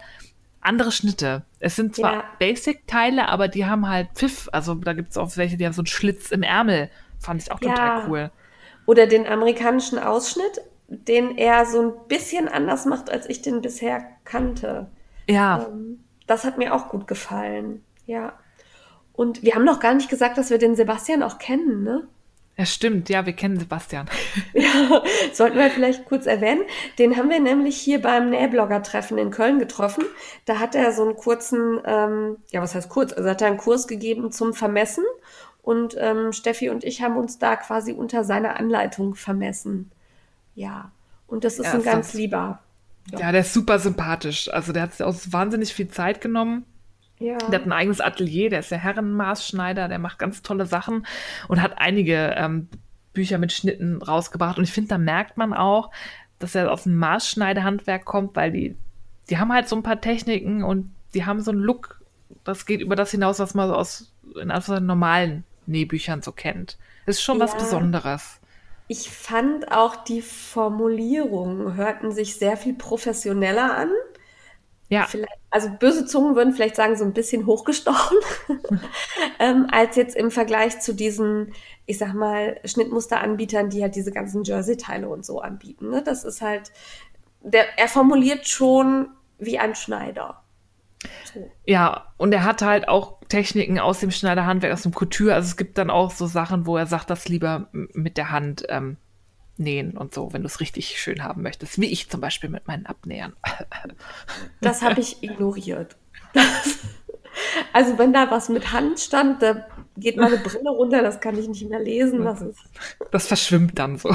andere 0.68 0.91
Schnitte. 0.91 1.44
Es 1.60 1.76
sind 1.76 1.95
zwar 1.95 2.14
ja. 2.14 2.23
Basic-Teile, 2.39 3.30
aber 3.30 3.48
die 3.48 3.65
haben 3.65 3.89
halt 3.89 4.10
Pfiff. 4.14 4.49
Also 4.52 4.76
da 4.76 4.94
gibt 4.94 5.10
es 5.11 5.18
auch 5.18 5.35
welche, 5.38 5.57
die 5.57 5.65
haben 5.65 5.73
so 5.73 5.81
einen 5.81 5.88
Schlitz 5.88 6.31
im 6.31 6.44
Ärmel. 6.44 6.89
Fand 7.19 7.41
ich 7.41 7.52
auch 7.52 7.60
total 7.60 8.07
cool. 8.07 8.31
Oder 8.85 9.07
den 9.07 9.27
amerikanischen 9.27 9.98
Ausschnitt 9.98 10.61
den 10.88 11.38
er 11.38 11.65
so 11.65 11.81
ein 11.81 11.94
bisschen 12.07 12.48
anders 12.48 12.85
macht, 12.85 13.10
als 13.10 13.27
ich 13.30 13.41
den 13.41 13.61
bisher 13.61 14.06
kannte. 14.23 14.88
Ja. 15.27 15.68
Ähm, 15.68 16.03
das 16.26 16.45
hat 16.45 16.57
mir 16.57 16.73
auch 16.73 16.89
gut 16.89 17.07
gefallen. 17.07 17.84
Ja. 18.06 18.34
Und 19.14 19.44
wir 19.44 19.56
haben 19.56 19.65
noch 19.65 19.80
gar 19.80 19.94
nicht 19.94 20.10
gesagt, 20.10 20.38
dass 20.38 20.49
wir 20.49 20.57
den 20.57 20.76
Sebastian 20.76 21.23
auch 21.23 21.39
kennen, 21.39 21.84
ne? 21.84 22.07
Ja, 22.57 22.65
stimmt. 22.65 23.07
Ja, 23.09 23.25
wir 23.27 23.34
kennen 23.34 23.59
Sebastian. 23.59 24.09
ja, 24.53 25.03
sollten 25.31 25.57
wir 25.57 25.69
vielleicht 25.69 26.05
kurz 26.05 26.25
erwähnen. 26.25 26.63
Den 26.97 27.15
haben 27.15 27.29
wir 27.29 27.39
nämlich 27.39 27.77
hier 27.77 28.01
beim 28.01 28.31
Nähblogger-Treffen 28.31 29.19
in 29.19 29.29
Köln 29.29 29.59
getroffen. 29.59 30.03
Da 30.45 30.59
hat 30.59 30.73
er 30.73 30.91
so 30.91 31.03
einen 31.03 31.15
kurzen, 31.15 31.79
ähm, 31.85 32.38
ja, 32.51 32.61
was 32.61 32.73
heißt 32.73 32.89
kurz? 32.89 33.13
Also 33.13 33.29
hat 33.29 33.41
er 33.41 33.49
einen 33.49 33.57
Kurs 33.57 33.88
gegeben 33.88 34.31
zum 34.31 34.55
Vermessen. 34.55 35.03
Und 35.61 35.95
ähm, 35.99 36.31
Steffi 36.31 36.69
und 36.69 36.84
ich 36.84 37.01
haben 37.01 37.17
uns 37.17 37.38
da 37.38 37.57
quasi 37.57 37.91
unter 37.91 38.23
seiner 38.23 38.57
Anleitung 38.57 39.13
vermessen. 39.13 39.91
Ja, 40.55 40.91
und 41.27 41.43
das 41.43 41.59
ist 41.59 41.65
ja, 41.65 41.73
ein 41.73 41.84
ganz 41.84 42.13
lieber. 42.13 42.59
Ja. 43.11 43.19
ja. 43.19 43.31
der 43.34 43.41
ist 43.41 43.53
super 43.53 43.77
sympathisch. 43.77 44.49
Also 44.51 44.73
der 44.73 44.84
hat 44.84 44.93
sich 44.93 45.03
auch 45.03 45.15
wahnsinnig 45.29 45.73
viel 45.73 45.89
Zeit 45.89 46.21
genommen. 46.21 46.65
Ja. 47.19 47.38
Der 47.38 47.60
hat 47.60 47.65
ein 47.65 47.72
eigenes 47.72 48.02
Atelier, 48.02 48.49
der 48.49 48.60
ist 48.60 48.72
der 48.72 48.77
Herrenmaßschneider, 48.77 49.88
der 49.88 49.99
macht 49.99 50.19
ganz 50.19 50.41
tolle 50.44 50.65
Sachen 50.65 51.06
und 51.48 51.61
hat 51.61 51.77
einige 51.77 52.35
ähm, 52.38 52.68
Bücher 53.14 53.39
mit 53.39 53.52
Schnitten 53.52 54.02
rausgebracht. 54.02 54.57
Und 54.57 54.64
ich 54.64 54.72
finde, 54.72 54.89
da 54.89 54.98
merkt 54.98 55.38
man 55.38 55.53
auch, 55.53 55.91
dass 56.39 56.53
er 56.53 56.72
aus 56.72 56.84
dem 56.84 56.95
Maßschneidehandwerk 56.98 58.06
kommt, 58.06 58.35
weil 58.35 58.52
die, 58.52 58.76
die 59.30 59.39
haben 59.39 59.52
halt 59.52 59.68
so 59.68 59.76
ein 59.76 59.84
paar 59.84 59.99
Techniken 59.99 60.64
und 60.64 60.94
die 61.14 61.26
haben 61.26 61.41
so 61.41 61.52
einen 61.52 61.60
Look, 61.60 62.02
das 62.44 62.65
geht 62.65 62.81
über 62.81 62.95
das 62.95 63.11
hinaus, 63.11 63.39
was 63.39 63.56
man 63.56 63.69
so 63.69 63.76
aus 63.76 64.14
in 64.39 64.85
normalen 64.85 65.44
Nähbüchern 65.65 66.22
so 66.22 66.31
kennt. 66.31 66.77
Das 67.07 67.18
ist 67.18 67.23
schon 67.23 67.39
ja. 67.39 67.45
was 67.45 67.57
Besonderes. 67.57 68.39
Ich 68.88 69.10
fand 69.10 69.72
auch 69.72 69.95
die 69.95 70.22
Formulierungen 70.22 71.76
hörten 71.76 72.11
sich 72.11 72.38
sehr 72.38 72.56
viel 72.56 72.73
professioneller 72.73 73.76
an. 73.76 73.89
Ja. 74.89 75.05
Vielleicht, 75.05 75.34
also 75.49 75.69
böse 75.69 76.05
Zungen 76.05 76.35
würden 76.35 76.53
vielleicht 76.53 76.76
sagen, 76.76 76.95
so 76.95 77.03
ein 77.03 77.14
bisschen 77.14 77.45
hochgestochen, 77.45 78.18
ähm, 79.39 79.68
als 79.72 79.95
jetzt 79.95 80.15
im 80.15 80.31
Vergleich 80.31 80.80
zu 80.80 80.93
diesen, 80.93 81.53
ich 81.85 81.97
sag 81.97 82.14
mal, 82.14 82.59
Schnittmusteranbietern, 82.64 83.69
die 83.69 83.81
halt 83.81 83.95
diese 83.95 84.11
ganzen 84.11 84.43
Jersey-Teile 84.43 85.09
und 85.09 85.26
so 85.26 85.41
anbieten. 85.41 85.89
Ne? 85.89 86.03
Das 86.03 86.23
ist 86.23 86.41
halt, 86.41 86.72
der, 87.41 87.77
er 87.77 87.88
formuliert 87.88 88.47
schon 88.47 89.09
wie 89.39 89.59
ein 89.59 89.76
Schneider. 89.76 90.43
Ja, 91.65 92.14
und 92.18 92.34
er 92.34 92.43
hat 92.43 92.61
halt 92.61 92.88
auch 92.88 93.19
Techniken 93.30 93.80
aus 93.80 93.99
dem 93.99 94.11
Schneiderhandwerk, 94.11 94.73
aus 94.73 94.84
dem 94.84 94.93
Couture. 94.93 95.34
Also 95.34 95.47
es 95.47 95.57
gibt 95.57 95.77
dann 95.77 95.89
auch 95.89 96.11
so 96.11 96.26
Sachen, 96.26 96.65
wo 96.65 96.77
er 96.77 96.88
sagt, 96.88 97.09
das 97.09 97.27
lieber 97.27 97.68
mit 97.72 98.18
der 98.18 98.31
Hand 98.31 98.65
ähm, 98.69 98.97
nähen 99.59 99.97
und 99.97 100.13
so, 100.13 100.34
wenn 100.34 100.41
du 100.41 100.47
es 100.47 100.59
richtig 100.59 100.99
schön 100.99 101.23
haben 101.23 101.41
möchtest. 101.41 101.79
Wie 101.79 101.91
ich 101.91 102.09
zum 102.09 102.21
Beispiel 102.21 102.49
mit 102.49 102.67
meinen 102.67 102.85
Abnähern. 102.85 103.34
Das 104.61 104.81
habe 104.81 104.99
ich 104.99 105.23
ignoriert. 105.23 105.95
also 107.73 107.97
wenn 107.97 108.13
da 108.13 108.29
was 108.31 108.49
mit 108.49 108.71
Hand 108.71 108.99
stand, 108.99 109.41
da 109.41 109.67
geht 109.95 110.17
meine 110.17 110.38
Brille 110.38 110.69
runter, 110.69 111.01
das 111.01 111.19
kann 111.19 111.38
ich 111.38 111.47
nicht 111.47 111.69
mehr 111.69 111.79
lesen. 111.79 112.23
Das, 112.23 112.41
ist 112.41 112.59
das 113.11 113.27
verschwimmt 113.27 113.77
dann 113.79 113.97
so. 113.97 114.09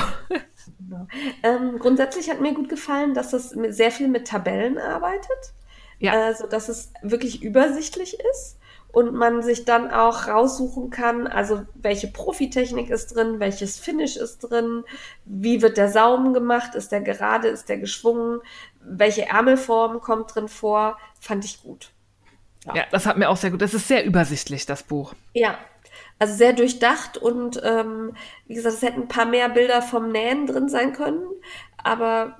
Genau. 0.78 1.06
Ähm, 1.42 1.78
grundsätzlich 1.78 2.28
hat 2.28 2.40
mir 2.40 2.54
gut 2.54 2.68
gefallen, 2.68 3.14
dass 3.14 3.32
es 3.32 3.50
sehr 3.50 3.90
viel 3.90 4.08
mit 4.08 4.26
Tabellen 4.26 4.78
arbeitet 4.78 5.54
ja. 6.02 6.30
äh, 6.30 6.34
sodass 6.34 6.68
es 6.68 6.92
wirklich 7.02 7.42
übersichtlich 7.42 8.18
ist 8.32 8.58
und 8.92 9.14
man 9.14 9.42
sich 9.42 9.64
dann 9.64 9.90
auch 9.90 10.28
raussuchen 10.28 10.90
kann, 10.90 11.26
also 11.26 11.62
welche 11.74 12.08
Profitechnik 12.08 12.90
ist 12.90 13.14
drin, 13.16 13.40
welches 13.40 13.78
Finish 13.78 14.16
ist 14.16 14.38
drin, 14.40 14.84
wie 15.24 15.62
wird 15.62 15.78
der 15.78 15.88
Saum 15.88 16.34
gemacht, 16.34 16.74
ist 16.74 16.92
der 16.92 17.00
gerade, 17.00 17.48
ist 17.48 17.68
der 17.68 17.78
geschwungen, 17.78 18.40
welche 18.80 19.26
Ärmelform 19.26 20.00
kommt 20.00 20.34
drin 20.34 20.48
vor, 20.48 20.98
fand 21.18 21.44
ich 21.44 21.62
gut. 21.62 21.90
Ja. 22.66 22.76
ja, 22.76 22.84
das 22.90 23.06
hat 23.06 23.16
mir 23.16 23.28
auch 23.28 23.36
sehr 23.36 23.50
gut. 23.50 23.60
Das 23.60 23.74
ist 23.74 23.88
sehr 23.88 24.04
übersichtlich, 24.04 24.66
das 24.66 24.84
Buch. 24.84 25.14
Ja, 25.34 25.58
also 26.18 26.34
sehr 26.34 26.52
durchdacht 26.52 27.18
und 27.18 27.60
ähm, 27.64 28.14
wie 28.46 28.54
gesagt, 28.54 28.76
es 28.76 28.82
hätten 28.82 29.02
ein 29.02 29.08
paar 29.08 29.26
mehr 29.26 29.48
Bilder 29.48 29.82
vom 29.82 30.12
Nähen 30.12 30.46
drin 30.46 30.68
sein 30.68 30.92
können, 30.92 31.24
aber 31.78 32.38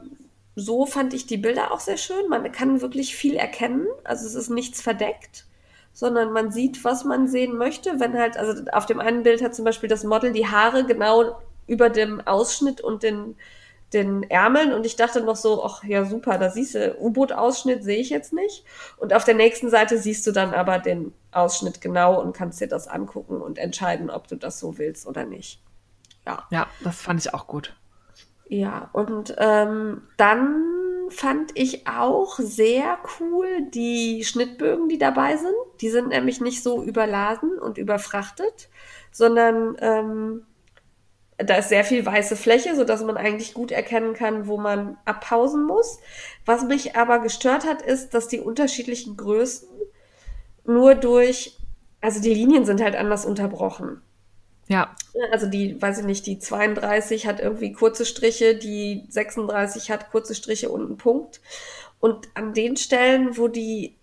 so 0.55 0.87
fand 0.87 1.15
ich 1.15 1.27
die 1.27 1.39
Bilder 1.39 1.73
auch 1.73 1.81
sehr 1.81 1.97
schön. 1.97 2.29
Man 2.29 2.51
kann 2.53 2.81
wirklich 2.81 3.17
viel 3.17 3.37
erkennen, 3.37 3.87
also 4.05 4.27
es 4.27 4.35
ist 4.35 4.51
nichts 4.51 4.83
verdeckt, 4.83 5.47
sondern 5.93 6.33
man 6.33 6.51
sieht, 6.51 6.85
was 6.85 7.05
man 7.05 7.29
sehen 7.29 7.57
möchte. 7.57 8.01
Wenn 8.01 8.19
halt, 8.19 8.37
also 8.37 8.65
auf 8.73 8.87
dem 8.87 9.01
einen 9.01 9.23
Bild 9.23 9.43
hat 9.43 9.55
zum 9.55 9.65
Beispiel 9.65 9.89
das 9.89 10.05
Model 10.05 10.33
die 10.33 10.47
Haare 10.47 10.85
genau 10.85 11.41
über 11.67 11.91
dem 11.91 12.21
Ausschnitt 12.27 12.81
und 12.81 13.03
den 13.03 13.37
den 13.93 14.23
Ärmeln 14.31 14.73
und 14.73 14.87
ich 14.87 14.97
dachte 14.97 15.23
noch 15.23 15.37
so, 15.37 15.65
ach 15.65 15.85
ja 15.85 16.05
super, 16.05 16.39
da 16.39 16.51
siehst 16.51 16.75
du, 16.75 16.97
U-Boot-Ausschnitt 16.99 17.85
sehe 17.85 17.99
ich 17.99 18.11
jetzt 18.11 18.33
nicht. 18.33 18.65
Und 18.97 19.13
auf 19.13 19.25
der 19.25 19.35
nächsten 19.35 19.71
Seite 19.71 19.99
siehst 19.99 20.27
du 20.27 20.33
dann 20.33 20.55
aber 20.55 20.79
den 20.79 21.13
Ausschnitt 21.31 21.81
genau 21.81 22.21
und 22.21 22.33
kannst 22.33 22.61
dir 22.61 22.69
das 22.69 22.89
angucken 22.89 23.41
und 23.41 23.59
entscheiden, 23.59 24.11
ob 24.11 24.29
du 24.29 24.37
das 24.37 24.59
so 24.59 24.79
willst 24.79 25.07
oder 25.07 25.25
nicht. 25.25 25.61
Ja, 26.27 26.47
ja 26.51 26.67
das 26.83 27.01
fand 27.01 27.21
ich 27.21 27.35
auch 27.35 27.47
gut. 27.47 27.75
Ja, 28.53 28.91
und 28.93 29.35
ähm, 29.39 30.03
dann 30.19 30.63
fand 31.09 31.53
ich 31.55 31.87
auch 31.89 32.39
sehr 32.39 32.99
cool 33.19 33.47
die 33.71 34.25
Schnittbögen, 34.25 34.91
die 34.91 34.99
dabei 34.99 35.39
sind. 35.39 35.55
Die 35.81 35.89
sind 35.89 36.09
nämlich 36.09 36.43
nicht 36.43 36.63
so 36.63 36.83
überladen 36.83 37.59
und 37.59 37.79
überfrachtet, 37.79 38.69
sondern 39.11 39.75
ähm, 39.81 40.43
da 41.39 41.57
ist 41.57 41.71
sehr 41.71 41.83
viel 41.83 42.05
weiße 42.05 42.37
Fläche, 42.37 42.77
sodass 42.77 43.03
man 43.03 43.17
eigentlich 43.17 43.55
gut 43.55 43.73
erkennen 43.73 44.13
kann, 44.13 44.47
wo 44.47 44.59
man 44.59 44.99
abpausen 45.07 45.65
muss. 45.65 46.01
Was 46.45 46.63
mich 46.65 46.95
aber 46.95 47.21
gestört 47.21 47.65
hat, 47.65 47.81
ist, 47.81 48.11
dass 48.11 48.29
die 48.29 48.41
unterschiedlichen 48.41 49.17
Größen 49.17 49.67
nur 50.67 50.95
durch, 50.95 51.59
also 52.03 52.21
die 52.21 52.35
Linien 52.35 52.67
sind 52.67 52.83
halt 52.83 52.97
anders 52.97 53.25
unterbrochen. 53.25 54.03
Ja. 54.73 54.95
Also 55.31 55.47
die, 55.47 55.81
weiß 55.81 55.99
ich 55.99 56.05
nicht, 56.05 56.27
die 56.27 56.39
32 56.39 57.27
hat 57.27 57.41
irgendwie 57.41 57.73
kurze 57.73 58.07
Striche, 58.07 58.55
die 58.55 59.05
36 59.09 59.91
hat 59.91 60.11
kurze 60.11 60.35
Striche 60.35 60.71
und 60.71 60.87
einen 60.87 60.97
Punkt. 60.97 61.41
Und 62.01 62.29
an 62.35 62.55
den 62.55 62.77
Stellen, 62.77 63.37
wo 63.37 63.49
die 63.49 63.97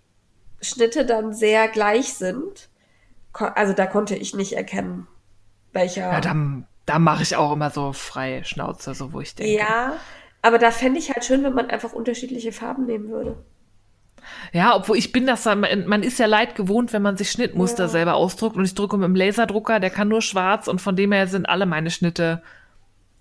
Schnitte 0.62 1.06
dann 1.06 1.34
sehr 1.34 1.68
gleich 1.68 2.14
sind, 2.14 2.70
also 3.34 3.74
da 3.74 3.88
konnte 3.88 4.16
ich 4.16 4.36
nicht 4.36 4.54
erkennen, 4.54 5.08
welcher. 5.74 6.12
Ja, 6.12 6.22
dann 6.22 6.68
da 6.86 6.98
mache 6.98 7.24
ich 7.24 7.36
auch 7.36 7.54
immer 7.54 7.70
so 7.70 7.94
freie 7.94 8.44
Schnauze, 8.44 8.96
so 8.96 9.14
wo 9.14 9.22
ich 9.22 9.36
denke. 9.36 9.54
Ja, 9.54 9.98
aber 10.41 10.58
da 10.58 10.72
fände 10.72 11.00
ich 11.00 11.12
halt 11.12 11.24
schön, 11.24 11.44
wenn 11.44 11.54
man 11.54 11.70
einfach 11.70 11.94
unterschiedliche 11.94 12.52
Farben 12.52 12.86
nehmen 12.86 13.10
würde. 13.10 13.38
Ja, 14.51 14.76
obwohl 14.76 14.97
ich 14.97 15.11
bin 15.11 15.27
das, 15.27 15.45
man 15.45 16.03
ist 16.03 16.19
ja 16.19 16.26
leid 16.26 16.56
gewohnt, 16.56 16.93
wenn 16.93 17.01
man 17.01 17.18
sich 17.18 17.31
Schnittmuster 17.31 17.84
ja. 17.84 17.89
selber 17.89 18.15
ausdruckt 18.15 18.56
und 18.56 18.65
ich 18.65 18.76
drücke 18.76 18.97
mit 18.97 19.06
dem 19.06 19.15
Laserdrucker, 19.15 19.80
der 19.80 19.89
kann 19.89 20.07
nur 20.07 20.22
schwarz 20.22 20.68
und 20.68 20.81
von 20.81 20.95
dem 20.95 21.11
her 21.11 21.27
sind 21.27 21.47
alle 21.47 21.65
meine 21.65 21.91
Schnitte 21.91 22.41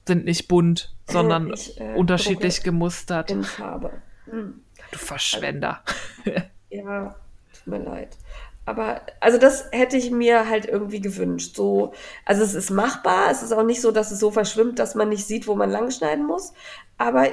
sind 0.06 0.24
nicht 0.24 0.48
bunt, 0.48 0.94
sondern 1.06 1.52
ich, 1.52 1.78
äh, 1.80 1.94
unterschiedlich 1.94 2.62
gemustert. 2.62 3.30
In 3.30 3.44
Farbe. 3.44 3.92
Hm. 4.24 4.62
Du 4.90 4.98
Verschwender. 4.98 5.82
Also, 6.24 6.40
ja, 6.70 7.14
tut 7.52 7.66
mir 7.66 7.78
leid. 7.78 8.16
Aber 8.64 9.00
also 9.20 9.38
das 9.38 9.68
hätte 9.72 9.96
ich 9.96 10.10
mir 10.10 10.48
halt 10.48 10.66
irgendwie 10.66 11.00
gewünscht. 11.00 11.56
So, 11.56 11.94
also 12.26 12.42
es 12.42 12.54
ist 12.54 12.70
machbar. 12.70 13.30
Es 13.30 13.42
ist 13.42 13.52
auch 13.52 13.62
nicht 13.62 13.80
so, 13.80 13.92
dass 13.92 14.10
es 14.10 14.18
so 14.18 14.30
verschwimmt, 14.30 14.78
dass 14.78 14.94
man 14.94 15.08
nicht 15.08 15.26
sieht, 15.26 15.46
wo 15.46 15.54
man 15.54 15.70
langschneiden 15.70 16.26
muss. 16.26 16.52
Aber 16.98 17.28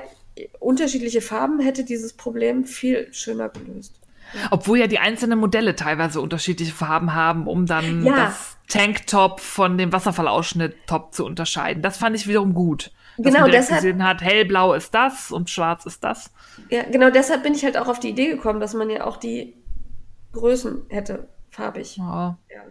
unterschiedliche 0.59 1.21
Farben 1.21 1.59
hätte 1.59 1.83
dieses 1.83 2.13
Problem 2.13 2.65
viel 2.65 3.13
schöner 3.13 3.49
gelöst. 3.49 3.99
Obwohl 4.51 4.79
ja 4.79 4.87
die 4.87 4.99
einzelnen 4.99 5.39
Modelle 5.39 5.75
teilweise 5.75 6.19
unterschiedliche 6.19 6.73
Farben 6.73 7.13
haben, 7.13 7.47
um 7.47 7.65
dann 7.65 8.03
ja. 8.03 8.25
das 8.25 8.57
Tanktop 8.67 9.39
von 9.39 9.77
dem 9.77 9.93
Wasserfallausschnitt-Top 9.93 11.13
zu 11.13 11.25
unterscheiden. 11.25 11.81
Das 11.81 11.97
fand 11.97 12.15
ich 12.15 12.27
wiederum 12.27 12.53
gut. 12.53 12.91
Dass 13.17 13.31
genau, 13.31 13.41
man 13.41 13.51
deshalb 13.51 13.81
gesehen 13.81 14.03
hat, 14.03 14.21
hellblau 14.21 14.73
ist 14.73 14.93
das 14.93 15.31
und 15.31 15.49
schwarz 15.49 15.85
ist 15.85 16.03
das. 16.03 16.31
Ja, 16.69 16.83
genau 16.83 17.11
deshalb 17.11 17.43
bin 17.43 17.53
ich 17.53 17.63
halt 17.63 17.77
auch 17.77 17.87
auf 17.87 17.99
die 17.99 18.09
Idee 18.09 18.27
gekommen, 18.27 18.59
dass 18.59 18.73
man 18.73 18.89
ja 18.89 19.05
auch 19.05 19.17
die 19.17 19.55
Größen 20.33 20.87
hätte, 20.89 21.29
farbig. 21.49 21.95
Ja. 21.97 22.37
ja. 22.49 22.61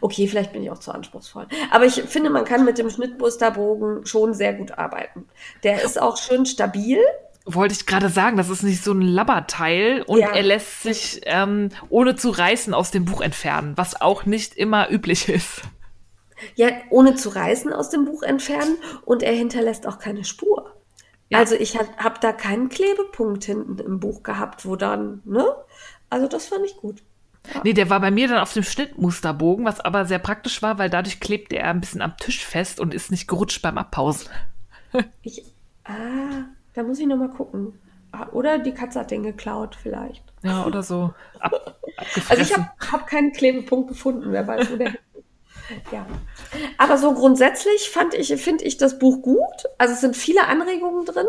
Okay, 0.00 0.26
vielleicht 0.28 0.52
bin 0.52 0.62
ich 0.62 0.70
auch 0.70 0.78
zu 0.78 0.92
anspruchsvoll. 0.92 1.46
Aber 1.70 1.84
ich 1.84 2.02
finde, 2.02 2.30
man 2.30 2.44
kann 2.44 2.64
mit 2.64 2.78
dem 2.78 2.90
Schnittmusterbogen 2.90 4.06
schon 4.06 4.34
sehr 4.34 4.54
gut 4.54 4.78
arbeiten. 4.78 5.26
Der 5.62 5.82
ist 5.82 6.00
auch 6.00 6.16
schön 6.16 6.46
stabil. 6.46 6.98
Wollte 7.46 7.74
ich 7.74 7.86
gerade 7.86 8.08
sagen, 8.08 8.36
das 8.36 8.50
ist 8.50 8.62
nicht 8.62 8.84
so 8.84 8.92
ein 8.92 9.02
Labberteil 9.02 10.02
und 10.02 10.20
ja. 10.20 10.30
er 10.30 10.42
lässt 10.42 10.82
sich 10.82 11.20
ähm, 11.24 11.70
ohne 11.88 12.14
zu 12.14 12.30
reißen 12.30 12.74
aus 12.74 12.90
dem 12.90 13.06
Buch 13.06 13.22
entfernen, 13.22 13.72
was 13.76 14.00
auch 14.00 14.26
nicht 14.26 14.54
immer 14.56 14.90
üblich 14.90 15.28
ist. 15.28 15.62
Ja, 16.54 16.68
ohne 16.90 17.14
zu 17.14 17.30
reißen 17.30 17.72
aus 17.72 17.90
dem 17.90 18.04
Buch 18.04 18.22
entfernen 18.22 18.76
und 19.04 19.22
er 19.22 19.32
hinterlässt 19.32 19.86
auch 19.86 19.98
keine 19.98 20.24
Spur. 20.24 20.74
Ja. 21.30 21.38
Also 21.38 21.54
ich 21.54 21.78
habe 21.78 21.88
hab 21.96 22.20
da 22.20 22.32
keinen 22.32 22.68
Klebepunkt 22.68 23.44
hinten 23.44 23.78
im 23.78 24.00
Buch 24.00 24.22
gehabt, 24.22 24.66
wo 24.66 24.76
dann, 24.76 25.22
ne? 25.24 25.46
Also 26.08 26.26
das 26.26 26.46
fand 26.46 26.64
ich 26.66 26.76
gut. 26.76 27.02
Ja. 27.54 27.60
Nee, 27.64 27.72
der 27.72 27.90
war 27.90 28.00
bei 28.00 28.10
mir 28.10 28.28
dann 28.28 28.38
auf 28.38 28.52
dem 28.52 28.62
Schnittmusterbogen, 28.62 29.64
was 29.64 29.80
aber 29.80 30.04
sehr 30.04 30.18
praktisch 30.18 30.62
war, 30.62 30.78
weil 30.78 30.90
dadurch 30.90 31.20
klebte 31.20 31.56
er 31.56 31.70
ein 31.70 31.80
bisschen 31.80 32.02
am 32.02 32.16
Tisch 32.16 32.44
fest 32.44 32.80
und 32.80 32.94
ist 32.94 33.10
nicht 33.10 33.28
gerutscht 33.28 33.62
beim 33.62 33.78
Abpausen. 33.78 34.28
ich, 35.22 35.44
ah, 35.84 36.44
da 36.74 36.82
muss 36.82 36.98
ich 36.98 37.06
nochmal 37.06 37.30
gucken. 37.30 37.78
Ah, 38.12 38.28
oder 38.32 38.58
die 38.58 38.72
Katze 38.72 39.00
hat 39.00 39.10
den 39.10 39.22
geklaut, 39.22 39.76
vielleicht. 39.80 40.24
Ja, 40.42 40.64
oder 40.64 40.82
so. 40.82 41.14
Ab, 41.38 41.76
also 42.28 42.42
ich 42.42 42.52
habe 42.56 42.68
hab 42.90 43.06
keinen 43.06 43.32
Klebepunkt 43.32 43.88
gefunden, 43.88 44.32
wer 44.32 44.46
weiß, 44.46 44.70
wo 44.70 44.76
der 44.76 44.94
Ja. 45.92 46.06
Aber 46.78 46.98
so 46.98 47.14
grundsätzlich 47.14 47.90
fand 47.90 48.14
ich, 48.14 48.34
finde 48.42 48.64
ich 48.64 48.76
das 48.76 48.98
Buch 48.98 49.22
gut. 49.22 49.40
Also 49.78 49.94
es 49.94 50.00
sind 50.00 50.16
viele 50.16 50.46
Anregungen 50.46 51.04
drin. 51.04 51.26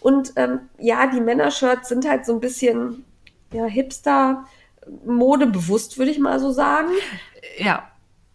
Und 0.00 0.32
ähm, 0.36 0.60
ja, 0.78 1.06
die 1.06 1.20
Männershirts 1.20 1.88
sind 1.88 2.08
halt 2.08 2.26
so 2.26 2.32
ein 2.32 2.40
bisschen 2.40 3.04
ja, 3.52 3.66
Hipster, 3.66 4.46
modebewusst, 5.04 5.98
würde 5.98 6.10
ich 6.10 6.18
mal 6.18 6.38
so 6.40 6.50
sagen. 6.50 6.90
Ja. 7.58 7.88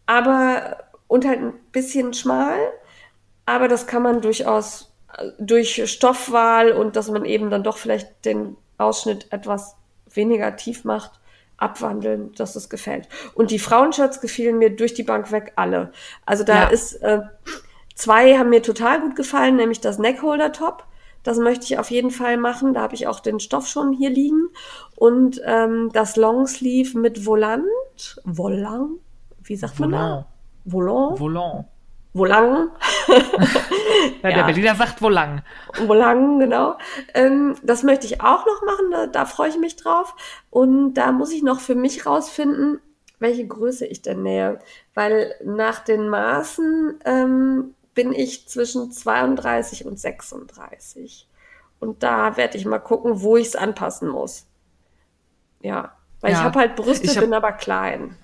Aber 0.06 0.78
und 1.08 1.26
halt 1.26 1.40
ein 1.40 1.54
bisschen 1.72 2.14
schmal. 2.14 2.58
Aber 3.46 3.68
das 3.68 3.88
kann 3.88 4.04
man 4.04 4.22
durchaus 4.22 4.92
durch 5.40 5.90
Stoffwahl 5.90 6.72
und 6.72 6.96
dass 6.96 7.10
man 7.10 7.26
eben 7.26 7.50
dann 7.50 7.64
doch 7.64 7.78
vielleicht 7.78 8.26
den 8.26 8.58
Ausschnitt 8.78 9.32
etwas 9.32 9.76
weniger 10.14 10.56
tief 10.56 10.84
macht, 10.84 11.12
abwandeln, 11.58 12.34
dass 12.34 12.56
es 12.56 12.70
gefällt. 12.70 13.08
Und 13.34 13.52
die 13.52 13.60
Frauenshirts 13.60 14.22
gefielen 14.22 14.60
mir 14.60 14.76
durch 14.76 14.94
die 14.94 15.04
Bank 15.04 15.32
weg 15.32 15.54
alle. 15.56 15.92
Also 16.26 16.44
da 16.44 16.64
ja. 16.64 16.68
ist 16.68 16.96
äh, 17.02 17.22
zwei 17.96 18.38
haben 18.38 18.50
mir 18.50 18.62
total 18.62 19.02
gut 19.02 19.16
gefallen, 19.16 19.56
nämlich 19.56 19.82
das 19.82 19.98
Neckholder 19.98 20.52
Top 20.52 20.86
das 21.28 21.40
möchte 21.40 21.66
ich 21.66 21.78
auf 21.78 21.92
jeden 21.92 22.10
Fall 22.10 22.38
machen. 22.38 22.74
Da 22.74 22.82
habe 22.82 22.96
ich 22.96 23.06
auch 23.06 23.20
den 23.20 23.42
Stoff 23.42 23.68
schon 23.68 23.92
hier 23.92 24.10
liegen. 24.10 24.48
Und 24.96 25.42
ähm, 25.44 25.90
das 25.92 26.16
Longsleeve 26.16 26.98
mit 26.98 27.26
Volant. 27.26 27.68
Volant? 28.24 29.02
Wie 29.44 29.58
sagt 29.58 29.78
Volant. 29.78 29.92
man 29.92 30.02
da? 30.02 30.26
Volant. 30.64 31.20
Volant. 31.20 31.66
Volang. 32.16 32.70
ja, 34.24 34.30
der 34.30 34.44
Berliner 34.46 34.76
sagt 34.76 35.00
Volang. 35.00 35.42
Volang, 35.74 36.40
genau. 36.40 36.78
Ähm, 37.14 37.56
das 37.62 37.84
möchte 37.84 38.08
ich 38.08 38.22
auch 38.22 38.46
noch 38.46 38.64
machen, 38.66 38.92
da, 38.92 39.08
da, 39.08 39.26
freue 39.26 39.50
ich 39.50 39.58
mich 39.58 39.76
drauf. 39.76 40.16
Und 40.50 40.94
da 40.94 41.12
muss 41.12 41.34
ich 41.34 41.44
noch 41.44 41.60
für 41.60 41.76
mich 41.76 42.06
rausfinden, 42.06 42.80
welche 43.20 43.46
Größe 43.46 43.86
ich 43.86 44.02
denn 44.02 44.24
nähe. 44.24 44.60
Weil 44.94 45.36
nach 45.44 45.80
den 45.80 46.08
Maßen 46.08 47.02
ähm, 47.04 47.76
bin 47.98 48.14
ich 48.14 48.48
zwischen 48.48 48.92
32 48.92 49.86
und 49.86 50.00
36. 50.00 51.28
Und 51.80 52.04
da 52.04 52.38
werde 52.38 52.56
ich 52.56 52.66
mal 52.66 52.78
gucken, 52.78 53.22
wo 53.22 53.38
ich 53.38 53.48
es 53.48 53.56
anpassen 53.56 54.08
muss. 54.08 54.46
Ja, 55.62 55.94
weil 56.22 56.32
ja, 56.32 56.38
ich 56.38 56.44
habe 56.44 56.60
halt 56.60 56.76
Brüste, 56.76 57.08
hab, 57.08 57.22
bin 57.22 57.34
aber 57.34 57.54
klein. 57.54 58.16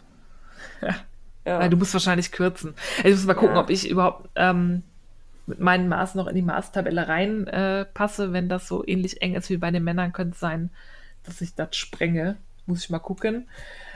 Ja. 0.80 0.96
ja. 1.44 1.68
Du 1.70 1.78
musst 1.78 1.92
wahrscheinlich 1.92 2.32
kürzen. 2.32 2.76
Ich 3.04 3.16
muss 3.16 3.26
mal 3.26 3.34
gucken, 3.34 3.56
ja. 3.56 3.62
ob 3.62 3.72
ich 3.72 3.90
überhaupt 3.90 4.30
ähm, 4.36 4.84
mit 5.48 5.60
meinen 5.60 5.90
Maßen 5.90 6.20
noch 6.20 6.28
in 6.28 6.36
die 6.36 6.44
Maßtabelle 6.44 7.08
reinpasse. 7.08 8.26
Äh, 8.26 8.32
Wenn 8.34 8.50
das 8.50 8.68
so 8.68 8.86
ähnlich 8.86 9.24
eng 9.24 9.34
ist 9.34 9.50
wie 9.50 9.58
bei 9.58 9.72
den 9.72 9.84
Männern, 9.84 10.14
könnte 10.14 10.36
es 10.36 10.40
sein, 10.40 10.70
dass 11.24 11.42
ich 11.42 11.56
das 11.56 11.76
sprenge. 11.76 12.38
Muss 12.68 12.84
ich 12.84 12.92
mal 12.92 13.00
gucken. 13.00 13.50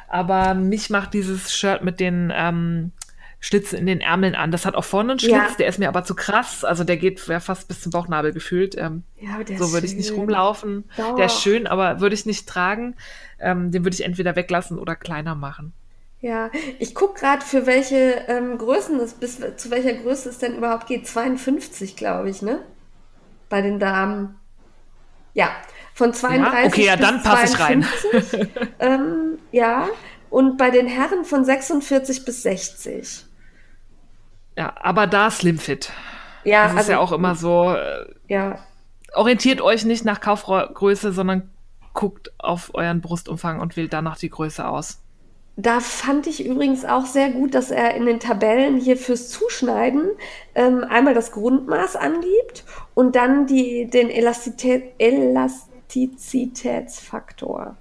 Aber 0.08 0.56
mich 0.56 0.90
macht 0.90 1.14
dieses 1.14 1.54
Shirt 1.54 1.84
mit 1.84 2.00
den 2.00 2.34
ähm, 2.36 2.94
Schlitze 3.40 3.78
in 3.78 3.86
den 3.86 4.02
Ärmeln 4.02 4.36
an. 4.36 4.52
Das 4.52 4.66
hat 4.66 4.76
auch 4.76 4.84
vorne 4.84 5.12
einen 5.12 5.20
Schlitz, 5.20 5.34
ja. 5.34 5.56
der 5.60 5.68
ist 5.68 5.78
mir 5.78 5.90
aber 5.90 6.04
zu 6.04 6.16
krass. 6.16 6.64
Also 6.64 6.84
der 6.84 6.98
geht 6.98 7.26
ja 7.28 7.40
fast 7.40 7.68
bis 7.68 7.82
zum 7.82 7.92
Bauchnabel 7.92 8.34
gefühlt. 8.34 8.76
Ähm, 8.78 9.04
ja, 9.20 9.38
so 9.58 9.72
würde 9.72 9.86
ich 9.86 9.96
nicht 9.96 10.12
rumlaufen. 10.12 10.86
Dauer. 10.98 11.16
Der 11.16 11.28
ist 11.28 11.42
schön, 11.42 11.68
aber 11.68 12.00
würde 12.00 12.16
ich 12.16 12.26
nicht 12.26 12.50
tragen. 12.50 12.96
Ähm, 13.40 13.72
den 13.72 13.86
würde 13.86 13.94
ich 13.94 14.04
entweder 14.04 14.36
weglassen 14.36 14.80
oder 14.80 14.96
kleiner 14.96 15.36
machen. 15.36 15.74
Ja, 16.20 16.50
ich 16.80 16.96
gucke 16.96 17.20
gerade, 17.20 17.46
für 17.46 17.68
welche 17.68 18.26
ähm, 18.28 18.58
Größen 18.58 19.00
es, 19.00 19.14
bis 19.14 19.40
zu 19.58 19.70
welcher 19.70 19.94
Größe 19.94 20.30
es 20.30 20.40
denn 20.40 20.56
überhaupt 20.56 20.88
geht. 20.88 21.08
52, 21.08 21.96
glaube 21.96 22.30
ich, 22.32 22.42
ne? 22.42 22.60
Bei 23.50 23.62
den 23.62 23.78
Damen. 23.78 24.36
Ja, 25.36 25.52
von 25.94 26.14
32 26.14 26.60
ja, 26.60 26.68
okay, 26.68 26.86
ja, 26.86 26.96
dann 26.96 27.22
passe 27.22 27.54
ich 27.54 27.60
rein. 27.60 27.86
ähm, 28.80 29.38
ja, 29.52 29.88
und 30.32 30.58
bei 30.58 30.72
den 30.72 30.88
Herren 30.88 31.24
von 31.24 31.46
46 31.46 32.26
bis 32.26 32.42
60. 32.42 33.27
Ja, 34.58 34.74
aber 34.82 35.08
da 35.08 35.32
Slimfit. 35.32 35.92
Ja, 36.44 36.64
das 36.64 36.72
ist 36.72 36.78
also, 36.80 36.92
ja 36.94 37.00
auch 37.00 37.12
immer 37.12 37.36
so. 37.36 37.76
Äh, 37.76 38.08
ja. 38.28 38.58
Orientiert 39.14 39.62
euch 39.62 39.86
nicht 39.86 40.04
nach 40.04 40.20
Kaufgröße, 40.20 41.14
sondern 41.14 41.52
guckt 41.94 42.32
auf 42.40 42.72
euren 42.74 43.02
Brustumfang 43.02 43.60
und 43.60 43.78
wählt 43.78 43.94
danach 43.94 44.18
die 44.18 44.30
Größe 44.30 44.68
aus. 44.68 45.04
Da 45.58 45.80
fand 45.80 46.28
ich 46.28 46.46
übrigens 46.46 46.86
auch 46.86 47.06
sehr 47.08 47.32
gut, 47.32 47.56
dass 47.56 47.72
er 47.72 47.96
in 47.96 48.06
den 48.06 48.20
Tabellen 48.20 48.78
hier 48.78 48.98
fürs 48.98 49.30
Zuschneiden 49.30 50.12
ähm, 50.54 50.86
einmal 50.88 51.16
das 51.16 51.32
Grundmaß 51.32 51.96
angibt 51.96 52.64
und 52.94 53.16
dann 53.16 53.48
die, 53.48 53.90
den 53.90 54.10
Elastizität, 54.10 54.94
Elastizitätsfaktor. 55.00 57.76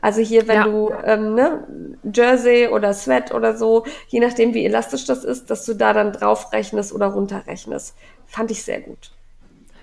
Also 0.00 0.20
hier, 0.20 0.48
wenn 0.48 0.56
ja. 0.56 0.64
du 0.64 0.90
ähm, 1.04 1.34
ne, 1.34 1.66
Jersey 2.14 2.68
oder 2.68 2.92
Sweat 2.94 3.32
oder 3.32 3.56
so, 3.56 3.84
je 4.08 4.20
nachdem 4.20 4.54
wie 4.54 4.64
elastisch 4.64 5.04
das 5.04 5.24
ist, 5.24 5.50
dass 5.50 5.64
du 5.64 5.74
da 5.74 5.92
dann 5.92 6.12
draufrechnest 6.12 6.92
oder 6.92 7.06
runterrechnest. 7.06 7.96
Fand 8.26 8.50
ich 8.50 8.62
sehr 8.62 8.80
gut. 8.80 9.10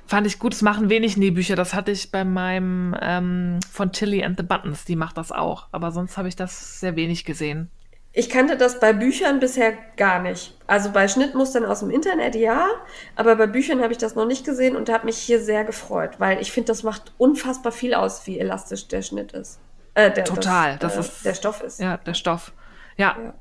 Fand 0.08 0.26
ich 0.26 0.40
gut, 0.40 0.54
das 0.54 0.62
machen 0.62 0.90
wenig 0.90 1.18
Nähbücher. 1.18 1.56
Das 1.56 1.74
hatte 1.74 1.92
ich 1.92 2.12
bei 2.12 2.24
meinem 2.24 2.96
ähm, 3.02 3.60
von 3.70 3.92
Tilly 3.92 4.24
and 4.24 4.38
the 4.38 4.44
Buttons, 4.44 4.86
die 4.86 4.96
macht 4.96 5.18
das 5.18 5.34
auch. 5.34 5.68
Aber 5.72 5.92
sonst 5.92 6.18
habe 6.18 6.30
ich 6.30 6.36
das 6.36 6.80
sehr 6.80 6.96
wenig 6.96 7.26
gesehen. 7.26 7.70
Ich 8.14 8.30
kannte 8.30 8.58
das 8.58 8.80
bei 8.80 8.94
Büchern 8.94 9.40
bisher 9.40 9.74
gar 9.96 10.20
nicht. 10.20 10.58
Also 10.66 10.92
bei 10.92 11.08
Schnittmustern 11.08 11.66
aus 11.66 11.82
dem 11.82 11.92
Internet 11.92 12.36
ja, 12.36 12.68
aber 13.16 13.36
bei 13.36 13.46
Büchern 13.46 13.82
habe 13.82 13.92
ich 13.92 14.00
das 14.00 14.16
noch 14.16 14.26
nicht 14.26 14.44
gesehen 14.44 14.76
und 14.76 14.90
habe 14.90 15.06
mich 15.06 15.18
hier 15.18 15.40
sehr 15.40 15.64
gefreut, 15.66 16.12
weil 16.18 16.42
ich 16.42 16.52
finde, 16.52 16.68
das 16.68 16.82
macht 16.82 17.14
unfassbar 17.20 17.72
viel 17.72 17.94
aus, 17.94 18.26
wie 18.26 18.40
elastisch 18.40 18.88
der 18.88 19.04
Schnitt 19.04 19.34
ist. 19.34 19.60
Äh, 19.98 20.14
der, 20.14 20.26
Total, 20.26 20.78
das, 20.78 20.96
das 20.96 20.96
äh, 20.96 21.10
ist 21.10 21.26
der 21.26 21.34
Stoff 21.34 21.62
ist. 21.62 21.80
Ja, 21.80 21.98
der 21.98 22.14
Stoff. 22.14 22.54
Ja. 22.98 23.18
Ja. 23.20 23.34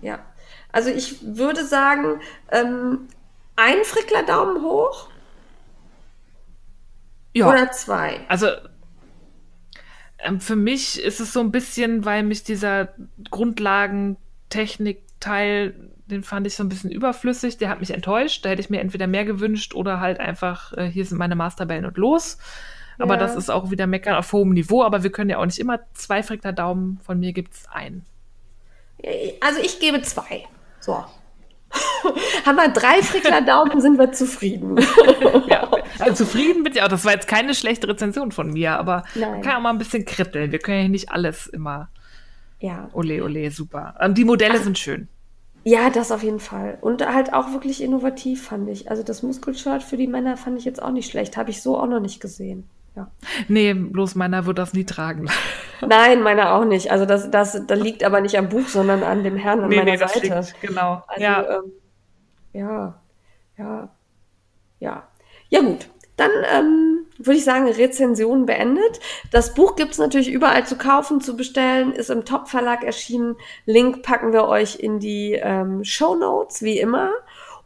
ja. 0.00 0.18
Also 0.72 0.90
ich 0.90 1.18
würde 1.22 1.64
sagen, 1.64 2.20
ähm, 2.50 3.08
ein 3.56 3.84
Frickler 3.84 4.22
Daumen 4.22 4.62
hoch 4.62 5.08
ja. 7.38 7.48
Oder 7.48 7.72
zwei? 7.72 8.20
Also 8.28 8.48
ähm, 10.18 10.40
für 10.40 10.56
mich 10.56 11.00
ist 11.00 11.20
es 11.20 11.32
so 11.32 11.40
ein 11.40 11.52
bisschen, 11.52 12.04
weil 12.04 12.24
mich 12.24 12.42
dieser 12.42 12.88
Grundlagentechnik-Teil, 13.30 15.90
den 16.06 16.24
fand 16.24 16.46
ich 16.46 16.56
so 16.56 16.64
ein 16.64 16.68
bisschen 16.68 16.90
überflüssig, 16.90 17.56
der 17.58 17.68
hat 17.68 17.80
mich 17.80 17.92
enttäuscht. 17.92 18.44
Da 18.44 18.48
hätte 18.48 18.60
ich 18.60 18.70
mir 18.70 18.80
entweder 18.80 19.06
mehr 19.06 19.24
gewünscht 19.24 19.74
oder 19.74 20.00
halt 20.00 20.18
einfach, 20.18 20.72
äh, 20.72 20.86
hier 20.86 21.04
sind 21.04 21.18
meine 21.18 21.36
Masterbellen 21.36 21.84
und 21.84 21.96
los. 21.96 22.38
Aber 22.98 23.14
ja. 23.14 23.20
das 23.20 23.36
ist 23.36 23.50
auch 23.50 23.70
wieder 23.70 23.86
Meckern 23.86 24.14
auf 24.14 24.32
hohem 24.32 24.50
Niveau. 24.50 24.82
Aber 24.82 25.02
wir 25.02 25.10
können 25.10 25.30
ja 25.30 25.38
auch 25.38 25.46
nicht 25.46 25.58
immer 25.58 25.80
zwei 25.94 26.22
Frickler 26.22 26.52
Daumen. 26.52 26.98
Von 27.04 27.20
mir 27.20 27.32
gibt 27.32 27.54
es 27.54 27.68
einen. 27.70 28.04
Also 29.40 29.60
ich 29.60 29.78
gebe 29.78 30.02
zwei. 30.02 30.44
So. 30.80 31.04
Haben 32.46 32.56
wir 32.56 32.68
drei 32.68 33.02
Frickler 33.02 33.42
Daumen, 33.42 33.80
sind 33.80 33.98
wir 33.98 34.12
zufrieden. 34.12 34.76
ja, 35.48 35.70
also 35.98 36.24
zufrieden 36.24 36.62
bin 36.62 36.72
ich 36.72 36.82
auch. 36.82 36.88
Das 36.88 37.04
war 37.04 37.12
jetzt 37.12 37.28
keine 37.28 37.54
schlechte 37.54 37.88
Rezension 37.88 38.32
von 38.32 38.50
mir, 38.50 38.78
aber 38.78 39.04
Nein. 39.14 39.32
man 39.32 39.42
kann 39.42 39.56
auch 39.56 39.60
mal 39.60 39.70
ein 39.70 39.78
bisschen 39.78 40.04
kritteln. 40.04 40.50
Wir 40.50 40.58
können 40.58 40.82
ja 40.82 40.88
nicht 40.88 41.10
alles 41.12 41.46
immer. 41.46 41.90
Ja. 42.58 42.88
Ole, 42.92 43.22
ole, 43.22 43.50
super. 43.50 43.94
Die 44.10 44.24
Modelle 44.24 44.56
Ach, 44.58 44.62
sind 44.62 44.78
schön. 44.78 45.08
Ja, 45.64 45.90
das 45.90 46.10
auf 46.10 46.22
jeden 46.22 46.40
Fall. 46.40 46.78
Und 46.80 47.06
halt 47.06 47.34
auch 47.34 47.52
wirklich 47.52 47.82
innovativ, 47.82 48.44
fand 48.44 48.68
ich. 48.70 48.90
Also 48.90 49.02
das 49.02 49.22
Muskelshirt 49.22 49.82
für 49.82 49.96
die 49.96 50.06
Männer 50.06 50.36
fand 50.36 50.58
ich 50.58 50.64
jetzt 50.64 50.82
auch 50.82 50.90
nicht 50.90 51.10
schlecht. 51.10 51.36
Habe 51.36 51.50
ich 51.50 51.62
so 51.62 51.78
auch 51.78 51.86
noch 51.86 52.00
nicht 52.00 52.20
gesehen. 52.20 52.68
Ja. 52.98 53.06
Nee, 53.46 53.74
bloß 53.74 54.16
meiner 54.16 54.44
wird 54.44 54.58
das 54.58 54.72
nie 54.72 54.84
tragen. 54.84 55.28
Nein, 55.86 56.20
meiner 56.20 56.52
auch 56.52 56.64
nicht. 56.64 56.90
Also 56.90 57.06
das, 57.06 57.30
das, 57.30 57.64
das 57.64 57.78
liegt 57.78 58.02
aber 58.02 58.20
nicht 58.20 58.36
am 58.36 58.48
Buch, 58.48 58.66
sondern 58.66 59.04
an 59.04 59.22
dem 59.22 59.36
Herrn 59.36 59.60
an 59.60 59.68
nee, 59.68 59.76
meiner 59.76 59.92
nee, 59.92 59.98
Seite. 59.98 60.20
Liegt, 60.20 60.60
genau. 60.60 61.04
Also, 61.06 61.22
ja. 61.22 61.58
Ähm, 61.58 61.72
ja, 62.52 63.00
ja, 63.56 63.88
ja. 64.80 65.08
Ja 65.48 65.60
gut, 65.60 65.88
dann 66.16 66.30
ähm, 66.52 67.06
würde 67.18 67.38
ich 67.38 67.44
sagen, 67.44 67.68
Rezension 67.68 68.46
beendet. 68.46 68.98
Das 69.30 69.54
Buch 69.54 69.76
gibt 69.76 69.92
es 69.92 69.98
natürlich 69.98 70.28
überall 70.28 70.66
zu 70.66 70.76
kaufen, 70.76 71.20
zu 71.20 71.36
bestellen, 71.36 71.92
ist 71.92 72.10
im 72.10 72.24
Top-Verlag 72.24 72.82
erschienen. 72.82 73.36
Link 73.64 74.02
packen 74.02 74.32
wir 74.32 74.48
euch 74.48 74.80
in 74.80 74.98
die 74.98 75.34
ähm, 75.34 75.84
Show 75.84 76.16
Notes, 76.16 76.62
wie 76.62 76.80
immer. 76.80 77.12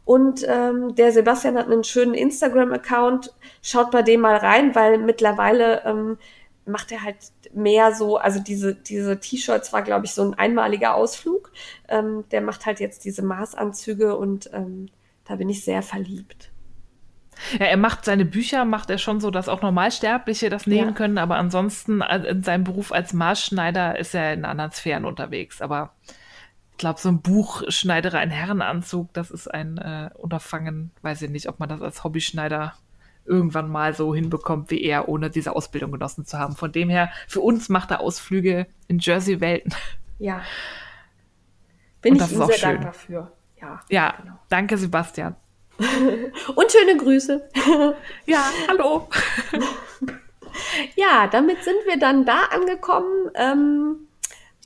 Und 0.05 0.45
ähm, 0.47 0.95
der 0.95 1.11
Sebastian 1.11 1.57
hat 1.57 1.67
einen 1.67 1.83
schönen 1.83 2.13
Instagram-Account. 2.13 3.33
Schaut 3.61 3.91
bei 3.91 4.01
dem 4.01 4.21
mal 4.21 4.35
rein, 4.35 4.75
weil 4.75 4.97
mittlerweile 4.97 5.83
ähm, 5.85 6.17
macht 6.65 6.91
er 6.91 7.03
halt 7.03 7.17
mehr 7.53 7.93
so, 7.93 8.17
also 8.17 8.39
diese, 8.39 8.75
diese 8.75 9.19
T-Shirts 9.19 9.71
war, 9.73 9.81
glaube 9.81 10.05
ich, 10.05 10.13
so 10.13 10.23
ein 10.23 10.33
einmaliger 10.33 10.95
Ausflug. 10.95 11.51
Ähm, 11.87 12.25
der 12.31 12.41
macht 12.41 12.65
halt 12.65 12.79
jetzt 12.79 13.05
diese 13.05 13.21
Maßanzüge 13.21 14.17
und 14.17 14.49
ähm, 14.53 14.89
da 15.25 15.35
bin 15.35 15.49
ich 15.49 15.63
sehr 15.63 15.81
verliebt. 15.81 16.51
Ja, 17.59 17.65
er 17.65 17.77
macht 17.77 18.05
seine 18.05 18.25
Bücher, 18.25 18.63
macht 18.65 18.89
er 18.89 18.97
schon 18.97 19.19
so, 19.19 19.31
dass 19.31 19.49
auch 19.49 19.61
Normalsterbliche 19.61 20.49
das 20.49 20.67
nehmen 20.67 20.89
ja. 20.89 20.95
können, 20.95 21.17
aber 21.17 21.37
ansonsten 21.37 22.01
äh, 22.01 22.27
in 22.27 22.43
seinem 22.43 22.63
Beruf 22.63 22.91
als 22.91 23.13
Maßschneider 23.13 23.97
ist 23.97 24.13
er 24.13 24.33
in 24.33 24.45
anderen 24.45 24.71
Sphären 24.71 25.05
unterwegs. 25.05 25.61
Aber 25.61 25.93
ich 26.73 26.77
glaube, 26.77 26.99
so 26.99 27.07
ein 27.07 27.21
Buchschneiderer, 27.21 28.17
ein 28.17 28.31
Herrenanzug, 28.31 29.13
das 29.13 29.29
ist 29.29 29.47
ein 29.47 29.77
äh, 29.77 30.09
Unterfangen, 30.15 30.91
weiß 31.03 31.21
ich 31.21 31.29
nicht, 31.29 31.47
ob 31.47 31.59
man 31.59 31.69
das 31.69 31.81
als 31.81 32.03
Hobbyschneider 32.03 32.73
irgendwann 33.25 33.69
mal 33.69 33.93
so 33.93 34.13
hinbekommt 34.13 34.71
wie 34.71 34.81
er, 34.81 35.07
ohne 35.07 35.29
diese 35.29 35.55
Ausbildung 35.55 35.91
genossen 35.91 36.25
zu 36.25 36.39
haben. 36.39 36.55
Von 36.55 36.71
dem 36.71 36.89
her, 36.89 37.11
für 37.27 37.41
uns 37.41 37.69
macht 37.69 37.91
er 37.91 38.01
Ausflüge 38.01 38.65
in 38.87 38.97
Jersey-Welten. 38.97 39.73
Ja. 40.17 40.41
Bin 42.01 42.15
Und 42.15 42.23
ich 42.23 42.31
ihm 42.31 42.45
sehr 42.45 42.57
schön. 42.57 42.69
dankbar 42.71 42.93
für. 42.93 43.31
Ja, 43.61 43.81
ja 43.89 44.15
genau. 44.19 44.39
danke 44.49 44.77
Sebastian. 44.77 45.35
Und 45.77 46.71
schöne 46.71 46.97
Grüße. 46.97 47.49
ja, 48.25 48.43
hallo. 48.67 49.09
ja, 50.95 51.27
damit 51.27 51.63
sind 51.63 51.77
wir 51.85 51.97
dann 51.97 52.25
da 52.25 52.45
angekommen. 52.51 53.29
Ähm, 53.35 54.02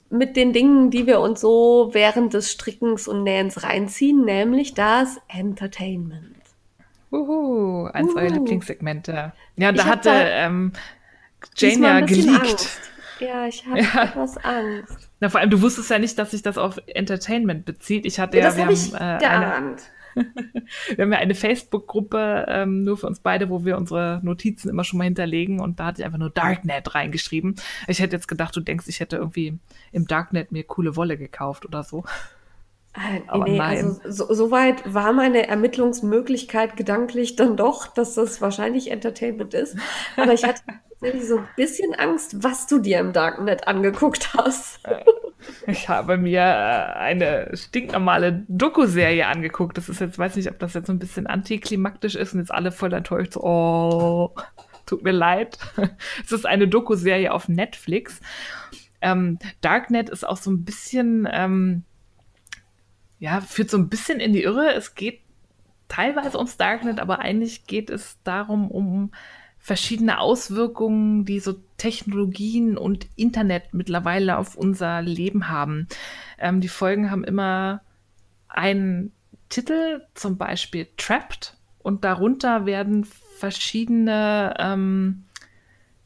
mit 0.10 0.36
den 0.36 0.54
Dingen, 0.54 0.90
die 0.90 1.06
wir 1.06 1.20
uns 1.20 1.42
so 1.42 1.90
während 1.92 2.34
des 2.34 2.52
Strickens 2.52 3.08
und 3.08 3.24
Nähens 3.24 3.64
reinziehen, 3.64 4.24
nämlich 4.24 4.74
das 4.74 5.20
Entertainment. 5.28 6.36
Uhu, 7.12 7.86
eins 7.88 8.12
Uhu. 8.12 8.20
eurer 8.20 8.30
Lieblingssegmente. 8.30 9.34
Ja, 9.56 9.72
da 9.72 9.86
hatte 9.86 10.10
ähm, 10.12 10.74
Jane 11.56 11.88
ja 11.88 12.00
geleakt. 12.02 12.42
Angst. 12.42 12.80
Ja, 13.20 13.48
ich 13.48 13.66
habe 13.66 13.80
ja. 13.82 14.04
etwas 14.04 14.38
Angst. 14.38 15.10
Na, 15.20 15.30
vor 15.30 15.40
allem, 15.40 15.50
du 15.50 15.62
wusstest 15.62 15.90
ja 15.90 16.00
nicht, 16.00 16.18
dass 16.20 16.32
sich 16.32 16.42
das 16.42 16.58
auf 16.58 16.80
Entertainment 16.88 17.66
bezieht. 17.66 18.06
Ich 18.06 18.20
hatte 18.20 18.38
ja, 18.38 18.50
ja 18.50 18.56
wir 18.56 18.66
haben, 18.66 18.74
ich 18.74 18.94
äh, 18.94 18.98
eine, 18.98 19.76
wir 20.96 21.04
haben 21.04 21.12
ja 21.12 21.20
eine 21.20 21.36
Facebook-Gruppe 21.36 22.46
ähm, 22.48 22.84
nur 22.84 22.98
für 22.98 23.08
uns 23.08 23.20
beide, 23.20 23.50
wo 23.50 23.66
wir 23.66 23.78
unsere 23.78 24.20
Notizen 24.24 24.70
immer 24.70 24.84
schon 24.84 24.98
mal 24.98 25.06
hinterlegen 25.06 25.60
und 25.60 25.80
da 25.80 25.86
hatte 25.86 26.02
ich 26.02 26.06
einfach 26.06 26.20
nur 26.20 26.30
Darknet 26.30 26.96
reingeschrieben. 26.96 27.56
Ich 27.88 28.00
hätte 28.00 28.16
jetzt 28.16 28.28
gedacht, 28.28 28.56
du 28.56 28.62
denkst, 28.62 28.88
ich 28.88 29.00
hätte 29.00 29.18
irgendwie 29.18 29.60
im 29.92 30.08
Darknet 30.08 30.52
mir 30.52 30.64
coole 30.64 30.96
Wolle 30.96 31.18
gekauft 31.18 31.66
oder 31.66 31.84
so. 31.84 32.04
Äh, 32.98 33.22
Aber 33.28 33.46
nee, 33.46 33.58
nein. 33.58 33.78
also 33.78 34.26
so, 34.26 34.34
so, 34.34 34.52
weit 34.52 34.92
war 34.92 35.14
meine 35.14 35.48
Ermittlungsmöglichkeit 35.48 36.76
gedanklich 36.76 37.36
dann 37.36 37.56
doch, 37.56 37.88
dass 37.88 38.16
das 38.16 38.42
wahrscheinlich 38.42 38.90
Entertainment 38.90 39.54
ist. 39.54 39.78
Aber 40.16 40.34
ich 40.34 40.44
hatte 40.44 40.62
tatsächlich 40.90 41.28
so 41.28 41.38
ein 41.38 41.48
bisschen 41.56 41.94
Angst, 41.94 42.44
was 42.44 42.66
du 42.66 42.80
dir 42.80 43.00
im 43.00 43.14
Darknet 43.14 43.68
angeguckt 43.68 44.34
hast. 44.34 44.80
Äh, 44.86 45.04
ich 45.68 45.88
habe 45.88 46.18
mir 46.18 46.42
äh, 46.42 46.98
eine 46.98 47.52
stinknormale 47.56 48.46
Doku-Serie 48.48 49.28
angeguckt. 49.28 49.78
Das 49.78 49.90
ist 49.90 50.02
jetzt, 50.02 50.18
weiß 50.18 50.36
nicht, 50.36 50.50
ob 50.50 50.58
das 50.58 50.74
jetzt 50.74 50.88
so 50.88 50.94
ein 50.94 51.00
bisschen 51.00 51.28
antiklimaktisch 51.28 52.16
ist 52.16 52.34
und 52.34 52.40
jetzt 52.40 52.52
alle 52.52 52.72
voll 52.72 52.94
enttäuscht. 52.94 53.34
So, 53.34 53.44
oh, 53.44 54.36
tut 54.88 55.04
mir 55.04 55.12
leid. 55.12 55.60
es 56.26 56.32
ist 56.32 56.48
eine 56.48 56.68
Doku-Serie 56.68 57.32
auf 57.32 57.48
Netflix. 57.48 58.22
Ähm, 59.02 59.38
Darknet 59.62 60.10
ist 60.10 60.28
auch 60.28 60.38
so 60.38 60.50
ein 60.50 60.66
bisschen 60.66 61.30
ähm, 61.32 61.84
ja, 63.20 63.42
führt 63.42 63.70
so 63.70 63.78
ein 63.78 63.90
bisschen 63.90 64.20
in 64.20 64.34
die 64.34 64.44
Irre. 64.44 64.74
Es 64.74 64.96
geht 64.96 65.22
teilweise 65.88 66.38
ums 66.38 66.58
Darknet, 66.58 67.00
aber 67.00 67.20
eigentlich 67.20 67.66
geht 67.66 67.90
es 67.90 68.18
darum, 68.24 68.70
um 68.70 69.12
verschiedene 69.60 70.20
Auswirkungen, 70.20 71.26
die 71.26 71.40
so 71.40 71.56
Technologien 71.78 72.78
und 72.78 73.08
Internet 73.16 73.74
mittlerweile 73.74 74.38
auf 74.38 74.56
unser 74.56 75.02
Leben 75.02 75.50
haben. 75.50 75.88
Ähm, 76.38 76.62
die 76.62 76.68
Folgen 76.68 77.12
haben 77.12 77.24
immer 77.24 77.82
einen 78.48 79.12
Titel, 79.50 80.02
zum 80.14 80.38
Beispiel 80.38 80.88
Trapped, 80.98 81.58
und 81.80 82.04
darunter 82.04 82.66
werden 82.66 83.06
verschiedene 83.06 84.54
ähm, 84.60 85.24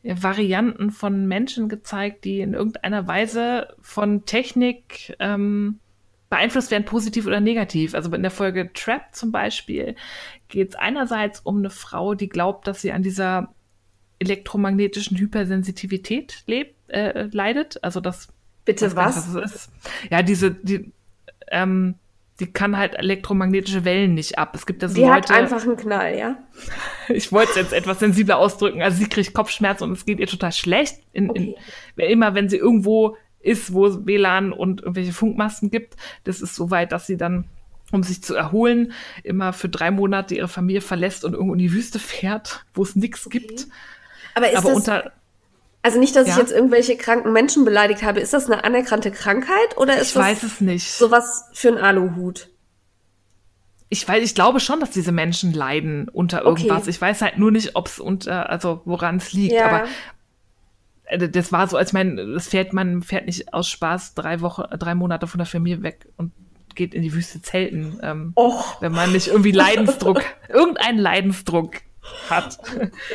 Varianten 0.03 0.91
von 0.91 1.27
Menschen 1.27 1.69
gezeigt, 1.69 2.25
die 2.25 2.41
in 2.41 2.53
irgendeiner 2.53 3.07
Weise 3.07 3.75
von 3.81 4.25
Technik 4.25 5.15
ähm, 5.19 5.79
beeinflusst 6.31 6.71
werden, 6.71 6.85
positiv 6.85 7.27
oder 7.27 7.41
negativ. 7.41 7.93
Also 7.93 8.11
in 8.15 8.21
der 8.21 8.31
Folge 8.31 8.71
Trap 8.73 9.13
zum 9.13 9.33
Beispiel 9.33 9.95
geht 10.47 10.69
es 10.69 10.75
einerseits 10.75 11.41
um 11.41 11.57
eine 11.57 11.69
Frau, 11.69 12.15
die 12.15 12.29
glaubt, 12.29 12.67
dass 12.67 12.81
sie 12.81 12.93
an 12.93 13.03
dieser 13.03 13.53
elektromagnetischen 14.17 15.17
Hypersensitivität 15.17 16.43
lebt, 16.47 16.75
äh, 16.87 17.27
leidet. 17.31 17.83
Also 17.83 17.99
das. 17.99 18.29
Bitte 18.63 18.95
was? 18.95 19.33
Was 19.33 19.69
ja, 20.09 20.21
diese, 20.21 20.51
die, 20.51 20.93
ähm, 21.49 21.95
die 22.39 22.47
kann 22.47 22.77
halt 22.77 22.95
elektromagnetische 22.95 23.83
Wellen 23.83 24.13
nicht 24.13 24.39
ab. 24.39 24.55
Es 24.55 24.65
gibt 24.65 24.81
ja 24.83 24.87
so 24.87 24.95
die 24.95 25.01
Leute. 25.01 25.13
Hat 25.13 25.31
einfach 25.31 25.63
einen 25.63 25.75
Knall, 25.75 26.17
ja. 26.17 26.37
ich 27.09 27.33
wollte 27.33 27.49
es 27.51 27.55
jetzt 27.57 27.73
etwas 27.73 27.99
sensibler 27.99 28.37
ausdrücken. 28.37 28.81
Also 28.81 28.99
sie 28.99 29.09
kriegt 29.09 29.33
Kopfschmerzen 29.33 29.83
und 29.83 29.91
es 29.91 30.05
geht 30.05 30.19
ihr 30.21 30.27
total 30.27 30.53
schlecht. 30.53 31.01
In, 31.11 31.29
okay. 31.29 31.55
in, 31.97 32.05
immer 32.05 32.35
wenn 32.35 32.47
sie 32.47 32.57
irgendwo 32.57 33.17
ist, 33.43 33.73
wo 33.73 33.85
es 33.87 34.05
WLAN 34.05 34.53
und 34.53 34.81
irgendwelche 34.81 35.13
Funkmasten 35.13 35.71
gibt, 35.71 35.95
das 36.23 36.41
ist 36.41 36.55
so 36.55 36.71
weit, 36.71 36.91
dass 36.91 37.07
sie 37.07 37.17
dann 37.17 37.45
um 37.91 38.03
sich 38.03 38.23
zu 38.23 38.35
erholen, 38.35 38.93
immer 39.23 39.51
für 39.51 39.67
drei 39.67 39.91
Monate 39.91 40.33
ihre 40.35 40.47
Familie 40.47 40.81
verlässt 40.81 41.25
und 41.25 41.33
irgendwo 41.33 41.53
in 41.53 41.59
die 41.59 41.73
Wüste 41.73 41.99
fährt, 41.99 42.65
wo 42.73 42.83
es 42.83 42.95
nichts 42.95 43.27
okay. 43.27 43.39
gibt. 43.39 43.67
Aber 44.33 44.49
ist 44.49 44.57
Aber 44.57 44.69
das, 44.69 44.77
unter, 44.77 45.11
also 45.83 45.99
nicht, 45.99 46.15
dass 46.15 46.27
ja? 46.27 46.33
ich 46.33 46.39
jetzt 46.39 46.51
irgendwelche 46.51 46.95
kranken 46.95 47.33
Menschen 47.33 47.65
beleidigt 47.65 48.03
habe. 48.03 48.19
Ist 48.19 48.33
das 48.33 48.49
eine 48.49 48.63
anerkannte 48.63 49.11
Krankheit 49.11 49.77
oder 49.77 49.97
ist 49.97 50.09
ich 50.09 50.13
das 50.13 50.23
weiß 50.23 50.43
es 50.43 50.61
nicht. 50.61 50.91
sowas 50.91 51.49
für 51.53 51.69
einen 51.69 51.77
Aluhut? 51.77 52.49
Ich 53.89 54.07
weiß, 54.07 54.23
ich 54.23 54.35
glaube 54.35 54.61
schon, 54.61 54.79
dass 54.79 54.91
diese 54.91 55.11
Menschen 55.11 55.53
leiden 55.53 56.07
unter 56.07 56.43
irgendwas. 56.43 56.83
Okay. 56.83 56.89
Ich 56.91 57.01
weiß 57.01 57.21
halt 57.21 57.37
nur 57.37 57.51
nicht, 57.51 57.75
ob 57.75 57.87
es 57.87 57.99
unter, 57.99 58.49
also 58.49 58.81
woran 58.85 59.17
es 59.17 59.33
liegt. 59.33 59.53
Ja. 59.53 59.65
Aber 59.67 59.87
das 61.17 61.51
war 61.51 61.67
so, 61.67 61.77
als 61.77 61.93
mein, 61.93 62.15
das 62.17 62.47
fährt, 62.47 62.73
man 62.73 63.01
fährt 63.01 63.25
nicht 63.25 63.53
aus 63.53 63.67
Spaß 63.69 64.15
drei 64.15 64.41
Wochen, 64.41 64.63
drei 64.77 64.95
Monate 64.95 65.27
von 65.27 65.39
der 65.39 65.45
Familie 65.45 65.83
weg 65.83 66.07
und 66.17 66.31
geht 66.75 66.93
in 66.93 67.01
die 67.01 67.13
Wüste 67.13 67.41
zelten, 67.41 67.99
ähm, 68.01 68.33
wenn 68.79 68.91
man 68.91 69.11
nicht 69.11 69.27
irgendwie 69.27 69.51
Leidensdruck, 69.51 70.23
irgendeinen 70.49 70.99
Leidensdruck 70.99 71.77
hat. 72.29 72.57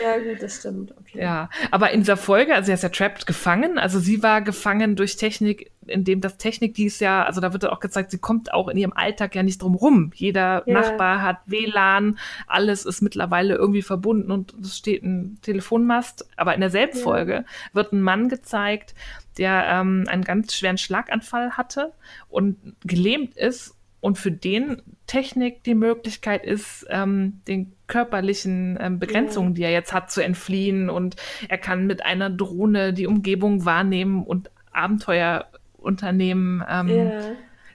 Ja, 0.02 0.18
gut, 0.18 0.43
das 0.43 0.56
stimmt. 0.56 0.94
Ja, 1.18 1.48
aber 1.70 1.90
in 1.90 2.01
dieser 2.01 2.16
Folge, 2.16 2.55
also 2.55 2.70
er 2.70 2.74
ist 2.74 2.82
ja 2.82 2.88
trapped 2.88 3.26
gefangen, 3.26 3.78
also 3.78 3.98
sie 3.98 4.22
war 4.22 4.43
gefangen 4.43 4.97
durch 4.97 5.16
Technik, 5.16 5.70
indem 5.86 6.20
das 6.20 6.36
Technik, 6.36 6.74
die 6.74 6.86
ist 6.86 7.01
ja, 7.01 7.24
also 7.24 7.40
da 7.40 7.52
wird 7.52 7.64
auch 7.66 7.80
gezeigt, 7.80 8.10
sie 8.10 8.18
kommt 8.18 8.52
auch 8.52 8.68
in 8.68 8.76
ihrem 8.76 8.93
Alltag 8.93 9.34
ja 9.34 9.43
nicht 9.43 9.62
drum 9.62 9.74
rum. 9.74 10.10
Jeder 10.14 10.62
ja. 10.66 10.74
Nachbar 10.74 11.22
hat 11.22 11.38
WLAN, 11.47 12.18
alles 12.47 12.84
ist 12.84 13.02
mittlerweile 13.02 13.55
irgendwie 13.55 13.82
verbunden 13.82 14.30
und 14.30 14.55
es 14.60 14.76
steht 14.76 15.02
ein 15.02 15.38
Telefonmast. 15.43 16.28
Aber 16.36 16.55
in 16.55 16.60
derselben 16.60 16.97
ja. 16.97 17.02
Folge 17.02 17.44
wird 17.72 17.93
ein 17.93 18.02
Mann 18.02 18.28
gezeigt, 18.28 18.94
der 19.38 19.66
ähm, 19.68 20.06
einen 20.09 20.24
ganz 20.24 20.55
schweren 20.55 20.78
Schlaganfall 20.78 21.52
hatte 21.52 21.93
und 22.28 22.56
gelähmt 22.84 23.36
ist 23.36 23.76
und 24.07 24.19
für 24.19 24.31
den 24.31 24.83
Technik 25.09 25.65
die 25.65 25.74
Möglichkeit 25.74 26.45
ist, 26.47 26.87
ähm, 26.91 27.41
den 27.49 27.73
körperlichen 27.89 28.78
ähm, 28.81 29.01
Begrenzungen, 29.01 29.55
die 29.55 29.65
er 29.65 29.73
jetzt 29.73 29.93
hat, 29.93 30.12
zu 30.12 30.23
entfliehen. 30.23 30.89
Und 30.89 31.16
er 31.49 31.59
kann 31.59 31.89
mit 31.89 32.05
einer 32.05 32.31
Drohne 32.31 32.93
die 32.93 33.09
Umgebung 33.09 33.65
wahrnehmen 33.65 34.23
und 34.23 34.49
Abenteuer 34.70 35.47
unternehmen, 35.77 36.62
ähm, 36.70 36.87
yeah. 36.87 37.20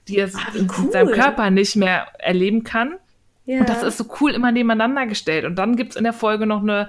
die 0.07 0.19
er 0.19 0.29
Ach, 0.33 0.55
in 0.55 0.71
cool. 0.77 0.93
seinem 0.93 1.11
Körper 1.11 1.49
nicht 1.51 1.75
mehr 1.75 2.07
erleben 2.17 2.63
kann. 2.63 2.95
Yeah. 3.45 3.59
Und 3.59 3.67
das 3.67 3.83
ist 3.83 3.97
so 3.97 4.05
cool 4.21 4.31
immer 4.31 4.53
nebeneinander 4.53 5.07
gestellt. 5.07 5.43
Und 5.43 5.57
dann 5.57 5.75
gibt 5.75 5.91
es 5.91 5.95
in 5.97 6.05
der 6.05 6.13
Folge 6.13 6.45
noch 6.45 6.61
eine, 6.61 6.87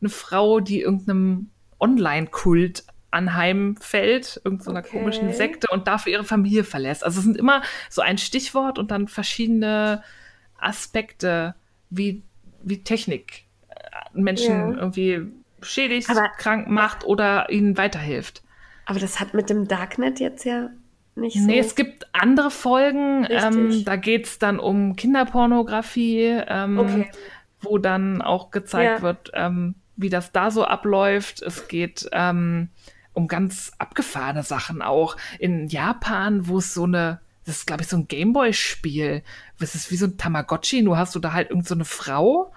eine 0.00 0.08
Frau, 0.08 0.60
die 0.60 0.82
irgendeinem 0.82 1.50
Online-Kult 1.80 2.84
anheimfällt, 3.14 4.40
irgendeiner 4.44 4.80
okay. 4.80 4.98
komischen 4.98 5.32
Sekte 5.32 5.68
und 5.70 5.86
dafür 5.86 6.12
ihre 6.12 6.24
Familie 6.24 6.64
verlässt. 6.64 7.04
Also 7.04 7.20
es 7.20 7.24
sind 7.24 7.36
immer 7.36 7.62
so 7.88 8.02
ein 8.02 8.18
Stichwort 8.18 8.78
und 8.78 8.90
dann 8.90 9.08
verschiedene 9.08 10.02
Aspekte, 10.58 11.54
wie, 11.90 12.22
wie 12.62 12.82
Technik 12.82 13.44
äh, 13.68 13.74
Menschen 14.12 14.72
ja. 14.72 14.78
irgendwie 14.78 15.22
schädigt, 15.62 16.10
aber, 16.10 16.28
krank 16.36 16.68
macht 16.68 17.04
oder 17.04 17.50
ihnen 17.50 17.78
weiterhilft. 17.78 18.42
Aber 18.86 18.98
das 18.98 19.20
hat 19.20 19.32
mit 19.32 19.48
dem 19.48 19.68
Darknet 19.68 20.20
jetzt 20.20 20.44
ja 20.44 20.70
nicht 21.14 21.38
so. 21.38 21.46
Nee, 21.46 21.58
es 21.58 21.74
gibt 21.74 22.06
andere 22.12 22.50
Folgen. 22.50 23.26
Ähm, 23.30 23.84
da 23.84 23.96
geht 23.96 24.26
es 24.26 24.38
dann 24.38 24.58
um 24.58 24.96
Kinderpornografie, 24.96 26.42
ähm, 26.46 26.78
okay. 26.78 27.10
wo 27.60 27.78
dann 27.78 28.20
auch 28.20 28.50
gezeigt 28.50 28.98
ja. 28.98 29.02
wird, 29.02 29.30
ähm, 29.34 29.76
wie 29.96 30.10
das 30.10 30.32
da 30.32 30.50
so 30.50 30.64
abläuft. 30.64 31.40
Es 31.40 31.68
geht 31.68 32.08
ähm, 32.12 32.68
um 33.14 33.28
ganz 33.28 33.72
abgefahrene 33.78 34.42
Sachen 34.42 34.82
auch. 34.82 35.16
In 35.38 35.68
Japan, 35.68 36.46
wo 36.48 36.58
es 36.58 36.74
so 36.74 36.84
eine, 36.84 37.20
das 37.46 37.58
ist, 37.58 37.66
glaube 37.66 37.82
ich, 37.82 37.88
so 37.88 37.96
ein 37.96 38.08
Gameboy-Spiel. 38.08 39.22
Das 39.58 39.74
ist 39.74 39.90
wie 39.90 39.96
so 39.96 40.06
ein 40.06 40.18
Tamagotchi, 40.18 40.82
nur 40.82 40.98
hast 40.98 41.14
du 41.14 41.20
da 41.20 41.32
halt 41.32 41.50
irgend 41.50 41.66
so 41.66 41.74
eine 41.74 41.84
Frau 41.84 42.52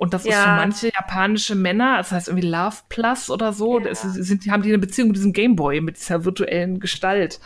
und 0.00 0.14
das 0.14 0.24
ja. 0.24 0.30
ist 0.30 0.38
für 0.38 0.48
manche 0.48 0.86
japanische 0.94 1.54
Männer, 1.54 1.98
das 1.98 2.10
heißt 2.10 2.28
irgendwie 2.28 2.48
Love 2.48 2.76
Plus 2.88 3.28
oder 3.28 3.52
so, 3.52 3.78
ja. 3.80 3.94
sind, 3.94 4.50
haben 4.50 4.62
die 4.62 4.70
eine 4.70 4.78
Beziehung 4.78 5.08
mit 5.08 5.18
diesem 5.18 5.34
Gameboy, 5.34 5.82
mit 5.82 5.98
dieser 5.98 6.24
virtuellen 6.24 6.80
Gestalt. 6.80 7.38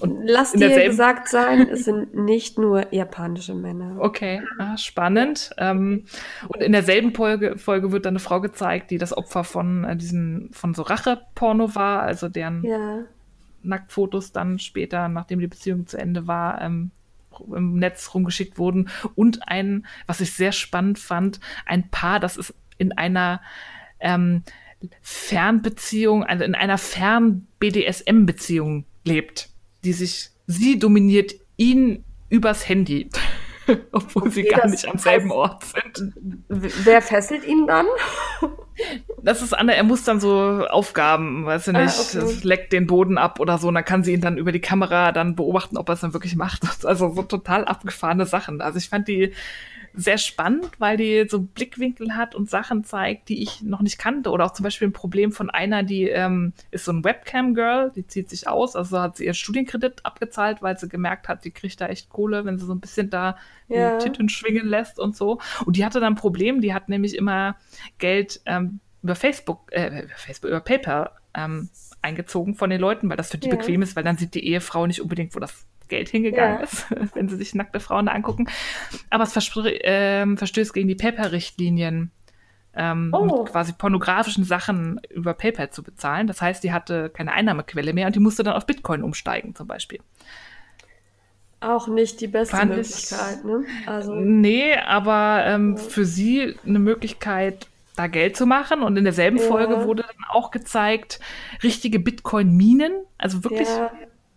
Und 0.00 0.26
Lass 0.26 0.52
dir 0.52 0.84
gesagt 0.84 1.28
sein, 1.28 1.66
es 1.66 1.84
sind 1.86 2.14
nicht 2.14 2.58
nur 2.58 2.92
japanische 2.92 3.54
Männer. 3.54 3.96
Okay, 4.00 4.42
ah, 4.58 4.76
spannend. 4.76 5.52
Ähm, 5.56 6.04
und 6.48 6.62
in 6.62 6.72
derselben 6.72 7.14
Folge, 7.14 7.56
Folge 7.56 7.90
wird 7.90 8.04
dann 8.04 8.12
eine 8.12 8.18
Frau 8.18 8.42
gezeigt, 8.42 8.90
die 8.90 8.98
das 8.98 9.16
Opfer 9.16 9.42
von 9.42 9.84
äh, 9.84 9.96
diesen, 9.96 10.50
von 10.52 10.74
so 10.74 10.82
Rache-Porno 10.82 11.74
war, 11.74 12.02
also 12.02 12.28
deren 12.28 12.64
ja. 12.64 12.98
Nacktfotos 13.62 14.30
dann 14.30 14.58
später, 14.58 15.08
nachdem 15.08 15.38
die 15.38 15.46
Beziehung 15.46 15.86
zu 15.86 15.96
Ende 15.96 16.26
war, 16.26 16.60
ähm, 16.60 16.90
im 17.40 17.78
Netz 17.78 18.14
rumgeschickt 18.14 18.58
wurden 18.58 18.88
und 19.14 19.48
ein, 19.48 19.86
was 20.06 20.20
ich 20.20 20.32
sehr 20.32 20.52
spannend 20.52 20.98
fand, 20.98 21.40
ein 21.66 21.90
Paar, 21.90 22.20
das 22.20 22.36
ist 22.36 22.54
in 22.78 22.92
einer 22.92 23.40
ähm, 24.00 24.42
Fernbeziehung, 25.02 26.24
also 26.24 26.44
in 26.44 26.54
einer 26.54 26.78
Fern-BDSM-Beziehung 26.78 28.84
lebt, 29.04 29.48
die 29.84 29.92
sich, 29.92 30.30
sie 30.46 30.78
dominiert 30.78 31.34
ihn 31.56 32.04
übers 32.28 32.68
Handy. 32.68 33.08
Obwohl 33.92 34.22
okay, 34.22 34.30
sie 34.30 34.42
gar 34.44 34.66
nicht 34.66 34.88
am 34.88 34.98
selben 34.98 35.30
Ort 35.30 35.64
sind. 35.64 36.12
Wer 36.48 37.02
fesselt 37.02 37.44
ihn 37.46 37.66
dann? 37.66 37.86
Das 39.22 39.42
ist 39.42 39.52
Anne, 39.52 39.74
er 39.74 39.84
muss 39.84 40.04
dann 40.04 40.20
so 40.20 40.66
Aufgaben, 40.68 41.46
weiß 41.46 41.68
ich 41.68 41.74
ah, 41.74 41.84
nicht, 41.84 42.16
ah, 42.16 42.22
okay. 42.22 42.36
leckt 42.42 42.72
den 42.72 42.86
Boden 42.86 43.18
ab 43.18 43.40
oder 43.40 43.58
so, 43.58 43.68
und 43.68 43.74
dann 43.74 43.84
kann 43.84 44.02
sie 44.02 44.12
ihn 44.12 44.20
dann 44.20 44.36
über 44.36 44.52
die 44.52 44.60
Kamera 44.60 45.12
dann 45.12 45.36
beobachten, 45.36 45.76
ob 45.76 45.88
er 45.88 45.94
es 45.94 46.00
dann 46.00 46.12
wirklich 46.12 46.36
macht. 46.36 46.62
Also 46.84 47.14
so 47.14 47.22
total 47.22 47.64
abgefahrene 47.64 48.26
Sachen. 48.26 48.60
Also 48.60 48.78
ich 48.78 48.88
fand 48.88 49.08
die 49.08 49.32
sehr 49.96 50.18
spannend, 50.18 50.70
weil 50.78 50.96
die 50.96 51.26
so 51.28 51.40
Blickwinkel 51.40 52.16
hat 52.16 52.34
und 52.34 52.50
Sachen 52.50 52.82
zeigt, 52.84 53.28
die 53.28 53.42
ich 53.42 53.62
noch 53.62 53.80
nicht 53.80 53.96
kannte. 53.96 54.30
Oder 54.30 54.46
auch 54.46 54.52
zum 54.52 54.64
Beispiel 54.64 54.88
ein 54.88 54.92
Problem 54.92 55.30
von 55.30 55.50
einer, 55.50 55.84
die 55.84 56.08
ähm, 56.08 56.52
ist 56.72 56.84
so 56.84 56.92
ein 56.92 57.04
Webcam-Girl, 57.04 57.92
die 57.94 58.06
zieht 58.06 58.28
sich 58.28 58.48
aus, 58.48 58.74
also 58.74 59.00
hat 59.00 59.16
sie 59.16 59.26
ihren 59.26 59.34
Studienkredit 59.34 60.04
abgezahlt, 60.04 60.62
weil 60.62 60.76
sie 60.76 60.88
gemerkt 60.88 61.28
hat, 61.28 61.44
die 61.44 61.52
kriegt 61.52 61.80
da 61.80 61.86
echt 61.86 62.10
Kohle, 62.10 62.44
wenn 62.44 62.58
sie 62.58 62.66
so 62.66 62.74
ein 62.74 62.80
bisschen 62.80 63.08
da 63.08 63.36
ja. 63.68 63.96
die 63.98 64.04
Titten 64.04 64.28
schwingen 64.28 64.66
lässt 64.66 64.98
und 64.98 65.16
so. 65.16 65.40
Und 65.64 65.76
die 65.76 65.84
hatte 65.84 66.00
dann 66.00 66.14
ein 66.14 66.16
Problem, 66.16 66.60
die 66.60 66.74
hat 66.74 66.88
nämlich 66.88 67.16
immer 67.16 67.56
Geld 67.98 68.40
ähm, 68.46 68.80
über 69.02 69.14
Facebook, 69.14 69.72
äh, 69.72 70.08
Facebook, 70.16 70.50
über 70.50 70.60
PayPal 70.60 71.10
ähm, 71.34 71.68
eingezogen 72.02 72.54
von 72.54 72.70
den 72.70 72.80
Leuten, 72.80 73.08
weil 73.08 73.16
das 73.16 73.30
für 73.30 73.38
die 73.38 73.48
ja. 73.48 73.54
bequem 73.54 73.82
ist, 73.82 73.94
weil 73.94 74.04
dann 74.04 74.16
sieht 74.16 74.34
die 74.34 74.46
Ehefrau 74.46 74.86
nicht 74.86 75.00
unbedingt, 75.00 75.34
wo 75.36 75.40
das 75.40 75.66
Geld 75.88 76.08
hingegangen 76.08 76.58
ja. 76.58 76.64
ist, 76.64 76.86
wenn 77.14 77.28
sie 77.28 77.36
sich 77.36 77.54
nackte 77.54 77.80
Frauen 77.80 78.06
da 78.06 78.12
angucken. 78.12 78.48
Aber 79.10 79.24
es 79.24 79.52
ähm, 79.64 80.36
verstößt 80.36 80.72
gegen 80.72 80.88
die 80.88 80.94
PayPal-Richtlinien, 80.94 82.10
ähm, 82.76 83.10
oh. 83.12 83.44
quasi 83.44 83.72
pornografischen 83.72 84.44
Sachen 84.44 85.00
über 85.10 85.34
PayPal 85.34 85.70
zu 85.70 85.82
bezahlen. 85.82 86.26
Das 86.26 86.40
heißt, 86.40 86.64
die 86.64 86.72
hatte 86.72 87.10
keine 87.10 87.32
Einnahmequelle 87.32 87.92
mehr 87.92 88.06
und 88.06 88.16
die 88.16 88.20
musste 88.20 88.42
dann 88.42 88.54
auf 88.54 88.66
Bitcoin 88.66 89.02
umsteigen, 89.02 89.54
zum 89.54 89.66
Beispiel. 89.66 90.00
Auch 91.60 91.88
nicht 91.88 92.20
die 92.20 92.26
beste 92.26 92.56
Fand 92.56 92.76
Möglichkeit, 92.76 93.38
ich, 93.38 93.44
ne? 93.44 93.64
Also, 93.86 94.14
nee, 94.14 94.74
aber 94.76 95.44
ähm, 95.46 95.76
ja. 95.76 95.82
für 95.82 96.04
sie 96.04 96.56
eine 96.66 96.78
Möglichkeit, 96.78 97.68
da 97.96 98.06
Geld 98.06 98.36
zu 98.36 98.46
machen. 98.46 98.82
Und 98.82 98.96
in 98.96 99.04
derselben 99.04 99.38
ja. 99.38 99.44
Folge 99.44 99.84
wurde 99.84 100.02
dann 100.02 100.26
auch 100.30 100.50
gezeigt, 100.50 101.20
richtige 101.62 101.98
Bitcoin-Minen, 101.98 102.92
also 103.18 103.44
wirklich. 103.44 103.68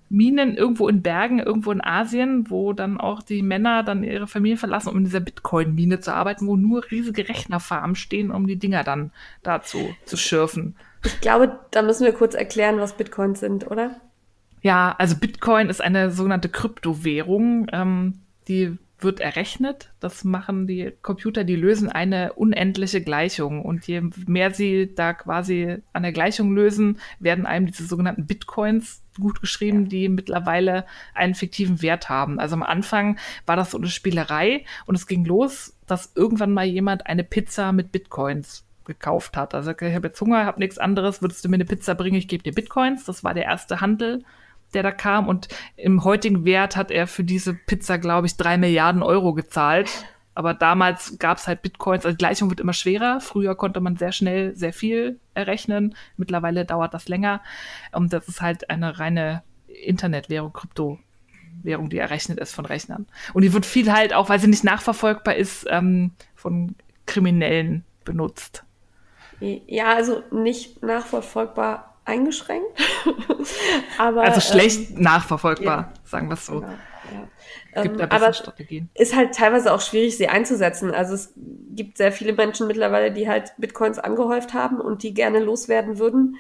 Minen 0.10 0.56
irgendwo 0.56 0.88
in 0.88 1.02
Bergen, 1.02 1.40
irgendwo 1.40 1.72
in 1.72 1.84
Asien, 1.84 2.50
wo 2.50 2.74
dann 2.74 3.00
auch 3.00 3.22
die 3.22 3.42
Männer 3.42 3.84
dann 3.84 4.04
ihre 4.04 4.28
Familien 4.28 4.58
verlassen, 4.58 4.90
um 4.90 4.98
in 4.98 5.04
dieser 5.04 5.20
Bitcoin-Mine 5.20 6.00
zu 6.00 6.14
arbeiten, 6.14 6.48
wo 6.48 6.56
nur 6.56 6.90
riesige 6.90 7.28
Rechnerfarmen 7.28 7.96
stehen, 7.96 8.32
um 8.32 8.48
die 8.48 8.58
Dinger 8.58 8.84
dann 8.84 9.12
dazu 9.44 9.94
zu 10.06 10.16
schürfen. 10.16 10.76
Ich 11.04 11.20
glaube, 11.20 11.60
da 11.72 11.82
müssen 11.82 12.06
wir 12.06 12.14
kurz 12.14 12.36
erklären, 12.36 12.80
was 12.80 12.94
Bitcoins 12.94 13.40
sind, 13.40 13.70
oder? 13.70 13.96
Ja, 14.62 14.96
also 14.98 15.16
Bitcoin 15.18 15.70
ist 15.70 15.82
eine 15.82 16.12
sogenannte 16.12 16.50
Kryptowährung, 16.50 17.68
ähm, 17.72 18.20
die 18.48 18.78
wird 19.00 19.20
errechnet. 19.20 19.92
Das 20.00 20.24
machen 20.24 20.68
die 20.68 20.92
Computer, 21.02 21.44
die 21.44 21.56
lösen 21.56 21.90
eine 21.90 22.34
unendliche 22.34 23.02
Gleichung. 23.02 23.64
Und 23.64 23.88
je 23.88 24.02
mehr 24.26 24.54
sie 24.54 24.94
da 24.94 25.14
quasi 25.14 25.78
an 25.94 26.04
der 26.04 26.12
Gleichung 26.12 26.54
lösen, 26.54 27.00
werden 27.20 27.46
einem 27.46 27.68
diese 27.68 27.86
sogenannten 27.86 28.26
Bitcoins 28.26 29.04
gut 29.20 29.42
geschrieben, 29.42 29.84
ja. 29.84 29.90
die 29.90 30.10
mittlerweile 30.10 30.86
einen 31.14 31.36
fiktiven 31.36 31.82
Wert 31.82 32.10
haben. 32.10 32.40
Also 32.40 32.56
am 32.56 32.64
Anfang 32.64 33.18
war 33.46 33.56
das 33.56 33.72
so 33.72 33.78
eine 33.78 33.88
Spielerei 33.88 34.66
und 34.86 34.96
es 34.96 35.08
ging 35.08 35.26
los, 35.26 35.76
dass 35.86 36.14
irgendwann 36.16 36.52
mal 36.52 36.66
jemand 36.66 37.08
eine 37.08 37.24
Pizza 37.24 37.72
mit 37.72 37.92
Bitcoins 37.92 38.66
gekauft 38.86 39.38
hat. 39.38 39.54
Also 39.54 39.72
ich 39.72 39.96
habe 39.96 40.08
jetzt 40.08 40.22
Hunger, 40.22 40.46
habe 40.46 40.60
nichts 40.60 40.78
anderes, 40.78 41.22
würdest 41.22 41.44
du 41.44 41.50
mir 41.50 41.56
eine 41.56 41.66
Pizza 41.66 41.94
bringen, 41.94 42.18
ich 42.18 42.28
gebe 42.28 42.44
dir 42.44 42.54
Bitcoins. 42.54 43.06
Das 43.06 43.24
war 43.24 43.34
der 43.34 43.46
erste 43.46 43.82
Handel 43.82 44.24
der 44.74 44.84
da 44.84 44.92
kam. 44.92 45.28
Und 45.28 45.48
im 45.76 46.04
heutigen 46.04 46.46
Wert 46.46 46.76
hat 46.76 46.92
er 46.92 47.08
für 47.08 47.24
diese 47.24 47.54
Pizza, 47.54 47.98
glaube 47.98 48.28
ich, 48.28 48.38
drei 48.38 48.58
Milliarden 48.58 49.04
Euro 49.04 49.34
gezahlt. 49.34 49.90
Aber 50.36 50.54
damals 50.54 51.18
gab 51.18 51.40
es 51.40 51.48
halt 51.48 51.64
Bitcoins. 51.64 52.06
Also 52.06 52.14
die 52.14 52.20
Gleichung 52.20 52.50
wird 52.50 52.60
immer 52.60 52.74
schwerer. 52.74 53.20
Früher 53.22 53.56
konnte 53.56 53.80
man 53.80 53.98
sehr 53.98 54.12
schnell 54.12 54.56
sehr 54.56 54.72
viel 54.72 55.20
errechnen. 55.34 55.96
Mittlerweile 56.16 56.64
dauert 56.64 56.94
das 56.94 57.08
länger. 57.08 57.42
Und 57.92 58.14
das 58.14 58.28
ist 58.28 58.42
halt 58.42 58.70
eine 58.70 59.00
reine 59.00 59.42
Internetwährung, 59.68 60.54
Kryptowährung, 60.54 61.90
die 61.90 61.98
errechnet 61.98 62.40
ist 62.40 62.54
von 62.54 62.66
Rechnern. 62.66 63.08
Und 63.34 63.42
die 63.42 63.54
wird 63.54 63.66
viel 63.66 63.92
halt, 63.92 64.14
auch 64.14 64.30
weil 64.30 64.40
sie 64.40 64.48
nicht 64.48 64.64
nachverfolgbar 64.64 65.36
ist, 65.36 65.66
ähm, 65.70 66.12
von 66.36 66.76
Kriminellen 67.08 67.84
benutzt. 68.06 68.64
Ja, 69.40 69.94
also 69.94 70.24
nicht 70.32 70.84
nachverfolgbar 70.84 71.97
eingeschränkt. 72.08 72.68
aber, 73.98 74.22
also 74.22 74.42
schlecht 74.42 74.92
ähm, 74.92 75.02
nachverfolgbar, 75.02 75.92
ja, 75.94 75.94
sagen 76.04 76.28
wir 76.30 76.36
es 76.36 76.46
so. 76.46 76.62
Genau, 76.62 76.74
ja. 77.74 77.84
Gibt 77.84 78.00
ähm, 78.00 78.08
aber 78.10 78.34
Strategien. 78.34 78.90
ist 78.96 79.16
halt 79.16 79.36
teilweise 79.36 79.74
auch 79.74 79.82
schwierig, 79.82 80.18
sie 80.18 80.28
einzusetzen. 80.28 80.92
Also 80.94 81.14
es 81.14 81.34
gibt 81.36 81.98
sehr 81.98 82.12
viele 82.12 82.34
Menschen 82.34 82.68
mittlerweile, 82.68 83.12
die 83.12 83.30
halt 83.30 83.54
Bitcoins 83.58 84.00
angehäuft 84.00 84.54
haben 84.54 84.82
und 84.82 85.04
die 85.04 85.14
gerne 85.14 85.40
loswerden 85.40 86.00
würden. 86.00 86.38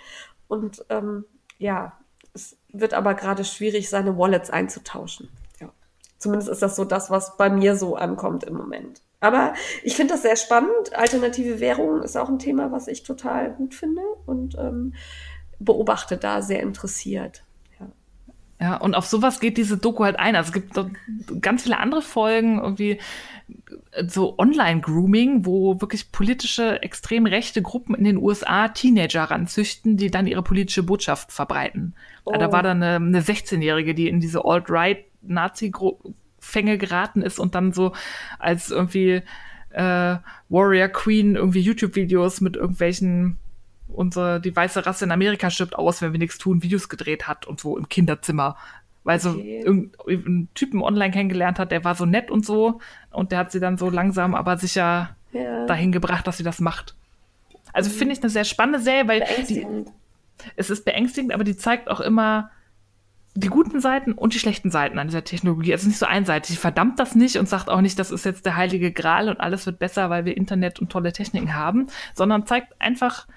Und 0.48 0.84
ähm, 0.89 1.26
ja, 1.60 1.94
es 2.34 2.57
wird 2.72 2.94
aber 2.94 3.14
gerade 3.14 3.44
schwierig, 3.44 3.89
seine 3.89 4.18
Wallets 4.18 4.49
einzutauschen. 4.49 5.30
Ja. 5.60 5.69
Zumindest 6.18 6.49
ist 6.49 6.61
das 6.61 6.76
so 6.76 6.85
das, 6.85 7.11
was 7.11 7.38
bei 7.38 7.49
mir 7.49 7.76
so 7.76 7.95
ankommt 7.95 8.44
im 8.44 8.56
Moment. 8.56 9.02
Aber 9.19 9.53
ich 9.84 9.95
finde 9.95 10.14
das 10.14 10.22
sehr 10.22 10.35
spannend. 10.35 10.95
Alternative 10.95 11.60
Währung 11.60 12.03
ist 12.03 12.18
auch 12.18 12.30
ein 12.30 12.39
Thema, 12.39 12.72
was 12.72 12.88
ich 12.88 13.03
total 13.03 13.52
gut 13.52 13.73
finde. 13.73 14.02
Und 14.26 14.56
ähm, 14.57 14.94
beobachte 15.60 16.18
da 16.18 16.42
sehr 16.42 16.62
interessiert. 16.62 17.44
Ja. 18.60 18.78
und 18.78 18.96
auf 18.96 19.06
sowas 19.06 19.40
geht 19.40 19.58
diese 19.58 19.78
Doku 19.78 20.04
halt 20.04 20.18
ein. 20.18 20.36
Also 20.36 20.48
es 20.48 20.54
gibt 20.54 20.74
ganz 21.42 21.62
viele 21.62 21.78
andere 21.78 22.02
Folgen, 22.02 22.58
irgendwie 22.58 22.98
so 24.08 24.36
Online-Grooming, 24.38 25.46
wo 25.46 25.80
wirklich 25.82 26.12
politische, 26.12 26.82
extrem 26.82 27.28
rechte 27.28 27.62
Gruppen 27.62 27.96
in 27.96 28.04
den 28.04 28.18
USA 28.18 28.68
Teenager 28.70 29.26
ranzüchten, 29.26 29.98
die 29.98 30.10
dann 30.12 30.28
ihre 30.28 30.44
politische 30.44 30.84
Botschaft 30.84 31.32
verbreiten. 31.32 31.96
Oh. 32.26 32.34
Da 32.34 32.52
war 32.52 32.62
dann 32.64 32.84
eine, 32.84 32.96
eine 32.96 33.22
16-Jährige, 33.22 33.96
die 33.96 34.10
in 34.10 34.20
diese 34.20 34.44
Alt-Right-Nazi-Fänge 34.44 36.78
geraten 36.78 37.22
ist 37.22 37.40
und 37.40 37.56
dann 37.56 37.72
so 37.74 37.94
als 38.40 38.72
irgendwie 38.72 39.22
äh, 39.72 40.16
Warrior 40.50 40.90
Queen 40.90 41.36
irgendwie 41.36 41.62
YouTube-Videos 41.62 42.42
mit 42.42 42.56
irgendwelchen 42.56 43.38
unsere, 43.90 44.40
die 44.40 44.56
weiße 44.56 44.86
Rasse 44.86 45.06
in 45.06 45.12
Amerika 45.12 45.50
stirbt 45.50 45.76
aus, 45.76 46.02
wenn 46.02 46.12
wir 46.12 46.20
nichts 46.20 46.38
tun, 46.38 46.64
Videos 46.64 46.90
gedreht 46.90 47.28
hat 47.28 47.46
und 47.46 47.60
so 47.60 47.78
im 47.78 47.90
Kinderzimmer. 47.90 48.58
Weil 49.04 49.20
so 49.20 49.32
okay. 49.32 49.64
irgendein 49.66 50.50
Typen 50.54 50.82
online 50.82 51.12
kennengelernt 51.12 51.60
hat, 51.60 51.72
der 51.72 51.84
war 51.84 51.96
so 51.96 52.06
nett 52.06 52.30
und 52.30 52.46
so 52.46 52.80
und 53.12 53.32
der 53.32 53.40
hat 53.40 53.52
sie 53.52 53.60
dann 53.60 53.78
so 53.78 53.90
langsam, 53.90 54.36
aber 54.36 54.58
sicher 54.58 55.16
ja. 55.32 55.66
dahin 55.66 55.92
gebracht, 55.92 56.28
dass 56.28 56.38
sie 56.38 56.44
das 56.44 56.60
macht. 56.60 56.96
Also 57.74 57.90
mhm. 57.90 57.94
finde 57.94 58.14
ich 58.14 58.22
eine 58.22 58.30
sehr 58.30 58.44
spannende 58.44 58.80
Serie, 58.80 59.08
weil 59.08 59.24
die, 59.48 59.66
es 60.56 60.70
ist 60.70 60.84
beängstigend, 60.84 61.34
aber 61.34 61.44
die 61.44 61.56
zeigt 61.56 61.90
auch 61.90 62.02
immer 62.02 62.52
die 63.38 63.50
guten 63.50 63.80
Seiten 63.80 64.14
und 64.14 64.34
die 64.34 64.40
schlechten 64.40 64.72
Seiten 64.72 64.98
an 64.98 65.08
dieser 65.08 65.24
Technologie. 65.24 65.72
Also 65.72 65.88
nicht 65.88 66.00
so 66.00 66.08
einseitig. 66.08 66.56
Sie 66.56 66.58
verdammt 66.58 67.00
das 67.00 67.14
nicht 67.14 67.38
und 67.38 67.48
sagt 67.48 67.70
auch 67.70 67.82
nicht, 67.82 68.00
das 68.00 68.10
ist 68.10 68.26
jetzt 68.26 68.48
der 68.48 68.56
heilige 68.56 68.92
Gral 68.92 69.30
und 69.30 69.40
alles 69.40 69.68
wird 69.68 69.78
besser, 69.78 70.10
weil 70.10 70.26
wir 70.26 70.36
Internet 70.36 70.80
und 70.80 70.92
tolle 70.92 71.14
Techniken 71.14 71.54
haben, 71.54 71.88
sondern 72.16 72.48
zeigt 72.48 72.74
einfach, 72.82 73.28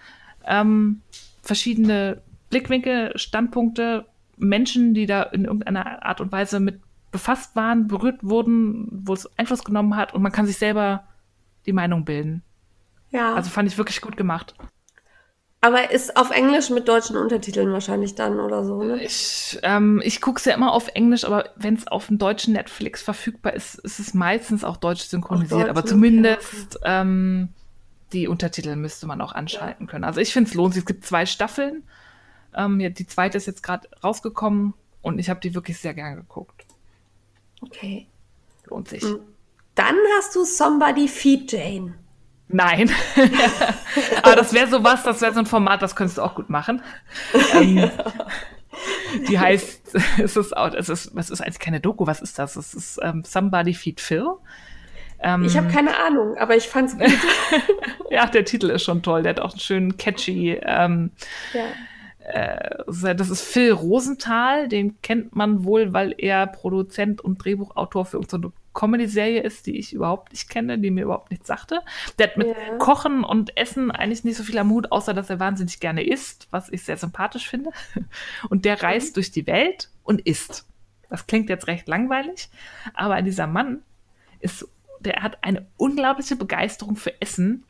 ähm, 0.46 1.02
verschiedene 1.42 2.22
Blickwinkel, 2.50 3.12
Standpunkte, 3.16 4.06
Menschen, 4.36 4.94
die 4.94 5.06
da 5.06 5.22
in 5.22 5.44
irgendeiner 5.44 6.04
Art 6.04 6.20
und 6.20 6.32
Weise 6.32 6.60
mit 6.60 6.80
befasst 7.10 7.56
waren, 7.56 7.88
berührt 7.88 8.22
wurden, 8.22 8.88
wo 8.90 9.12
es 9.12 9.28
Einfluss 9.36 9.64
genommen 9.64 9.96
hat 9.96 10.14
und 10.14 10.22
man 10.22 10.32
kann 10.32 10.46
sich 10.46 10.58
selber 10.58 11.04
die 11.66 11.72
Meinung 11.72 12.04
bilden. 12.04 12.42
Ja. 13.10 13.34
Also 13.34 13.50
fand 13.50 13.68
ich 13.68 13.76
wirklich 13.76 14.00
gut 14.00 14.16
gemacht. 14.16 14.54
Aber 15.62 15.90
ist 15.90 16.16
auf 16.16 16.30
Englisch 16.30 16.70
mit 16.70 16.88
deutschen 16.88 17.16
Untertiteln 17.16 17.70
wahrscheinlich 17.70 18.14
dann 18.14 18.40
oder 18.40 18.64
so, 18.64 18.82
ne? 18.82 19.02
Ich, 19.02 19.58
ähm, 19.62 20.00
ich 20.02 20.22
gucke 20.22 20.38
es 20.38 20.46
ja 20.46 20.54
immer 20.54 20.72
auf 20.72 20.88
Englisch, 20.94 21.24
aber 21.24 21.50
wenn 21.56 21.74
es 21.74 21.86
auf 21.86 22.06
dem 22.06 22.16
deutschen 22.16 22.54
Netflix 22.54 23.02
verfügbar 23.02 23.52
ist, 23.52 23.74
ist 23.74 23.98
es 23.98 24.14
meistens 24.14 24.64
auch 24.64 24.78
deutsch 24.78 25.02
synchronisiert. 25.02 25.60
Deutsch, 25.60 25.68
aber 25.68 25.84
zumindest 25.84 26.78
ja. 26.82 27.02
ähm, 27.02 27.50
die 28.12 28.28
Untertitel 28.28 28.76
müsste 28.76 29.06
man 29.06 29.20
auch 29.20 29.32
anschalten 29.32 29.86
können. 29.86 30.04
Also 30.04 30.20
ich 30.20 30.32
finde 30.32 30.48
es 30.48 30.54
lohnt 30.54 30.74
sich. 30.74 30.82
Es 30.82 30.86
gibt 30.86 31.04
zwei 31.04 31.26
Staffeln. 31.26 31.84
Ähm, 32.54 32.78
die 32.78 33.06
zweite 33.06 33.38
ist 33.38 33.46
jetzt 33.46 33.62
gerade 33.62 33.88
rausgekommen 34.02 34.74
und 35.02 35.18
ich 35.18 35.30
habe 35.30 35.40
die 35.40 35.54
wirklich 35.54 35.78
sehr 35.78 35.94
gern 35.94 36.16
geguckt. 36.16 36.66
Okay. 37.62 38.06
Lohnt 38.66 38.88
sich. 38.88 39.02
Hm. 39.02 39.20
Dann 39.74 39.96
hast 40.18 40.34
du 40.34 40.44
Somebody 40.44 41.08
Feed 41.08 41.50
Jane. 41.52 41.94
Nein. 42.48 42.90
Aber 44.22 44.36
das 44.36 44.52
wäre 44.52 44.68
so 44.68 44.82
was, 44.82 45.04
das 45.04 45.20
wäre 45.20 45.32
so 45.32 45.40
ein 45.40 45.46
Format, 45.46 45.82
das 45.82 45.94
könntest 45.94 46.18
du 46.18 46.22
auch 46.22 46.34
gut 46.34 46.50
machen. 46.50 46.82
ähm, 47.54 47.90
die 49.28 49.38
heißt, 49.38 49.94
es 50.18 50.36
ist, 50.36 50.52
es 50.52 50.88
ist, 50.88 51.12
es 51.16 51.30
ist 51.30 51.40
eigentlich 51.40 51.58
keine 51.58 51.80
Doku, 51.80 52.06
was 52.06 52.20
ist 52.20 52.38
das? 52.38 52.56
Es 52.56 52.74
ist 52.74 52.98
ähm, 53.02 53.22
Somebody 53.24 53.74
Feed 53.74 54.00
Phil. 54.00 54.26
Ähm, 55.22 55.44
ich 55.44 55.56
habe 55.56 55.68
keine 55.68 55.98
Ahnung, 55.98 56.36
aber 56.38 56.56
ich 56.56 56.68
fand's 56.68 56.96
gut. 56.96 57.10
ja, 58.10 58.26
der 58.26 58.44
Titel 58.44 58.70
ist 58.70 58.84
schon 58.84 59.02
toll. 59.02 59.22
Der 59.22 59.30
hat 59.30 59.40
auch 59.40 59.52
einen 59.52 59.60
schönen 59.60 59.96
catchy. 59.96 60.58
Ähm, 60.62 61.10
ja. 61.52 61.64
Äh, 62.32 62.84
das 63.14 63.30
ist 63.30 63.42
Phil 63.42 63.72
Rosenthal, 63.72 64.68
den 64.68 65.00
kennt 65.02 65.34
man 65.34 65.64
wohl, 65.64 65.92
weil 65.92 66.14
er 66.16 66.46
Produzent 66.46 67.20
und 67.20 67.44
Drehbuchautor 67.44 68.06
für 68.06 68.18
unsere 68.18 68.52
Comedy-Serie 68.72 69.42
ist, 69.42 69.66
die 69.66 69.78
ich 69.78 69.92
überhaupt 69.92 70.32
nicht 70.32 70.48
kenne, 70.48 70.78
die 70.78 70.90
mir 70.90 71.04
überhaupt 71.04 71.30
nichts 71.30 71.48
sagte. 71.48 71.80
Der 72.18 72.28
hat 72.28 72.36
mit 72.36 72.46
yeah. 72.46 72.78
Kochen 72.78 73.24
und 73.24 73.56
Essen 73.56 73.90
eigentlich 73.90 74.24
nicht 74.24 74.36
so 74.36 74.44
viel 74.44 74.58
am 74.58 74.70
Hut, 74.70 74.92
außer 74.92 75.12
dass 75.12 75.28
er 75.28 75.40
wahnsinnig 75.40 75.80
gerne 75.80 76.06
isst, 76.06 76.46
was 76.50 76.68
ich 76.68 76.84
sehr 76.84 76.96
sympathisch 76.96 77.48
finde. 77.48 77.70
Und 78.48 78.64
der 78.64 78.82
reist 78.82 79.10
mhm. 79.10 79.14
durch 79.14 79.30
die 79.32 79.46
Welt 79.46 79.90
und 80.04 80.20
isst. 80.20 80.66
Das 81.08 81.26
klingt 81.26 81.48
jetzt 81.48 81.66
recht 81.66 81.88
langweilig, 81.88 82.48
aber 82.94 83.20
dieser 83.22 83.48
Mann 83.48 83.82
ist 84.38 84.68
der 85.00 85.22
hat 85.22 85.42
eine 85.42 85.66
unglaubliche 85.76 86.36
Begeisterung 86.36 86.96
für 86.96 87.20
Essen. 87.20 87.64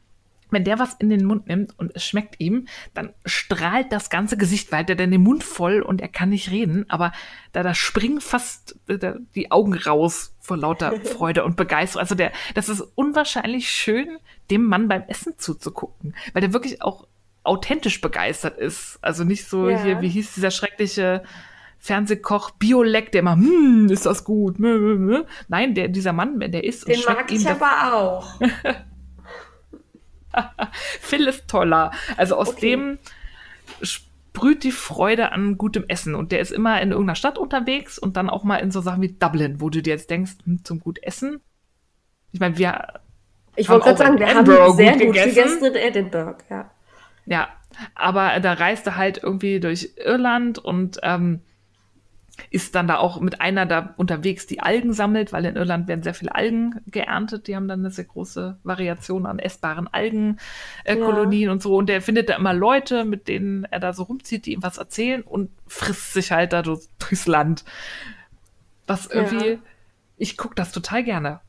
Wenn 0.52 0.64
der 0.64 0.80
was 0.80 0.94
in 0.94 1.10
den 1.10 1.24
Mund 1.24 1.46
nimmt 1.46 1.78
und 1.78 1.92
es 1.94 2.04
schmeckt 2.04 2.40
ihm, 2.40 2.66
dann 2.92 3.12
strahlt 3.24 3.92
das 3.92 4.10
ganze 4.10 4.36
Gesicht, 4.36 4.72
weil 4.72 4.84
der 4.84 4.96
dann 4.96 5.12
den 5.12 5.22
Mund 5.22 5.44
voll 5.44 5.80
und 5.80 6.00
er 6.00 6.08
kann 6.08 6.30
nicht 6.30 6.50
reden, 6.50 6.86
aber 6.88 7.12
da, 7.52 7.62
da 7.62 7.72
springen 7.72 8.20
fast 8.20 8.76
äh, 8.88 9.14
die 9.36 9.52
Augen 9.52 9.74
raus 9.74 10.34
vor 10.40 10.56
lauter 10.56 11.00
Freude 11.04 11.44
und 11.44 11.56
Begeisterung. 11.56 12.00
Also 12.00 12.16
der, 12.16 12.32
das 12.54 12.68
ist 12.68 12.80
unwahrscheinlich 12.80 13.70
schön, 13.70 14.18
dem 14.50 14.64
Mann 14.64 14.88
beim 14.88 15.04
Essen 15.06 15.38
zuzugucken, 15.38 16.16
weil 16.32 16.40
der 16.40 16.52
wirklich 16.52 16.82
auch 16.82 17.06
authentisch 17.44 18.00
begeistert 18.00 18.58
ist. 18.58 18.98
Also 19.02 19.24
nicht 19.24 19.48
so 19.48 19.68
ja. 19.68 19.82
hier, 19.82 20.00
wie 20.00 20.08
hieß 20.08 20.34
dieser 20.34 20.50
schreckliche 20.50 21.22
Fernsehkoch 21.80 22.50
Biolek, 22.52 23.10
der 23.10 23.20
immer, 23.20 23.36
hm, 23.36 23.88
ist 23.90 24.04
das 24.04 24.24
gut? 24.24 24.56
Nein, 24.58 25.74
der, 25.74 25.88
dieser 25.88 26.12
Mann, 26.12 26.38
der 26.38 26.62
ist. 26.62 26.86
Den 26.86 27.00
mag 27.06 27.32
ich 27.32 27.48
aber 27.48 27.94
auch. 27.94 28.38
Phil 31.00 31.26
ist 31.26 31.48
toller. 31.48 31.90
Also 32.18 32.36
aus 32.36 32.50
okay. 32.50 32.60
dem 32.60 32.98
sprüht 33.80 34.62
die 34.62 34.72
Freude 34.72 35.32
an 35.32 35.56
gutem 35.56 35.86
Essen. 35.88 36.14
Und 36.14 36.32
der 36.32 36.40
ist 36.40 36.52
immer 36.52 36.82
in 36.82 36.90
irgendeiner 36.90 37.16
Stadt 37.16 37.38
unterwegs 37.38 37.98
und 37.98 38.18
dann 38.18 38.28
auch 38.28 38.44
mal 38.44 38.58
in 38.58 38.70
so 38.70 38.82
Sachen 38.82 39.00
wie 39.00 39.16
Dublin, 39.18 39.62
wo 39.62 39.70
du 39.70 39.80
dir 39.80 39.94
jetzt 39.94 40.10
denkst, 40.10 40.32
hm, 40.44 40.62
zum 40.64 40.80
gut 40.80 41.02
Essen. 41.02 41.40
Ich 42.30 42.40
meine, 42.40 42.58
wir. 42.58 43.00
Ich 43.56 43.70
wollte 43.70 43.86
gerade 43.86 43.98
sagen, 43.98 44.18
wir 44.18 44.28
haben 44.28 44.76
sehr 44.76 44.92
gut 44.92 45.00
gegessen. 45.00 45.34
gegessen 45.34 45.64
in 45.64 45.74
Edinburgh, 45.74 46.36
ja. 46.50 46.70
Ja, 47.24 47.48
aber 47.94 48.38
da 48.40 48.52
reist 48.52 48.86
er 48.86 48.96
halt 48.96 49.22
irgendwie 49.22 49.60
durch 49.60 49.94
Irland 49.96 50.58
und 50.58 50.98
ähm, 51.02 51.40
ist 52.50 52.74
dann 52.74 52.88
da 52.88 52.98
auch 52.98 53.20
mit 53.20 53.40
einer 53.40 53.66
da 53.66 53.94
unterwegs, 53.96 54.46
die 54.46 54.60
Algen 54.60 54.92
sammelt, 54.92 55.32
weil 55.32 55.44
in 55.44 55.56
Irland 55.56 55.88
werden 55.88 56.02
sehr 56.02 56.14
viele 56.14 56.34
Algen 56.34 56.80
geerntet. 56.86 57.46
Die 57.46 57.56
haben 57.56 57.68
dann 57.68 57.80
eine 57.80 57.90
sehr 57.90 58.04
große 58.04 58.58
Variation 58.62 59.26
an 59.26 59.38
essbaren 59.38 59.88
Algenkolonien 59.88 61.42
äh, 61.42 61.46
ja. 61.46 61.52
und 61.52 61.62
so. 61.62 61.76
Und 61.76 61.88
der 61.88 62.02
findet 62.02 62.28
da 62.28 62.36
immer 62.36 62.54
Leute, 62.54 63.04
mit 63.04 63.28
denen 63.28 63.64
er 63.64 63.80
da 63.80 63.92
so 63.92 64.04
rumzieht, 64.04 64.46
die 64.46 64.54
ihm 64.54 64.62
was 64.62 64.78
erzählen 64.78 65.22
und 65.22 65.50
frisst 65.66 66.12
sich 66.12 66.32
halt 66.32 66.52
da 66.52 66.62
durchs 66.62 67.26
Land. 67.26 67.64
Was 68.86 69.06
irgendwie, 69.06 69.50
ja. 69.50 69.58
ich 70.16 70.36
gucke 70.36 70.54
das 70.54 70.72
total 70.72 71.04
gerne. 71.04 71.40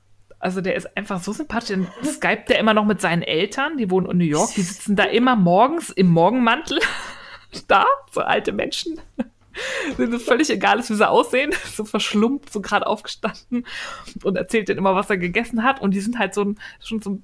Also 0.42 0.60
der 0.60 0.76
ist 0.76 0.98
einfach 0.98 1.22
so 1.22 1.34
sympathisch. 1.34 1.70
Dann 1.70 1.88
skypt 2.04 2.50
der 2.50 2.60
immer 2.60 2.74
noch 2.74 2.86
mit 2.86 3.00
seinen 3.00 3.22
Eltern, 3.22 3.78
die 3.78 3.90
wohnen 3.92 4.10
in 4.10 4.18
New 4.18 4.26
York, 4.26 4.52
die 4.56 4.62
sitzen 4.62 4.96
da 4.96 5.04
immer 5.04 5.36
morgens 5.36 5.92
im 5.92 6.08
Morgenmantel 6.08 6.80
da, 7.68 7.86
so 8.12 8.22
alte 8.22 8.52
Menschen. 8.52 9.00
Sind 9.98 10.14
es 10.14 10.24
völlig 10.24 10.50
egal 10.50 10.80
ist, 10.80 10.90
wie 10.90 10.96
sie 10.96 11.08
aussehen, 11.08 11.52
so 11.76 11.86
verschlumpt, 11.86 12.52
so 12.52 12.62
gerade 12.62 12.88
aufgestanden 12.88 13.66
und 14.24 14.36
erzählt 14.36 14.70
denen 14.70 14.80
immer, 14.80 14.96
was 14.96 15.10
er 15.10 15.18
gegessen 15.18 15.64
hat. 15.64 15.82
Und 15.82 15.92
die 15.92 16.02
sind 16.02 16.20
halt 16.20 16.34
so 16.34 16.44
ein, 16.44 16.60
schon 16.80 17.02
so 17.02 17.12
ein 17.12 17.24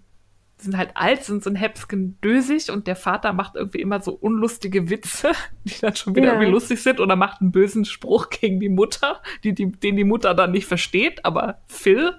sind 0.60 0.76
halt 0.76 0.92
alt, 0.96 1.24
sind 1.24 1.44
so 1.44 1.50
ein 1.50 1.56
Häpsken 1.56 2.20
dösig 2.22 2.72
und 2.72 2.88
der 2.88 2.96
Vater 2.96 3.32
macht 3.32 3.56
irgendwie 3.56 3.80
immer 3.80 4.02
so 4.02 4.14
unlustige 4.14 4.90
Witze, 4.90 5.32
die 5.66 5.80
dann 5.80 5.96
schon 5.96 6.16
wieder 6.16 6.28
ja. 6.28 6.34
irgendwie 6.34 6.52
lustig 6.52 6.82
sind 6.82 7.00
oder 7.00 7.16
macht 7.16 7.42
einen 7.42 7.52
bösen 7.52 7.86
Spruch 7.86 8.30
gegen 8.30 8.60
die 8.60 8.70
Mutter, 8.70 9.22
die, 9.44 9.54
die, 9.54 9.72
den 9.72 9.96
die 9.96 10.04
Mutter 10.04 10.34
dann 10.34 10.52
nicht 10.52 10.66
versteht, 10.66 11.26
aber 11.26 11.62
Phil. 11.68 12.14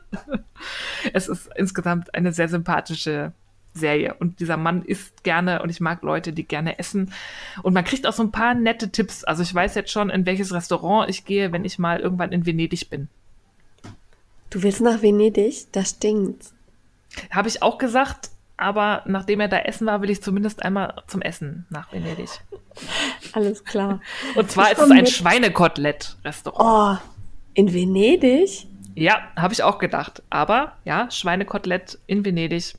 es 1.12 1.28
ist 1.28 1.50
insgesamt 1.56 2.14
eine 2.14 2.32
sehr 2.32 2.48
sympathische 2.48 3.32
Serie 3.78 4.14
und 4.18 4.40
dieser 4.40 4.56
Mann 4.56 4.82
isst 4.82 5.24
gerne 5.24 5.62
und 5.62 5.70
ich 5.70 5.80
mag 5.80 6.02
Leute, 6.02 6.32
die 6.32 6.44
gerne 6.44 6.78
essen 6.78 7.12
und 7.62 7.72
man 7.72 7.84
kriegt 7.84 8.06
auch 8.06 8.12
so 8.12 8.22
ein 8.22 8.32
paar 8.32 8.54
nette 8.54 8.90
Tipps. 8.90 9.24
Also 9.24 9.42
ich 9.42 9.54
weiß 9.54 9.74
jetzt 9.74 9.90
schon, 9.90 10.10
in 10.10 10.26
welches 10.26 10.52
Restaurant 10.52 11.08
ich 11.08 11.24
gehe, 11.24 11.52
wenn 11.52 11.64
ich 11.64 11.78
mal 11.78 12.00
irgendwann 12.00 12.32
in 12.32 12.46
Venedig 12.46 12.90
bin. 12.90 13.08
Du 14.50 14.62
willst 14.62 14.80
nach 14.80 15.02
Venedig? 15.02 15.66
Das 15.72 15.90
stinkt. 15.90 16.52
Habe 17.30 17.48
ich 17.48 17.62
auch 17.62 17.78
gesagt, 17.78 18.30
aber 18.56 19.02
nachdem 19.06 19.40
er 19.40 19.48
da 19.48 19.58
essen 19.58 19.86
war, 19.86 20.02
will 20.02 20.10
ich 20.10 20.22
zumindest 20.22 20.62
einmal 20.62 20.94
zum 21.06 21.22
Essen 21.22 21.66
nach 21.70 21.92
Venedig. 21.92 22.28
Alles 23.32 23.64
klar. 23.64 24.00
Und 24.34 24.50
zwar 24.50 24.72
ist 24.72 24.80
es 24.80 24.90
ein 24.90 25.06
Schweinekotelett-Restaurant. 25.06 27.00
Oh, 27.00 27.08
in 27.54 27.72
Venedig? 27.72 28.66
Ja, 28.94 29.20
habe 29.36 29.54
ich 29.54 29.62
auch 29.62 29.78
gedacht. 29.78 30.22
Aber 30.28 30.72
ja, 30.84 31.08
Schweinekotelett 31.10 31.98
in 32.08 32.24
Venedig. 32.24 32.74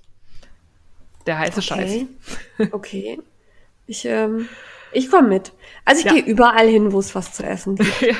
Der 1.25 1.39
heiße 1.39 1.59
okay. 1.59 2.07
Scheiß. 2.57 2.69
Okay. 2.71 3.19
Ich, 3.87 4.05
ähm, 4.05 4.49
ich 4.91 5.09
komme 5.09 5.27
mit. 5.29 5.51
Also 5.85 5.99
ich 6.01 6.05
ja. 6.05 6.13
gehe 6.13 6.23
überall 6.23 6.67
hin, 6.67 6.91
wo 6.91 6.99
es 6.99 7.15
was 7.15 7.33
zu 7.33 7.43
essen 7.43 7.75
gibt. 7.75 7.91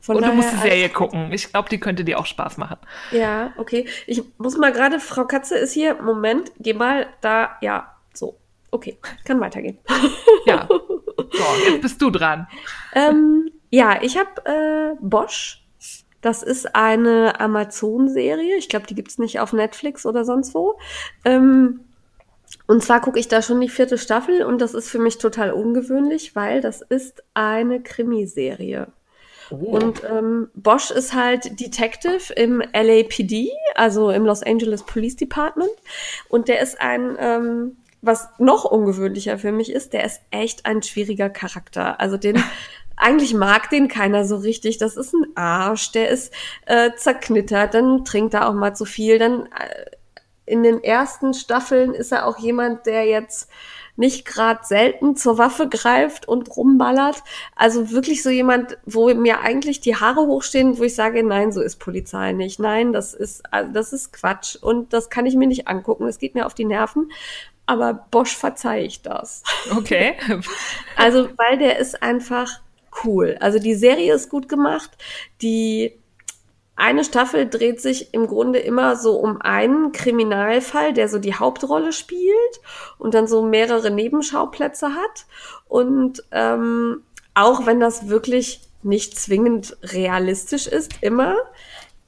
Von 0.00 0.16
und 0.16 0.26
du 0.26 0.32
musst 0.32 0.52
die 0.52 0.56
Serie 0.56 0.88
gucken. 0.88 1.32
Ich 1.32 1.50
glaube, 1.52 1.68
die 1.68 1.78
könnte 1.78 2.04
dir 2.04 2.18
auch 2.18 2.26
Spaß 2.26 2.56
machen. 2.56 2.78
Ja, 3.12 3.52
okay. 3.56 3.86
Ich 4.08 4.20
muss 4.36 4.58
mal 4.58 4.72
gerade, 4.72 4.98
Frau 4.98 5.26
Katze 5.26 5.56
ist 5.56 5.72
hier. 5.72 5.94
Moment, 6.02 6.50
geh 6.58 6.74
mal 6.74 7.06
da. 7.20 7.56
Ja, 7.60 7.94
so. 8.12 8.36
Okay, 8.72 8.98
kann 9.24 9.40
weitergehen. 9.40 9.78
Ja. 10.44 10.66
So, 10.68 11.70
jetzt 11.70 11.82
bist 11.82 12.02
du 12.02 12.10
dran. 12.10 12.48
ähm, 12.94 13.48
ja, 13.70 14.02
ich 14.02 14.18
habe 14.18 14.44
äh, 14.44 14.96
Bosch. 15.00 15.62
Das 16.20 16.42
ist 16.42 16.74
eine 16.74 17.38
Amazon-Serie. 17.38 18.56
Ich 18.56 18.68
glaube, 18.68 18.86
die 18.86 18.96
gibt's 18.96 19.18
nicht 19.18 19.38
auf 19.38 19.52
Netflix 19.52 20.04
oder 20.04 20.24
sonst 20.24 20.52
wo. 20.54 20.78
Ähm, 21.24 21.80
und 22.66 22.82
zwar 22.82 23.00
gucke 23.00 23.18
ich 23.18 23.28
da 23.28 23.42
schon 23.42 23.60
die 23.60 23.68
vierte 23.68 23.98
Staffel 23.98 24.44
und 24.44 24.60
das 24.60 24.74
ist 24.74 24.88
für 24.88 24.98
mich 24.98 25.18
total 25.18 25.52
ungewöhnlich, 25.52 26.34
weil 26.36 26.60
das 26.60 26.80
ist 26.80 27.22
eine 27.34 27.82
Krimiserie. 27.82 28.88
Oh. 29.50 29.56
Und 29.56 30.02
ähm, 30.04 30.48
Bosch 30.54 30.90
ist 30.90 31.14
halt 31.14 31.60
Detective 31.60 32.32
im 32.34 32.62
LAPD, 32.72 33.50
also 33.74 34.10
im 34.10 34.24
Los 34.24 34.42
Angeles 34.42 34.84
Police 34.84 35.16
Department. 35.16 35.70
Und 36.28 36.48
der 36.48 36.60
ist 36.60 36.80
ein, 36.80 37.16
ähm, 37.18 37.76
was 38.00 38.28
noch 38.38 38.64
ungewöhnlicher 38.64 39.38
für 39.38 39.52
mich 39.52 39.70
ist, 39.70 39.92
der 39.92 40.04
ist 40.04 40.22
echt 40.30 40.64
ein 40.64 40.82
schwieriger 40.82 41.28
Charakter. 41.28 42.00
Also 42.00 42.16
den 42.16 42.42
eigentlich 42.96 43.34
mag 43.34 43.68
den 43.70 43.88
keiner 43.88 44.24
so 44.24 44.36
richtig. 44.36 44.78
Das 44.78 44.96
ist 44.96 45.12
ein 45.12 45.26
Arsch, 45.34 45.92
der 45.92 46.08
ist 46.08 46.32
äh, 46.66 46.90
zerknittert, 46.96 47.74
dann 47.74 48.04
trinkt 48.04 48.34
er 48.34 48.48
auch 48.48 48.54
mal 48.54 48.74
zu 48.74 48.84
viel. 48.84 49.18
Dann 49.18 49.46
äh, 49.46 49.90
in 50.52 50.62
den 50.62 50.84
ersten 50.84 51.32
Staffeln 51.32 51.94
ist 51.94 52.12
er 52.12 52.26
auch 52.26 52.38
jemand, 52.38 52.84
der 52.84 53.06
jetzt 53.06 53.50
nicht 53.96 54.26
gerade 54.26 54.60
selten 54.62 55.16
zur 55.16 55.38
Waffe 55.38 55.66
greift 55.66 56.28
und 56.28 56.54
rumballert. 56.54 57.22
Also 57.56 57.90
wirklich 57.90 58.22
so 58.22 58.28
jemand, 58.28 58.76
wo 58.84 59.12
mir 59.14 59.40
eigentlich 59.40 59.80
die 59.80 59.96
Haare 59.96 60.26
hochstehen, 60.26 60.76
wo 60.76 60.82
ich 60.82 60.94
sage, 60.94 61.24
nein, 61.24 61.52
so 61.52 61.62
ist 61.62 61.76
Polizei 61.76 62.32
nicht. 62.32 62.60
Nein, 62.60 62.92
das 62.92 63.14
ist, 63.14 63.42
also 63.50 63.72
das 63.72 63.94
ist 63.94 64.12
Quatsch 64.12 64.56
und 64.56 64.92
das 64.92 65.08
kann 65.08 65.24
ich 65.24 65.36
mir 65.36 65.48
nicht 65.48 65.68
angucken. 65.68 66.06
Es 66.06 66.18
geht 66.18 66.34
mir 66.34 66.44
auf 66.44 66.54
die 66.54 66.66
Nerven. 66.66 67.10
Aber 67.64 67.94
Bosch 68.10 68.36
verzeihe 68.36 68.84
ich 68.84 69.00
das. 69.00 69.42
Okay. 69.74 70.16
also, 70.96 71.30
weil 71.38 71.56
der 71.56 71.78
ist 71.78 72.02
einfach 72.02 72.60
cool. 73.04 73.38
Also 73.40 73.58
die 73.58 73.74
Serie 73.74 74.12
ist 74.12 74.28
gut 74.28 74.50
gemacht. 74.50 74.90
Die 75.40 76.01
eine 76.82 77.04
Staffel 77.04 77.48
dreht 77.48 77.80
sich 77.80 78.12
im 78.12 78.26
Grunde 78.26 78.58
immer 78.58 78.96
so 78.96 79.14
um 79.14 79.40
einen 79.40 79.92
Kriminalfall, 79.92 80.92
der 80.92 81.08
so 81.08 81.20
die 81.20 81.36
Hauptrolle 81.36 81.92
spielt 81.92 82.60
und 82.98 83.14
dann 83.14 83.28
so 83.28 83.40
mehrere 83.40 83.92
Nebenschauplätze 83.92 84.88
hat. 84.88 85.26
Und 85.68 86.24
ähm, 86.32 87.04
auch 87.34 87.66
wenn 87.66 87.78
das 87.78 88.08
wirklich 88.08 88.62
nicht 88.82 89.16
zwingend 89.16 89.76
realistisch 89.84 90.66
ist, 90.66 90.94
immer, 91.02 91.36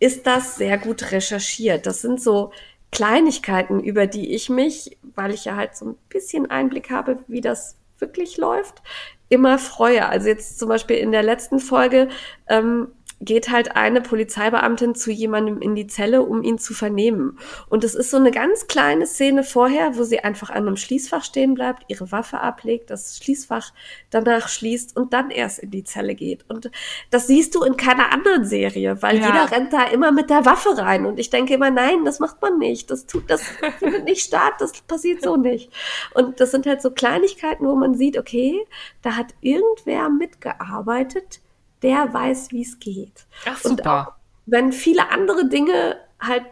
ist 0.01 0.27
das 0.27 0.57
sehr 0.57 0.77
gut 0.77 1.13
recherchiert. 1.13 1.87
Das 1.87 2.01
sind 2.01 2.21
so 2.21 2.51
Kleinigkeiten, 2.91 3.79
über 3.79 4.09
die 4.09 4.35
ich 4.35 4.49
mich, 4.51 4.99
weil 5.15 5.33
ich 5.33 5.45
ja 5.45 5.55
halt 5.55 5.77
so 5.77 5.91
ein 5.91 5.97
bisschen 6.09 6.51
Einblick 6.51 6.91
habe, 6.91 7.19
wie 7.29 7.41
das 7.41 7.77
wirklich 8.01 8.39
läuft, 8.39 8.83
immer 9.29 9.57
freue. 9.61 10.09
Also 10.09 10.27
jetzt 10.27 10.59
zum 10.59 10.69
Beispiel 10.69 10.97
in 10.97 11.13
der 11.13 11.23
letzten 11.23 11.61
Folge 11.61 12.09
ähm, 12.49 12.89
geht 13.25 13.51
halt 13.51 13.77
eine 13.77 14.01
Polizeibeamtin 14.01 14.95
zu 14.95 15.11
jemandem 15.11 15.61
in 15.61 15.75
die 15.75 15.87
Zelle, 15.87 16.23
um 16.23 16.43
ihn 16.43 16.59
zu 16.59 16.75
vernehmen. 16.75 17.39
Und 17.69 17.85
es 17.85 17.95
ist 17.95 18.11
so 18.11 18.17
eine 18.17 18.31
ganz 18.31 18.67
kleine 18.67 19.07
Szene 19.07 19.45
vorher, 19.45 19.97
wo 19.97 20.05
sie 20.05 20.21
einfach 20.21 20.51
an 20.51 20.67
einem 20.67 20.77
Schließfach 20.77 21.25
stehen 21.25 21.55
bleibt, 21.55 21.85
ihre 21.89 22.11
Waffe 22.13 22.41
ablegt, 22.41 22.91
das 22.91 23.19
Schließfach 23.19 23.73
danach 24.11 24.49
schließt 24.49 24.97
und 24.97 25.13
dann 25.13 25.31
erst 25.31 25.59
in 25.59 25.71
die 25.71 25.85
Zelle 25.85 26.15
geht. 26.15 26.45
Und 26.49 26.71
das 27.11 27.27
siehst 27.27 27.55
du 27.55 27.63
in 27.63 27.77
keiner 27.77 28.13
anderen 28.13 28.45
Serie, 28.45 29.03
weil 29.03 29.19
ja. 29.19 29.27
jeder 29.27 29.51
rennt 29.51 29.73
da 29.73 29.85
immer 29.85 30.13
mit 30.13 30.31
der 30.31 30.45
Waffe 30.45 30.77
rein. 30.77 31.07
Und 31.07 31.19
ich 31.19 31.31
denke 31.31 31.55
immer, 31.55 31.71
nein, 31.71 32.05
das 32.05 32.21
macht 32.21 32.41
man 32.43 32.59
nicht. 32.59 32.91
Das 32.91 33.07
tut, 33.07 33.31
das 33.31 33.43
findet 33.79 34.05
nicht 34.05 34.23
statt. 34.23 34.55
Das 34.59 34.73
passiert 34.83 35.23
so 35.23 35.37
nicht. 35.37 35.71
Und 36.15 36.41
das 36.41 36.51
sind 36.51 36.67
halt 36.67 36.83
so 36.83 36.91
Kleinigkeiten, 36.91 37.67
wo 37.67 37.75
man 37.75 37.95
sieht, 37.95 38.19
okay, 38.19 38.65
da 39.03 39.17
hat 39.17 39.35
irgendwer 39.41 40.09
mitgearbeitet, 40.09 41.41
der 41.85 42.13
weiß, 42.13 42.51
wie 42.51 42.63
es 42.63 42.81
geht. 42.81 43.27
Ach, 43.47 43.59
super. 43.59 43.71
Und 43.71 43.87
auch, 43.87 44.13
wenn 44.47 44.73
viele 44.73 45.11
andere 45.11 45.49
Dinge 45.49 45.97
halt 46.19 46.45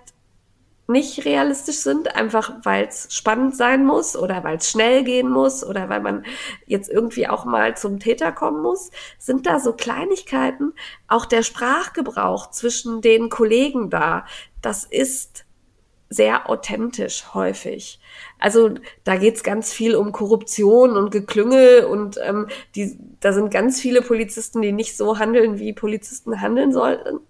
nicht 0.89 1.25
realistisch 1.25 1.79
sind, 1.79 2.15
einfach 2.15 2.53
weil 2.65 2.87
es 2.87 3.15
spannend 3.15 3.57
sein 3.57 3.85
muss 3.85 4.17
oder 4.17 4.45
weil 4.45 4.59
es 4.59 4.71
schnell 4.71 5.05
gehen 5.05 5.31
muss 5.31 5.65
oder 5.65 5.89
weil 5.89 6.01
man 6.01 6.25
jetzt 6.67 6.91
irgendwie 6.91 7.29
auch 7.29 7.45
mal 7.45 7.77
zum 7.77 7.99
Täter 7.99 8.31
kommen 8.33 8.63
muss, 8.63 8.91
sind 9.19 9.47
da 9.47 9.59
so 9.59 9.73
Kleinigkeiten. 9.73 10.75
Auch 11.09 11.25
der 11.25 11.43
Sprachgebrauch 11.43 12.51
zwischen 12.51 13.01
den 13.01 13.31
Kollegen 13.31 13.91
da, 13.91 14.27
das 14.61 14.85
ist 14.85 15.45
sehr 16.13 16.49
authentisch 16.49 17.35
häufig. 17.35 18.01
Also 18.39 18.75
da 19.05 19.17
geht's 19.17 19.43
ganz 19.43 19.73
viel 19.73 19.95
um 19.95 20.13
Korruption 20.13 20.97
und 20.97 21.11
Geklüngel 21.11 21.85
und 21.85 22.19
ähm, 22.23 22.49
die, 22.75 22.99
da 23.21 23.33
sind 23.33 23.51
ganz 23.51 23.81
viele 23.81 24.03
Polizisten, 24.03 24.63
die 24.63 24.73
nicht 24.73 24.97
so 24.97 25.19
handeln, 25.19 25.59
wie 25.59 25.73
Polizisten 25.73 26.41
handeln 26.41 26.73
sollten. 26.73 27.21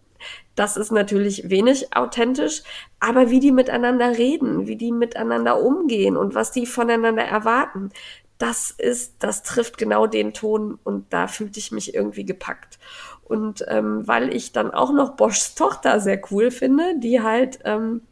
Das 0.55 0.77
ist 0.77 0.93
natürlich 0.93 1.49
wenig 1.49 1.97
authentisch, 1.97 2.63
aber 3.01 3.31
wie 3.31 3.41
die 3.41 3.53
miteinander 3.53 4.19
reden, 4.19 4.67
wie 4.67 4.77
die 4.77 4.93
miteinander 4.93 5.61
umgehen 5.61 6.17
und 6.17 6.35
was 6.35 6.53
die 6.53 6.67
voneinander 6.67 7.25
erwarten, 7.25 7.91
das 8.39 8.73
ist, 8.73 9.15
das 9.21 9.45
trifft 9.45 9.79
genau 9.79 10.07
den 10.07 10.35
Ton 10.35 10.79
und 10.83 11.13
da 11.13 11.29
fühlte 11.29 11.59
ich 11.59 11.71
mich 11.71 11.95
irgendwie 11.95 12.25
gepackt. 12.25 12.79
Und 13.23 13.65
ähm, 13.69 14.07
weil 14.07 14.35
ich 14.35 14.53
dann 14.53 14.73
auch 14.73 14.93
noch 14.93 15.17
Boschs 15.17 15.55
Tochter 15.55 16.01
sehr 16.01 16.21
cool 16.31 16.51
finde, 16.51 16.99
die 16.99 17.23
halt 17.23 17.61
ähm, 17.65 18.03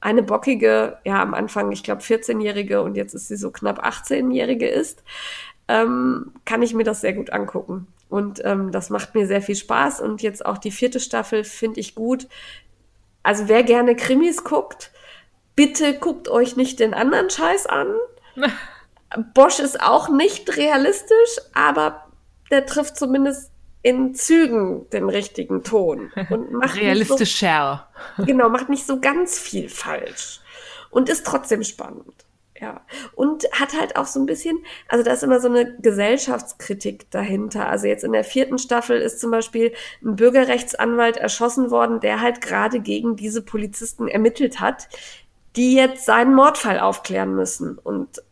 eine 0.00 0.22
bockige, 0.22 0.98
ja 1.04 1.20
am 1.22 1.34
Anfang, 1.34 1.72
ich 1.72 1.82
glaube 1.82 2.02
14-jährige 2.02 2.82
und 2.82 2.96
jetzt 2.96 3.14
ist 3.14 3.28
sie 3.28 3.36
so 3.36 3.50
knapp 3.50 3.84
18-jährige 3.84 4.68
ist, 4.68 5.02
ähm, 5.66 6.32
kann 6.44 6.62
ich 6.62 6.74
mir 6.74 6.84
das 6.84 7.00
sehr 7.00 7.12
gut 7.12 7.30
angucken. 7.30 7.88
Und 8.08 8.40
ähm, 8.44 8.72
das 8.72 8.90
macht 8.90 9.14
mir 9.14 9.26
sehr 9.26 9.42
viel 9.42 9.56
Spaß. 9.56 10.00
Und 10.00 10.22
jetzt 10.22 10.44
auch 10.46 10.58
die 10.58 10.70
vierte 10.70 10.98
Staffel 10.98 11.44
finde 11.44 11.80
ich 11.80 11.94
gut. 11.94 12.26
Also 13.22 13.48
wer 13.48 13.62
gerne 13.62 13.96
Krimis 13.96 14.44
guckt, 14.44 14.90
bitte 15.54 15.98
guckt 15.98 16.28
euch 16.28 16.56
nicht 16.56 16.80
den 16.80 16.94
anderen 16.94 17.28
Scheiß 17.28 17.66
an. 17.66 17.88
Bosch 19.34 19.58
ist 19.58 19.82
auch 19.82 20.08
nicht 20.08 20.56
realistisch, 20.56 21.38
aber 21.52 22.06
der 22.50 22.64
trifft 22.64 22.96
zumindest 22.96 23.50
in 23.82 24.14
Zügen 24.14 24.88
den 24.90 25.08
richtigen 25.08 25.62
Ton 25.62 26.10
und 26.30 26.52
macht 26.52 26.76
realistischer. 26.76 27.88
So, 28.16 28.24
genau, 28.24 28.48
macht 28.48 28.68
nicht 28.68 28.86
so 28.86 29.00
ganz 29.00 29.38
viel 29.38 29.68
falsch 29.68 30.40
und 30.90 31.08
ist 31.08 31.26
trotzdem 31.26 31.62
spannend. 31.62 32.24
Ja, 32.60 32.80
und 33.14 33.44
hat 33.52 33.78
halt 33.78 33.94
auch 33.94 34.06
so 34.06 34.18
ein 34.18 34.26
bisschen, 34.26 34.58
also 34.88 35.04
da 35.04 35.12
ist 35.12 35.22
immer 35.22 35.38
so 35.38 35.46
eine 35.46 35.76
Gesellschaftskritik 35.76 37.08
dahinter. 37.12 37.68
Also 37.68 37.86
jetzt 37.86 38.02
in 38.02 38.10
der 38.10 38.24
vierten 38.24 38.58
Staffel 38.58 39.00
ist 39.00 39.20
zum 39.20 39.30
Beispiel 39.30 39.72
ein 40.02 40.16
Bürgerrechtsanwalt 40.16 41.18
erschossen 41.18 41.70
worden, 41.70 42.00
der 42.00 42.20
halt 42.20 42.40
gerade 42.40 42.80
gegen 42.80 43.14
diese 43.14 43.42
Polizisten 43.42 44.08
ermittelt 44.08 44.58
hat, 44.58 44.88
die 45.54 45.76
jetzt 45.76 46.04
seinen 46.04 46.34
Mordfall 46.34 46.80
aufklären 46.80 47.36
müssen. 47.36 47.78
Und 47.78 48.22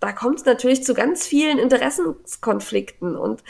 da 0.00 0.12
kommt 0.12 0.38
es 0.38 0.44
natürlich 0.44 0.82
zu 0.82 0.94
ganz 0.94 1.26
vielen 1.26 1.58
Interessenskonflikten 1.58 3.16
und 3.16 3.44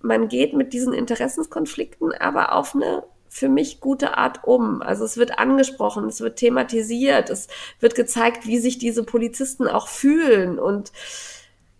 man 0.00 0.28
geht 0.28 0.54
mit 0.54 0.72
diesen 0.72 0.92
Interessenskonflikten 0.92 2.12
aber 2.14 2.52
auf 2.52 2.74
eine 2.74 3.02
für 3.36 3.48
mich 3.50 3.80
gute 3.80 4.16
Art 4.16 4.44
um. 4.44 4.80
Also 4.80 5.04
es 5.04 5.18
wird 5.18 5.38
angesprochen, 5.38 6.06
es 6.06 6.20
wird 6.20 6.38
thematisiert, 6.38 7.28
es 7.28 7.48
wird 7.80 7.94
gezeigt, 7.94 8.46
wie 8.46 8.58
sich 8.58 8.78
diese 8.78 9.04
Polizisten 9.04 9.68
auch 9.68 9.88
fühlen. 9.88 10.58
Und 10.58 10.90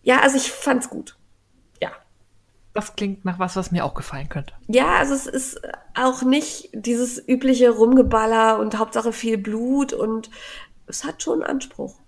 ja, 0.03 0.21
also 0.21 0.37
ich 0.37 0.53
fand's 0.53 0.91
gut. 0.91 1.17
Ja. 1.81 1.93
Das 2.75 2.95
klingt 2.95 3.25
nach 3.25 3.39
was, 3.39 3.57
was 3.57 3.73
mir 3.73 3.87
auch 3.87 3.95
gefallen 3.95 4.29
könnte. 4.29 4.53
Ja, 4.67 4.97
also 4.97 5.15
es 5.15 5.27
ist 5.27 5.61
auch 5.95 6.23
nicht 6.23 6.69
dieses 6.75 7.27
übliche 7.27 7.71
Rumgeballer 7.71 8.59
und 8.59 8.79
Hauptsache 8.79 9.13
viel 9.13 9.39
Blut 9.39 9.95
und 9.95 10.31
es 10.87 11.05
hat 11.05 11.23
schon 11.23 11.43
Anspruch. 11.43 11.99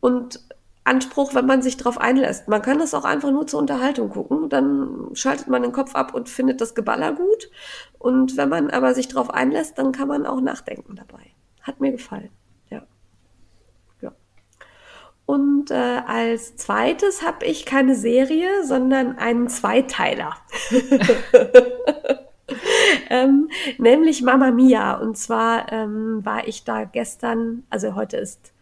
Und 0.00 0.40
Anspruch, 0.86 1.34
wenn 1.34 1.46
man 1.46 1.62
sich 1.62 1.76
darauf 1.76 1.98
einlässt. 1.98 2.48
Man 2.48 2.62
kann 2.62 2.78
das 2.78 2.94
auch 2.94 3.04
einfach 3.04 3.30
nur 3.30 3.46
zur 3.46 3.60
Unterhaltung 3.60 4.10
gucken. 4.10 4.48
Dann 4.48 5.10
schaltet 5.14 5.48
man 5.48 5.62
den 5.62 5.72
Kopf 5.72 5.94
ab 5.94 6.14
und 6.14 6.28
findet 6.28 6.60
das 6.60 6.74
Geballer 6.74 7.12
gut. 7.12 7.50
Und 7.98 8.36
wenn 8.36 8.48
man 8.48 8.70
aber 8.70 8.94
sich 8.94 9.08
darauf 9.08 9.30
einlässt, 9.30 9.78
dann 9.78 9.92
kann 9.92 10.08
man 10.08 10.26
auch 10.26 10.40
nachdenken 10.40 10.96
dabei. 10.96 11.32
Hat 11.62 11.80
mir 11.80 11.92
gefallen. 11.92 12.30
Ja. 12.70 12.82
ja. 14.00 14.12
Und 15.26 15.70
äh, 15.70 16.02
als 16.06 16.56
zweites 16.56 17.22
habe 17.22 17.44
ich 17.46 17.66
keine 17.66 17.96
Serie, 17.96 18.64
sondern 18.64 19.18
einen 19.18 19.48
Zweiteiler. 19.48 20.36
ähm, 23.10 23.50
nämlich 23.78 24.22
Mama 24.22 24.52
Mia. 24.52 24.94
Und 24.94 25.18
zwar 25.18 25.72
ähm, 25.72 26.24
war 26.24 26.46
ich 26.46 26.64
da 26.64 26.84
gestern, 26.84 27.64
also 27.70 27.96
heute 27.96 28.18
ist 28.18 28.52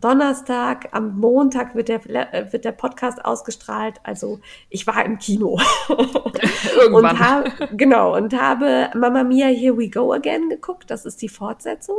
Donnerstag, 0.00 0.88
am 0.92 1.18
Montag 1.18 1.74
wird 1.74 1.88
der, 1.88 2.34
äh, 2.34 2.52
wird 2.52 2.64
der 2.64 2.72
Podcast 2.72 3.24
ausgestrahlt. 3.24 3.96
Also 4.02 4.40
ich 4.68 4.86
war 4.86 5.04
im 5.04 5.18
Kino. 5.18 5.58
Irgendwann. 5.88 7.12
und 7.12 7.18
habe, 7.18 7.52
genau, 7.76 8.14
und 8.16 8.38
habe 8.38 8.90
Mama 8.94 9.24
Mia 9.24 9.46
Here 9.46 9.76
We 9.76 9.88
Go 9.88 10.12
Again 10.12 10.50
geguckt. 10.50 10.90
Das 10.90 11.06
ist 11.06 11.22
die 11.22 11.28
Fortsetzung. 11.28 11.96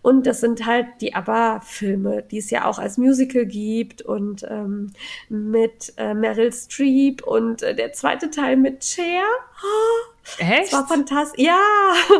Und 0.00 0.26
das 0.26 0.40
sind 0.40 0.64
halt 0.64 0.86
die 1.00 1.14
ABBA-Filme, 1.14 2.22
die 2.22 2.38
es 2.38 2.50
ja 2.50 2.64
auch 2.64 2.78
als 2.78 2.96
Musical 2.96 3.44
gibt 3.44 4.00
und 4.02 4.46
ähm, 4.48 4.92
mit 5.28 5.92
äh, 5.98 6.14
Meryl 6.14 6.52
Streep 6.52 7.22
und 7.22 7.62
äh, 7.62 7.74
der 7.74 7.92
zweite 7.92 8.30
Teil 8.30 8.56
mit 8.56 8.84
Cher. 8.84 9.22
Oh, 9.62 10.15
Echt? 10.38 10.66
Es 10.66 10.72
war 10.72 10.86
fantastisch. 10.86 11.44
Ja. 11.44 11.60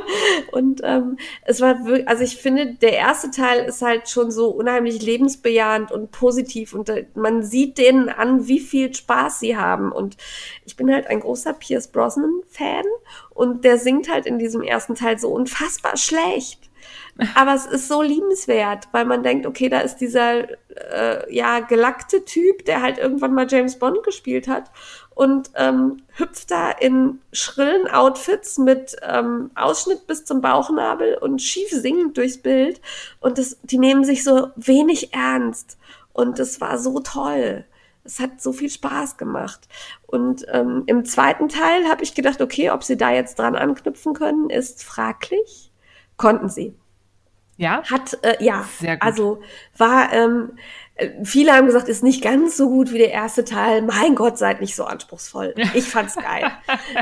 Und 0.52 0.80
ähm, 0.84 1.18
es 1.42 1.60
war 1.60 1.84
wirklich, 1.84 2.08
also 2.08 2.24
ich 2.24 2.36
finde, 2.36 2.74
der 2.74 2.92
erste 2.92 3.30
Teil 3.30 3.64
ist 3.64 3.82
halt 3.82 4.08
schon 4.08 4.30
so 4.30 4.48
unheimlich 4.48 5.02
lebensbejahend 5.02 5.92
und 5.92 6.10
positiv 6.10 6.72
und 6.72 6.88
äh, 6.88 7.06
man 7.14 7.42
sieht 7.42 7.78
denen 7.78 8.08
an, 8.08 8.46
wie 8.48 8.60
viel 8.60 8.94
Spaß 8.94 9.40
sie 9.40 9.56
haben. 9.56 9.92
Und 9.92 10.16
ich 10.64 10.76
bin 10.76 10.92
halt 10.92 11.06
ein 11.08 11.20
großer 11.20 11.52
Pierce 11.52 11.88
Brosnan-Fan 11.88 12.84
und 13.30 13.64
der 13.64 13.78
singt 13.78 14.10
halt 14.10 14.26
in 14.26 14.38
diesem 14.38 14.62
ersten 14.62 14.94
Teil 14.94 15.18
so 15.18 15.30
unfassbar 15.30 15.96
schlecht. 15.96 16.70
Aber 17.34 17.54
es 17.54 17.64
ist 17.64 17.88
so 17.88 18.02
liebenswert, 18.02 18.88
weil 18.92 19.06
man 19.06 19.22
denkt, 19.22 19.46
okay, 19.46 19.68
da 19.68 19.80
ist 19.80 19.96
dieser 19.96 20.48
äh, 20.50 21.34
ja 21.34 21.60
gelackte 21.60 22.24
Typ, 22.24 22.64
der 22.66 22.82
halt 22.82 22.98
irgendwann 22.98 23.32
mal 23.32 23.46
James 23.48 23.78
Bond 23.78 24.02
gespielt 24.02 24.48
hat 24.48 24.70
und 25.16 25.50
ähm, 25.54 26.02
hüpft 26.18 26.50
da 26.50 26.70
in 26.70 27.20
schrillen 27.32 27.88
Outfits 27.88 28.58
mit 28.58 28.94
ähm, 29.02 29.50
Ausschnitt 29.54 30.06
bis 30.06 30.26
zum 30.26 30.42
Bauchnabel 30.42 31.14
und 31.14 31.40
schief 31.40 31.70
singend 31.70 32.18
durchs 32.18 32.36
Bild. 32.36 32.82
Und 33.18 33.38
das, 33.38 33.56
die 33.62 33.78
nehmen 33.78 34.04
sich 34.04 34.22
so 34.22 34.50
wenig 34.56 35.14
ernst. 35.14 35.78
Und 36.12 36.38
es 36.38 36.60
war 36.60 36.78
so 36.78 37.00
toll. 37.00 37.64
Es 38.04 38.20
hat 38.20 38.42
so 38.42 38.52
viel 38.52 38.68
Spaß 38.68 39.16
gemacht. 39.16 39.68
Und 40.06 40.44
ähm, 40.50 40.82
im 40.84 41.06
zweiten 41.06 41.48
Teil 41.48 41.88
habe 41.88 42.04
ich 42.04 42.14
gedacht, 42.14 42.42
okay, 42.42 42.68
ob 42.68 42.84
sie 42.84 42.98
da 42.98 43.10
jetzt 43.10 43.38
dran 43.38 43.56
anknüpfen 43.56 44.12
können, 44.12 44.50
ist 44.50 44.84
fraglich. 44.84 45.72
Konnten 46.18 46.50
sie. 46.50 46.76
Ja? 47.56 47.82
Hat, 47.90 48.18
äh, 48.22 48.36
ja. 48.44 48.68
Sehr 48.78 48.96
gut. 48.96 49.02
Also 49.02 49.42
war, 49.78 50.12
ähm, 50.12 50.58
Viele 51.24 51.52
haben 51.52 51.66
gesagt, 51.66 51.88
ist 51.88 52.02
nicht 52.02 52.22
ganz 52.22 52.56
so 52.56 52.70
gut 52.70 52.90
wie 52.90 52.98
der 52.98 53.10
erste 53.10 53.44
Teil. 53.44 53.82
Mein 53.82 54.14
Gott, 54.14 54.38
seid 54.38 54.62
nicht 54.62 54.74
so 54.74 54.84
anspruchsvoll. 54.84 55.54
Ich 55.74 55.84
fand's 55.84 56.16
geil. 56.16 56.50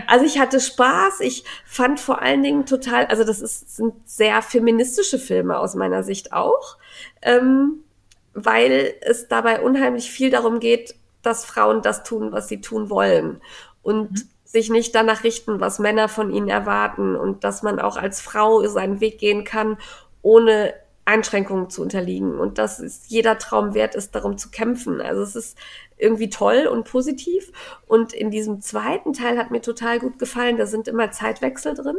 Also 0.08 0.24
ich 0.24 0.40
hatte 0.40 0.58
Spaß. 0.58 1.20
Ich 1.20 1.44
fand 1.64 2.00
vor 2.00 2.20
allen 2.20 2.42
Dingen 2.42 2.66
total, 2.66 3.06
also 3.06 3.22
das 3.22 3.40
ist, 3.40 3.76
sind 3.76 3.94
sehr 4.04 4.42
feministische 4.42 5.18
Filme 5.18 5.58
aus 5.58 5.76
meiner 5.76 6.02
Sicht 6.02 6.32
auch, 6.32 6.76
ähm, 7.22 7.84
weil 8.32 8.94
es 9.00 9.28
dabei 9.28 9.60
unheimlich 9.60 10.10
viel 10.10 10.30
darum 10.30 10.58
geht, 10.58 10.96
dass 11.22 11.44
Frauen 11.44 11.80
das 11.80 12.02
tun, 12.02 12.32
was 12.32 12.48
sie 12.48 12.60
tun 12.60 12.90
wollen 12.90 13.40
und 13.82 14.10
mhm. 14.10 14.28
sich 14.44 14.70
nicht 14.70 14.92
danach 14.96 15.22
richten, 15.22 15.60
was 15.60 15.78
Männer 15.78 16.08
von 16.08 16.32
ihnen 16.32 16.48
erwarten 16.48 17.14
und 17.14 17.44
dass 17.44 17.62
man 17.62 17.78
auch 17.78 17.96
als 17.96 18.20
Frau 18.20 18.66
seinen 18.66 19.00
Weg 19.00 19.18
gehen 19.18 19.44
kann, 19.44 19.78
ohne 20.20 20.74
Einschränkungen 21.05 21.68
zu 21.68 21.82
unterliegen 21.82 22.39
und 22.39 22.59
dass 22.59 22.78
es 22.78 23.09
jeder 23.09 23.39
Traum 23.39 23.74
wert 23.74 23.94
ist, 23.94 24.14
darum 24.14 24.39
zu 24.39 24.51
kämpfen. 24.51 25.01
Also 25.01 25.22
es 25.22 25.36
ist 25.36 25.59
irgendwie 25.98 26.31
toll 26.31 26.66
und 26.66 26.85
positiv. 26.85 27.52
Und 27.86 28.12
in 28.12 28.31
diesem 28.31 28.60
zweiten 28.60 29.12
Teil 29.12 29.39
hat 29.39 29.51
mir 29.51 29.60
total 29.60 29.98
gut 29.98 30.18
gefallen, 30.18 30.56
da 30.56 30.66
sind 30.66 30.89
immer 30.89 31.10
Zeitwechsel 31.10 31.74
drin. 31.74 31.97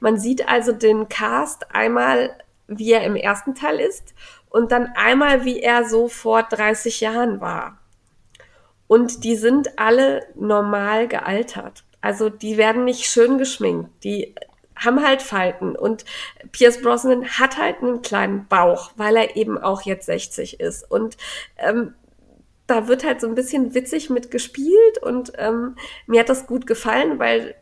Man 0.00 0.18
sieht 0.18 0.48
also 0.48 0.72
den 0.72 1.08
Cast 1.08 1.74
einmal, 1.74 2.36
wie 2.66 2.92
er 2.92 3.04
im 3.04 3.16
ersten 3.16 3.54
Teil 3.54 3.78
ist 3.80 4.14
und 4.48 4.72
dann 4.72 4.86
einmal, 4.94 5.44
wie 5.44 5.60
er 5.60 5.84
so 5.84 6.08
vor 6.08 6.42
30 6.44 7.00
Jahren 7.00 7.40
war. 7.40 7.78
Und 8.86 9.24
die 9.24 9.36
sind 9.36 9.78
alle 9.78 10.26
normal 10.34 11.08
gealtert. 11.08 11.84
Also 12.00 12.28
die 12.28 12.56
werden 12.56 12.84
nicht 12.84 13.06
schön 13.06 13.38
geschminkt. 13.38 13.90
Die 14.04 14.34
haben 14.76 15.04
halt 15.04 15.22
Falten. 15.22 15.76
Und 15.76 16.04
Pierce 16.52 16.80
Brosnan 16.80 17.26
hat 17.26 17.58
halt 17.58 17.82
einen 17.82 18.02
kleinen 18.02 18.46
Bauch, 18.46 18.92
weil 18.96 19.16
er 19.16 19.36
eben 19.36 19.58
auch 19.58 19.82
jetzt 19.82 20.06
60 20.06 20.60
ist. 20.60 20.90
Und 20.90 21.16
ähm, 21.56 21.94
da 22.66 22.88
wird 22.88 23.04
halt 23.04 23.20
so 23.20 23.26
ein 23.26 23.34
bisschen 23.34 23.74
witzig 23.74 24.10
mit 24.10 24.30
gespielt 24.30 24.98
und 25.02 25.32
ähm, 25.36 25.76
mir 26.06 26.20
hat 26.20 26.28
das 26.28 26.46
gut 26.46 26.66
gefallen, 26.66 27.18
weil 27.18 27.54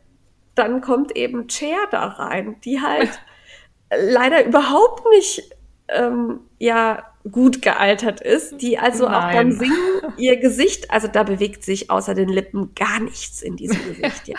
dann 0.55 0.80
kommt 0.80 1.16
eben 1.16 1.48
Cher 1.48 1.89
da 1.90 2.06
rein, 2.06 2.60
die 2.64 2.80
halt 2.80 3.10
leider 3.90 4.44
überhaupt 4.44 5.09
nicht 5.10 5.51
ähm, 5.89 6.40
ja 6.59 7.11
gut 7.30 7.62
gealtert 7.62 8.20
ist, 8.20 8.60
die 8.60 8.78
also 8.78 9.04
Nein. 9.04 9.14
auch 9.14 9.32
beim 9.32 9.52
Singen 9.52 10.02
ihr 10.16 10.36
Gesicht, 10.38 10.90
also 10.90 11.06
da 11.06 11.22
bewegt 11.22 11.64
sich 11.64 11.90
außer 11.90 12.14
den 12.14 12.28
Lippen 12.28 12.74
gar 12.74 13.00
nichts 13.00 13.42
in 13.42 13.56
diesem 13.56 13.78
Gesicht, 13.86 14.28
ja. 14.28 14.38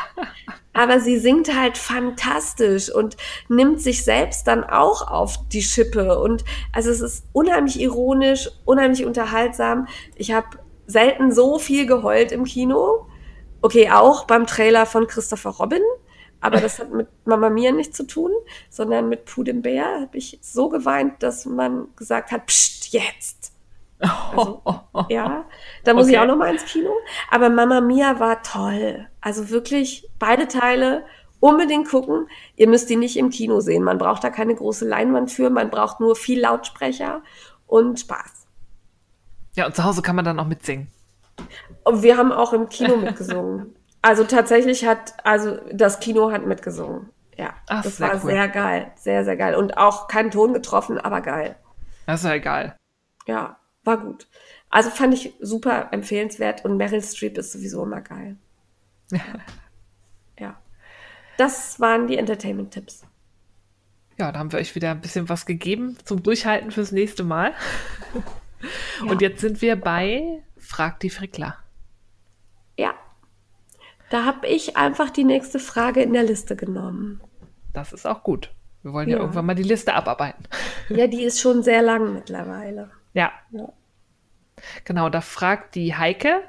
Aber 0.74 1.00
sie 1.00 1.18
singt 1.18 1.56
halt 1.56 1.78
fantastisch 1.78 2.94
und 2.94 3.16
nimmt 3.48 3.82
sich 3.82 4.04
selbst 4.04 4.48
dann 4.48 4.64
auch 4.64 5.08
auf 5.08 5.48
die 5.50 5.62
Schippe 5.62 6.20
und 6.20 6.44
also 6.74 6.90
es 6.90 7.00
ist 7.00 7.26
unheimlich 7.32 7.80
ironisch, 7.80 8.50
unheimlich 8.66 9.06
unterhaltsam. 9.06 9.88
Ich 10.16 10.32
habe 10.32 10.48
selten 10.88 11.32
so 11.32 11.60
viel 11.60 11.86
geheult 11.86 12.32
im 12.32 12.44
Kino. 12.44 13.08
Okay, 13.62 13.90
auch 13.92 14.26
beim 14.26 14.46
Trailer 14.46 14.86
von 14.86 15.08
Christopher 15.08 15.52
Robin, 15.52 15.82
aber 16.44 16.60
das 16.60 16.78
hat 16.78 16.92
mit 16.92 17.08
Mama 17.24 17.50
Mia 17.50 17.72
nichts 17.72 17.96
zu 17.96 18.04
tun, 18.04 18.30
sondern 18.70 19.08
mit 19.08 19.24
Pudim 19.24 19.62
Bär 19.62 20.02
habe 20.02 20.18
ich 20.18 20.40
so 20.42 20.68
geweint, 20.68 21.24
dass 21.24 21.46
man 21.46 21.88
gesagt 21.96 22.32
hat, 22.32 22.48
pst, 22.48 22.92
jetzt. 22.92 23.54
Also, 24.00 24.62
ja, 25.10 25.46
da 25.86 25.94
muss 25.94 26.04
okay. 26.04 26.14
ich 26.14 26.20
auch 26.20 26.26
noch 26.26 26.36
mal 26.36 26.52
ins 26.52 26.66
Kino. 26.66 26.92
Aber 27.32 27.50
Mama 27.50 27.80
Mia 27.80 28.20
war 28.20 28.44
toll. 28.44 29.08
Also 29.22 29.50
wirklich 29.52 30.10
beide 30.20 30.50
Teile 30.50 31.06
unbedingt 31.40 31.88
gucken. 31.88 32.28
Ihr 32.58 32.68
müsst 32.68 32.90
die 32.90 32.98
nicht 32.98 33.16
im 33.16 33.30
Kino 33.30 33.62
sehen. 33.62 33.84
Man 33.84 33.98
braucht 33.98 34.26
da 34.26 34.30
keine 34.30 34.54
große 34.54 34.86
Leinwand 34.86 35.32
für. 35.32 35.50
Man 35.50 35.70
braucht 35.70 36.02
nur 36.02 36.18
viel 36.18 36.42
Lautsprecher 36.42 37.22
und 37.68 38.02
Spaß. 38.02 38.48
Ja, 39.56 39.66
und 39.66 39.78
zu 39.78 39.86
Hause 39.86 40.02
kann 40.02 40.18
man 40.18 40.26
dann 40.26 40.40
auch 40.42 40.48
mitsingen. 40.48 40.90
Und 41.86 42.04
wir 42.04 42.18
haben 42.18 42.34
auch 42.34 42.52
im 42.52 42.68
Kino 42.68 42.98
mitgesungen. 42.98 43.74
Also 44.04 44.26
tatsächlich 44.26 44.86
hat, 44.86 45.14
also 45.24 45.58
das 45.72 46.02
Kino 46.02 46.30
hat 46.32 46.46
mitgesungen. 46.46 47.10
Ja, 47.38 47.56
Ach, 47.68 47.84
das 47.84 48.00
war 48.02 48.14
cool. 48.16 48.32
sehr 48.32 48.50
geil, 48.50 48.92
sehr, 48.96 49.24
sehr 49.24 49.38
geil. 49.38 49.56
Und 49.56 49.78
auch 49.78 50.08
keinen 50.08 50.30
Ton 50.30 50.54
getroffen, 50.54 50.98
aber 50.98 51.22
geil. 51.22 51.56
Das 52.06 52.20
ist 52.20 52.30
ja 52.30 52.38
geil. 52.38 52.76
Ja, 53.28 53.58
war 53.86 53.98
gut. 53.98 54.28
Also 54.70 54.90
fand 54.90 55.14
ich 55.14 55.34
super 55.40 55.88
empfehlenswert 55.92 56.66
und 56.66 56.76
Meryl 56.76 57.02
Streep 57.02 57.38
ist 57.38 57.54
sowieso 57.54 57.84
immer 57.84 58.02
geil. 58.02 58.36
ja. 60.40 60.60
Das 61.38 61.80
waren 61.80 62.08
die 62.08 62.18
Entertainment-Tipps. 62.18 63.06
Ja, 64.20 64.34
da 64.34 64.40
haben 64.40 64.52
wir 64.52 64.60
euch 64.60 64.76
wieder 64.76 64.92
ein 64.92 65.02
bisschen 65.02 65.30
was 65.30 65.46
gegeben 65.46 65.98
zum 66.04 66.22
Durchhalten 66.22 66.72
fürs 66.72 66.92
nächste 66.92 67.24
Mal. 67.24 67.54
Ja. 69.04 69.12
Und 69.12 69.22
jetzt 69.22 69.42
sind 69.42 69.62
wir 69.62 69.76
bei 69.76 70.42
Frag 70.58 71.02
die 71.02 71.10
Frickler. 71.10 71.58
Ja. 72.78 72.94
Da 74.14 74.26
habe 74.26 74.46
ich 74.46 74.78
einfach 74.78 75.10
die 75.10 75.24
nächste 75.24 75.58
Frage 75.58 76.04
in 76.04 76.14
der 76.14 76.22
Liste 76.22 76.56
genommen. 76.56 77.20
Das 77.74 77.94
ist 77.94 78.06
auch 78.06 78.22
gut. 78.22 78.54
Wir 78.84 78.94
wollen 78.94 79.10
ja, 79.10 79.16
ja 79.16 79.22
irgendwann 79.24 79.48
mal 79.48 79.56
die 79.56 79.64
Liste 79.64 79.96
abarbeiten. 79.96 80.44
Ja, 80.90 81.08
die 81.08 81.24
ist 81.24 81.42
schon 81.42 81.64
sehr 81.64 81.82
lang 81.82 82.14
mittlerweile. 82.14 82.92
Ja. 83.16 83.32
ja. 83.50 83.74
Genau, 84.86 85.10
da 85.10 85.20
fragt 85.22 85.74
die 85.74 85.96
Heike, 85.96 86.44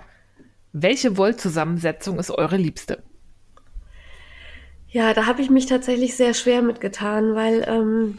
welche 0.75 1.17
Wollzusammensetzung 1.17 2.19
ist 2.19 2.31
eure 2.31 2.59
liebste? 2.59 3.03
Ja, 4.89 5.15
da 5.15 5.25
habe 5.25 5.41
ich 5.41 5.49
mich 5.49 5.65
tatsächlich 5.65 6.19
sehr 6.19 6.35
schwer 6.35 6.61
mitgetan, 6.61 7.35
weil 7.35 7.65
ähm, 7.67 8.19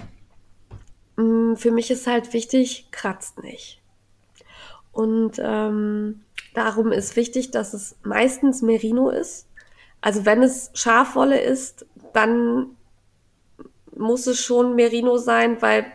mm, 1.18 1.56
für 1.56 1.70
mich 1.70 1.92
ist 1.92 2.08
halt 2.08 2.34
wichtig, 2.34 2.88
kratzt 2.90 3.44
nicht. 3.44 3.80
Und 4.92 5.34
ähm, 5.38 6.25
darum 6.56 6.92
ist 6.92 7.16
wichtig, 7.16 7.52
dass 7.52 7.74
es 7.74 7.98
meistens 8.04 8.62
Merino 8.62 9.10
ist. 9.10 9.48
Also 10.02 10.26
wenn 10.26 10.44
es 10.44 10.72
Schafwolle 10.74 11.40
ist, 11.42 11.86
dann 12.14 12.76
muss 13.96 14.28
es 14.28 14.40
schon 14.40 14.76
Merino 14.76 15.18
sein, 15.18 15.62
weil 15.62 15.86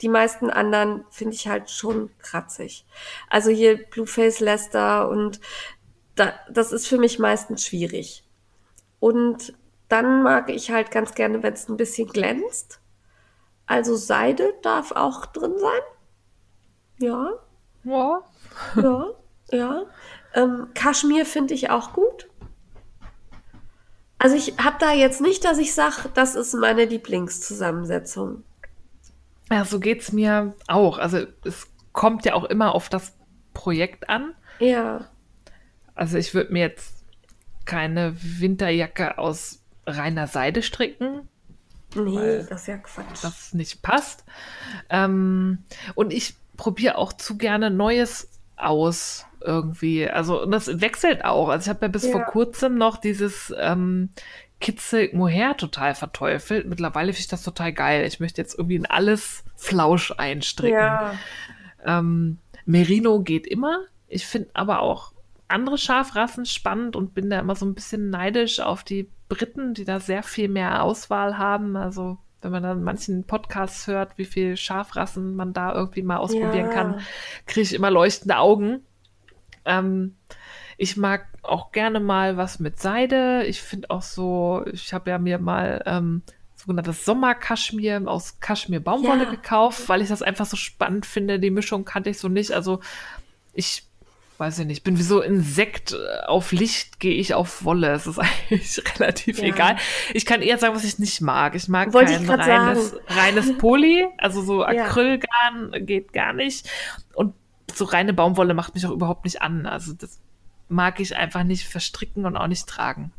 die 0.00 0.08
meisten 0.08 0.50
anderen 0.50 1.04
finde 1.10 1.34
ich 1.34 1.46
halt 1.46 1.70
schon 1.70 2.10
kratzig. 2.18 2.86
Also 3.28 3.50
hier 3.50 3.76
Blueface 3.76 4.40
Leicester 4.40 5.08
und 5.08 5.40
da, 6.14 6.34
das 6.50 6.72
ist 6.72 6.86
für 6.86 6.98
mich 6.98 7.18
meistens 7.18 7.64
schwierig. 7.64 8.24
Und 8.98 9.54
dann 9.88 10.22
mag 10.22 10.50
ich 10.50 10.70
halt 10.70 10.90
ganz 10.90 11.14
gerne, 11.14 11.42
wenn 11.42 11.54
es 11.54 11.68
ein 11.68 11.76
bisschen 11.76 12.08
glänzt. 12.08 12.80
Also 13.66 13.96
Seide 13.96 14.54
darf 14.62 14.92
auch 14.92 15.26
drin 15.26 15.54
sein. 15.58 15.80
Ja. 16.98 17.32
Ja. 17.84 18.22
Ja, 18.76 19.06
ja. 19.50 19.82
Ähm, 20.34 20.68
Kaschmir 20.74 21.26
finde 21.26 21.54
ich 21.54 21.70
auch 21.70 21.92
gut. 21.92 22.28
Also 24.18 24.36
ich 24.36 24.58
habe 24.58 24.76
da 24.78 24.92
jetzt 24.92 25.20
nicht, 25.20 25.44
dass 25.44 25.58
ich 25.58 25.74
sage, 25.74 26.10
das 26.14 26.34
ist 26.34 26.54
meine 26.54 26.84
Lieblingszusammensetzung. 26.84 28.44
Ja, 29.50 29.64
so 29.64 29.80
geht 29.80 30.02
es 30.02 30.12
mir 30.12 30.54
auch. 30.68 30.98
Also 30.98 31.26
es 31.44 31.66
kommt 31.92 32.24
ja 32.24 32.34
auch 32.34 32.44
immer 32.44 32.74
auf 32.74 32.88
das 32.88 33.14
Projekt 33.54 34.08
an. 34.08 34.34
Ja. 34.58 35.06
Also 35.94 36.18
ich 36.18 36.34
würde 36.34 36.52
mir 36.52 36.60
jetzt 36.60 37.02
keine 37.64 38.14
Winterjacke 38.20 39.18
aus 39.18 39.62
reiner 39.86 40.26
Seide 40.26 40.62
stricken. 40.62 41.28
Nee, 41.94 42.44
das 42.48 42.62
ist 42.62 42.66
ja 42.68 42.76
Quatsch. 42.76 43.22
Das 43.22 43.54
nicht 43.54 43.82
passt. 43.82 44.24
Ähm, 44.90 45.64
und 45.94 46.12
ich 46.12 46.34
probiere 46.56 46.98
auch 46.98 47.12
zu 47.12 47.36
gerne 47.36 47.70
Neues 47.70 48.28
aus 48.62 49.26
irgendwie. 49.40 50.08
Also, 50.08 50.42
und 50.42 50.50
das 50.50 50.80
wechselt 50.80 51.24
auch. 51.24 51.48
Also, 51.48 51.64
ich 51.64 51.68
habe 51.74 51.86
ja 51.86 51.88
bis 51.88 52.04
ja. 52.04 52.12
vor 52.12 52.22
kurzem 52.22 52.76
noch 52.76 52.96
dieses 52.96 53.52
ähm, 53.58 54.10
Kitzel 54.60 55.10
Mohair 55.14 55.56
total 55.56 55.94
verteufelt. 55.94 56.66
Mittlerweile 56.66 57.12
finde 57.12 57.20
ich 57.20 57.28
das 57.28 57.42
total 57.42 57.72
geil. 57.72 58.06
Ich 58.06 58.20
möchte 58.20 58.40
jetzt 58.40 58.56
irgendwie 58.58 58.76
in 58.76 58.86
alles 58.86 59.44
Flausch 59.56 60.12
einstricken. 60.16 60.78
Ja. 60.78 61.14
Ähm, 61.84 62.38
Merino 62.66 63.20
geht 63.20 63.46
immer. 63.46 63.80
Ich 64.06 64.26
finde 64.26 64.50
aber 64.54 64.80
auch 64.80 65.12
andere 65.48 65.78
Schafrassen 65.78 66.44
spannend 66.44 66.94
und 66.94 67.14
bin 67.14 67.30
da 67.30 67.40
immer 67.40 67.56
so 67.56 67.66
ein 67.66 67.74
bisschen 67.74 68.10
neidisch 68.10 68.60
auf 68.60 68.84
die 68.84 69.08
Briten, 69.28 69.74
die 69.74 69.84
da 69.84 69.98
sehr 69.98 70.22
viel 70.22 70.48
mehr 70.48 70.82
Auswahl 70.82 71.38
haben. 71.38 71.76
Also 71.76 72.18
wenn 72.42 72.52
man 72.52 72.62
dann 72.62 72.82
manchen 72.82 73.24
Podcasts 73.24 73.86
hört, 73.86 74.16
wie 74.16 74.24
viel 74.24 74.56
Schafrassen 74.56 75.36
man 75.36 75.52
da 75.52 75.74
irgendwie 75.74 76.02
mal 76.02 76.16
ausprobieren 76.16 76.66
ja. 76.66 76.72
kann, 76.72 77.00
kriege 77.46 77.62
ich 77.62 77.74
immer 77.74 77.90
leuchtende 77.90 78.38
Augen. 78.38 78.80
Ähm, 79.64 80.16
ich 80.76 80.96
mag 80.96 81.26
auch 81.42 81.72
gerne 81.72 82.00
mal 82.00 82.36
was 82.36 82.58
mit 82.58 82.80
Seide. 82.80 83.44
Ich 83.44 83.60
finde 83.60 83.90
auch 83.90 84.02
so, 84.02 84.64
ich 84.72 84.92
habe 84.92 85.10
ja 85.10 85.18
mir 85.18 85.38
mal 85.38 85.82
ähm, 85.86 86.22
sogenanntes 86.54 87.04
Sommerkaschmir 87.04 88.02
aus 88.06 88.40
Kaschmir-Baumwolle 88.40 89.24
ja. 89.24 89.30
gekauft, 89.30 89.88
weil 89.88 90.02
ich 90.02 90.08
das 90.08 90.22
einfach 90.22 90.46
so 90.46 90.56
spannend 90.56 91.06
finde. 91.06 91.38
Die 91.38 91.50
Mischung 91.50 91.84
kannte 91.84 92.10
ich 92.10 92.18
so 92.18 92.28
nicht. 92.28 92.52
Also 92.52 92.80
ich 93.52 93.89
weiß 94.40 94.58
ich 94.60 94.66
nicht, 94.66 94.82
bin 94.84 94.98
wie 94.98 95.02
so 95.02 95.20
Insekt 95.20 95.92
äh, 95.92 96.26
auf 96.26 96.50
Licht, 96.50 96.98
gehe 96.98 97.14
ich 97.14 97.34
auf 97.34 97.62
Wolle. 97.62 97.92
Es 97.92 98.06
ist 98.06 98.18
eigentlich 98.50 98.82
relativ 98.98 99.38
ja. 99.38 99.44
egal. 99.44 99.76
Ich 100.14 100.24
kann 100.24 100.40
eher 100.40 100.56
sagen, 100.56 100.74
was 100.74 100.84
ich 100.84 100.98
nicht 100.98 101.20
mag. 101.20 101.54
Ich 101.54 101.68
mag 101.68 101.92
Wollte 101.92 102.14
kein 102.14 102.24
ich 102.24 102.30
reines, 102.30 102.96
reines 103.06 103.58
Poly, 103.58 104.08
also 104.16 104.42
so 104.42 104.64
Acrylgarn 104.64 105.72
ja. 105.72 105.78
geht 105.78 106.14
gar 106.14 106.32
nicht. 106.32 106.68
Und 107.14 107.34
so 107.74 107.84
reine 107.84 108.14
Baumwolle 108.14 108.54
macht 108.54 108.74
mich 108.74 108.86
auch 108.86 108.92
überhaupt 108.92 109.24
nicht 109.24 109.42
an. 109.42 109.66
Also 109.66 109.92
das 109.92 110.18
mag 110.68 111.00
ich 111.00 111.14
einfach 111.14 111.44
nicht 111.44 111.68
verstricken 111.68 112.24
und 112.24 112.36
auch 112.36 112.46
nicht 112.46 112.66
tragen. 112.66 113.12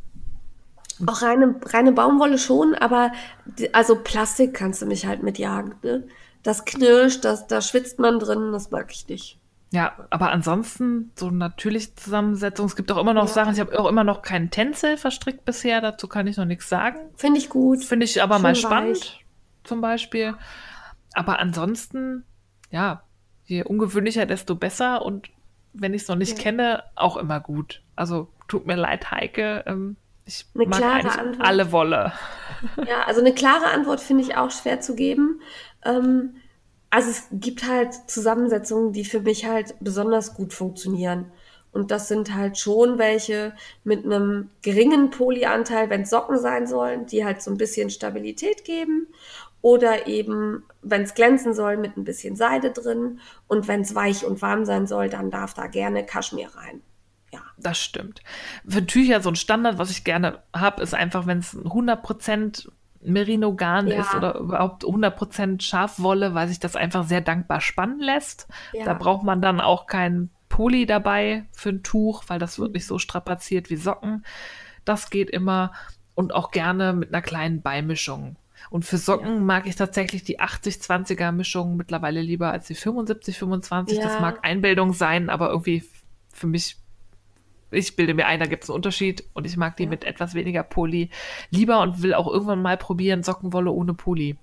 Auch 1.06 1.22
reine, 1.22 1.54
reine 1.64 1.92
Baumwolle 1.92 2.36
schon, 2.36 2.74
aber 2.74 3.12
die, 3.46 3.72
also 3.72 3.96
Plastik 3.96 4.54
kannst 4.54 4.82
du 4.82 4.86
mich 4.86 5.06
halt 5.06 5.22
mitjagen. 5.22 5.74
Ne? 5.82 6.04
Das 6.42 6.64
knirscht, 6.64 7.24
das, 7.24 7.46
da 7.46 7.60
schwitzt 7.60 8.00
man 8.00 8.18
drin, 8.18 8.50
das 8.52 8.72
mag 8.72 8.90
ich 8.90 9.08
nicht. 9.08 9.38
Ja, 9.72 9.96
aber 10.10 10.30
ansonsten 10.32 11.12
so 11.16 11.30
natürliche 11.30 11.94
Zusammensetzung. 11.94 12.66
Es 12.66 12.76
gibt 12.76 12.92
auch 12.92 12.98
immer 12.98 13.14
noch 13.14 13.26
ja. 13.26 13.32
Sachen, 13.32 13.54
ich 13.54 13.60
habe 13.60 13.78
auch 13.80 13.88
immer 13.88 14.04
noch 14.04 14.20
keinen 14.20 14.50
Tänzel 14.50 14.98
verstrickt 14.98 15.46
bisher, 15.46 15.80
dazu 15.80 16.08
kann 16.08 16.26
ich 16.26 16.36
noch 16.36 16.44
nichts 16.44 16.68
sagen. 16.68 16.98
Finde 17.16 17.38
ich 17.38 17.48
gut. 17.48 17.82
Finde 17.82 18.04
ich 18.04 18.22
aber 18.22 18.34
Schön 18.34 18.42
mal 18.42 18.54
spannend, 18.54 19.00
weich. 19.00 19.24
zum 19.64 19.80
Beispiel. 19.80 20.34
Aber 21.14 21.38
ansonsten, 21.38 22.24
ja, 22.70 23.02
je 23.46 23.64
ungewöhnlicher, 23.64 24.26
desto 24.26 24.56
besser 24.56 25.06
und 25.06 25.30
wenn 25.72 25.94
ich 25.94 26.02
es 26.02 26.08
noch 26.08 26.16
nicht 26.16 26.36
ja. 26.36 26.42
kenne, 26.42 26.84
auch 26.94 27.16
immer 27.16 27.40
gut. 27.40 27.80
Also 27.96 28.28
tut 28.48 28.66
mir 28.66 28.76
leid, 28.76 29.10
Heike. 29.10 29.64
Ähm, 29.66 29.96
ich 30.26 30.44
eine 30.54 30.66
mag 30.66 30.82
eigentlich 30.82 31.18
Antwort. 31.18 31.48
alle 31.48 31.72
Wolle. 31.72 32.12
Ja, 32.86 33.04
also 33.06 33.20
eine 33.22 33.32
klare 33.32 33.70
Antwort 33.72 34.00
finde 34.00 34.22
ich 34.22 34.36
auch 34.36 34.50
schwer 34.50 34.82
zu 34.82 34.94
geben. 34.94 35.40
Ähm, 35.82 36.36
also 36.92 37.08
es 37.08 37.26
gibt 37.32 37.66
halt 37.66 37.94
Zusammensetzungen, 38.06 38.92
die 38.92 39.06
für 39.06 39.20
mich 39.20 39.46
halt 39.46 39.74
besonders 39.80 40.34
gut 40.34 40.52
funktionieren. 40.52 41.32
Und 41.72 41.90
das 41.90 42.06
sind 42.06 42.34
halt 42.34 42.58
schon 42.58 42.98
welche 42.98 43.54
mit 43.82 44.04
einem 44.04 44.50
geringen 44.60 45.08
Polyanteil, 45.08 45.88
wenn 45.88 46.02
es 46.02 46.10
Socken 46.10 46.38
sein 46.38 46.66
sollen, 46.66 47.06
die 47.06 47.24
halt 47.24 47.40
so 47.40 47.50
ein 47.50 47.56
bisschen 47.56 47.88
Stabilität 47.88 48.66
geben. 48.66 49.06
Oder 49.62 50.06
eben, 50.06 50.64
wenn 50.82 51.00
es 51.00 51.14
glänzen 51.14 51.54
soll, 51.54 51.78
mit 51.78 51.96
ein 51.96 52.04
bisschen 52.04 52.36
Seide 52.36 52.72
drin. 52.72 53.20
Und 53.48 53.68
wenn 53.68 53.80
es 53.80 53.94
weich 53.94 54.26
und 54.26 54.42
warm 54.42 54.66
sein 54.66 54.86
soll, 54.86 55.08
dann 55.08 55.30
darf 55.30 55.54
da 55.54 55.68
gerne 55.68 56.04
Kaschmir 56.04 56.50
rein. 56.54 56.82
Ja. 57.32 57.40
Das 57.56 57.78
stimmt. 57.78 58.20
Für 58.68 58.84
Tücher 58.84 59.22
so 59.22 59.30
ein 59.30 59.36
Standard, 59.36 59.78
was 59.78 59.90
ich 59.90 60.04
gerne 60.04 60.42
habe, 60.54 60.82
ist 60.82 60.92
einfach, 60.92 61.26
wenn 61.26 61.38
es 61.38 61.56
100% 61.56 62.68
Merino-Garn 63.04 63.88
ja. 63.88 64.00
ist 64.00 64.14
oder 64.14 64.36
überhaupt 64.36 64.84
100% 64.84 65.60
Schafwolle, 65.60 66.34
weil 66.34 66.48
sich 66.48 66.60
das 66.60 66.76
einfach 66.76 67.04
sehr 67.04 67.20
dankbar 67.20 67.60
spannen 67.60 68.00
lässt. 68.00 68.48
Ja. 68.72 68.84
Da 68.84 68.94
braucht 68.94 69.24
man 69.24 69.40
dann 69.40 69.60
auch 69.60 69.86
kein 69.86 70.30
Poli 70.48 70.86
dabei 70.86 71.44
für 71.52 71.70
ein 71.70 71.82
Tuch, 71.82 72.24
weil 72.28 72.38
das 72.38 72.58
wird 72.58 72.74
nicht 72.74 72.86
so 72.86 72.98
strapaziert 72.98 73.70
wie 73.70 73.76
Socken. 73.76 74.24
Das 74.84 75.10
geht 75.10 75.30
immer 75.30 75.72
und 76.14 76.34
auch 76.34 76.50
gerne 76.50 76.92
mit 76.92 77.08
einer 77.12 77.22
kleinen 77.22 77.62
Beimischung. 77.62 78.36
Und 78.70 78.84
für 78.84 78.98
Socken 78.98 79.34
ja. 79.34 79.40
mag 79.40 79.66
ich 79.66 79.76
tatsächlich 79.76 80.24
die 80.24 80.40
80-20er 80.40 81.32
Mischung 81.32 81.76
mittlerweile 81.76 82.20
lieber 82.20 82.52
als 82.52 82.66
die 82.66 82.76
75-25. 82.76 83.94
Ja. 83.94 84.02
Das 84.02 84.20
mag 84.20 84.40
Einbildung 84.42 84.92
sein, 84.92 85.30
aber 85.30 85.50
irgendwie 85.50 85.84
für 86.32 86.46
mich 86.46 86.81
ich 87.72 87.96
bilde 87.96 88.14
mir 88.14 88.26
ein, 88.26 88.40
da 88.40 88.46
gibt 88.46 88.64
es 88.64 88.70
einen 88.70 88.76
Unterschied 88.76 89.24
und 89.32 89.46
ich 89.46 89.56
mag 89.56 89.76
die 89.76 89.84
ja. 89.84 89.88
mit 89.88 90.04
etwas 90.04 90.34
weniger 90.34 90.62
Poli 90.62 91.10
lieber 91.50 91.80
und 91.80 92.02
will 92.02 92.14
auch 92.14 92.28
irgendwann 92.28 92.62
mal 92.62 92.76
probieren, 92.76 93.22
Sockenwolle 93.22 93.70
ohne 93.70 93.94
Poli. 93.94 94.36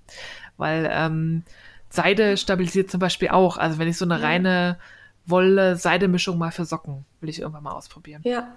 Weil 0.56 0.88
ähm, 0.92 1.44
Seide 1.88 2.36
stabilisiert 2.36 2.90
zum 2.90 3.00
Beispiel 3.00 3.28
auch. 3.28 3.56
Also 3.56 3.78
wenn 3.78 3.88
ich 3.88 3.96
so 3.96 4.04
eine 4.04 4.18
ja. 4.18 4.26
reine 4.26 4.78
Wolle-Seide-Mischung 5.26 6.38
mal 6.38 6.50
für 6.50 6.64
Socken 6.64 7.04
will 7.20 7.30
ich 7.30 7.40
irgendwann 7.40 7.62
mal 7.62 7.72
ausprobieren. 7.72 8.22
Ja, 8.24 8.56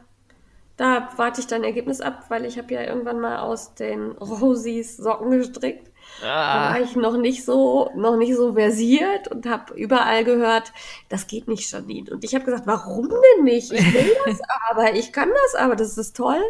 da 0.78 1.10
warte 1.18 1.42
ich 1.42 1.48
dein 1.48 1.64
Ergebnis 1.64 2.02
ab, 2.02 2.26
weil 2.30 2.46
ich 2.46 2.58
habe 2.58 2.74
ja 2.74 2.82
irgendwann 2.82 3.20
mal 3.20 3.40
aus 3.40 3.76
den 3.76 4.12
Rosies 4.12 4.98
Socken 4.98 5.32
gestrickt. 5.32 5.92
Ah. 6.22 6.24
Da 6.24 6.74
war 6.74 6.82
ich 6.82 6.96
noch 6.96 7.18
nicht 7.18 7.46
so, 7.46 7.92
noch 7.96 8.18
nicht 8.18 8.36
so 8.36 8.54
versiert 8.54 9.28
und 9.28 9.46
habe 9.46 9.74
überall 9.76 10.24
gehört, 10.24 10.72
das 11.10 11.28
geht 11.28 11.48
nicht, 11.48 11.72
Janine. 11.72 12.12
Und 12.12 12.24
ich 12.24 12.34
habe 12.34 12.46
gesagt, 12.46 12.66
warum 12.66 13.10
denn 13.10 13.44
nicht? 13.44 13.72
Ich 13.72 13.94
will 13.94 14.12
das 14.26 14.40
aber, 14.70 14.96
ich 14.96 15.12
kann 15.12 15.30
das 15.30 15.62
aber, 15.62 15.76
das 15.76 15.98
ist 15.98 16.16
toll. 16.16 16.42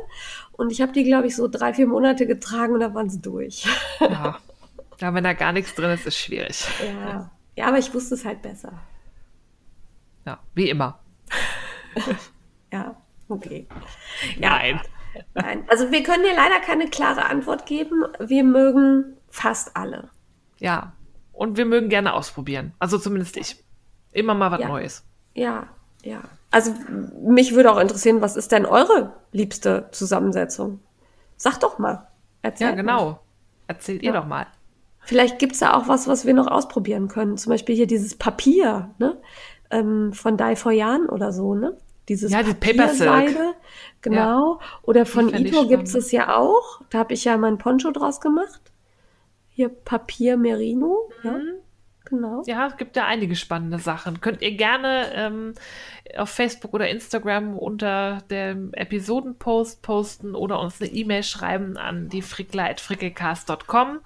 Und 0.53 0.71
ich 0.71 0.81
habe 0.81 0.91
die, 0.91 1.03
glaube 1.03 1.27
ich, 1.27 1.35
so 1.35 1.47
drei, 1.47 1.73
vier 1.73 1.87
Monate 1.87 2.27
getragen 2.27 2.73
und 2.73 2.79
da 2.79 2.93
waren 2.93 3.09
sie 3.09 3.21
durch. 3.21 3.65
Ja. 3.99 4.37
ja, 4.99 5.13
wenn 5.13 5.23
da 5.23 5.33
gar 5.33 5.51
nichts 5.51 5.75
drin 5.75 5.91
ist, 5.91 6.05
ist 6.05 6.17
schwierig. 6.17 6.65
Ja, 6.81 7.31
ja 7.55 7.67
aber 7.67 7.77
ich 7.77 7.93
wusste 7.93 8.15
es 8.15 8.25
halt 8.25 8.41
besser. 8.41 8.73
Ja, 10.25 10.39
wie 10.53 10.69
immer. 10.69 10.99
ja. 12.71 12.95
Okay. 13.29 13.67
Ja, 14.39 14.49
Nein. 14.49 14.81
Nein. 15.33 15.63
Also 15.67 15.91
wir 15.91 16.03
können 16.03 16.23
dir 16.23 16.35
leider 16.35 16.59
keine 16.59 16.89
klare 16.89 17.25
Antwort 17.25 17.65
geben. 17.65 18.03
Wir 18.19 18.43
mögen 18.43 19.17
fast 19.29 19.75
alle. 19.75 20.09
Ja. 20.59 20.93
Und 21.31 21.57
wir 21.57 21.65
mögen 21.65 21.89
gerne 21.89 22.13
ausprobieren. 22.13 22.73
Also 22.79 22.97
zumindest 22.97 23.37
ich. 23.37 23.63
Immer 24.11 24.33
mal 24.33 24.51
was 24.51 24.59
ja. 24.59 24.67
Neues. 24.67 25.03
Ja, 25.33 25.67
ja. 26.03 26.21
Also 26.51 26.73
mich 27.21 27.55
würde 27.55 27.71
auch 27.71 27.79
interessieren, 27.79 28.21
was 28.21 28.35
ist 28.35 28.51
denn 28.51 28.65
eure 28.65 29.13
liebste 29.31 29.87
Zusammensetzung? 29.91 30.79
Sag 31.35 31.59
doch 31.59 31.79
mal. 31.79 32.07
Erzähl 32.43 32.67
ja, 32.67 32.75
genau. 32.75 33.05
Mal. 33.05 33.19
Erzählt 33.67 34.03
ihr 34.03 34.13
doch 34.13 34.27
mal. 34.27 34.45
Vielleicht 34.99 35.39
gibt 35.39 35.53
es 35.53 35.59
ja 35.59 35.75
auch 35.75 35.87
was, 35.87 36.07
was 36.07 36.25
wir 36.25 36.33
noch 36.33 36.47
ausprobieren 36.47 37.07
können. 37.07 37.37
Zum 37.37 37.49
Beispiel 37.49 37.75
hier 37.75 37.87
dieses 37.87 38.15
Papier, 38.15 38.91
ne? 38.99 39.17
Ähm, 39.71 40.13
von 40.13 40.37
Dai 40.37 40.55
for 40.55 40.71
Jan 40.71 41.07
oder 41.07 41.31
so, 41.31 41.55
ne? 41.55 41.75
Dieses 42.09 42.31
ja, 42.31 42.43
die 42.43 42.53
Papierseide. 42.53 43.53
Genau. 44.01 44.59
Ja. 44.59 44.67
Oder 44.81 45.05
von 45.05 45.33
Ito 45.33 45.67
gibt 45.67 45.87
es 45.87 46.11
ja 46.11 46.35
auch. 46.35 46.81
Da 46.89 46.99
habe 46.99 47.13
ich 47.13 47.23
ja 47.23 47.37
mein 47.37 47.57
Poncho 47.57 47.91
draus 47.91 48.19
gemacht. 48.19 48.61
Hier 49.49 49.69
Papier 49.69 50.35
Merino. 50.35 51.09
Mhm. 51.23 51.29
Ja. 51.29 51.39
Genau. 52.05 52.43
Ja, 52.45 52.67
es 52.67 52.77
gibt 52.77 52.95
ja 52.95 53.05
einige 53.05 53.35
spannende 53.35 53.79
Sachen. 53.79 54.19
Könnt 54.19 54.41
ihr 54.41 54.55
gerne 54.55 55.11
ähm, 55.15 55.53
auf 56.17 56.29
Facebook 56.29 56.73
oder 56.73 56.89
Instagram 56.89 57.57
unter 57.57 58.21
dem 58.29 58.73
Episodenpost 58.73 59.81
posten 59.81 60.35
oder 60.35 60.59
uns 60.59 60.81
eine 60.81 60.91
E-Mail 60.91 61.23
schreiben 61.23 61.77
an 61.77 62.09
die 62.09 62.21
frickler.frickelcast.com. 62.21 63.99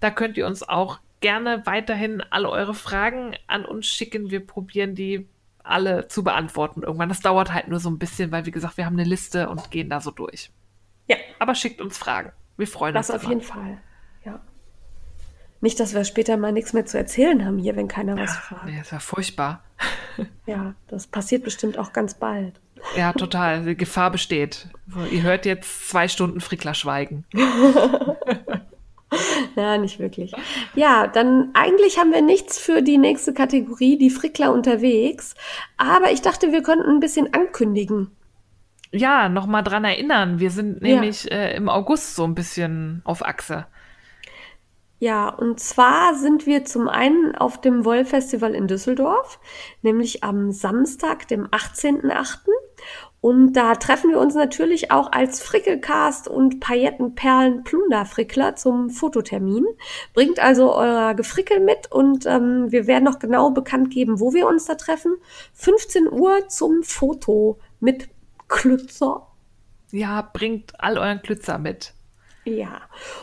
Da 0.00 0.10
könnt 0.10 0.38
ihr 0.38 0.46
uns 0.46 0.66
auch 0.66 0.98
gerne 1.20 1.62
weiterhin 1.66 2.22
alle 2.30 2.48
eure 2.50 2.74
Fragen 2.74 3.36
an 3.46 3.64
uns 3.64 3.86
schicken. 3.86 4.30
Wir 4.30 4.44
probieren 4.44 4.94
die 4.94 5.28
alle 5.64 6.08
zu 6.08 6.24
beantworten 6.24 6.82
irgendwann. 6.82 7.08
Das 7.08 7.20
dauert 7.20 7.52
halt 7.52 7.68
nur 7.68 7.80
so 7.80 7.90
ein 7.90 7.98
bisschen, 7.98 8.32
weil 8.32 8.46
wie 8.46 8.50
gesagt, 8.50 8.76
wir 8.76 8.86
haben 8.86 8.98
eine 8.98 9.08
Liste 9.08 9.48
und 9.48 9.70
gehen 9.70 9.88
da 9.88 10.00
so 10.00 10.10
durch. 10.10 10.50
Ja. 11.08 11.16
Aber 11.38 11.54
schickt 11.54 11.80
uns 11.80 11.98
Fragen. 11.98 12.32
Wir 12.56 12.66
freuen 12.66 12.94
das 12.94 13.10
uns. 13.10 13.14
Das 13.14 13.26
auf 13.26 13.30
immer. 13.30 13.40
jeden 13.40 13.52
Fall. 13.52 13.78
Ja. 14.24 14.40
Nicht, 15.60 15.78
dass 15.78 15.94
wir 15.94 16.04
später 16.04 16.36
mal 16.36 16.52
nichts 16.52 16.72
mehr 16.72 16.86
zu 16.86 16.98
erzählen 16.98 17.44
haben 17.44 17.58
hier, 17.58 17.76
wenn 17.76 17.88
keiner 17.88 18.16
was 18.16 18.36
fragt. 18.36 18.66
Nee, 18.66 18.78
das 18.78 18.92
war 18.92 19.00
furchtbar. 19.00 19.62
Ja, 20.44 20.74
das 20.88 21.06
passiert 21.06 21.42
bestimmt 21.42 21.78
auch 21.78 21.94
ganz 21.94 22.12
bald. 22.12 22.60
Ja, 22.96 23.14
total. 23.14 23.64
Die 23.64 23.74
Gefahr 23.74 24.10
besteht. 24.10 24.68
So, 24.88 25.04
ihr 25.04 25.22
hört 25.22 25.46
jetzt 25.46 25.88
zwei 25.88 26.06
Stunden 26.06 26.42
Frickler 26.42 26.74
schweigen. 26.74 27.24
Ja, 29.56 29.76
nicht 29.78 29.98
wirklich. 29.98 30.32
Ja, 30.74 31.06
dann 31.06 31.50
eigentlich 31.54 31.98
haben 31.98 32.12
wir 32.12 32.22
nichts 32.22 32.58
für 32.58 32.82
die 32.82 32.98
nächste 32.98 33.34
Kategorie, 33.34 33.98
die 33.98 34.10
Frickler 34.10 34.52
unterwegs. 34.52 35.34
Aber 35.76 36.10
ich 36.10 36.22
dachte, 36.22 36.52
wir 36.52 36.62
könnten 36.62 36.88
ein 36.88 37.00
bisschen 37.00 37.32
ankündigen. 37.34 38.10
Ja, 38.92 39.28
nochmal 39.28 39.62
dran 39.62 39.84
erinnern. 39.84 40.38
Wir 40.38 40.50
sind 40.50 40.82
nämlich 40.82 41.24
ja. 41.24 41.32
äh, 41.32 41.56
im 41.56 41.68
August 41.68 42.14
so 42.14 42.24
ein 42.24 42.34
bisschen 42.34 43.02
auf 43.04 43.24
Achse. 43.24 43.66
Ja, 44.98 45.30
und 45.30 45.58
zwar 45.58 46.14
sind 46.14 46.46
wir 46.46 46.64
zum 46.64 46.88
einen 46.88 47.34
auf 47.34 47.60
dem 47.60 47.84
Wollfestival 47.84 48.54
in 48.54 48.68
Düsseldorf, 48.68 49.40
nämlich 49.82 50.22
am 50.22 50.52
Samstag, 50.52 51.26
dem 51.26 51.48
18.8. 51.48 52.38
Und 53.22 53.52
da 53.52 53.76
treffen 53.76 54.10
wir 54.10 54.18
uns 54.18 54.34
natürlich 54.34 54.90
auch 54.90 55.12
als 55.12 55.40
Frickelcast 55.40 56.26
und 56.26 56.58
Paillettenperlen 56.58 57.62
Plunderfrickler 57.62 58.56
zum 58.56 58.90
Fototermin. 58.90 59.64
Bringt 60.12 60.40
also 60.40 60.74
euer 60.74 61.14
Gefrickel 61.14 61.60
mit 61.60 61.90
und 61.92 62.26
ähm, 62.26 62.72
wir 62.72 62.88
werden 62.88 63.04
noch 63.04 63.20
genau 63.20 63.52
bekannt 63.52 63.90
geben, 63.90 64.18
wo 64.18 64.34
wir 64.34 64.48
uns 64.48 64.64
da 64.64 64.74
treffen. 64.74 65.14
15 65.52 66.10
Uhr 66.10 66.48
zum 66.48 66.82
Foto 66.82 67.60
mit 67.78 68.08
Klützer. 68.48 69.28
Ja, 69.92 70.28
bringt 70.32 70.72
all 70.80 70.98
euren 70.98 71.22
Klützer 71.22 71.58
mit. 71.58 71.94
Ja, 72.44 72.80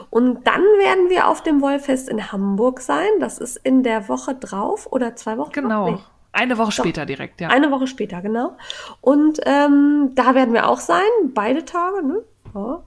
und 0.10 0.48
dann 0.48 0.62
werden 0.62 1.10
wir 1.10 1.28
auf 1.28 1.44
dem 1.44 1.62
Wollfest 1.62 2.08
in 2.08 2.32
Hamburg 2.32 2.80
sein. 2.80 3.10
Das 3.20 3.38
ist 3.38 3.58
in 3.58 3.84
der 3.84 4.08
Woche 4.08 4.34
drauf 4.34 4.88
oder 4.90 5.18
zwei 5.18 5.38
Wochen. 5.38 5.52
Genau. 5.52 5.92
Nee. 5.92 5.98
Eine 6.32 6.58
Woche 6.58 6.68
Doch. 6.68 6.84
später 6.84 7.06
direkt, 7.06 7.42
ja. 7.42 7.50
Eine 7.50 7.72
Woche 7.72 7.88
später, 7.88 8.22
genau. 8.22 8.58
Und 9.02 9.40
ähm, 9.46 10.12
da 10.16 10.36
werden 10.36 10.54
wir 10.54 10.68
auch 10.68 10.80
sein, 10.80 11.02
beide 11.34 11.66
Tage, 11.66 12.06
ne? 12.06 12.24
Ja. 12.54 12.84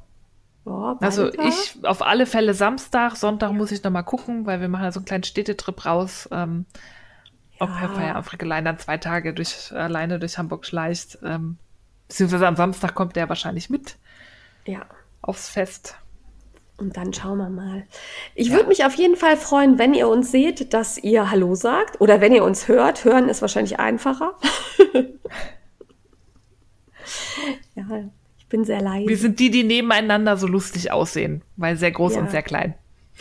Ja, 0.65 0.97
also 1.01 1.29
Tage. 1.29 1.49
ich 1.49 1.85
auf 1.85 2.03
alle 2.03 2.25
Fälle 2.25 2.55
Samstag, 2.55 3.17
Sonntag 3.17 3.51
ja. 3.51 3.57
muss 3.57 3.73
ich 3.73 3.83
noch 3.83 3.91
mal 3.91 4.03
gucken, 4.03 4.47
weil 4.47 4.61
wir 4.61 4.69
machen 4.69 4.85
ja 4.85 4.93
so 4.93 5.01
einen 5.01 5.07
kleinen 5.07 5.25
Städtetrip 5.25 5.85
raus. 5.85 6.29
Ähm. 6.31 6.67
Ob 7.59 7.71
Herr 7.79 7.91
Feierabend 7.91 8.67
dann 8.67 8.79
zwei 8.79 8.99
Tage 8.99 9.35
durch, 9.35 9.73
alleine 9.73 10.19
durch 10.19 10.39
Hamburg 10.39 10.67
schleicht. 10.67 11.19
Ähm, 11.23 11.59
beziehungsweise 12.09 12.47
am 12.47 12.57
Samstag 12.57 12.95
kommt 12.95 13.15
der 13.15 13.29
wahrscheinlich 13.29 13.71
mit. 13.71 13.97
Ja. 14.67 14.83
Aufs 15.21 15.49
Fest. 15.49 15.97
Und 16.83 16.97
dann 16.97 17.13
schauen 17.13 17.39
wir 17.39 17.49
mal. 17.49 17.85
Ich 18.35 18.49
ja. 18.49 18.55
würde 18.55 18.67
mich 18.67 18.85
auf 18.85 18.95
jeden 18.95 19.15
Fall 19.15 19.37
freuen, 19.37 19.79
wenn 19.79 19.95
ihr 19.95 20.09
uns 20.09 20.33
seht, 20.33 20.75
dass 20.75 20.99
ihr 20.99 21.31
Hallo 21.31 21.55
sagt. 21.55 22.01
Oder 22.01 22.21
wenn 22.21 22.35
ihr 22.35 22.43
uns 22.43 22.67
hört. 22.67 23.05
Hören 23.05 23.29
ist 23.29 23.41
wahrscheinlich 23.41 23.79
einfacher. 23.79 24.37
ja, 27.77 27.85
ich 28.37 28.49
bin 28.49 28.65
sehr 28.65 28.81
leise. 28.81 29.09
Wir 29.09 29.17
sind 29.17 29.39
die, 29.39 29.51
die 29.51 29.63
nebeneinander 29.63 30.37
so 30.37 30.49
lustig 30.49 30.91
aussehen, 30.91 31.43
weil 31.57 31.77
sehr 31.77 31.93
groß 31.93 32.17
ja. 32.17 32.21
und 32.21 32.33
sehr 32.33 32.43
klein. 32.43 32.75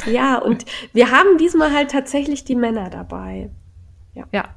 Ja, 0.07 0.39
und 0.39 0.65
wir 0.93 1.11
haben 1.11 1.37
diesmal 1.37 1.71
halt 1.71 1.91
tatsächlich 1.91 2.43
die 2.43 2.55
Männer 2.55 2.89
dabei. 2.89 3.51
Ja. 4.15 4.25
ja. 4.31 4.55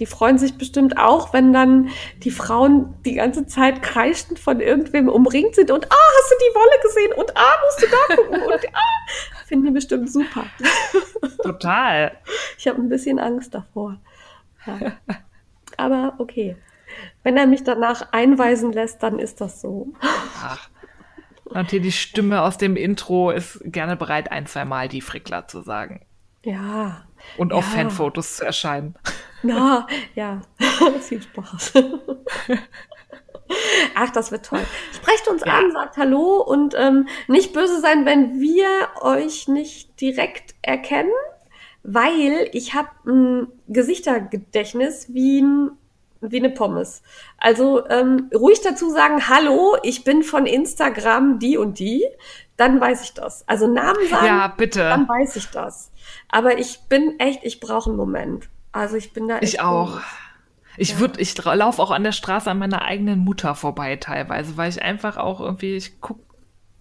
Die 0.00 0.06
freuen 0.06 0.38
sich 0.38 0.56
bestimmt 0.56 0.96
auch, 0.96 1.34
wenn 1.34 1.52
dann 1.52 1.90
die 2.22 2.30
Frauen 2.30 2.94
die 3.04 3.14
ganze 3.14 3.46
Zeit 3.46 3.82
kreischend 3.82 4.38
von 4.38 4.60
irgendwem 4.60 5.10
umringt 5.10 5.54
sind 5.54 5.70
und 5.70 5.84
ah, 5.92 5.94
hast 5.94 6.32
du 6.32 6.36
die 6.40 6.54
Wolle 6.54 6.82
gesehen 6.82 7.12
und 7.12 7.36
ah, 7.36 7.52
musst 7.64 7.82
du 7.82 7.86
da 7.86 8.16
gucken 8.16 8.42
und 8.42 8.74
ah, 8.74 9.44
finden 9.46 9.66
die 9.66 9.72
bestimmt 9.72 10.10
super. 10.10 10.46
Total. 11.42 12.16
Ich 12.56 12.66
habe 12.66 12.80
ein 12.80 12.88
bisschen 12.88 13.18
Angst 13.18 13.54
davor. 13.54 13.98
Ja. 14.66 14.92
Aber 15.76 16.14
okay. 16.18 16.56
Wenn 17.22 17.36
er 17.36 17.46
mich 17.46 17.62
danach 17.62 18.10
einweisen 18.12 18.72
lässt, 18.72 19.02
dann 19.02 19.18
ist 19.18 19.40
das 19.40 19.60
so. 19.60 19.88
Ach. 20.00 20.70
Und 21.44 21.70
hier 21.70 21.80
die 21.80 21.92
Stimme 21.92 22.42
aus 22.42 22.56
dem 22.56 22.76
Intro 22.76 23.30
ist 23.30 23.60
gerne 23.64 23.96
bereit, 23.96 24.32
ein, 24.32 24.46
zwei 24.46 24.64
Mal 24.64 24.88
die 24.88 25.00
Frickler 25.00 25.46
zu 25.46 25.60
sagen. 25.62 26.06
Ja, 26.42 27.04
und 27.36 27.52
auf 27.52 27.68
ja. 27.70 27.80
Fanfotos 27.82 28.36
zu 28.36 28.44
erscheinen. 28.44 28.94
Na, 29.42 29.86
ja, 30.14 30.40
viel 31.00 31.22
Spaß. 31.22 31.74
Ach, 33.96 34.10
das 34.10 34.30
wird 34.30 34.46
toll. 34.46 34.64
Sprecht 34.94 35.26
uns 35.26 35.44
ja. 35.44 35.58
an, 35.58 35.72
sagt 35.72 35.96
Hallo 35.96 36.40
und 36.40 36.74
ähm, 36.78 37.08
nicht 37.26 37.52
böse 37.52 37.80
sein, 37.80 38.06
wenn 38.06 38.40
wir 38.40 38.68
euch 39.00 39.48
nicht 39.48 40.00
direkt 40.00 40.54
erkennen, 40.62 41.10
weil 41.82 42.48
ich 42.52 42.74
habe 42.74 42.90
ein 43.06 43.48
Gesichtergedächtnis 43.66 45.12
wie 45.12 45.42
ein 45.42 45.72
wie 46.20 46.36
eine 46.36 46.50
Pommes. 46.50 47.02
Also 47.38 47.88
ähm, 47.88 48.30
ruhig 48.34 48.60
dazu 48.60 48.90
sagen, 48.90 49.28
hallo, 49.28 49.76
ich 49.82 50.04
bin 50.04 50.22
von 50.22 50.46
Instagram 50.46 51.38
die 51.38 51.56
und 51.56 51.78
die, 51.78 52.04
dann 52.56 52.80
weiß 52.80 53.02
ich 53.04 53.14
das. 53.14 53.48
Also 53.48 53.66
Namen 53.66 54.06
sagen, 54.08 54.26
ja, 54.26 54.48
bitte. 54.48 54.80
dann 54.80 55.08
weiß 55.08 55.36
ich 55.36 55.46
das. 55.46 55.90
Aber 56.28 56.58
ich 56.58 56.80
bin 56.88 57.18
echt, 57.18 57.42
ich 57.44 57.58
brauche 57.58 57.88
einen 57.88 57.96
Moment. 57.96 58.50
Also 58.72 58.96
ich 58.96 59.12
bin 59.12 59.28
da. 59.28 59.38
Ich 59.40 59.60
auch. 59.60 60.00
Ich 60.76 60.98
ja. 60.98 61.08
ich 61.18 61.36
laufe 61.44 61.82
auch 61.82 61.90
an 61.90 62.04
der 62.04 62.12
Straße 62.12 62.50
an 62.50 62.58
meiner 62.58 62.82
eigenen 62.82 63.18
Mutter 63.18 63.54
vorbei 63.54 63.96
teilweise, 63.96 64.56
weil 64.56 64.70
ich 64.70 64.80
einfach 64.80 65.16
auch 65.16 65.40
irgendwie, 65.40 65.76
ich 65.76 66.00
gucke 66.00 66.22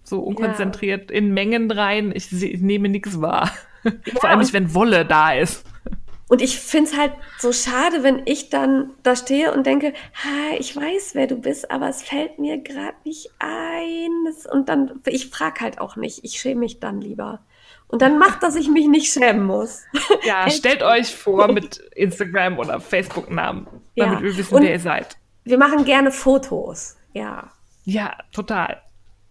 so 0.03 0.21
unkonzentriert 0.21 1.11
ja. 1.11 1.17
in 1.17 1.33
Mengen 1.33 1.71
rein. 1.71 2.11
Ich, 2.15 2.31
ich 2.31 2.61
nehme 2.61 2.89
nichts 2.89 3.21
wahr. 3.21 3.51
Ja, 3.83 3.91
Vor 4.19 4.29
allem 4.29 4.39
nicht, 4.39 4.53
wenn 4.53 4.73
Wolle 4.73 5.05
da 5.05 5.33
ist. 5.33 5.65
Und 6.27 6.43
ich 6.43 6.59
finde 6.59 6.91
es 6.91 6.97
halt 6.97 7.13
so 7.39 7.51
schade, 7.51 8.03
wenn 8.03 8.21
ich 8.25 8.49
dann 8.49 8.91
da 9.01 9.15
stehe 9.15 9.51
und 9.51 9.65
denke, 9.65 9.93
ha, 10.13 10.55
ich 10.59 10.75
weiß, 10.75 11.15
wer 11.15 11.25
du 11.25 11.35
bist, 11.35 11.71
aber 11.71 11.89
es 11.89 12.03
fällt 12.03 12.37
mir 12.37 12.59
gerade 12.59 12.97
nicht 13.03 13.31
ein. 13.39 14.11
Und 14.51 14.69
dann, 14.69 15.01
ich 15.07 15.29
frage 15.29 15.61
halt 15.61 15.81
auch 15.81 15.95
nicht. 15.95 16.23
Ich 16.23 16.39
schäme 16.39 16.59
mich 16.59 16.79
dann 16.79 17.01
lieber. 17.01 17.39
Und 17.89 18.03
dann 18.03 18.19
macht, 18.19 18.43
dass 18.43 18.55
ich 18.55 18.69
mich 18.69 18.87
nicht 18.87 19.11
schämen 19.11 19.43
muss. 19.43 19.83
Ja, 20.23 20.49
stellt 20.49 20.83
euch 20.83 21.15
vor 21.15 21.51
mit 21.51 21.77
Instagram 21.95 22.59
oder 22.59 22.79
Facebook-Namen, 22.79 23.67
damit 23.95 24.19
ja. 24.19 24.21
wir 24.21 24.37
wissen, 24.37 24.55
und 24.55 24.63
wer 24.63 24.71
ihr 24.71 24.79
seid. 24.79 25.17
Wir 25.43 25.57
machen 25.57 25.85
gerne 25.85 26.11
Fotos. 26.11 26.97
Ja. 27.13 27.51
Ja, 27.85 28.15
total. 28.31 28.81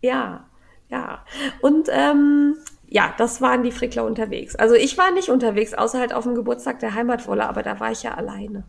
Ja, 0.01 0.49
ja. 0.89 1.25
Und 1.61 1.89
ähm, 1.93 2.57
ja, 2.89 3.15
das 3.17 3.41
waren 3.41 3.63
die 3.63 3.71
Frickler 3.71 4.05
unterwegs. 4.05 4.57
Also 4.57 4.75
ich 4.75 4.99
war 4.99 5.13
nicht 5.13 5.29
unterwegs, 5.29 5.75
außer 5.75 6.01
halt 6.01 6.13
auf 6.13 6.25
dem 6.25 6.35
Geburtstag 6.35 6.81
der 6.81 6.95
Heimatwolle, 6.95 7.49
aber 7.49 7.63
da 7.63 7.79
war 7.79 7.93
ich 7.93 8.03
ja 8.03 8.15
alleine. 8.15 8.65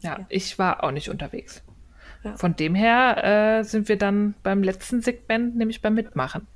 Ja, 0.00 0.18
ja. 0.18 0.26
ich 0.30 0.58
war 0.58 0.82
auch 0.82 0.90
nicht 0.90 1.10
unterwegs. 1.10 1.62
Ja. 2.24 2.36
Von 2.36 2.56
dem 2.56 2.74
her 2.74 3.58
äh, 3.60 3.62
sind 3.64 3.88
wir 3.88 3.98
dann 3.98 4.34
beim 4.42 4.62
letzten 4.62 5.00
Segment, 5.00 5.56
nämlich 5.56 5.82
beim 5.82 5.94
Mitmachen. 5.94 6.46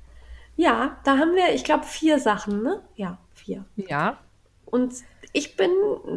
Ja, 0.57 0.97
da 1.05 1.17
haben 1.17 1.35
wir, 1.35 1.53
ich 1.53 1.63
glaube, 1.63 1.85
vier 1.85 2.19
Sachen, 2.19 2.63
ne? 2.63 2.81
Ja, 2.95 3.19
vier. 3.33 3.63
Ja. 3.75 4.17
Und 4.65 4.95
ich 5.33 5.55
bin, 5.55 5.69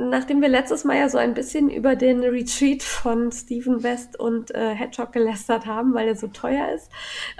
nachdem 0.09 0.41
wir 0.41 0.49
letztes 0.49 0.85
Mal 0.85 0.97
ja 0.97 1.09
so 1.11 1.19
ein 1.19 1.35
bisschen 1.35 1.69
über 1.69 1.95
den 1.95 2.21
Retreat 2.23 2.83
von 2.83 3.31
Stephen 3.31 3.83
West 3.83 4.19
und 4.19 4.51
äh, 4.55 4.75
Hedgehog 4.75 5.13
gelästert 5.13 5.67
haben, 5.67 5.93
weil 5.93 6.09
er 6.09 6.17
so 6.17 6.29
teuer 6.29 6.73
ist, 6.75 6.91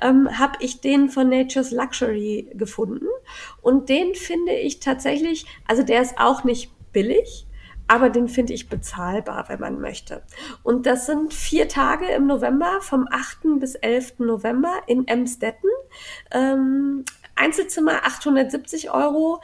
ähm, 0.03 0.39
habe 0.39 0.59
ich 0.61 0.83
den 0.83 1.09
von 1.09 1.31
Nature's 1.31 1.71
Luxury 1.71 2.51
gefunden. 2.55 3.07
Und 3.63 3.89
den 3.89 4.15
finde 4.15 4.53
ich 4.53 4.81
tatsächlich, 4.81 5.47
also 5.67 5.83
der 5.83 6.03
ist 6.03 6.19
auch 6.19 6.45
nicht 6.45 6.71
billig, 6.93 7.47
aber 7.91 8.09
den 8.09 8.29
finde 8.29 8.53
ich 8.53 8.69
bezahlbar, 8.69 9.47
wenn 9.49 9.59
man 9.59 9.81
möchte. 9.81 10.23
Und 10.63 10.87
das 10.87 11.07
sind 11.07 11.35
vier 11.35 11.69
Tage 11.69 12.07
im 12.07 12.29
November, 12.29 12.79
vom 12.83 13.09
8. 13.11 13.59
bis 13.59 13.75
11. 13.75 14.21
November 14.21 14.73
in 14.87 15.09
Emstetten. 15.09 15.69
Ähm, 16.31 17.05
Einzelzimmer 17.35 18.05
870 18.05 18.93
Euro, 18.93 19.41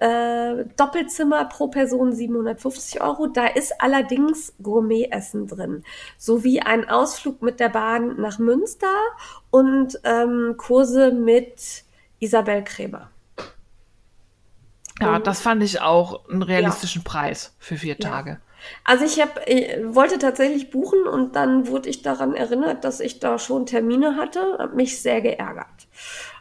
äh, 0.00 0.64
Doppelzimmer 0.78 1.44
pro 1.44 1.68
Person 1.68 2.14
750 2.14 3.02
Euro. 3.02 3.26
Da 3.26 3.46
ist 3.46 3.78
allerdings 3.78 4.54
Gourmetessen 4.62 5.46
drin, 5.46 5.84
sowie 6.16 6.60
ein 6.60 6.88
Ausflug 6.88 7.42
mit 7.42 7.60
der 7.60 7.68
Bahn 7.68 8.18
nach 8.18 8.38
Münster 8.38 8.96
und 9.50 10.00
ähm, 10.04 10.54
Kurse 10.56 11.12
mit 11.12 11.84
Isabel 12.20 12.64
Krämer. 12.64 13.10
Ja, 15.00 15.18
das 15.18 15.40
fand 15.40 15.62
ich 15.62 15.80
auch 15.80 16.28
einen 16.28 16.42
realistischen 16.42 17.02
ja. 17.02 17.10
Preis 17.10 17.54
für 17.58 17.76
vier 17.76 17.98
Tage. 17.98 18.30
Ja. 18.30 18.38
Also 18.84 19.04
ich 19.04 19.20
hab, 19.20 19.48
ich 19.48 19.76
wollte 19.84 20.18
tatsächlich 20.18 20.70
buchen 20.70 21.06
und 21.06 21.36
dann 21.36 21.68
wurde 21.68 21.88
ich 21.88 22.02
daran 22.02 22.34
erinnert, 22.34 22.84
dass 22.84 23.00
ich 23.00 23.20
da 23.20 23.38
schon 23.38 23.66
Termine 23.66 24.16
hatte, 24.16 24.56
hat 24.58 24.74
mich 24.74 25.00
sehr 25.00 25.20
geärgert. 25.20 25.88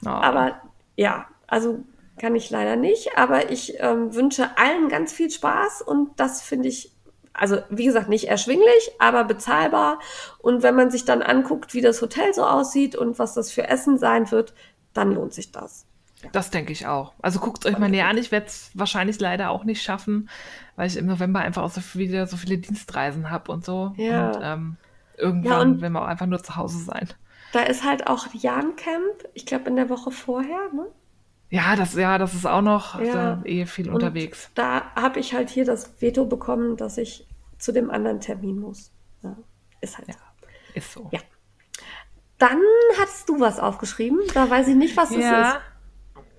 Oh. 0.06 0.10
Aber 0.10 0.61
ja, 0.95 1.27
also 1.48 1.84
kann 2.19 2.36
ich 2.36 2.49
leider 2.49 2.76
nicht, 2.76 3.18
aber 3.18 3.52
ich 3.52 3.76
ähm, 3.80 4.15
wünsche 4.15 4.49
allen 4.57 4.90
ganz 4.90 5.11
viel 5.11 5.30
Spaß 5.30 5.82
und 5.82 6.11
das 6.19 6.41
finde 6.41 6.69
ich, 6.69 6.95
also 7.34 7.57
wie 7.69 7.86
gesagt, 7.86 8.07
nicht 8.07 8.30
erschwinglich, 8.30 8.91
aber 8.99 9.26
bezahlbar. 9.26 9.99
Und 10.40 10.64
wenn 10.64 10.76
man 10.76 10.90
sich 10.90 11.03
dann 11.03 11.22
anguckt, 11.22 11.73
wie 11.73 11.82
das 11.82 12.02
Hotel 12.02 12.34
so 12.34 12.45
aussieht 12.45 12.95
und 12.95 13.19
was 13.19 13.34
das 13.34 13.52
für 13.52 13.68
Essen 13.68 13.98
sein 13.98 14.32
wird, 14.32 14.53
dann 14.94 15.11
lohnt 15.11 15.34
sich 15.34 15.52
das. 15.52 15.86
Das 16.31 16.49
denke 16.49 16.71
ich 16.71 16.87
auch. 16.87 17.13
Also 17.21 17.39
guckt 17.39 17.65
euch 17.65 17.77
mal 17.77 17.89
näher 17.89 18.07
an. 18.07 18.17
Ich 18.17 18.31
werde 18.31 18.47
es 18.47 18.71
wahrscheinlich 18.73 19.19
leider 19.19 19.49
auch 19.49 19.63
nicht 19.63 19.81
schaffen, 19.81 20.29
weil 20.75 20.87
ich 20.87 20.97
im 20.97 21.05
November 21.05 21.39
einfach 21.39 21.63
auch 21.63 21.69
so 21.69 21.81
viele, 21.81 22.25
so 22.27 22.37
viele 22.37 22.57
Dienstreisen 22.57 23.29
habe 23.29 23.51
und 23.51 23.65
so. 23.65 23.93
Ja. 23.97 24.31
Und 24.31 24.39
ähm, 24.41 24.77
irgendwann 25.17 25.51
ja, 25.51 25.61
und 25.61 25.81
will 25.81 25.89
man 25.89 26.03
auch 26.03 26.07
einfach 26.07 26.25
nur 26.25 26.41
zu 26.41 26.55
Hause 26.55 26.79
sein. 26.79 27.09
Da 27.51 27.61
ist 27.61 27.83
halt 27.83 28.07
auch 28.07 28.27
Jan 28.33 28.75
Camp, 28.75 29.29
ich 29.33 29.45
glaube 29.45 29.69
in 29.69 29.75
der 29.75 29.89
Woche 29.89 30.11
vorher, 30.11 30.71
ne? 30.73 30.87
Ja, 31.49 31.75
das, 31.75 31.93
ja, 31.93 32.17
das 32.17 32.33
ist 32.33 32.45
auch 32.45 32.61
noch 32.61 32.99
ja. 32.99 33.41
eh 33.45 33.65
viel 33.65 33.87
und 33.87 33.95
unterwegs. 33.95 34.49
Da 34.55 34.91
habe 34.95 35.19
ich 35.19 35.33
halt 35.33 35.49
hier 35.49 35.63
das 35.63 36.01
Veto 36.01 36.25
bekommen, 36.25 36.75
dass 36.75 36.97
ich 36.97 37.27
zu 37.59 37.71
dem 37.71 37.91
anderen 37.91 38.19
Termin 38.19 38.59
muss. 38.59 38.91
Ja, 39.21 39.37
ist 39.79 39.97
halt 39.97 40.07
ja, 40.07 40.15
so. 40.15 40.47
Ist 40.73 40.91
so. 40.91 41.09
Ja. 41.11 41.19
Dann 42.39 42.59
hast 42.99 43.29
du 43.29 43.39
was 43.39 43.59
aufgeschrieben. 43.59 44.19
Da 44.33 44.49
weiß 44.49 44.67
ich 44.67 44.75
nicht, 44.75 44.97
was 44.97 45.09
das 45.09 45.17
ja. 45.19 45.51
ist. 45.51 45.57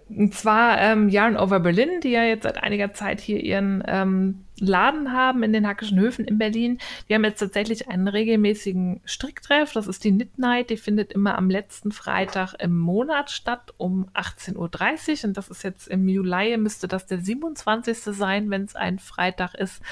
Und 0.09 0.35
zwar 0.35 0.81
ähm, 0.81 1.09
Yarn 1.09 1.37
Over 1.37 1.61
Berlin, 1.61 2.01
die 2.03 2.11
ja 2.11 2.25
jetzt 2.25 2.45
seit 2.45 2.63
einiger 2.63 2.93
Zeit 2.93 3.21
hier 3.21 3.43
ihren 3.43 3.83
ähm, 3.87 4.46
Laden 4.59 5.13
haben 5.13 5.43
in 5.43 5.53
den 5.53 5.67
Hackischen 5.67 5.99
Höfen 5.99 6.25
in 6.25 6.39
Berlin. 6.39 6.79
Die 7.09 7.15
haben 7.15 7.25
jetzt 7.25 7.41
tatsächlich 7.41 7.89
einen 7.89 8.09
regelmäßigen 8.09 9.01
Stricktreff. 9.05 9.73
Das 9.73 9.87
ist 9.87 10.05
die 10.05 10.13
Knit 10.13 10.39
Night. 10.39 10.71
Die 10.71 10.77
findet 10.77 11.13
immer 11.13 11.37
am 11.37 11.51
letzten 11.51 11.93
Freitag 11.93 12.55
im 12.55 12.77
Monat 12.79 13.31
statt 13.31 13.75
um 13.77 14.09
18.30 14.15 14.55
Uhr. 14.57 15.29
Und 15.29 15.37
das 15.37 15.49
ist 15.49 15.63
jetzt 15.63 15.89
im 15.89 16.09
Juli, 16.09 16.57
müsste 16.57 16.89
das 16.89 17.07
der 17.07 17.19
27. 17.19 17.99
sein, 17.99 18.51
wenn 18.51 18.65
es 18.65 18.77
ein 18.77 18.99
Freitag 18.99 19.55
ist. 19.55 19.83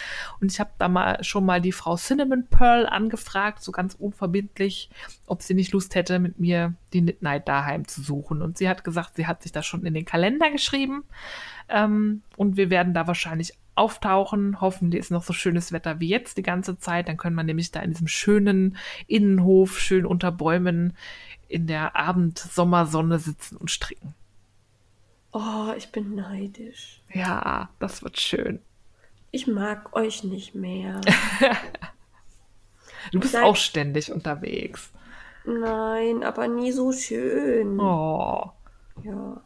Und 0.41 0.51
ich 0.51 0.61
habe 0.61 0.71
da 0.79 0.89
mal 0.89 1.23
schon 1.23 1.45
mal 1.45 1.61
die 1.61 1.73
Frau 1.73 1.97
Cinnamon 1.97 2.47
Pearl 2.47 2.87
angefragt, 2.87 3.63
so 3.63 3.73
ganz 3.73 3.95
unverbindlich, 3.95 4.89
ob 5.27 5.43
sie 5.43 5.55
nicht 5.55 5.73
Lust 5.73 5.95
hätte, 5.95 6.19
mit 6.19 6.41
mir 6.41 6.75
die 6.93 7.03
Knit 7.03 7.23
Night 7.23 7.49
daheim 7.49 7.87
zu 7.87 8.03
suchen. 8.03 8.41
Und 8.41 8.57
sie 8.57 8.69
hat 8.69 8.85
gesagt, 8.85 9.17
sie 9.17 9.27
hat 9.27 9.43
sich 9.43 9.53
das 9.53 9.67
schon 9.67 9.85
in 9.85 9.95
den 9.95 10.05
Kalender 10.05 10.51
geschrieben. 10.51 11.05
Ähm, 11.69 12.23
und 12.37 12.57
wir 12.57 12.71
werden 12.71 12.95
da 12.95 13.07
wahrscheinlich 13.07 13.55
auftauchen. 13.75 14.61
Hoffentlich 14.61 15.01
ist 15.01 15.11
noch 15.11 15.23
so 15.23 15.33
schönes 15.33 15.73
Wetter 15.73 16.01
wie 16.01 16.09
jetzt 16.09 16.37
die 16.37 16.43
ganze 16.43 16.79
Zeit. 16.79 17.09
Dann 17.09 17.17
können 17.17 17.37
wir 17.37 17.45
nämlich 17.45 17.71
da 17.71 17.81
in 17.81 17.93
diesem 17.93 18.09
schönen 18.09 18.77
Innenhof, 19.07 19.79
schön 19.79 20.07
unter 20.07 20.33
Bäumen 20.33 20.97
in 21.49 21.67
der 21.67 21.97
Abend-Sommersonne 21.97 23.19
sitzen 23.19 23.57
und 23.57 23.71
stricken. 23.71 24.15
Oh, 25.33 25.73
ich 25.77 25.91
bin 25.91 26.15
neidisch. 26.15 27.03
Ja, 27.13 27.69
das 27.81 28.03
wird 28.03 28.21
schön. 28.21 28.61
Ich 29.33 29.49
mag 29.49 29.95
euch 29.97 30.23
nicht 30.23 30.55
mehr. 30.55 31.01
du 33.13 33.19
bist 33.19 33.33
Seit... 33.33 33.43
auch 33.43 33.57
ständig 33.57 34.13
unterwegs. 34.13 34.93
Nein, 35.45 36.23
aber 36.23 36.49
nie 36.49 36.71
so 36.73 36.93
schön. 36.93 37.79
Oh. 37.81 38.53
Ja. 39.03 39.43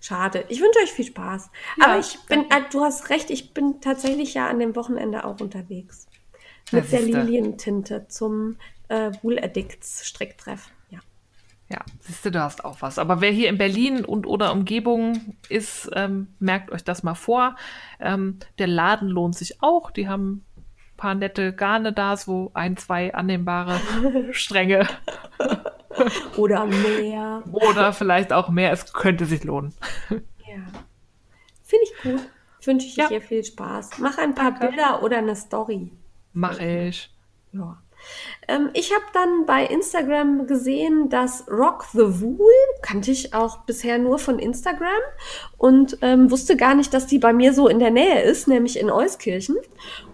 Schade. 0.00 0.44
Ich 0.48 0.60
wünsche 0.60 0.78
euch 0.80 0.92
viel 0.92 1.06
Spaß. 1.06 1.50
Ja, 1.78 1.86
Aber 1.86 1.98
ich 1.98 2.18
bin, 2.28 2.42
äh, 2.50 2.62
du 2.70 2.82
hast 2.82 3.10
recht, 3.10 3.30
ich 3.30 3.54
bin 3.54 3.80
tatsächlich 3.80 4.34
ja 4.34 4.48
an 4.48 4.58
dem 4.58 4.76
Wochenende 4.76 5.24
auch 5.24 5.40
unterwegs. 5.40 6.06
Mit 6.72 6.90
der 6.90 7.00
Lilientinte 7.00 8.06
zum 8.08 8.56
äh, 8.88 9.12
Wool 9.22 9.38
Addicts 9.38 10.06
Stricktreff. 10.06 10.70
Ja. 10.90 10.98
Ja, 11.68 11.78
siehst 12.00 12.24
du, 12.24 12.30
du 12.30 12.42
hast 12.42 12.64
auch 12.64 12.82
was. 12.82 12.98
Aber 12.98 13.20
wer 13.20 13.30
hier 13.30 13.48
in 13.48 13.58
Berlin 13.58 14.04
und 14.04 14.26
oder 14.26 14.52
Umgebung 14.52 15.36
ist, 15.48 15.88
ähm, 15.94 16.28
merkt 16.38 16.70
euch 16.70 16.84
das 16.84 17.02
mal 17.02 17.14
vor. 17.14 17.56
Ähm, 18.00 18.38
der 18.58 18.66
Laden 18.66 19.08
lohnt 19.08 19.36
sich 19.36 19.62
auch. 19.62 19.90
Die 19.90 20.08
haben 20.08 20.44
ein 20.56 20.96
paar 20.96 21.14
nette 21.14 21.52
Garne 21.52 21.92
da, 21.92 22.16
so 22.16 22.50
ein, 22.54 22.76
zwei 22.76 23.14
annehmbare 23.14 23.80
Stränge. 24.32 24.86
Oder 26.36 26.66
mehr. 26.66 27.42
Oder 27.52 27.92
vielleicht 27.92 28.32
auch 28.32 28.48
mehr. 28.48 28.72
Es 28.72 28.92
könnte 28.92 29.26
sich 29.26 29.44
lohnen. 29.44 29.74
Ja. 30.10 30.62
Finde 31.62 31.84
ich 31.84 32.02
gut. 32.02 32.30
Wünsche 32.64 32.86
ich 32.86 32.96
ja. 32.96 33.08
dir 33.08 33.20
viel 33.20 33.44
Spaß. 33.44 33.98
Mach 33.98 34.18
ein 34.18 34.34
paar 34.34 34.52
Danke. 34.52 34.68
Bilder 34.68 35.02
oder 35.02 35.18
eine 35.18 35.36
Story. 35.36 35.92
Mach 36.32 36.58
ich. 36.58 37.10
Ja. 37.52 37.78
Ähm, 38.48 38.70
ich 38.74 38.92
habe 38.92 39.04
dann 39.12 39.46
bei 39.46 39.64
Instagram 39.64 40.46
gesehen, 40.46 41.08
dass 41.08 41.48
Rock 41.48 41.86
the 41.92 42.20
Wool, 42.20 42.52
kannte 42.82 43.10
ich 43.10 43.34
auch 43.34 43.58
bisher 43.64 43.98
nur 43.98 44.18
von 44.18 44.38
Instagram 44.38 44.88
und 45.56 45.98
ähm, 46.02 46.30
wusste 46.30 46.56
gar 46.56 46.74
nicht, 46.74 46.94
dass 46.94 47.06
die 47.06 47.18
bei 47.18 47.32
mir 47.32 47.52
so 47.52 47.68
in 47.68 47.78
der 47.78 47.90
Nähe 47.90 48.22
ist, 48.22 48.46
nämlich 48.48 48.78
in 48.78 48.90
Euskirchen. 48.90 49.56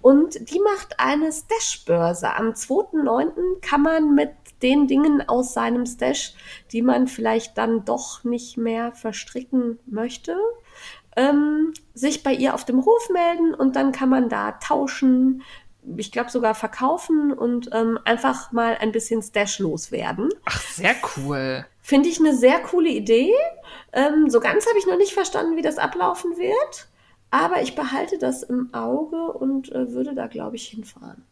Und 0.01 0.51
die 0.51 0.61
macht 0.61 0.99
eine 0.99 1.31
Stash-Börse. 1.33 2.35
Am 2.35 2.51
2.9. 2.51 3.61
kann 3.61 3.83
man 3.83 4.15
mit 4.15 4.31
den 4.63 4.87
Dingen 4.87 5.27
aus 5.29 5.55
seinem 5.55 5.87
Stash, 5.87 6.35
die 6.73 6.83
man 6.83 7.07
vielleicht 7.07 7.59
dann 7.59 7.85
doch 7.85 8.25
nicht 8.25 8.57
mehr 8.57 8.93
verstricken 8.93 9.79
möchte, 9.87 10.37
ähm, 11.17 11.75
sich 11.95 12.23
bei 12.23 12.33
ihr 12.33 12.55
auf 12.55 12.65
dem 12.65 12.85
Hof 12.85 13.11
melden 13.11 13.55
und 13.55 13.77
dann 13.77 13.93
kann 13.93 14.09
man 14.09 14.29
da 14.29 14.53
tauschen, 14.53 15.43
ich 15.97 16.13
glaube 16.13 16.31
sogar 16.31 16.55
verkaufen 16.55 17.33
und 17.33 17.71
ähm, 17.73 17.99
einfach 18.05 18.53
mal 18.53 18.77
ein 18.81 18.93
bisschen 18.93 19.23
Stash 19.23 19.59
loswerden. 19.59 20.29
Ach, 20.45 20.61
sehr 20.61 20.95
cool. 21.17 21.67
Finde 21.81 22.09
ich 22.09 22.21
eine 22.21 22.35
sehr 22.37 22.61
coole 22.61 22.89
Idee. 22.89 23.33
Ähm, 23.93 24.31
so 24.31 24.41
ganz 24.41 24.67
habe 24.67 24.79
ich 24.79 24.87
noch 24.87 24.97
nicht 24.97 25.13
verstanden, 25.13 25.57
wie 25.57 25.63
das 25.63 25.79
ablaufen 25.79 26.37
wird. 26.37 26.89
Aber 27.31 27.63
ich 27.63 27.75
behalte 27.75 28.19
das 28.19 28.43
im 28.43 28.73
Auge 28.73 29.33
und 29.33 29.73
äh, 29.73 29.93
würde 29.93 30.15
da, 30.15 30.27
glaube 30.27 30.57
ich, 30.57 30.67
hinfahren. 30.67 31.25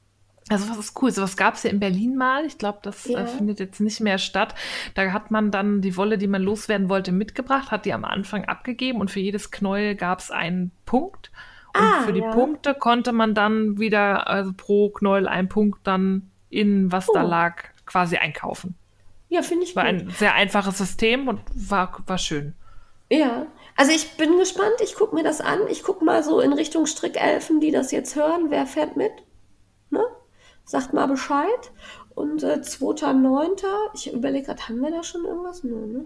Also 0.50 0.68
was 0.68 0.78
ist 0.78 1.00
cool, 1.00 1.12
sowas 1.12 1.36
gab 1.36 1.54
es 1.54 1.62
ja 1.62 1.70
in 1.70 1.78
Berlin 1.78 2.16
mal. 2.16 2.44
Ich 2.44 2.58
glaube, 2.58 2.80
das 2.82 3.06
äh, 3.06 3.12
ja. 3.12 3.20
äh, 3.20 3.26
findet 3.26 3.60
jetzt 3.60 3.80
nicht 3.80 4.00
mehr 4.00 4.18
statt. 4.18 4.56
Da 4.94 5.12
hat 5.12 5.30
man 5.30 5.52
dann 5.52 5.80
die 5.80 5.96
Wolle, 5.96 6.18
die 6.18 6.26
man 6.26 6.42
loswerden 6.42 6.88
wollte, 6.88 7.12
mitgebracht, 7.12 7.70
hat 7.70 7.84
die 7.84 7.92
am 7.92 8.04
Anfang 8.04 8.44
abgegeben 8.46 9.00
und 9.00 9.12
für 9.12 9.20
jedes 9.20 9.52
Knäuel 9.52 9.94
gab 9.94 10.18
es 10.18 10.32
einen 10.32 10.72
Punkt. 10.86 11.30
Und 11.72 11.82
ah, 11.82 12.02
für 12.02 12.12
die 12.12 12.20
ja. 12.20 12.32
Punkte 12.32 12.74
konnte 12.74 13.12
man 13.12 13.32
dann 13.32 13.78
wieder, 13.78 14.26
also 14.28 14.52
pro 14.52 14.90
Knäuel 14.90 15.28
einen 15.28 15.48
Punkt 15.48 15.86
dann 15.86 16.32
in, 16.48 16.90
was 16.90 17.08
oh. 17.08 17.12
da 17.14 17.22
lag, 17.22 17.62
quasi 17.86 18.16
einkaufen. 18.16 18.74
Ja, 19.28 19.42
finde 19.42 19.64
ich 19.64 19.76
War 19.76 19.84
gut. 19.84 20.02
ein 20.02 20.10
sehr 20.10 20.34
einfaches 20.34 20.78
System 20.78 21.28
und 21.28 21.40
war, 21.54 21.96
war 22.06 22.18
schön. 22.18 22.54
Ja, 23.08 23.46
also 23.76 23.92
ich 23.92 24.16
bin 24.16 24.36
gespannt, 24.36 24.80
ich 24.82 24.96
gucke 24.96 25.14
mir 25.14 25.22
das 25.22 25.40
an. 25.40 25.60
Ich 25.68 25.84
gucke 25.84 26.04
mal 26.04 26.24
so 26.24 26.40
in 26.40 26.52
Richtung 26.52 26.86
Strickelfen, 26.86 27.60
die 27.60 27.70
das 27.70 27.92
jetzt 27.92 28.16
hören. 28.16 28.46
Wer 28.50 28.66
fährt 28.66 28.96
mit? 28.96 29.12
Ne? 29.90 30.04
Sagt 30.64 30.92
mal 30.92 31.06
Bescheid. 31.06 31.72
Und 32.14 32.42
äh, 32.42 32.60
2.9. 32.62 33.64
Ich 33.94 34.12
überlege 34.12 34.46
gerade, 34.46 34.68
haben 34.68 34.80
wir 34.80 34.90
da 34.90 35.02
schon 35.02 35.24
irgendwas? 35.24 35.64
Nö, 35.64 35.86
ne? 35.86 36.04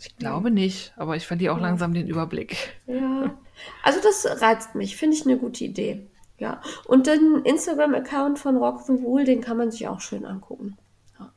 Ich 0.00 0.16
glaube 0.16 0.50
nicht, 0.50 0.94
aber 0.96 1.16
ich 1.16 1.26
verliere 1.26 1.52
auch 1.52 1.58
ja. 1.58 1.64
langsam 1.64 1.92
den 1.92 2.06
Überblick. 2.06 2.80
Ja, 2.86 3.34
also 3.82 4.00
das 4.02 4.40
reizt 4.40 4.74
mich, 4.74 4.96
finde 4.96 5.16
ich 5.16 5.26
eine 5.26 5.36
gute 5.36 5.64
Idee. 5.64 6.06
Ja, 6.38 6.62
und 6.86 7.06
den 7.06 7.42
Instagram-Account 7.44 8.38
von 8.38 8.56
Rock 8.56 8.80
the 8.86 8.94
Wool, 9.02 9.24
den 9.24 9.42
kann 9.42 9.58
man 9.58 9.70
sich 9.70 9.86
auch 9.88 10.00
schön 10.00 10.24
angucken. 10.24 10.78
Ja, 11.18 11.32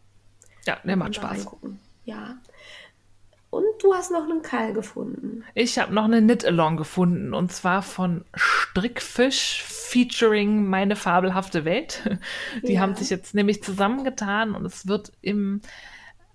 ja 0.65 0.77
der 0.85 0.95
macht 0.95 1.15
Spaß. 1.15 1.45
Ja. 2.05 2.37
Und 3.49 3.65
du 3.81 3.93
hast 3.93 4.11
noch 4.11 4.23
einen 4.23 4.41
Keil 4.41 4.73
gefunden. 4.73 5.43
Ich 5.53 5.77
habe 5.77 5.93
noch 5.93 6.05
eine 6.05 6.21
Knit-Along 6.21 6.77
gefunden 6.77 7.33
und 7.33 7.51
zwar 7.51 7.81
von 7.81 8.23
Strickfisch 8.33 9.63
featuring 9.83 10.65
meine 10.67 10.95
fabelhafte 10.95 11.65
Welt. 11.65 12.09
Die 12.65 12.73
ja. 12.73 12.81
haben 12.81 12.95
sich 12.95 13.09
jetzt 13.09 13.35
nämlich 13.35 13.63
zusammengetan 13.63 14.55
und 14.55 14.65
es 14.65 14.87
wird 14.87 15.11
im 15.21 15.61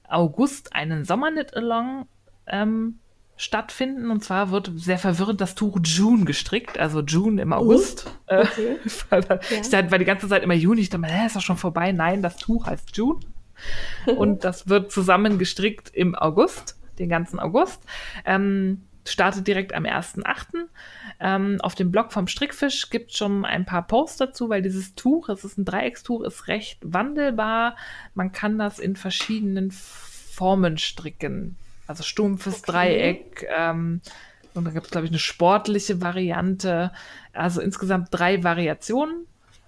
August 0.08 0.74
einen 0.74 1.04
Sommer-Knit-Along 1.04 2.06
ähm, 2.46 2.98
stattfinden. 3.36 4.10
Und 4.10 4.22
zwar 4.22 4.50
wird 4.50 4.70
sehr 4.76 4.98
verwirrend 4.98 5.40
das 5.40 5.54
Tuch 5.54 5.78
June 5.82 6.24
gestrickt, 6.24 6.78
also 6.78 7.00
June 7.00 7.40
im 7.40 7.52
August. 7.52 8.06
Uh, 8.30 8.40
okay. 8.40 8.76
ich 8.84 9.72
ja. 9.72 9.90
war 9.90 9.98
die 9.98 10.04
ganze 10.04 10.28
Zeit 10.28 10.42
immer 10.42 10.54
Juni. 10.54 10.82
Ich 10.82 10.90
dachte, 10.90 11.06
hä, 11.06 11.26
ist 11.26 11.36
doch 11.36 11.42
schon 11.42 11.56
vorbei. 11.56 11.92
Nein, 11.92 12.22
das 12.22 12.36
Tuch 12.36 12.66
heißt 12.66 12.96
June. 12.96 13.20
Und 14.16 14.44
das 14.44 14.68
wird 14.68 14.92
zusammen 14.92 15.38
gestrickt 15.38 15.90
im 15.92 16.14
August, 16.14 16.78
den 16.98 17.08
ganzen 17.08 17.40
August. 17.40 17.82
Ähm, 18.24 18.82
startet 19.06 19.46
direkt 19.46 19.72
am 19.72 19.84
1.8. 19.84 20.68
Ähm, 21.20 21.60
auf 21.62 21.74
dem 21.74 21.90
Blog 21.90 22.12
vom 22.12 22.28
Strickfisch 22.28 22.90
gibt 22.90 23.10
es 23.10 23.16
schon 23.16 23.44
ein 23.44 23.64
paar 23.64 23.86
Posts 23.86 24.18
dazu, 24.18 24.48
weil 24.48 24.62
dieses 24.62 24.94
Tuch, 24.94 25.28
es 25.28 25.44
ist 25.44 25.58
ein 25.58 25.64
Dreieckstuch, 25.64 26.22
ist 26.22 26.46
recht 26.46 26.78
wandelbar. 26.82 27.76
Man 28.14 28.30
kann 28.30 28.58
das 28.58 28.78
in 28.78 28.94
verschiedenen 28.94 29.72
Formen 29.72 30.78
stricken. 30.78 31.56
Also 31.88 32.04
stumpfes 32.04 32.62
okay. 32.62 32.72
Dreieck. 32.72 33.46
Ähm, 33.56 34.00
und 34.54 34.64
da 34.64 34.70
gibt 34.70 34.86
es, 34.86 34.92
glaube 34.92 35.06
ich, 35.06 35.10
eine 35.10 35.18
sportliche 35.18 36.00
Variante. 36.00 36.92
Also 37.32 37.60
insgesamt 37.60 38.08
drei 38.10 38.44
Variationen. 38.44 39.26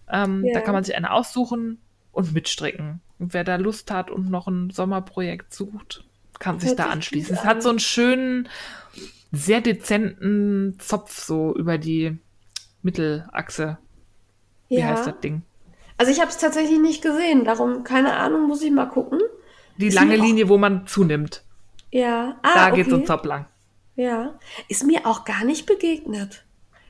Ähm, 0.09 0.45
yeah. 0.45 0.55
Da 0.55 0.61
kann 0.61 0.75
man 0.75 0.85
sich 0.85 0.97
eine 0.97 1.13
aussuchen 1.13 1.79
und 2.13 2.33
mitstricken. 2.33 3.01
Und 3.19 3.35
wer 3.35 3.45
da 3.45 3.57
Lust 3.57 3.91
hat 3.91 4.11
und 4.11 4.31
noch 4.31 4.47
ein 4.47 4.71
Sommerprojekt 4.71 5.53
sucht, 5.53 6.05
kann 6.39 6.59
sich 6.59 6.75
da 6.75 6.87
anschließen. 6.87 7.35
Es 7.35 7.45
hat 7.45 7.63
so 7.63 7.69
einen 7.69 7.79
schönen 7.79 8.49
sehr 9.33 9.61
dezenten 9.61 10.79
Zopf 10.79 11.23
so 11.23 11.55
über 11.55 11.79
die 11.79 12.19
Mittelachse. 12.83 13.79
Wie 14.69 14.79
ja. 14.79 14.87
heißt 14.87 15.07
das 15.07 15.21
Ding? 15.21 15.43
Also 15.99 16.13
ich 16.13 16.21
habe 16.21 16.31
es 16.31 16.39
tatsächlich 16.39 16.79
nicht 16.79 17.03
gesehen, 17.03 17.45
darum 17.45 17.85
keine 17.85 18.15
Ahnung, 18.15 18.47
muss 18.47 18.63
ich 18.63 18.71
mal 18.71 18.87
gucken. 18.87 19.21
Die 19.77 19.89
ist 19.89 19.95
lange 19.95 20.17
Linie, 20.17 20.49
wo 20.49 20.59
man 20.59 20.87
zunimmt. 20.87 21.43
Ja, 21.91 22.37
ah, 22.43 22.55
da 22.55 22.71
geht 22.71 22.87
okay. 22.87 22.91
so 22.91 22.97
ein 22.97 23.07
Zopf 23.07 23.25
lang. 23.25 23.47
Ja, 23.97 24.39
ist 24.69 24.85
mir 24.85 25.07
auch 25.07 25.25
gar 25.25 25.45
nicht 25.45 25.67
begegnet. 25.67 26.45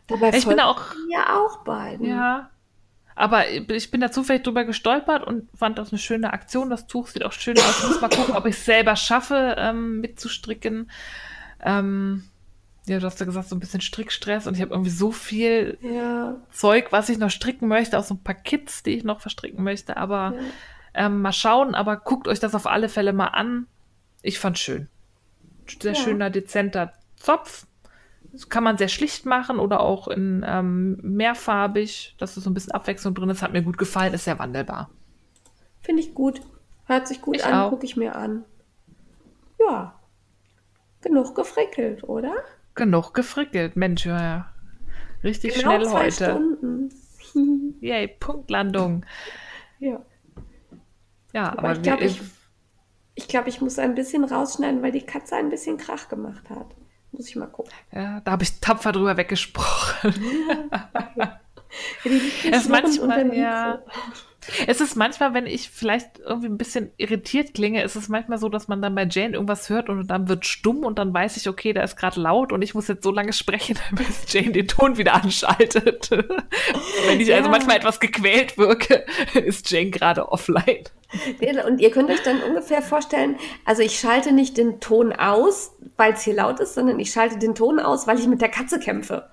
Dabei 0.07 0.31
ich 0.37 0.47
bin 0.47 0.61
auch 0.61 0.95
ja 1.11 1.39
auch 1.39 1.65
beiden. 1.65 2.07
Ja, 2.07 2.51
aber 3.15 3.49
ich 3.51 3.91
bin 3.91 4.01
da 4.01 4.11
zufällig 4.11 4.45
drüber 4.45 4.65
gestolpert 4.65 5.27
und 5.27 5.49
fand 5.57 5.79
das 5.79 5.91
eine 5.93 5.99
schöne 5.99 6.33
Aktion. 6.33 6.71
Das 6.71 6.87
Tuch 6.87 7.09
sieht 7.09 7.25
auch 7.25 7.33
schön 7.33 7.59
aus. 7.59 7.81
Ich 7.83 7.89
muss 7.89 8.01
mal 8.01 8.09
gucken, 8.09 8.35
ob 8.35 8.47
ich 8.47 8.55
es 8.55 8.65
selber 8.65 8.97
schaffe, 8.97 9.57
ähm, 9.59 10.01
mitzustricken. 10.01 10.91
Ähm, 11.63 12.25
ja, 12.87 12.99
du 12.99 13.07
hast 13.07 13.21
ja 13.21 13.27
gesagt, 13.27 13.49
so 13.49 13.57
ein 13.57 13.61
bisschen 13.61 13.81
Strickstress 13.81 14.47
und 14.47 14.55
ich 14.55 14.63
habe 14.63 14.73
irgendwie 14.73 14.91
so 14.91 15.13
viel 15.13 15.79
ja. 15.83 16.37
Zeug, 16.51 16.93
was 16.93 17.09
ich 17.09 17.19
noch 17.19 17.31
stricken 17.31 17.69
möchte, 17.69 17.99
auch 17.99 18.05
so 18.05 18.15
ein 18.15 18.23
paar 18.23 18.35
Kits, 18.35 18.83
die 18.83 18.91
ich 18.91 19.05
noch 19.05 19.21
verstricken 19.21 19.63
möchte. 19.63 19.97
Aber 19.97 20.35
ja. 20.35 21.07
ähm, 21.07 21.23
mal 21.23 21.33
schauen, 21.33 21.75
aber 21.75 21.97
guckt 21.97 22.27
euch 22.27 22.41
das 22.41 22.55
auf 22.55 22.67
alle 22.67 22.89
Fälle 22.89 23.13
mal 23.13 23.29
an. 23.29 23.67
Ich 24.23 24.39
fand 24.39 24.59
schön. 24.59 24.89
Sehr 25.81 25.93
ja. 25.93 25.99
schöner, 25.99 26.31
dezenter 26.31 26.93
Zopf. 27.17 27.67
Das 28.33 28.49
kann 28.49 28.65
man 28.65 28.79
sehr 28.79 28.89
schlicht 28.89 29.27
machen 29.27 29.59
oder 29.59 29.81
auch 29.81 30.09
in 30.09 30.45
ähm, 30.47 30.99
mehrfarbig, 31.03 32.15
dass 32.19 32.35
so 32.35 32.49
ein 32.49 32.55
bisschen 32.55 32.73
Abwechslung 32.73 33.15
drin 33.15 33.31
ist. 33.31 33.43
Hat 33.43 33.53
mir 33.53 33.63
gut 33.63 33.79
gefallen, 33.79 34.15
ist 34.15 34.25
sehr 34.25 34.39
wandelbar. 34.39 34.91
Finde 35.81 36.03
ich 36.03 36.15
gut. 36.15 36.41
Hört 36.87 37.09
sich 37.09 37.23
gut 37.23 37.37
ich 37.37 37.45
an, 37.45 37.71
gucke 37.71 37.85
ich 37.85 37.97
mir 37.97 38.17
an. 38.17 38.45
Ja, 39.59 40.00
genug 41.01 41.35
gefrickelt, 41.35 42.05
oder? 42.05 42.35
Genug 42.75 43.15
gefrickelt. 43.15 43.77
Mensch, 43.77 44.07
ja. 44.07 44.53
Richtig 45.23 45.55
genau 45.55 45.71
schnell 45.71 45.87
zwei 45.87 46.05
heute. 46.05 46.13
Stunden. 46.13 46.95
Yay, 47.81 48.09
Punktlandung. 48.09 49.05
Ja. 49.79 50.01
Ja, 51.33 51.53
aber, 51.53 51.59
aber 51.59 51.73
ich 51.73 51.83
glaube, 51.83 52.05
ich, 52.05 52.21
ich, 53.15 53.29
glaub, 53.29 53.47
ich 53.47 53.61
muss 53.61 53.79
ein 53.79 53.95
bisschen 53.95 54.25
rausschneiden, 54.25 54.83
weil 54.83 54.93
die 54.93 55.05
Katze 55.05 55.37
ein 55.37 55.51
bisschen 55.51 55.77
Krach 55.77 56.09
gemacht 56.09 56.49
hat. 56.51 56.75
Muss 57.13 57.29
ich 57.29 57.37
mal 57.37 57.47
gucken. 57.47 57.73
Ja, 57.93 58.21
da 58.21 58.33
habe 58.33 58.43
ich 58.43 58.61
tapfer 58.61 58.93
drüber 58.93 59.17
weggesprochen. 59.17 60.15
Ja. 61.17 61.41
die 62.05 62.53
es 62.53 62.69
manchmal, 62.69 63.35
ja. 63.35 63.83
Es 64.67 64.81
ist 64.81 64.97
manchmal, 64.97 65.35
wenn 65.35 65.47
ich 65.47 65.71
vielleicht 65.71 66.19
irgendwie 66.19 66.49
ein 66.49 66.59
bisschen 66.59 66.91
irritiert 66.97 67.55
klinge, 67.55 67.83
ist 67.83 67.97
es 67.97 68.09
manchmal 68.09 68.39
so, 68.39 68.49
dass 68.49 68.69
man 68.69 68.81
dann 68.81 68.95
bei 68.95 69.07
Jane 69.09 69.35
irgendwas 69.35 69.69
hört 69.69 69.89
und 69.89 70.07
dann 70.09 70.29
wird 70.29 70.47
stumm 70.47 70.85
und 70.85 70.99
dann 70.99 71.13
weiß 71.13 71.37
ich, 71.37 71.49
okay, 71.49 71.73
da 71.73 71.83
ist 71.83 71.97
gerade 71.97 72.21
laut 72.21 72.53
und 72.53 72.63
ich 72.63 72.75
muss 72.75 72.89
jetzt 72.89 73.05
so 73.05 73.11
lange 73.11 73.33
sprechen, 73.33 73.79
bis 73.93 74.33
Jane 74.33 74.53
den 74.53 74.69
Ton 74.69 74.97
wieder 74.97 75.15
anschaltet. 75.15 76.11
wenn 76.11 77.21
ich 77.21 77.29
also 77.29 77.31
ja. 77.31 77.37
also 77.39 77.51
manchmal 77.51 77.77
etwas 77.77 78.01
gequält 78.01 78.57
wirke, 78.57 79.05
ist 79.35 79.71
Jane 79.71 79.91
gerade 79.91 80.31
offline. 80.31 80.85
Und 81.67 81.81
ihr 81.81 81.91
könnt 81.91 82.09
euch 82.09 82.23
dann 82.23 82.41
ungefähr 82.43 82.83
vorstellen, 82.83 83.37
also 83.65 83.83
ich 83.83 83.99
schalte 83.99 84.33
nicht 84.33 84.57
den 84.57 84.79
Ton 84.81 85.13
aus, 85.13 85.73
weil 85.97 86.13
es 86.13 86.23
hier 86.23 86.35
laut 86.35 86.61
ist, 86.61 86.75
sondern 86.75 87.01
ich 87.01 87.11
schalte 87.11 87.37
den 87.39 87.57
Ton 87.57 87.81
aus, 87.81 88.07
weil 88.07 88.19
ich 88.19 88.29
mit 88.29 88.41
der 88.41 88.49
Katze 88.49 88.79
kämpfe 88.79 89.29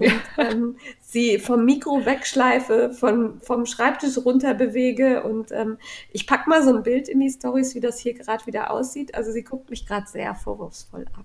und 0.00 0.12
ähm, 0.38 0.76
sie 1.10 1.38
vom 1.38 1.64
Mikro 1.64 2.04
wegschleife, 2.04 2.92
von, 2.92 3.40
vom 3.40 3.66
Schreibtisch 3.66 4.16
runter 4.18 4.54
bewege 4.54 5.22
und 5.24 5.50
ähm, 5.50 5.78
ich 6.12 6.26
pack 6.26 6.46
mal 6.46 6.62
so 6.62 6.74
ein 6.74 6.82
Bild 6.82 7.08
in 7.08 7.20
die 7.20 7.30
Stories, 7.30 7.74
wie 7.74 7.80
das 7.80 7.98
hier 7.98 8.14
gerade 8.14 8.46
wieder 8.46 8.70
aussieht. 8.70 9.14
Also 9.14 9.32
sie 9.32 9.42
guckt 9.42 9.70
mich 9.70 9.86
gerade 9.86 10.06
sehr 10.06 10.34
vorwurfsvoll 10.34 11.06
ab. 11.12 11.24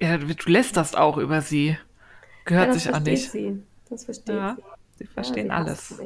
Ja, 0.00 0.16
du 0.16 0.26
lässt 0.46 0.76
das 0.76 0.94
auch 0.94 1.18
über 1.18 1.42
sie. 1.42 1.76
Gehört 2.44 2.68
ja, 2.68 2.72
sich 2.74 2.94
auch 2.94 3.00
nicht. 3.00 3.30
Sie. 3.30 3.62
Das 3.90 4.04
versteht 4.04 4.34
ja, 4.34 4.56
sie. 4.56 4.62
Sie 4.98 5.06
verstehen 5.06 5.48
ja, 5.48 5.64
sie 5.64 5.70
alles. 5.70 6.02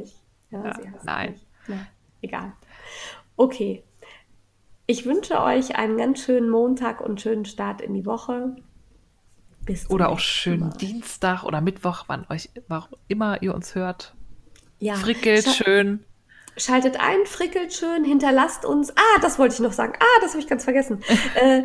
Ja, 0.50 0.74
nein. 1.04 1.40
Na, 1.68 1.86
egal. 2.22 2.52
Okay. 3.36 3.84
Ich 4.86 5.06
wünsche 5.06 5.40
euch 5.40 5.76
einen 5.76 5.96
ganz 5.96 6.24
schönen 6.24 6.50
Montag 6.50 7.00
und 7.00 7.20
schönen 7.20 7.44
Start 7.44 7.80
in 7.80 7.94
die 7.94 8.06
Woche. 8.06 8.56
Bis 9.64 9.88
oder 9.90 10.08
auch 10.08 10.18
schönen 10.18 10.68
Mal. 10.68 10.76
Dienstag 10.78 11.44
oder 11.44 11.60
Mittwoch, 11.60 12.04
wann 12.06 12.26
euch, 12.30 12.50
wann 12.68 12.84
immer 13.08 13.42
ihr 13.42 13.54
uns 13.54 13.74
hört. 13.74 14.14
Ja. 14.78 14.94
Frickelt 14.94 15.46
Sch 15.46 15.62
schön. 15.62 16.04
Schaltet 16.56 16.98
ein, 16.98 17.26
frickelt 17.26 17.72
schön, 17.72 18.04
hinterlasst 18.04 18.64
uns. 18.64 18.90
Ah, 18.90 19.20
das 19.22 19.38
wollte 19.38 19.54
ich 19.54 19.60
noch 19.60 19.72
sagen. 19.72 19.92
Ah, 19.98 20.20
das 20.20 20.32
habe 20.32 20.40
ich 20.40 20.48
ganz 20.48 20.64
vergessen. 20.64 21.00
äh, 21.34 21.62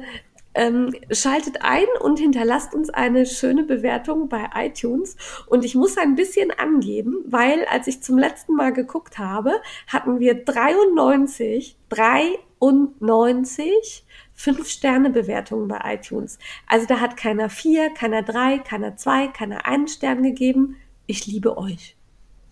ähm, 0.56 0.94
schaltet 1.12 1.62
ein 1.62 1.86
und 2.00 2.18
hinterlasst 2.18 2.74
uns 2.74 2.90
eine 2.90 3.26
schöne 3.26 3.64
Bewertung 3.64 4.30
bei 4.30 4.50
iTunes. 4.56 5.18
Und 5.48 5.66
ich 5.66 5.76
muss 5.76 5.98
ein 5.98 6.16
bisschen 6.16 6.50
angeben, 6.52 7.18
weil 7.28 7.66
als 7.66 7.88
ich 7.88 8.02
zum 8.02 8.18
letzten 8.18 8.56
Mal 8.56 8.72
geguckt 8.72 9.20
habe, 9.20 9.62
hatten 9.88 10.20
wir 10.20 10.46
93, 10.46 11.78
93 11.90 14.05
Fünf-Sterne-Bewertungen 14.36 15.68
bei 15.68 15.80
iTunes. 15.96 16.38
Also 16.68 16.86
da 16.86 17.00
hat 17.00 17.18
keiner 17.18 17.50
vier, 17.50 17.90
keiner 17.94 18.22
drei, 18.22 18.60
keiner 18.60 18.98
zwei, 18.98 19.28
keiner 19.28 19.66
einen 19.66 19.88
Stern 19.88 20.24
gegeben. 20.24 20.76
Ich 21.08 21.26
liebe 21.26 21.58
euch. 21.58 21.96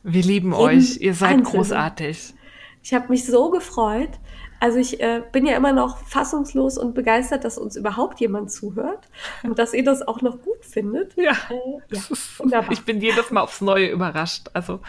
Wir 0.03 0.23
lieben 0.23 0.51
Jeden 0.51 0.61
euch. 0.61 0.97
Ihr 0.97 1.13
seid 1.13 1.37
Einzelne. 1.37 1.57
großartig. 1.57 2.33
Ich 2.81 2.93
habe 2.93 3.09
mich 3.09 3.25
so 3.25 3.49
gefreut. 3.49 4.11
Also 4.59 4.77
ich 4.77 5.01
äh, 5.01 5.21
bin 5.31 5.45
ja 5.45 5.57
immer 5.57 5.73
noch 5.73 5.97
fassungslos 5.97 6.77
und 6.77 6.95
begeistert, 6.95 7.43
dass 7.43 7.57
uns 7.57 7.75
überhaupt 7.75 8.21
jemand 8.21 8.49
zuhört 8.49 9.09
und 9.43 9.59
dass 9.59 9.73
ihr 9.73 9.83
das 9.83 10.01
auch 10.01 10.21
noch 10.21 10.41
gut 10.41 10.63
findet. 10.63 11.17
Ja, 11.17 11.31
äh, 11.49 11.95
ja 11.95 12.01
wunderbar. 12.37 12.71
ich 12.71 12.85
bin 12.85 13.01
jedes 13.01 13.29
Mal 13.29 13.41
aufs 13.41 13.59
Neue 13.59 13.89
überrascht. 13.89 14.49
Also 14.53 14.79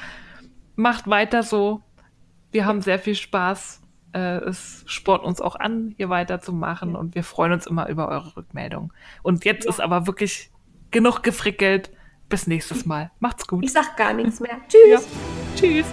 macht 0.77 1.09
weiter 1.09 1.43
so. 1.43 1.81
Wir 2.53 2.67
haben 2.67 2.83
sehr 2.83 3.01
viel 3.01 3.17
Spaß 3.17 3.81
äh, 4.15 4.39
es 4.39 4.85
spornt 4.87 5.25
uns 5.25 5.41
auch 5.41 5.57
an, 5.57 5.93
hier 5.97 6.09
weiterzumachen 6.09 6.93
ja. 6.93 6.99
und 6.99 7.15
wir 7.15 7.25
freuen 7.25 7.53
uns 7.53 7.67
immer 7.67 7.89
über 7.89 8.09
eure 8.09 8.37
Rückmeldung. 8.37 8.93
Und 9.23 9.45
jetzt 9.45 9.65
ja. 9.65 9.71
ist 9.71 9.81
aber 9.81 10.07
wirklich 10.07 10.51
genug 10.91 11.23
gefrickelt. 11.23 11.91
Bis 12.31 12.47
nächstes 12.47 12.87
Mal. 12.87 13.11
Macht's 13.21 13.47
gut. 13.47 13.63
Ich 13.65 13.73
sag 13.73 13.99
gar 13.99 14.15
nichts 14.15 14.41
mehr. 14.41 14.57
Tschüss. 14.69 14.89
Ja. 14.89 15.01
Tschüss. 15.57 15.87